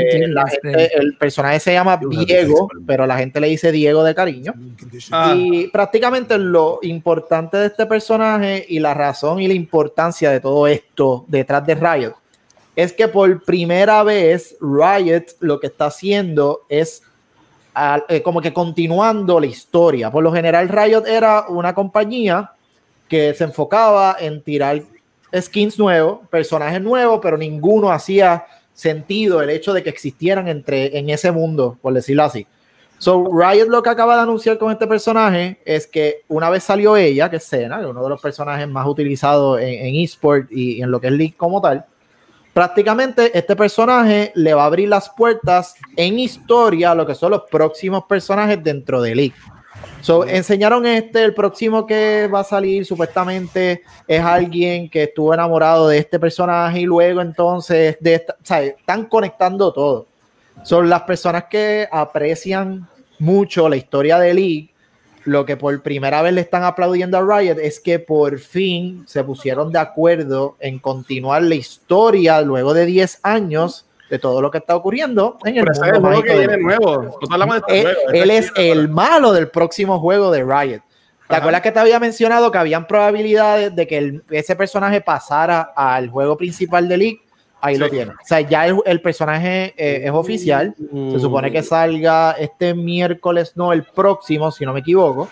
Eh, 0.00 0.26
la 0.28 0.42
gente- 0.46 0.90
el 0.98 1.16
personaje 1.16 1.58
se 1.58 1.72
llama 1.72 1.96
Diego, 1.96 2.68
pero 2.86 3.06
la 3.06 3.16
gente 3.16 3.40
le 3.40 3.48
dice 3.48 3.72
Diego 3.72 4.04
de 4.04 4.14
cariño. 4.14 4.52
Ah, 5.10 5.34
Y 5.34 5.68
prácticamente 5.68 6.36
lo 6.36 6.78
importante 6.82 7.56
de 7.56 7.66
este 7.68 7.86
personaje 7.86 8.66
y 8.68 8.78
la 8.80 8.92
razón 8.92 9.40
y 9.40 9.48
la 9.48 9.54
importancia 9.54 10.30
de 10.30 10.40
todo 10.40 10.66
esto 10.66 11.24
detrás 11.28 11.64
de 11.64 11.74
Riot 11.76 12.14
es 12.76 12.92
que 12.92 13.08
por 13.08 13.42
primera 13.44 14.02
vez 14.02 14.56
Riot 14.60 15.24
lo 15.40 15.58
que 15.58 15.68
está 15.68 15.86
haciendo 15.86 16.66
es 16.68 17.02
eh, 18.08 18.22
como 18.22 18.40
que 18.40 18.52
continuando 18.52 19.40
la 19.40 19.46
historia. 19.46 20.10
Por 20.10 20.22
lo 20.22 20.32
general 20.32 20.68
Riot 20.68 21.06
era 21.06 21.46
una 21.48 21.74
compañía 21.74 22.52
que 23.08 23.34
se 23.34 23.44
enfocaba 23.44 24.16
en 24.18 24.42
tirar 24.42 24.82
skins 25.38 25.78
nuevos, 25.78 26.20
personajes 26.28 26.80
nuevos, 26.80 27.20
pero 27.22 27.38
ninguno 27.38 27.90
hacía 27.90 28.44
sentido 28.74 29.42
el 29.42 29.50
hecho 29.50 29.72
de 29.72 29.82
que 29.82 29.90
existieran 29.90 30.48
entre 30.48 30.98
en 30.98 31.10
ese 31.10 31.32
mundo, 31.32 31.78
por 31.80 31.94
decirlo 31.94 32.24
así. 32.24 32.46
So, 32.98 33.28
Riot 33.36 33.68
lo 33.68 33.82
que 33.82 33.90
acaba 33.90 34.14
de 34.16 34.22
anunciar 34.22 34.58
con 34.58 34.70
este 34.70 34.86
personaje 34.86 35.60
es 35.64 35.86
que 35.86 36.22
una 36.28 36.50
vez 36.50 36.62
salió 36.62 36.96
ella, 36.96 37.28
que 37.28 37.36
es 37.36 37.52
es 37.52 37.68
uno 37.68 38.02
de 38.02 38.08
los 38.08 38.20
personajes 38.20 38.68
más 38.68 38.86
utilizados 38.86 39.60
en, 39.60 39.86
en 39.86 39.94
eSport 39.96 40.52
y 40.52 40.80
en 40.80 40.90
lo 40.90 41.00
que 41.00 41.08
es 41.08 41.12
League 41.12 41.34
como 41.36 41.60
tal, 41.60 41.84
prácticamente 42.52 43.36
este 43.36 43.56
personaje 43.56 44.32
le 44.34 44.54
va 44.54 44.64
a 44.64 44.66
abrir 44.66 44.88
las 44.88 45.08
puertas 45.10 45.74
en 45.96 46.18
historia 46.18 46.90
a 46.90 46.94
lo 46.94 47.06
que 47.06 47.14
son 47.14 47.30
los 47.32 47.42
próximos 47.50 48.04
personajes 48.04 48.62
dentro 48.62 49.00
de 49.00 49.14
League. 49.14 49.34
So, 50.00 50.26
enseñaron 50.26 50.84
este, 50.86 51.22
el 51.22 51.34
próximo 51.34 51.86
que 51.86 52.28
va 52.32 52.40
a 52.40 52.44
salir 52.44 52.84
supuestamente 52.84 53.82
es 54.06 54.20
alguien 54.20 54.90
que 54.90 55.04
estuvo 55.04 55.32
enamorado 55.32 55.88
de 55.88 55.98
este 55.98 56.18
personaje 56.18 56.80
y 56.80 56.84
luego 56.84 57.20
entonces 57.20 57.96
de 58.00 58.14
esta, 58.14 58.32
o 58.34 58.44
sea, 58.44 58.62
están 58.62 59.06
conectando 59.06 59.72
todo. 59.72 60.06
Son 60.64 60.88
las 60.88 61.02
personas 61.02 61.44
que 61.44 61.88
aprecian 61.90 62.88
mucho 63.18 63.68
la 63.68 63.76
historia 63.76 64.18
de 64.18 64.34
League. 64.34 64.71
Lo 65.24 65.46
que 65.46 65.56
por 65.56 65.80
primera 65.82 66.20
vez 66.22 66.32
le 66.32 66.40
están 66.40 66.64
aplaudiendo 66.64 67.16
a 67.16 67.20
Riot 67.38 67.58
es 67.60 67.78
que 67.80 67.98
por 67.98 68.38
fin 68.38 69.04
se 69.06 69.22
pusieron 69.22 69.70
de 69.72 69.78
acuerdo 69.78 70.56
en 70.58 70.78
continuar 70.78 71.42
la 71.42 71.54
historia 71.54 72.40
luego 72.42 72.74
de 72.74 72.86
10 72.86 73.20
años 73.22 73.86
de 74.10 74.18
todo 74.18 74.42
lo 74.42 74.50
que 74.50 74.58
está 74.58 74.74
ocurriendo 74.76 75.38
en 75.44 75.56
el 75.58 75.64
pero 75.64 75.72
ese 75.72 75.80
es 75.86 75.92
mundo 75.92 75.96
el 75.96 76.02
juego 76.02 76.16
mágico 76.22 76.34
que 76.34 76.38
viene 76.46 76.62
nuevo. 76.62 77.02
De 77.02 77.56
este 77.56 77.80
Él, 77.80 77.84
juego. 77.94 78.10
él 78.12 78.30
es 78.30 78.52
el 78.56 78.88
malo 78.88 79.32
del 79.32 79.48
próximo 79.48 80.00
juego 80.00 80.30
de 80.30 80.42
Riot. 80.44 80.80
¿Te 81.28 81.36
Ajá. 81.36 81.36
acuerdas 81.38 81.62
que 81.62 81.72
te 81.72 81.78
había 81.78 81.98
mencionado 82.00 82.50
que 82.50 82.58
habían 82.58 82.86
probabilidades 82.86 83.74
de 83.74 83.86
que 83.86 83.96
el- 83.98 84.22
ese 84.30 84.54
personaje 84.56 85.00
pasara 85.00 85.72
al 85.74 86.10
juego 86.10 86.36
principal 86.36 86.88
de 86.88 86.96
League? 86.98 87.20
Ahí 87.62 87.76
lo 87.78 87.86
Sí. 87.86 87.92
tiene. 87.92 88.10
O 88.12 88.24
sea, 88.24 88.40
ya 88.40 88.66
el, 88.66 88.76
el 88.84 89.00
personaje 89.00 89.72
eh, 89.76 90.02
es 90.04 90.10
oficial. 90.10 90.74
Se 90.76 91.20
supone 91.20 91.48
Mm. 91.48 91.52
que 91.52 91.62
salga 91.62 92.32
este 92.32 92.74
miércoles, 92.74 93.52
no, 93.56 93.72
el 93.72 93.84
próximo, 93.84 94.50
si 94.50 94.64
no 94.66 94.72
me 94.72 94.80
equivoco. 94.80 95.28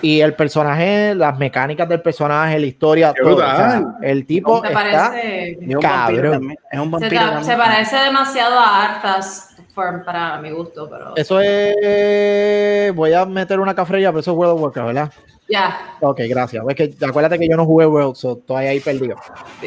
Y 0.00 0.20
el 0.20 0.34
personaje, 0.34 1.14
las 1.14 1.38
mecánicas 1.38 1.88
del 1.88 2.02
personaje, 2.02 2.58
la 2.58 2.66
historia, 2.66 3.12
Qué 3.14 3.22
todo. 3.22 3.36
O 3.36 3.38
sea, 3.38 3.82
el 4.02 4.26
tipo 4.26 4.60
¿Te 4.60 4.68
está. 4.68 4.78
parece? 4.78 5.58
Cabrón. 5.80 6.54
Es 6.70 6.78
un 6.78 6.84
Se, 6.86 6.90
vampiro 6.90 7.20
también. 7.22 7.44
se 7.44 7.56
parece 7.56 7.96
demasiado 7.96 8.58
a 8.58 8.84
Arthas 8.84 9.56
for- 9.74 10.04
para 10.04 10.38
mi 10.42 10.50
gusto, 10.50 10.88
pero. 10.90 11.16
Eso 11.16 11.40
es. 11.40 12.94
Voy 12.94 13.12
a 13.14 13.24
meter 13.24 13.60
una 13.60 13.74
cafrilla, 13.74 14.10
pero 14.10 14.20
eso 14.20 14.32
es 14.32 14.36
World 14.36 14.54
of 14.56 14.60
Warcraft, 14.62 14.86
¿verdad? 14.88 15.12
Ya. 15.48 15.96
Ok, 16.00 16.20
gracias. 16.28 16.64
Es 16.68 16.74
que 16.74 16.94
acuérdate 17.04 17.38
que 17.38 17.46
yo 17.48 17.56
no 17.56 17.66
jugué 17.66 17.84
World, 17.86 18.14
so 18.16 18.38
estoy 18.38 18.64
ahí 18.64 18.80
perdido. 18.80 19.16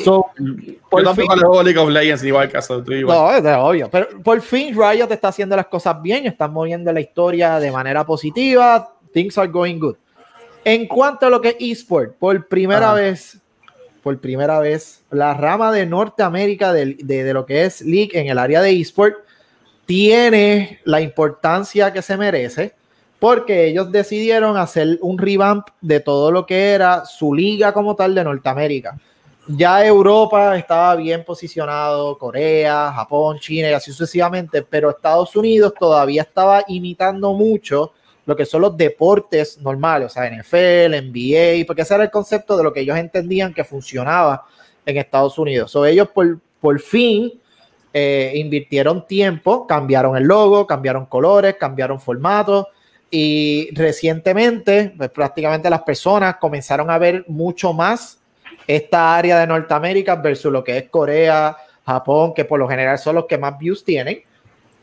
So, 0.04 0.26
por 0.90 1.04
Yo 1.04 1.14
fin, 1.14 1.26
tampoco 1.28 1.36
le 1.36 1.42
juego 1.42 1.64
League 1.64 1.80
of 1.80 1.90
Legends 1.90 2.24
igual 2.24 2.50
caso. 2.52 2.84
Tú 2.84 2.94
igual. 2.94 3.16
no, 3.18 3.32
es 3.32 3.44
de 3.44 3.54
obvio. 3.54 3.90
Pero 3.92 4.08
por 4.24 4.42
fin 4.42 4.76
Riot 4.76 5.08
está 5.12 5.28
haciendo 5.28 5.56
las 5.56 5.68
cosas 5.68 6.02
bien, 6.02 6.26
están 6.26 6.52
moviendo 6.52 6.92
la 6.92 7.00
historia 7.00 7.60
de 7.60 7.72
manera 7.72 8.04
positiva. 8.06 8.92
Things 9.14 9.38
are 9.38 9.48
going 9.48 9.78
good. 9.80 9.96
En 10.66 10.88
cuanto 10.88 11.28
a 11.28 11.30
lo 11.30 11.40
que 11.40 11.50
es 11.50 11.56
eSport, 11.80 12.16
por 12.18 12.48
primera 12.48 12.88
Ajá. 12.88 12.96
vez, 12.96 13.38
por 14.02 14.20
primera 14.20 14.60
vez, 14.60 15.04
la 15.12 15.34
rama 15.36 15.72
de 15.72 15.86
Norteamérica 15.86 16.74
de, 16.74 16.96
de- 17.04 17.24
de 17.24 17.34
lo 17.34 17.46
que 17.46 17.66
es 17.66 17.82
League 17.82 18.12
en 18.20 18.28
el 18.28 18.40
área 18.40 18.62
de 18.62 18.72
eSport 18.80 19.16
tiene 19.86 20.80
la 20.84 21.02
importancia 21.02 21.94
que 21.94 22.02
se 22.02 22.18
merece 22.18 22.74
porque 23.20 23.68
ellos 23.68 23.92
decidieron 23.92 24.58
hacer 24.58 25.00
un 25.02 25.18
revamp 25.18 25.68
de 25.82 26.00
todo 26.00 26.32
lo 26.32 26.46
que 26.46 26.72
era 26.72 27.06
su 27.06 27.34
liga 27.34 27.74
como 27.74 27.96
tal 27.96 28.14
de 28.14 28.24
Norteamérica. 28.24 28.98
Ya 29.48 29.86
Europa 29.86 30.58
estaba 30.58 30.96
bien 30.96 31.24
posicionado, 31.24 32.18
Corea, 32.18 32.92
Japón, 32.94 33.40
China 33.40 33.70
y 33.70 33.74
así 33.74 33.92
sucesivamente, 33.92 34.62
pero 34.62 34.90
Estados 34.90 35.36
Unidos 35.36 35.74
todavía 35.80 36.24
estaba 36.24 36.64
imitando 36.68 37.34
mucho 37.34 37.94
lo 38.26 38.36
que 38.36 38.46
son 38.46 38.62
los 38.62 38.76
deportes 38.76 39.58
normales, 39.60 40.08
o 40.08 40.10
sea, 40.10 40.30
NFL, 40.30 40.96
NBA, 41.08 41.66
porque 41.66 41.84
ese 41.84 41.96
era 41.96 42.04
el 42.04 42.12
concepto 42.12 42.58
de 42.58 42.64
lo 42.64 42.74
que 42.74 42.82
ellos 42.82 42.98
entendían 42.98 43.54
que 43.54 43.64
funcionaba 43.64 44.44
en 44.86 44.98
Estados 44.98 45.40
Unidos. 45.40 45.72
So, 45.72 45.86
ellos 45.86 46.10
por, 46.10 46.38
por 46.60 46.78
fin 46.82 47.32
eh, 47.94 48.34
invirtieron 48.36 49.08
tiempo, 49.08 49.66
cambiaron 49.66 50.18
el 50.18 50.26
logo, 50.26 50.68
cambiaron 50.68 51.06
colores, 51.06 51.56
cambiaron 51.56 52.02
formatos 52.02 52.68
y 53.10 53.70
recientemente, 53.74 54.94
pues, 54.98 55.10
prácticamente 55.10 55.70
las 55.70 55.84
personas 55.84 56.38
comenzaron 56.38 56.90
a 56.90 56.98
ver 56.98 57.26
mucho 57.28 57.74
más 57.74 58.20
esta 58.68 59.16
área 59.16 59.40
de 59.40 59.48
Norteamérica 59.48 60.16
versus 60.16 60.52
lo 60.52 60.64
que 60.64 60.78
es 60.78 60.90
Corea, 60.90 61.56
Japón, 61.86 62.34
que 62.34 62.44
por 62.44 62.60
lo 62.60 62.68
general 62.68 63.00
son 63.00 63.16
los 63.16 63.26
que 63.26 63.38
más 63.38 63.58
views 63.58 63.84
tienen. 63.84 64.22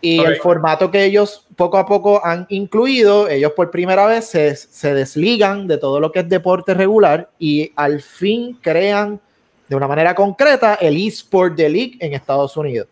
Y 0.00 0.20
el 0.20 0.36
formato 0.36 0.90
que 0.90 1.02
ellos 1.02 1.46
poco 1.56 1.78
a 1.78 1.86
poco 1.86 2.24
han 2.24 2.44
incluido, 2.50 3.26
ellos 3.26 3.52
por 3.52 3.70
primera 3.70 4.04
vez 4.04 4.26
se, 4.26 4.54
se, 4.54 4.92
desligan 4.92 5.66
de 5.66 5.78
todo 5.78 5.98
lo 5.98 6.12
que 6.12 6.20
es 6.20 6.28
deporte 6.28 6.74
regular 6.74 7.30
y 7.38 7.72
al 7.74 8.02
fin 8.02 8.58
crean 8.60 9.18
de 9.66 9.76
una 9.76 9.88
manera 9.88 10.14
concreta 10.14 10.74
el 10.74 10.98
eSport 10.98 11.54
de 11.56 11.70
League 11.70 11.96
en 12.00 12.12
Estados 12.12 12.54
Unidos. 12.58 12.88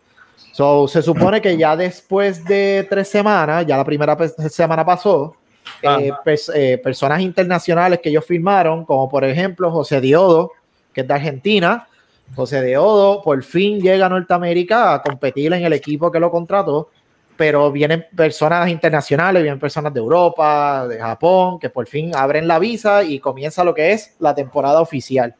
So, 0.53 0.87
se 0.87 1.01
supone 1.01 1.41
que 1.41 1.57
ya 1.57 1.75
después 1.75 2.45
de 2.45 2.87
tres 2.89 3.09
semanas, 3.09 3.65
ya 3.65 3.75
la 3.75 3.83
primera 3.83 4.15
semana 4.49 4.85
pasó, 4.85 5.35
eh, 5.81 6.11
eh, 6.53 6.77
personas 6.77 7.21
internacionales 7.21 7.99
que 8.01 8.09
ellos 8.09 8.25
firmaron, 8.25 8.85
como 8.85 9.09
por 9.09 9.25
ejemplo 9.25 9.71
José 9.71 9.99
Diodo, 9.99 10.51
que 10.93 11.01
es 11.01 11.07
de 11.07 11.13
Argentina, 11.13 11.87
José 12.35 12.63
Diodo 12.63 13.21
por 13.21 13.43
fin 13.43 13.79
llega 13.81 14.05
a 14.05 14.09
Norteamérica 14.09 14.93
a 14.93 15.01
competir 15.01 15.51
en 15.53 15.65
el 15.65 15.73
equipo 15.73 16.11
que 16.11 16.19
lo 16.19 16.31
contrató 16.31 16.89
pero 17.35 17.71
vienen 17.71 18.05
personas 18.15 18.69
internacionales, 18.69 19.41
vienen 19.41 19.59
personas 19.59 19.93
de 19.93 19.99
Europa, 19.99 20.87
de 20.87 20.99
Japón, 20.99 21.59
que 21.59 21.69
por 21.69 21.87
fin 21.87 22.15
abren 22.15 22.47
la 22.47 22.59
visa 22.59 23.03
y 23.03 23.19
comienza 23.19 23.63
lo 23.63 23.73
que 23.73 23.91
es 23.91 24.15
la 24.19 24.35
temporada 24.35 24.81
oficial. 24.81 25.35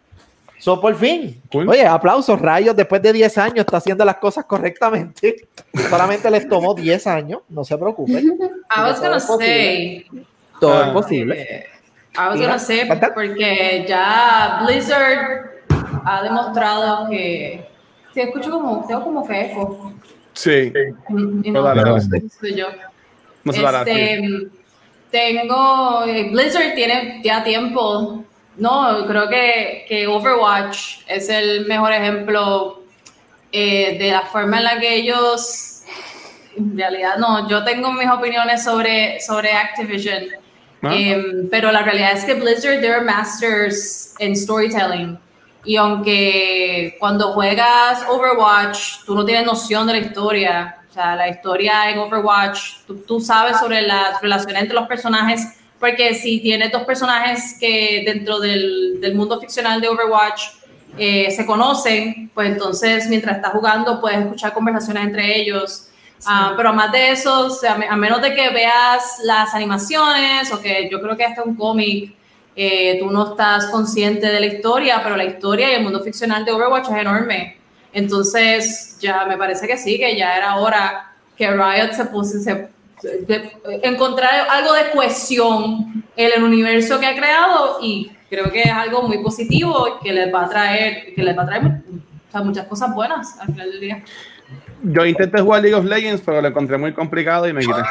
So, 0.59 0.79
por 0.79 0.95
fin. 0.95 1.41
Oye, 1.51 1.85
aplausos, 1.85 2.39
Rayos, 2.39 2.75
después 2.75 3.01
de 3.01 3.11
10 3.11 3.37
años 3.37 3.59
está 3.59 3.77
haciendo 3.77 4.05
las 4.05 4.15
cosas 4.17 4.45
correctamente. 4.45 5.47
Solamente 5.89 6.31
les 6.31 6.47
tomó 6.47 6.73
10 6.73 7.07
años, 7.07 7.41
no 7.49 7.63
se 7.65 7.77
preocupen. 7.77 8.39
I 8.75 8.81
was 8.81 9.01
gonna 9.01 9.19
say. 9.19 10.05
Todo 10.59 10.83
es 10.85 10.89
posible. 10.91 11.65
I 12.15 12.27
was 12.29 12.39
gonna 12.39 12.59
say, 12.59 12.87
porque 13.13 13.85
ya 13.87 14.61
Blizzard 14.65 15.51
ha 16.05 16.23
demostrado 16.23 17.09
que. 17.09 17.67
Si 18.13 18.21
escucho 18.21 18.51
como, 18.51 18.85
tengo 18.87 19.03
como 19.03 19.27
que 19.27 19.41
eco. 19.41 19.93
Sí. 20.33 20.71
no, 21.09 21.99
soy 22.39 22.55
yo. 22.55 22.67
este, 23.45 24.49
tengo. 25.11 26.03
Eh, 26.05 26.29
Blizzard 26.31 26.73
tiene 26.75 27.21
ya 27.23 27.43
tiempo. 27.43 28.23
No, 28.57 29.05
creo 29.07 29.29
que, 29.29 29.85
que 29.87 30.07
Overwatch 30.07 30.99
es 31.07 31.29
el 31.29 31.65
mejor 31.65 31.91
ejemplo 31.91 32.83
eh, 33.51 33.97
de 33.99 34.11
la 34.11 34.21
forma 34.21 34.57
en 34.57 34.63
la 34.63 34.79
que 34.79 34.95
ellos. 34.95 35.83
En 36.55 36.77
realidad, 36.77 37.17
no, 37.17 37.49
yo 37.49 37.63
tengo 37.63 37.91
mis 37.91 38.09
opiniones 38.09 38.63
sobre, 38.63 39.19
sobre 39.21 39.53
Activision. 39.53 40.23
Ah. 40.83 40.93
Em, 40.93 41.49
pero 41.49 41.71
la 41.71 41.81
realidad 41.81 42.11
es 42.11 42.25
que 42.25 42.33
Blizzard, 42.33 42.81
they're 42.81 43.01
masters 43.01 44.13
in 44.19 44.35
storytelling. 44.35 45.17
Y 45.65 45.77
aunque 45.77 46.97
cuando 46.99 47.31
juegas 47.33 48.05
Overwatch, 48.09 49.05
tú 49.05 49.15
no 49.15 49.23
tienes 49.23 49.45
noción 49.45 49.87
de 49.87 49.93
la 49.93 49.99
historia, 49.99 50.77
o 50.89 50.93
sea, 50.93 51.15
la 51.15 51.29
historia 51.29 51.89
en 51.89 51.99
Overwatch, 51.99 52.81
tú, 53.07 53.19
sabes 53.21 53.57
sobre 53.57 53.81
las 53.81 54.21
relaciones 54.21 54.61
entre 54.61 54.75
los 54.75 54.87
personajes, 54.87 55.57
porque 55.83 56.15
si 56.15 56.39
tienes 56.39 56.71
dos 56.71 56.83
personajes 56.83 57.57
que 57.59 58.03
dentro 58.05 58.39
del, 58.39 59.01
del 59.01 59.15
mundo 59.15 59.37
ficcional 59.37 59.81
de 59.81 59.89
Overwatch 59.89 60.41
eh, 60.97 61.29
se 61.29 61.45
conocen, 61.45 62.31
pues 62.33 62.51
entonces 62.51 63.09
mientras 63.09 63.35
estás 63.35 63.51
jugando 63.51 63.99
puedes 63.99 64.19
escuchar 64.19 64.53
conversaciones 64.53 65.03
entre 65.03 65.37
ellos. 65.37 65.89
Ah, 66.25 66.53
pero 66.55 66.69
además 66.69 66.93
de 66.93 67.11
eso, 67.11 67.47
o 67.47 67.49
sea, 67.49 67.73
a 67.73 67.97
menos 67.97 68.21
de 68.21 68.33
que 68.33 68.49
veas 68.51 69.19
las 69.25 69.53
animaciones 69.53 70.53
o 70.53 70.61
que 70.61 70.87
yo 70.89 71.01
creo 71.01 71.17
que 71.17 71.25
hasta 71.25 71.43
un 71.43 71.53
cómic 71.53 72.15
eh, 72.55 72.95
tú 73.01 73.11
no 73.11 73.31
estás 73.31 73.65
consciente 73.65 74.27
de 74.27 74.39
la 74.39 74.45
historia, 74.45 75.01
pero 75.03 75.17
la 75.17 75.25
historia 75.25 75.69
y 75.69 75.73
el 75.73 75.83
mundo 75.83 75.99
ficcional 75.99 76.45
de 76.45 76.53
Overwatch 76.53 76.91
es 76.91 76.95
enorme. 76.95 77.57
Entonces, 77.91 78.97
ya 79.01 79.25
me 79.25 79.35
parece 79.35 79.67
que 79.67 79.77
sí, 79.77 79.99
que 79.99 80.15
ya 80.15 80.37
era 80.37 80.55
hora 80.55 81.13
que 81.35 81.51
Riot 81.51 81.91
se 81.91 82.05
pusiese 83.03 83.51
encontrar 83.83 84.47
algo 84.49 84.73
de 84.73 84.91
cohesión 84.91 86.03
en 86.15 86.31
el 86.35 86.43
universo 86.43 86.99
que 86.99 87.05
ha 87.05 87.15
creado 87.15 87.79
y 87.81 88.11
creo 88.29 88.51
que 88.51 88.61
es 88.61 88.71
algo 88.71 89.03
muy 89.03 89.19
positivo 89.19 89.99
que 90.01 90.13
les 90.13 90.33
va 90.33 90.45
a 90.45 90.49
traer, 90.49 91.13
que 91.13 91.23
les 91.23 91.37
va 91.37 91.43
a 91.43 91.45
traer 91.45 91.63
muchas 92.43 92.65
cosas 92.67 92.93
buenas 92.93 93.39
al 93.39 93.47
final 93.47 93.71
del 93.71 93.79
día. 93.79 94.03
Yo 94.81 95.05
intenté 95.05 95.39
jugar 95.39 95.61
League 95.61 95.75
of 95.75 95.85
Legends, 95.85 96.21
pero 96.25 96.41
lo 96.41 96.47
encontré 96.47 96.77
muy 96.77 96.93
complicado 96.93 97.47
y 97.47 97.53
me 97.53 97.61
quité. 97.61 97.81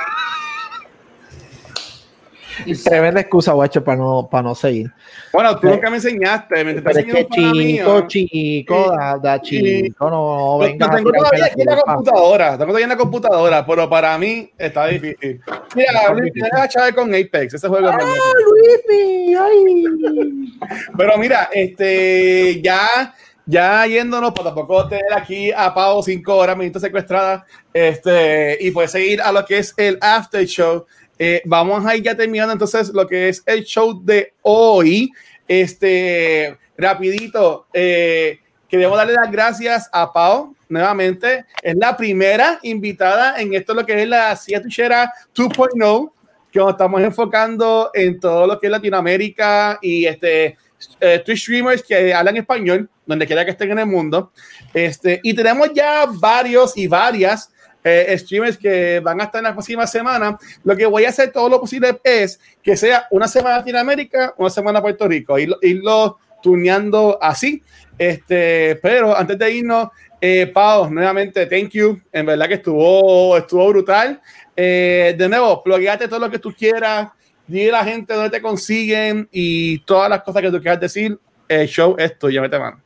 Tremenda 2.85 3.21
excusa, 3.21 3.53
guacho, 3.53 3.83
para 3.83 3.99
no, 3.99 4.29
para 4.31 4.43
no 4.43 4.55
seguir. 4.55 4.91
Bueno, 5.33 5.59
tú 5.59 5.69
nunca 5.69 5.91
me 5.91 5.97
enseñaste. 5.97 6.65
Me 6.65 6.75
pero 6.81 6.99
es 6.99 7.05
que 7.05 7.27
chico, 7.29 8.07
chico, 8.07 8.93
da, 8.97 9.19
da, 9.19 9.41
chico, 9.41 10.11
no, 10.11 10.59
venga. 10.59 10.87
Lo 10.87 10.97
tengo 10.97 11.13
todavía 11.13 11.47
aquí 11.47 11.61
en 11.61 11.67
la 11.67 11.81
computadora, 11.81 12.51
tengo 12.53 12.67
todavía 12.67 12.85
en 12.85 12.91
la 12.91 12.97
computadora, 12.97 13.67
pero 13.67 13.91
para 13.91 14.19
mí 14.19 14.51
está 14.57 14.87
difícil. 14.87 15.41
Mira, 15.75 16.13
Luis, 16.15 16.33
tienes 16.33 16.53
a 16.53 16.69
Chávez 16.69 16.95
con 16.95 17.15
Apex, 17.15 17.55
ese 17.55 17.69
juego 17.69 17.89
¡Ah, 17.89 17.99
Luis! 18.47 19.39
¡Ay! 19.41 20.49
Pero 20.97 21.19
mira, 21.19 21.49
este, 21.53 22.61
ya 22.63 23.15
ya 23.47 23.87
yéndonos 23.87 24.33
para 24.33 24.55
tampoco 24.55 24.89
tener 24.89 25.13
aquí 25.13 25.51
a 25.51 25.75
Pau 25.75 26.03
cinco 26.03 26.37
horas, 26.37 26.57
minutos 26.57 26.83
secuestrada, 26.83 27.45
este, 27.73 28.57
y 28.61 28.71
puedes 28.71 28.93
seguir 28.93 29.21
a 29.21 29.33
lo 29.33 29.45
que 29.45 29.59
es 29.59 29.75
el 29.77 29.99
after 30.01 30.45
show 30.47 30.87
eh, 31.25 31.41
vamos 31.45 31.87
a 31.87 31.95
ir 31.95 32.03
ya 32.03 32.17
terminando 32.17 32.53
entonces 32.53 32.89
lo 32.89 33.07
que 33.07 33.29
es 33.29 33.45
el 33.47 33.63
show 33.63 34.03
de 34.03 34.35
hoy. 34.43 35.09
Este, 35.47 36.59
rapidito, 36.77 37.69
eh, 37.73 38.41
queremos 38.69 38.97
darle 38.97 39.13
las 39.13 39.31
gracias 39.31 39.89
a 39.93 40.13
Pau 40.13 40.57
nuevamente. 40.69 41.45
Es 41.63 41.77
la 41.77 41.97
primera 41.97 42.59
invitada 42.65 43.41
en 43.41 43.55
esto 43.55 43.73
lo 43.73 43.87
que 43.87 44.03
es 44.03 44.09
la 44.09 44.37
Tuchera 44.61 45.13
2.0, 45.33 46.13
que 46.51 46.59
nos 46.59 46.71
estamos 46.73 47.01
enfocando 47.01 47.93
en 47.95 48.19
todo 48.19 48.45
lo 48.49 48.59
que 48.59 48.67
es 48.67 48.73
Latinoamérica 48.73 49.79
y 49.81 50.07
este 50.07 50.59
eh, 50.99 51.23
Twitch 51.25 51.43
streamers 51.43 51.85
que 51.85 52.13
hablan 52.13 52.39
español, 52.39 52.91
donde 53.07 53.29
quiera 53.29 53.45
que 53.45 53.53
estén 53.53 53.71
en 53.71 53.79
el 53.79 53.87
mundo. 53.87 54.33
Este, 54.75 55.21
y 55.23 55.35
tenemos 55.35 55.73
ya 55.73 56.05
varios 56.13 56.77
y 56.77 56.89
varias 56.89 57.53
eh, 57.85 58.17
streamers 58.19 58.57
que 58.57 59.01
van 59.01 59.21
a 59.21 59.25
estar 59.25 59.39
en 59.41 59.45
la 59.45 59.53
próxima 59.53 59.87
semana. 59.87 60.39
Lo 60.65 60.77
que 60.77 60.87
voy 60.87 61.05
a 61.05 61.09
hacer 61.09 61.33
todo 61.33 61.49
lo 61.49 61.61
posible 61.61 62.01
es 62.05 62.39
que 62.63 62.77
sea 62.77 63.07
una 63.11 63.29
semana 63.29 63.59
Latinoamérica, 63.59 64.35
una 64.37 64.51
semana 64.51 64.81
Puerto 64.81 65.09
Rico, 65.09 65.39
y 65.39 65.49
irlo 65.63 66.19
tuneando 66.43 67.19
así. 67.21 67.63
Este, 67.99 68.79
pero 68.83 69.17
antes 69.17 69.39
de 69.39 69.51
irnos, 69.51 69.89
eh, 70.21 70.47
Pau, 70.47 70.89
nuevamente, 70.89 71.47
thank 71.47 71.71
you. 71.71 72.01
En 72.13 72.27
verdad 72.27 72.47
que 72.49 72.55
estuvo, 72.55 73.37
estuvo 73.37 73.69
brutal. 73.69 74.21
Eh, 74.55 75.15
de 75.17 75.29
nuevo, 75.29 75.63
plugueate 75.63 76.09
todo 76.09 76.21
lo 76.21 76.31
que 76.31 76.39
tú 76.39 76.53
quieras. 76.53 77.09
Dile 77.47 77.71
a 77.71 77.73
la 77.73 77.85
gente 77.85 78.15
dónde 78.15 78.31
te 78.31 78.41
consiguen 78.41 79.29
y 79.33 79.81
todas 79.81 80.09
las 80.09 80.23
cosas 80.23 80.43
que 80.43 80.51
tú 80.51 80.61
quieras 80.61 80.81
decir. 80.81 81.19
El 81.49 81.67
show 81.67 81.97
es 81.99 82.19
tuyo, 82.19 82.41
mete 82.41 82.59
mano. 82.59 82.81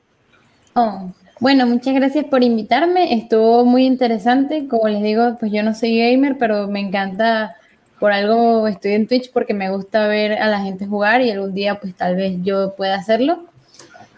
Oh, 0.75 1.13
bueno, 1.39 1.67
muchas 1.67 1.95
gracias 1.95 2.25
por 2.25 2.43
invitarme. 2.43 3.15
Estuvo 3.15 3.65
muy 3.65 3.85
interesante. 3.85 4.67
Como 4.69 4.89
les 4.89 5.03
digo, 5.03 5.37
pues 5.39 5.53
yo 5.53 5.63
no 5.63 5.75
soy 5.75 5.99
gamer, 5.99 6.39
pero 6.39 6.67
me 6.69 6.81
encanta, 6.81 7.57
por 7.99 8.13
algo 8.13 8.67
estoy 8.69 8.93
en 8.93 9.07
Twitch 9.07 9.33
porque 9.33 9.55
me 9.55 9.71
gusta 9.71 10.07
ver 10.07 10.33
a 10.33 10.49
la 10.49 10.61
gente 10.61 10.87
jugar 10.87 11.23
y 11.23 11.31
algún 11.31 11.55
día 11.55 11.81
pues 11.81 11.95
tal 11.95 12.17
vez 12.17 12.37
yo 12.43 12.75
pueda 12.77 12.97
hacerlo. 12.97 13.47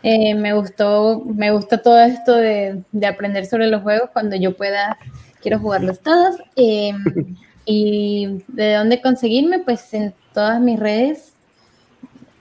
Eh, 0.03 0.35
me 0.35 0.53
gustó, 0.53 1.25
me 1.25 1.51
gusta 1.51 1.83
todo 1.83 2.01
esto 2.01 2.35
de, 2.37 2.83
aprender 3.07 3.47
sobre 3.47 3.67
los 3.67 3.83
juegos 3.83 4.11
cuando 4.13 4.37
yo 4.37 4.57
pueda, 4.57 4.97
quiero 5.43 5.59
jugarlos 5.59 6.01
todos. 6.01 6.37
Em, 6.57 7.37
y 7.65 8.43
de 8.49 8.75
dónde 8.75 9.03
conseguirme, 9.03 9.59
pues 9.59 9.93
en 9.93 10.15
todas 10.33 10.61
mis 10.61 10.79
redes, 10.79 11.33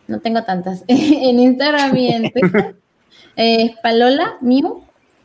no 0.08 0.20
tengo 0.20 0.44
tantas, 0.44 0.84
en 0.88 1.40
Instagram 1.40 1.98
y 1.98 2.08
en 2.10 2.32
Twitter. 2.32 2.76
Es 3.38 3.72
Palola, 3.84 4.38
mío, 4.42 4.82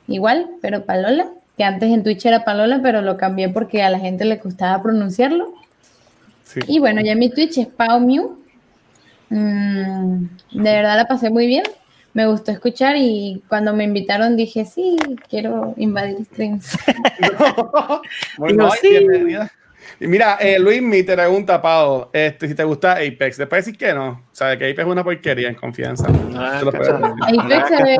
igual, 0.07 0.51
pero 0.61 0.85
Palola, 0.85 1.31
que 1.57 1.65
antes 1.65 1.91
en 1.91 2.05
Twitch 2.05 2.27
era 2.27 2.45
Palola, 2.45 2.81
pero 2.83 3.01
lo 3.01 3.17
cambié 3.17 3.49
porque 3.49 3.83
a 3.83 3.89
la 3.89 3.99
gente 3.99 4.27
le 4.27 4.37
gustaba 4.37 4.83
pronunciarlo. 4.83 5.55
Y 6.67 6.79
bueno, 6.79 7.01
ya 7.01 7.15
mi 7.15 7.31
Twitch 7.31 7.57
es 7.57 7.67
Pau 7.69 8.01
Mew. 8.01 8.39
Mm, 9.31 10.27
de 10.53 10.63
verdad 10.63 10.97
la 10.99 11.09
pasé 11.09 11.31
muy 11.31 11.47
bien. 11.47 11.65
Me 12.13 12.27
gustó 12.27 12.53
escuchar 12.53 12.97
y 12.99 13.43
cuando 13.49 13.73
me 13.73 13.85
invitaron 13.85 14.37
dije, 14.37 14.67
sí, 14.67 14.99
quiero 15.31 15.73
invadir 15.79 16.23
streams. 16.27 16.77
bueno, 18.37 18.71
sí. 18.73 18.91
bienvenida. 18.91 19.51
Mira, 20.01 20.37
eh, 20.41 20.59
Luis 20.59 20.83
me 20.83 21.03
te 21.03 21.15
pregunta, 21.15 21.61
Pau, 21.61 22.09
este, 22.13 22.49
si 22.49 22.55
te 22.55 22.65
gusta 22.65 22.93
Apex. 22.93 23.37
Después 23.37 23.65
decís 23.65 23.79
que 23.79 23.93
no. 23.93 24.23
Sabes 24.33 24.59
que 24.59 24.65
Apex 24.65 24.81
es 24.81 24.87
una 24.87 25.05
porquería 25.05 25.49
en 25.49 25.55
confianza. 25.55 26.07
Ah, 26.35 26.61
decir. 26.65 27.41
Apex 27.41 27.69
se, 27.69 27.83
ve, 27.83 27.97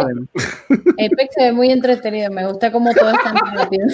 Apex 1.07 1.35
se 1.35 1.43
ve 1.45 1.53
muy 1.53 1.71
entretenido. 1.71 2.31
Me 2.31 2.47
gusta 2.47 2.73
cómo 2.73 2.93
todo 2.93 3.11
está 3.11 3.33
rápido. 3.55 3.87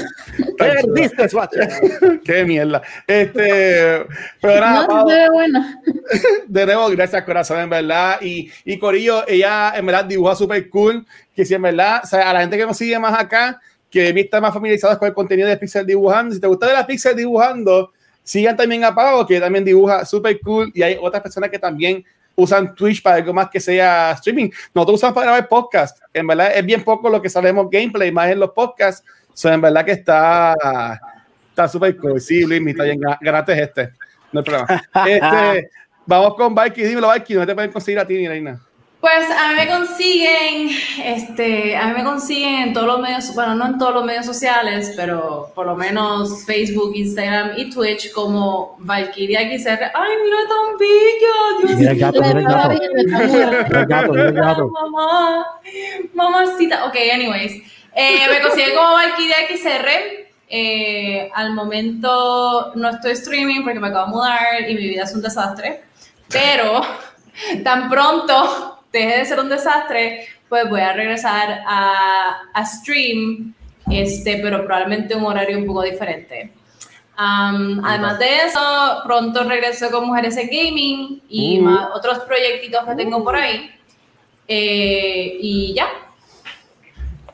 Qué 2.24 2.44
mierda. 2.44 2.82
Este, 3.06 4.06
pero 4.40 4.60
nada, 4.60 4.82
No, 4.82 4.86
Pau, 4.86 5.08
se 5.08 5.14
ve 5.14 5.30
bueno. 5.30 5.60
de 6.48 6.66
nuevo, 6.66 6.88
gracias, 6.90 7.22
corazón, 7.24 7.60
en 7.60 7.70
verdad. 7.70 8.18
Y, 8.20 8.50
y 8.64 8.78
Corillo, 8.78 9.26
ella 9.26 9.72
en 9.76 9.86
verdad 9.86 10.04
dibuja 10.04 10.34
súper 10.34 10.68
cool. 10.70 11.06
Que 11.34 11.44
si 11.44 11.54
en 11.54 11.62
verdad, 11.62 12.00
o 12.02 12.06
sea, 12.06 12.30
a 12.30 12.32
la 12.32 12.40
gente 12.40 12.56
que 12.56 12.66
nos 12.66 12.76
sigue 12.76 12.98
más 12.98 13.18
acá, 13.18 13.60
que 13.90 14.08
está 14.10 14.40
más 14.40 14.52
familiarizados 14.52 14.98
con 14.98 15.08
el 15.08 15.14
contenido 15.14 15.48
de 15.48 15.56
Pixel 15.56 15.86
Dibujando, 15.86 16.34
si 16.34 16.40
te 16.40 16.46
gusta 16.46 16.66
de 16.66 16.74
la 16.74 16.86
Pixel 16.86 17.16
Dibujando, 17.16 17.92
sigan 18.22 18.56
también 18.56 18.84
a 18.84 18.94
Pau, 18.94 19.26
que 19.26 19.40
también 19.40 19.64
dibuja 19.64 20.04
súper 20.04 20.38
cool. 20.40 20.70
Y 20.74 20.82
hay 20.82 20.98
otras 21.00 21.22
personas 21.22 21.50
que 21.50 21.58
también 21.58 22.04
usan 22.34 22.74
Twitch 22.74 23.02
para 23.02 23.16
algo 23.16 23.32
más 23.32 23.48
que 23.50 23.58
sea 23.58 24.12
streaming. 24.12 24.50
Nosotros 24.74 24.96
usamos 24.96 25.14
para 25.14 25.26
grabar 25.26 25.48
podcast. 25.48 25.98
En 26.12 26.26
verdad 26.26 26.52
es 26.54 26.64
bien 26.64 26.84
poco 26.84 27.08
lo 27.08 27.20
que 27.22 27.28
sabemos 27.30 27.68
gameplay, 27.70 28.12
más 28.12 28.30
en 28.30 28.38
los 28.38 28.50
podcasts. 28.50 29.02
So, 29.32 29.50
en 29.50 29.60
verdad 29.60 29.84
que 29.84 29.92
está 29.92 30.54
está 31.50 31.66
súper 31.68 31.96
cool. 31.96 32.20
Sí, 32.20 32.44
Luis, 32.44 32.64
está 32.66 32.84
bien. 32.84 33.00
ga- 33.00 33.18
Ganaste 33.20 33.62
este. 33.62 33.90
No 34.32 34.40
hay 34.40 34.44
problema. 34.44 34.84
Este, 35.08 35.70
vamos 36.06 36.34
con 36.34 36.54
Vikey. 36.54 36.84
Dímelo, 36.84 37.12
Vikey. 37.12 37.34
¿Dónde 37.36 37.50
te 37.50 37.54
pueden 37.54 37.72
conseguir 37.72 37.98
a 37.98 38.06
ti, 38.06 38.14
mi 38.14 38.28
reina? 38.28 38.60
Pues 39.00 39.30
a 39.30 39.50
mí 39.50 39.54
me 39.54 39.68
consiguen, 39.68 40.70
este, 41.04 41.76
a 41.76 41.86
mí 41.86 41.94
me 41.94 42.02
consiguen 42.04 42.54
en 42.56 42.72
todos 42.72 42.88
los 42.88 43.00
medios, 43.00 43.32
bueno, 43.32 43.54
no 43.54 43.66
en 43.66 43.78
todos 43.78 43.94
los 43.94 44.04
medios 44.04 44.26
sociales, 44.26 44.92
pero 44.96 45.52
por 45.54 45.66
lo 45.66 45.76
menos 45.76 46.44
Facebook, 46.44 46.92
Instagram 46.96 47.52
y 47.56 47.70
Twitch 47.70 48.10
como 48.12 48.74
Valkyria 48.80 49.42
XR. 49.56 49.92
¡Ay, 49.94 50.10
mira 50.24 50.38
tan 50.48 50.78
bella! 50.78 51.36
Dios 51.62 51.78
Mira 51.78 51.90
el 51.92 51.98
gato, 51.98 52.20
Le 52.20 52.26
mira 52.26 52.40
el 52.40 52.46
estaba 52.46 52.68
gato. 52.68 52.80
viendo, 52.80 52.98
está 52.98 53.18
muerto. 53.28 53.66
Mira 53.68 53.80
el 53.80 53.86
gato, 53.86 54.12
mira 54.12 54.28
el 54.28 54.32
gato. 54.34 54.68
Mamá, 54.68 55.46
mamacita. 56.14 56.84
Ok, 56.86 56.96
anyways. 57.14 57.52
Eh, 57.94 58.26
me 58.32 58.40
consiguen 58.40 58.74
como 58.74 58.92
Valkyria 58.94 59.36
XR. 59.48 59.88
Eh, 60.50 61.30
al 61.34 61.52
momento 61.52 62.72
no 62.74 62.88
estoy 62.88 63.12
streaming 63.12 63.62
porque 63.62 63.78
me 63.78 63.88
acabo 63.88 64.06
de 64.06 64.12
mudar 64.12 64.70
y 64.70 64.74
mi 64.74 64.88
vida 64.88 65.04
es 65.04 65.14
un 65.14 65.22
desastre. 65.22 65.84
Pero 66.28 66.80
tan 67.62 67.88
pronto 67.88 68.77
deje 68.92 69.18
de 69.18 69.24
ser 69.24 69.40
un 69.40 69.48
desastre, 69.48 70.26
pues 70.48 70.68
voy 70.68 70.80
a 70.80 70.92
regresar 70.92 71.62
a, 71.66 72.42
a 72.54 72.66
stream, 72.66 73.54
este, 73.90 74.38
pero 74.42 74.64
probablemente 74.64 75.14
un 75.14 75.24
horario 75.24 75.58
un 75.58 75.66
poco 75.66 75.82
diferente. 75.82 76.52
Um, 77.18 77.84
además 77.84 78.18
de 78.20 78.36
eso, 78.46 79.00
pronto 79.04 79.42
regreso 79.42 79.90
con 79.90 80.06
Mujeres 80.06 80.36
en 80.36 80.46
Gaming 80.46 81.22
y 81.28 81.58
Uh. 81.58 81.62
más 81.62 81.88
otros 81.92 82.20
proyectitos 82.20 82.84
que 82.86 82.94
tengo 82.94 83.24
por 83.24 83.34
ahí. 83.34 83.70
Eh, 84.46 85.36
y 85.40 85.74
ya. 85.74 85.88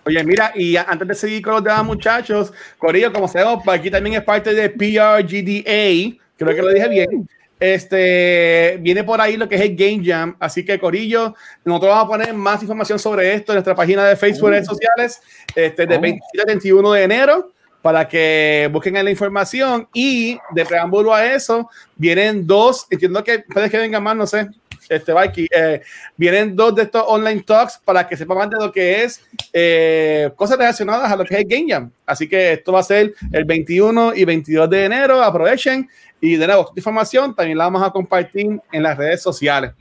Oye, 0.06 0.24
mira, 0.24 0.52
y 0.55 0.76
antes 0.76 1.06
de 1.06 1.14
seguir 1.14 1.43
con 1.43 1.55
los 1.55 1.64
demás 1.64 1.85
muchachos, 1.85 2.52
Corillo, 2.78 3.12
como 3.12 3.28
sabemos, 3.28 3.66
aquí 3.68 3.90
también 3.90 4.16
es 4.16 4.22
parte 4.22 4.52
de 4.52 4.68
PRGDA, 4.68 6.18
creo 6.36 6.55
que 6.56 6.62
lo 6.62 6.68
dije 6.68 6.89
bien. 6.89 7.28
Este 7.64 8.76
viene 8.82 9.04
por 9.04 9.22
ahí 9.22 9.38
lo 9.38 9.48
que 9.48 9.54
es 9.54 9.62
el 9.62 9.74
Game 9.74 10.02
Jam, 10.04 10.36
así 10.38 10.66
que 10.66 10.78
Corillo, 10.78 11.34
nosotros 11.64 11.92
vamos 11.92 12.04
a 12.04 12.08
poner 12.08 12.34
más 12.34 12.60
información 12.60 12.98
sobre 12.98 13.32
esto 13.32 13.52
en 13.52 13.56
nuestra 13.56 13.74
página 13.74 14.04
de 14.06 14.16
Facebook, 14.16 14.50
redes 14.50 14.66
sociales, 14.66 15.22
este, 15.54 15.86
de 15.86 15.96
Oh. 15.96 16.00
27 16.00 16.42
a 16.42 16.44
31 16.44 16.92
de 16.92 17.02
enero, 17.02 17.52
para 17.80 18.06
que 18.06 18.68
busquen 18.70 18.98
ahí 18.98 19.04
la 19.04 19.10
información. 19.10 19.88
Y 19.94 20.38
de 20.50 20.66
preámbulo 20.66 21.14
a 21.14 21.24
eso, 21.24 21.70
vienen 21.96 22.46
dos, 22.46 22.86
entiendo 22.90 23.24
que 23.24 23.38
puede 23.38 23.70
que 23.70 23.78
vengan 23.78 24.02
más, 24.02 24.14
no 24.14 24.26
sé, 24.26 24.46
este 24.88 25.14
Vikey, 25.14 25.48
eh, 25.50 25.80
vienen 26.16 26.54
dos 26.54 26.74
de 26.74 26.82
estos 26.82 27.02
online 27.06 27.42
talks 27.42 27.80
para 27.82 28.06
que 28.06 28.16
sepan 28.16 28.36
más 28.36 28.50
de 28.50 28.56
lo 28.58 28.70
que 28.70 29.04
es 29.04 29.22
eh, 29.52 30.30
cosas 30.36 30.58
relacionadas 30.58 31.10
a 31.10 31.16
lo 31.16 31.24
que 31.24 31.34
es 31.34 31.40
el 31.40 31.46
Game 31.46 31.72
Jam. 31.72 31.90
Así 32.04 32.28
que 32.28 32.52
esto 32.52 32.72
va 32.72 32.80
a 32.80 32.84
ser 32.84 33.14
el 33.32 33.44
21 33.44 34.14
y 34.14 34.24
22 34.24 34.68
de 34.68 34.84
enero. 34.84 35.22
Aprovechen. 35.22 35.88
Y 36.24 36.36
de 36.36 36.46
nuevo, 36.46 36.62
esta 36.62 36.80
información 36.80 37.34
también 37.34 37.59
la 37.59 37.64
vamos 37.64 37.82
a 37.82 37.90
compartir 37.90 38.59
en 38.72 38.82
las 38.82 38.96
redes 38.96 39.20
sociales. 39.20 39.72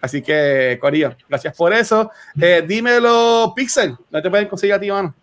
Así 0.00 0.20
que, 0.20 0.76
Corillo, 0.80 1.14
gracias 1.28 1.54
por 1.56 1.72
eso. 1.72 2.10
Eh, 2.40 2.60
dímelo, 2.66 3.52
Pixel. 3.54 3.96
¿No 4.10 4.20
te 4.20 4.28
pueden 4.28 4.48
conseguir 4.48 4.74
a 4.74 4.80
ti, 4.80 4.90
mano? 4.90 5.14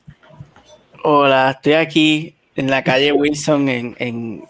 Hola, 1.04 1.52
estoy 1.52 1.74
aquí 1.74 2.34
en 2.56 2.70
la 2.70 2.82
calle 2.82 3.12
Wilson 3.12 3.68
en, 3.68 3.96
en, 4.00 4.46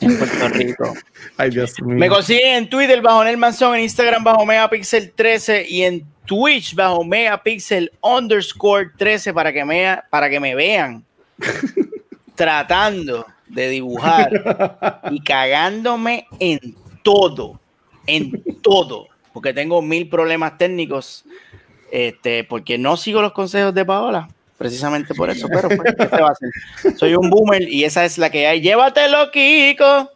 en 0.00 0.16
Puerto 0.16 0.48
Rico. 0.48 0.94
Ay, 1.36 1.50
Dios 1.50 1.74
mío. 1.82 1.98
Me 1.98 2.08
consiguen 2.08 2.54
en 2.54 2.70
Twitter 2.70 3.02
bajo 3.02 3.22
Nel 3.22 3.36
Manzón, 3.36 3.74
en 3.74 3.82
Instagram 3.82 4.24
bajo 4.24 4.46
Megapixel 4.46 5.12
13 5.12 5.66
y 5.68 5.82
en 5.82 6.06
Twitch 6.24 6.74
bajo 6.74 7.04
Megapixel 7.04 7.92
underscore 8.00 8.88
13 8.96 9.34
para 9.34 9.52
que 9.52 9.66
me, 9.66 9.98
para 10.08 10.30
que 10.30 10.40
me 10.40 10.54
vean 10.54 11.04
tratando 12.34 13.26
de 13.48 13.68
dibujar 13.68 14.30
y 15.10 15.20
cagándome 15.24 16.26
en 16.38 16.74
todo, 17.02 17.60
en 18.06 18.42
todo, 18.62 19.08
porque 19.32 19.52
tengo 19.52 19.82
mil 19.82 20.08
problemas 20.08 20.58
técnicos, 20.58 21.24
este, 21.90 22.44
porque 22.44 22.78
no 22.78 22.96
sigo 22.96 23.22
los 23.22 23.32
consejos 23.32 23.74
de 23.74 23.84
Paola, 23.84 24.28
precisamente 24.56 25.14
por 25.14 25.30
eso, 25.30 25.48
pero 25.48 25.68
pues, 25.68 25.94
¿qué 25.96 26.08
se 26.08 26.22
va 26.22 26.28
a 26.28 26.32
hacer? 26.32 26.96
Soy 26.96 27.14
un 27.14 27.30
boomer 27.30 27.62
y 27.68 27.84
esa 27.84 28.04
es 28.04 28.18
la 28.18 28.30
que 28.30 28.46
hay. 28.46 28.60
Llévatelo, 28.60 29.30
Kiko. 29.30 30.10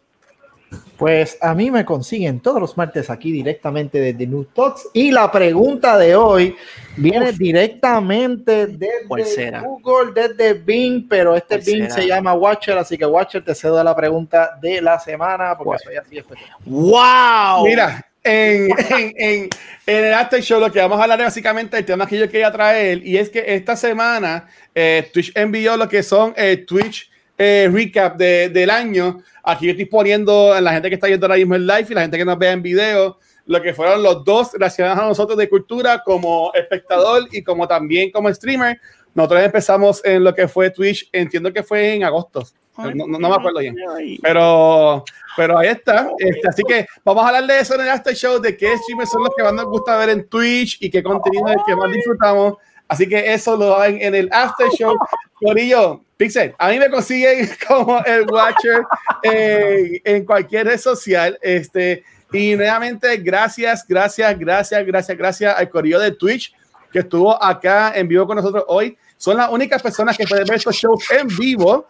Pues 0.97 1.37
a 1.41 1.55
mí 1.55 1.71
me 1.71 1.85
consiguen 1.85 2.41
todos 2.41 2.59
los 2.59 2.77
martes 2.77 3.09
aquí 3.09 3.31
directamente 3.31 3.99
desde 3.99 4.27
New 4.27 4.43
Talks. 4.53 4.89
Y 4.93 5.11
la 5.11 5.31
pregunta 5.31 5.97
de 5.97 6.15
hoy 6.15 6.55
viene 6.97 7.31
directamente 7.31 8.67
¿Cuál 9.07 9.23
desde? 9.23 9.59
Google, 9.61 10.11
desde 10.13 10.53
Bing, 10.53 11.07
pero 11.07 11.35
este 11.35 11.55
¿Cuál 11.55 11.65
Bing 11.65 11.83
será? 11.83 11.93
se 11.95 12.07
llama 12.07 12.33
Watcher, 12.33 12.77
así 12.77 12.97
que 12.97 13.05
Watcher 13.05 13.43
te 13.43 13.55
cedo 13.55 13.83
la 13.83 13.95
pregunta 13.95 14.57
de 14.61 14.81
la 14.81 14.99
semana 14.99 15.55
porque 15.57 15.65
¿Cuál? 15.69 15.79
soy 15.79 15.95
así 15.95 16.17
especial. 16.17 16.49
¡Wow! 16.65 17.65
Mira, 17.65 18.05
en, 18.23 18.69
en, 18.89 19.13
en, 19.17 19.49
en 19.87 20.05
el 20.05 20.13
After 20.13 20.41
Show 20.41 20.59
lo 20.59 20.71
que 20.71 20.79
vamos 20.79 20.99
a 20.99 21.03
hablar 21.03 21.19
es 21.21 21.25
básicamente 21.27 21.77
el 21.77 21.85
tema 21.85 22.05
que 22.05 22.17
yo 22.19 22.29
quería 22.29 22.51
traer 22.51 23.05
y 23.07 23.17
es 23.17 23.29
que 23.29 23.43
esta 23.47 23.75
semana 23.75 24.47
eh, 24.75 25.09
Twitch 25.13 25.31
envió 25.35 25.77
lo 25.77 25.87
que 25.87 26.03
son 26.03 26.33
eh, 26.35 26.57
Twitch 26.67 27.09
eh, 27.37 27.69
recap 27.71 28.17
de- 28.17 28.49
del 28.49 28.69
año. 28.69 29.21
Aquí 29.51 29.65
yo 29.65 29.71
estoy 29.71 29.85
poniendo 29.85 30.53
a 30.53 30.61
la 30.61 30.71
gente 30.73 30.89
que 30.89 30.95
está 30.95 31.07
viendo 31.07 31.25
ahora 31.25 31.37
mismo 31.37 31.55
en 31.55 31.65
live 31.67 31.85
y 31.89 31.93
la 31.93 32.01
gente 32.01 32.17
que 32.17 32.25
nos 32.25 32.37
vea 32.37 32.51
en 32.51 32.61
video 32.61 33.17
lo 33.45 33.61
que 33.61 33.73
fueron 33.73 34.03
los 34.03 34.23
dos 34.23 34.53
relacionados 34.53 34.99
a 34.99 35.07
nosotros 35.07 35.35
de 35.37 35.49
cultura 35.49 36.03
como 36.05 36.51
espectador 36.53 37.27
y 37.31 37.41
como 37.41 37.67
también 37.67 38.11
como 38.11 38.31
streamer. 38.33 38.79
Nosotros 39.15 39.41
empezamos 39.41 40.05
en 40.05 40.23
lo 40.23 40.33
que 40.35 40.47
fue 40.47 40.69
Twitch, 40.69 41.09
entiendo 41.11 41.51
que 41.51 41.63
fue 41.63 41.95
en 41.95 42.03
agosto. 42.03 42.43
No, 42.77 43.07
no- 43.07 43.17
no 43.19 43.27
me 43.29 43.35
acuerdo 43.35 43.59
bien. 43.59 43.75
Pero, 44.21 45.03
pero 45.35 45.57
ahí 45.57 45.69
está. 45.69 46.09
Este, 46.19 46.47
así 46.47 46.61
que 46.63 46.85
vamos 47.03 47.23
a 47.23 47.27
hablar 47.29 47.47
de 47.47 47.59
eso 47.59 47.73
en 47.75 47.81
el 47.81 47.89
After 47.89 48.13
Show, 48.15 48.39
de 48.39 48.55
qué 48.55 48.77
streamers 48.77 49.09
son 49.09 49.23
los 49.23 49.33
que 49.35 49.43
más 49.43 49.53
nos 49.53 49.65
gusta 49.65 49.97
ver 49.97 50.09
en 50.09 50.29
Twitch 50.29 50.77
y 50.79 50.89
qué 50.91 51.01
contenido 51.01 51.47
es 51.47 51.55
el 51.55 51.61
que 51.65 51.75
más 51.75 51.91
disfrutamos. 51.91 52.53
Así 52.89 53.07
que 53.07 53.33
eso 53.33 53.55
lo 53.55 53.79
ven 53.79 54.01
en 54.01 54.15
el 54.15 54.29
After 54.31 54.67
Show. 54.71 54.97
Corillo, 55.35 56.03
Pixel, 56.17 56.53
a 56.57 56.69
mí 56.69 56.79
me 56.79 56.89
consiguen 56.89 57.49
como 57.67 58.03
el 58.03 58.29
Watcher 58.29 58.83
eh, 59.23 60.01
en 60.03 60.25
cualquier 60.25 60.65
red 60.65 60.79
social. 60.79 61.39
Este, 61.41 62.03
y 62.33 62.55
nuevamente, 62.55 63.15
gracias, 63.17 63.85
gracias, 63.87 64.37
gracias, 64.37 64.85
gracias, 64.85 65.17
gracias 65.17 65.55
al 65.57 65.69
Corillo 65.69 65.99
de 65.99 66.11
Twitch 66.11 66.53
que 66.91 66.99
estuvo 66.99 67.41
acá 67.41 67.93
en 67.95 68.07
vivo 68.07 68.25
con 68.25 68.35
nosotros 68.35 68.65
hoy. 68.67 68.97
Son 69.17 69.37
las 69.37 69.49
únicas 69.49 69.81
personas 69.81 70.17
que 70.17 70.25
pueden 70.25 70.45
ver 70.45 70.57
estos 70.57 70.75
shows 70.75 71.09
en 71.11 71.27
vivo. 71.27 71.87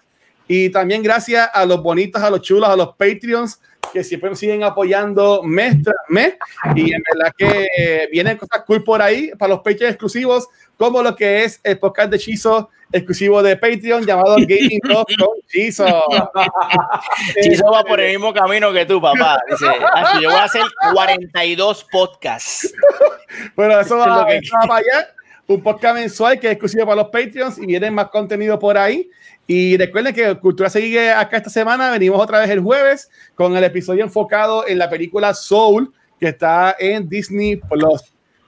Y 0.47 0.69
también 0.69 1.03
gracias 1.03 1.49
a 1.53 1.63
los 1.65 1.81
bonitos, 1.81 2.21
a 2.21 2.29
los 2.29 2.41
chulos, 2.41 2.67
a 2.69 2.75
los 2.75 2.89
Patreons 2.95 3.59
que 3.93 4.03
siempre 4.03 4.29
nos 4.29 4.39
siguen 4.39 4.63
apoyando 4.63 5.41
mes 5.43 5.81
tras 5.83 5.95
mes. 6.09 6.35
Y 6.75 6.93
en 6.93 7.01
verdad 7.11 7.33
que 7.37 7.67
eh, 7.77 8.09
vienen 8.11 8.37
cosas 8.37 8.63
cool 8.65 8.83
por 8.83 9.01
ahí 9.01 9.31
para 9.37 9.49
los 9.53 9.59
Patreons 9.59 9.93
exclusivos, 9.93 10.47
como 10.79 11.03
lo 11.03 11.13
que 11.15 11.43
es 11.43 11.59
el 11.63 11.77
podcast 11.77 12.09
de 12.09 12.17
Chizo 12.17 12.69
exclusivo 12.91 13.43
de 13.43 13.55
Patreon 13.57 14.03
llamado 14.05 14.37
Gaming 14.37 14.79
Talk 14.87 15.07
con 15.19 15.37
Chizo. 15.47 15.85
Chizo 17.43 17.71
va 17.71 17.83
por 17.83 17.99
el 17.99 18.11
mismo 18.13 18.33
camino 18.33 18.71
que 18.73 18.85
tú, 18.85 19.01
papá. 19.01 19.39
Dice, 19.49 19.65
"Ah, 19.93 20.19
yo 20.21 20.29
voy 20.29 20.39
a 20.39 20.43
hacer 20.45 20.61
42 20.93 21.85
podcasts. 21.91 22.73
Pero 23.55 23.71
eso 23.79 23.81
Eso 23.81 24.01
es 24.03 24.07
va, 24.09 24.19
lo 24.21 24.25
que- 24.27 24.37
eso 24.37 24.55
va 24.61 24.67
para 24.67 24.75
allá. 24.79 25.07
Un 25.47 25.61
podcast 25.63 25.95
mensual 25.95 26.39
que 26.39 26.47
es 26.47 26.53
exclusivo 26.53 26.85
para 26.85 26.97
los 27.01 27.07
Patreons 27.09 27.57
y 27.57 27.65
viene 27.65 27.89
más 27.91 28.09
contenido 28.09 28.57
por 28.59 28.77
ahí. 28.77 29.09
Y 29.47 29.77
recuerden 29.77 30.13
que 30.13 30.35
Cultura 30.39 30.69
sigue 30.69 31.11
acá 31.11 31.37
esta 31.37 31.49
semana. 31.49 31.89
Venimos 31.91 32.21
otra 32.21 32.39
vez 32.39 32.49
el 32.51 32.59
jueves 32.59 33.09
con 33.35 33.57
el 33.57 33.63
episodio 33.63 34.03
enfocado 34.03 34.67
en 34.67 34.77
la 34.77 34.89
película 34.89 35.33
Soul 35.33 35.91
que 36.19 36.27
está 36.29 36.75
en 36.79 37.09
Disney 37.09 37.55
Plus. 37.57 38.01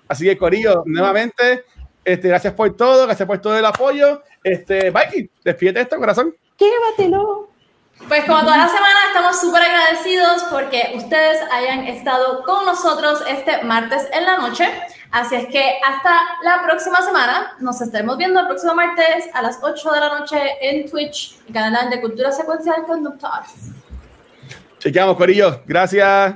Así 0.08 0.26
que, 0.26 0.38
Corillo, 0.38 0.84
nuevamente, 0.86 1.64
este, 2.04 2.28
gracias 2.28 2.54
por 2.54 2.76
todo, 2.76 3.06
gracias 3.06 3.28
por 3.28 3.40
todo 3.40 3.58
el 3.58 3.66
apoyo. 3.66 4.22
Este, 4.44 4.92
Mikey, 4.92 5.30
despídete 5.44 5.82
esto, 5.82 5.98
corazón. 5.98 6.36
Llévatelo. 6.58 7.50
Pues 8.08 8.26
como 8.26 8.40
todas 8.42 8.58
las 8.58 8.72
semanas 8.72 9.04
estamos 9.08 9.40
súper 9.40 9.62
agradecidos 9.62 10.44
porque 10.50 10.94
ustedes 10.96 11.40
hayan 11.52 11.86
estado 11.86 12.44
con 12.44 12.66
nosotros 12.66 13.22
este 13.30 13.64
martes 13.64 14.08
en 14.12 14.26
la 14.26 14.38
noche. 14.38 14.68
Así 15.12 15.36
es 15.36 15.48
que 15.48 15.80
hasta 15.88 16.20
la 16.44 16.64
próxima 16.64 17.02
semana. 17.02 17.54
Nos 17.60 17.80
estaremos 17.82 18.18
viendo 18.18 18.40
el 18.40 18.48
próximo 18.48 18.74
martes 18.74 19.30
a 19.34 19.42
las 19.42 19.60
8 19.62 19.92
de 19.92 20.00
la 20.00 20.20
noche 20.20 20.38
en 20.62 20.90
Twitch, 20.90 21.40
el 21.48 21.54
canal 21.54 21.90
de 21.90 22.02
Cultura 22.02 22.32
Secuencial 22.32 22.86
con 22.88 23.18
Talks. 23.20 23.72
Chequeamos, 24.80 25.16
Corillo. 25.16 25.62
Gracias. 25.68 26.36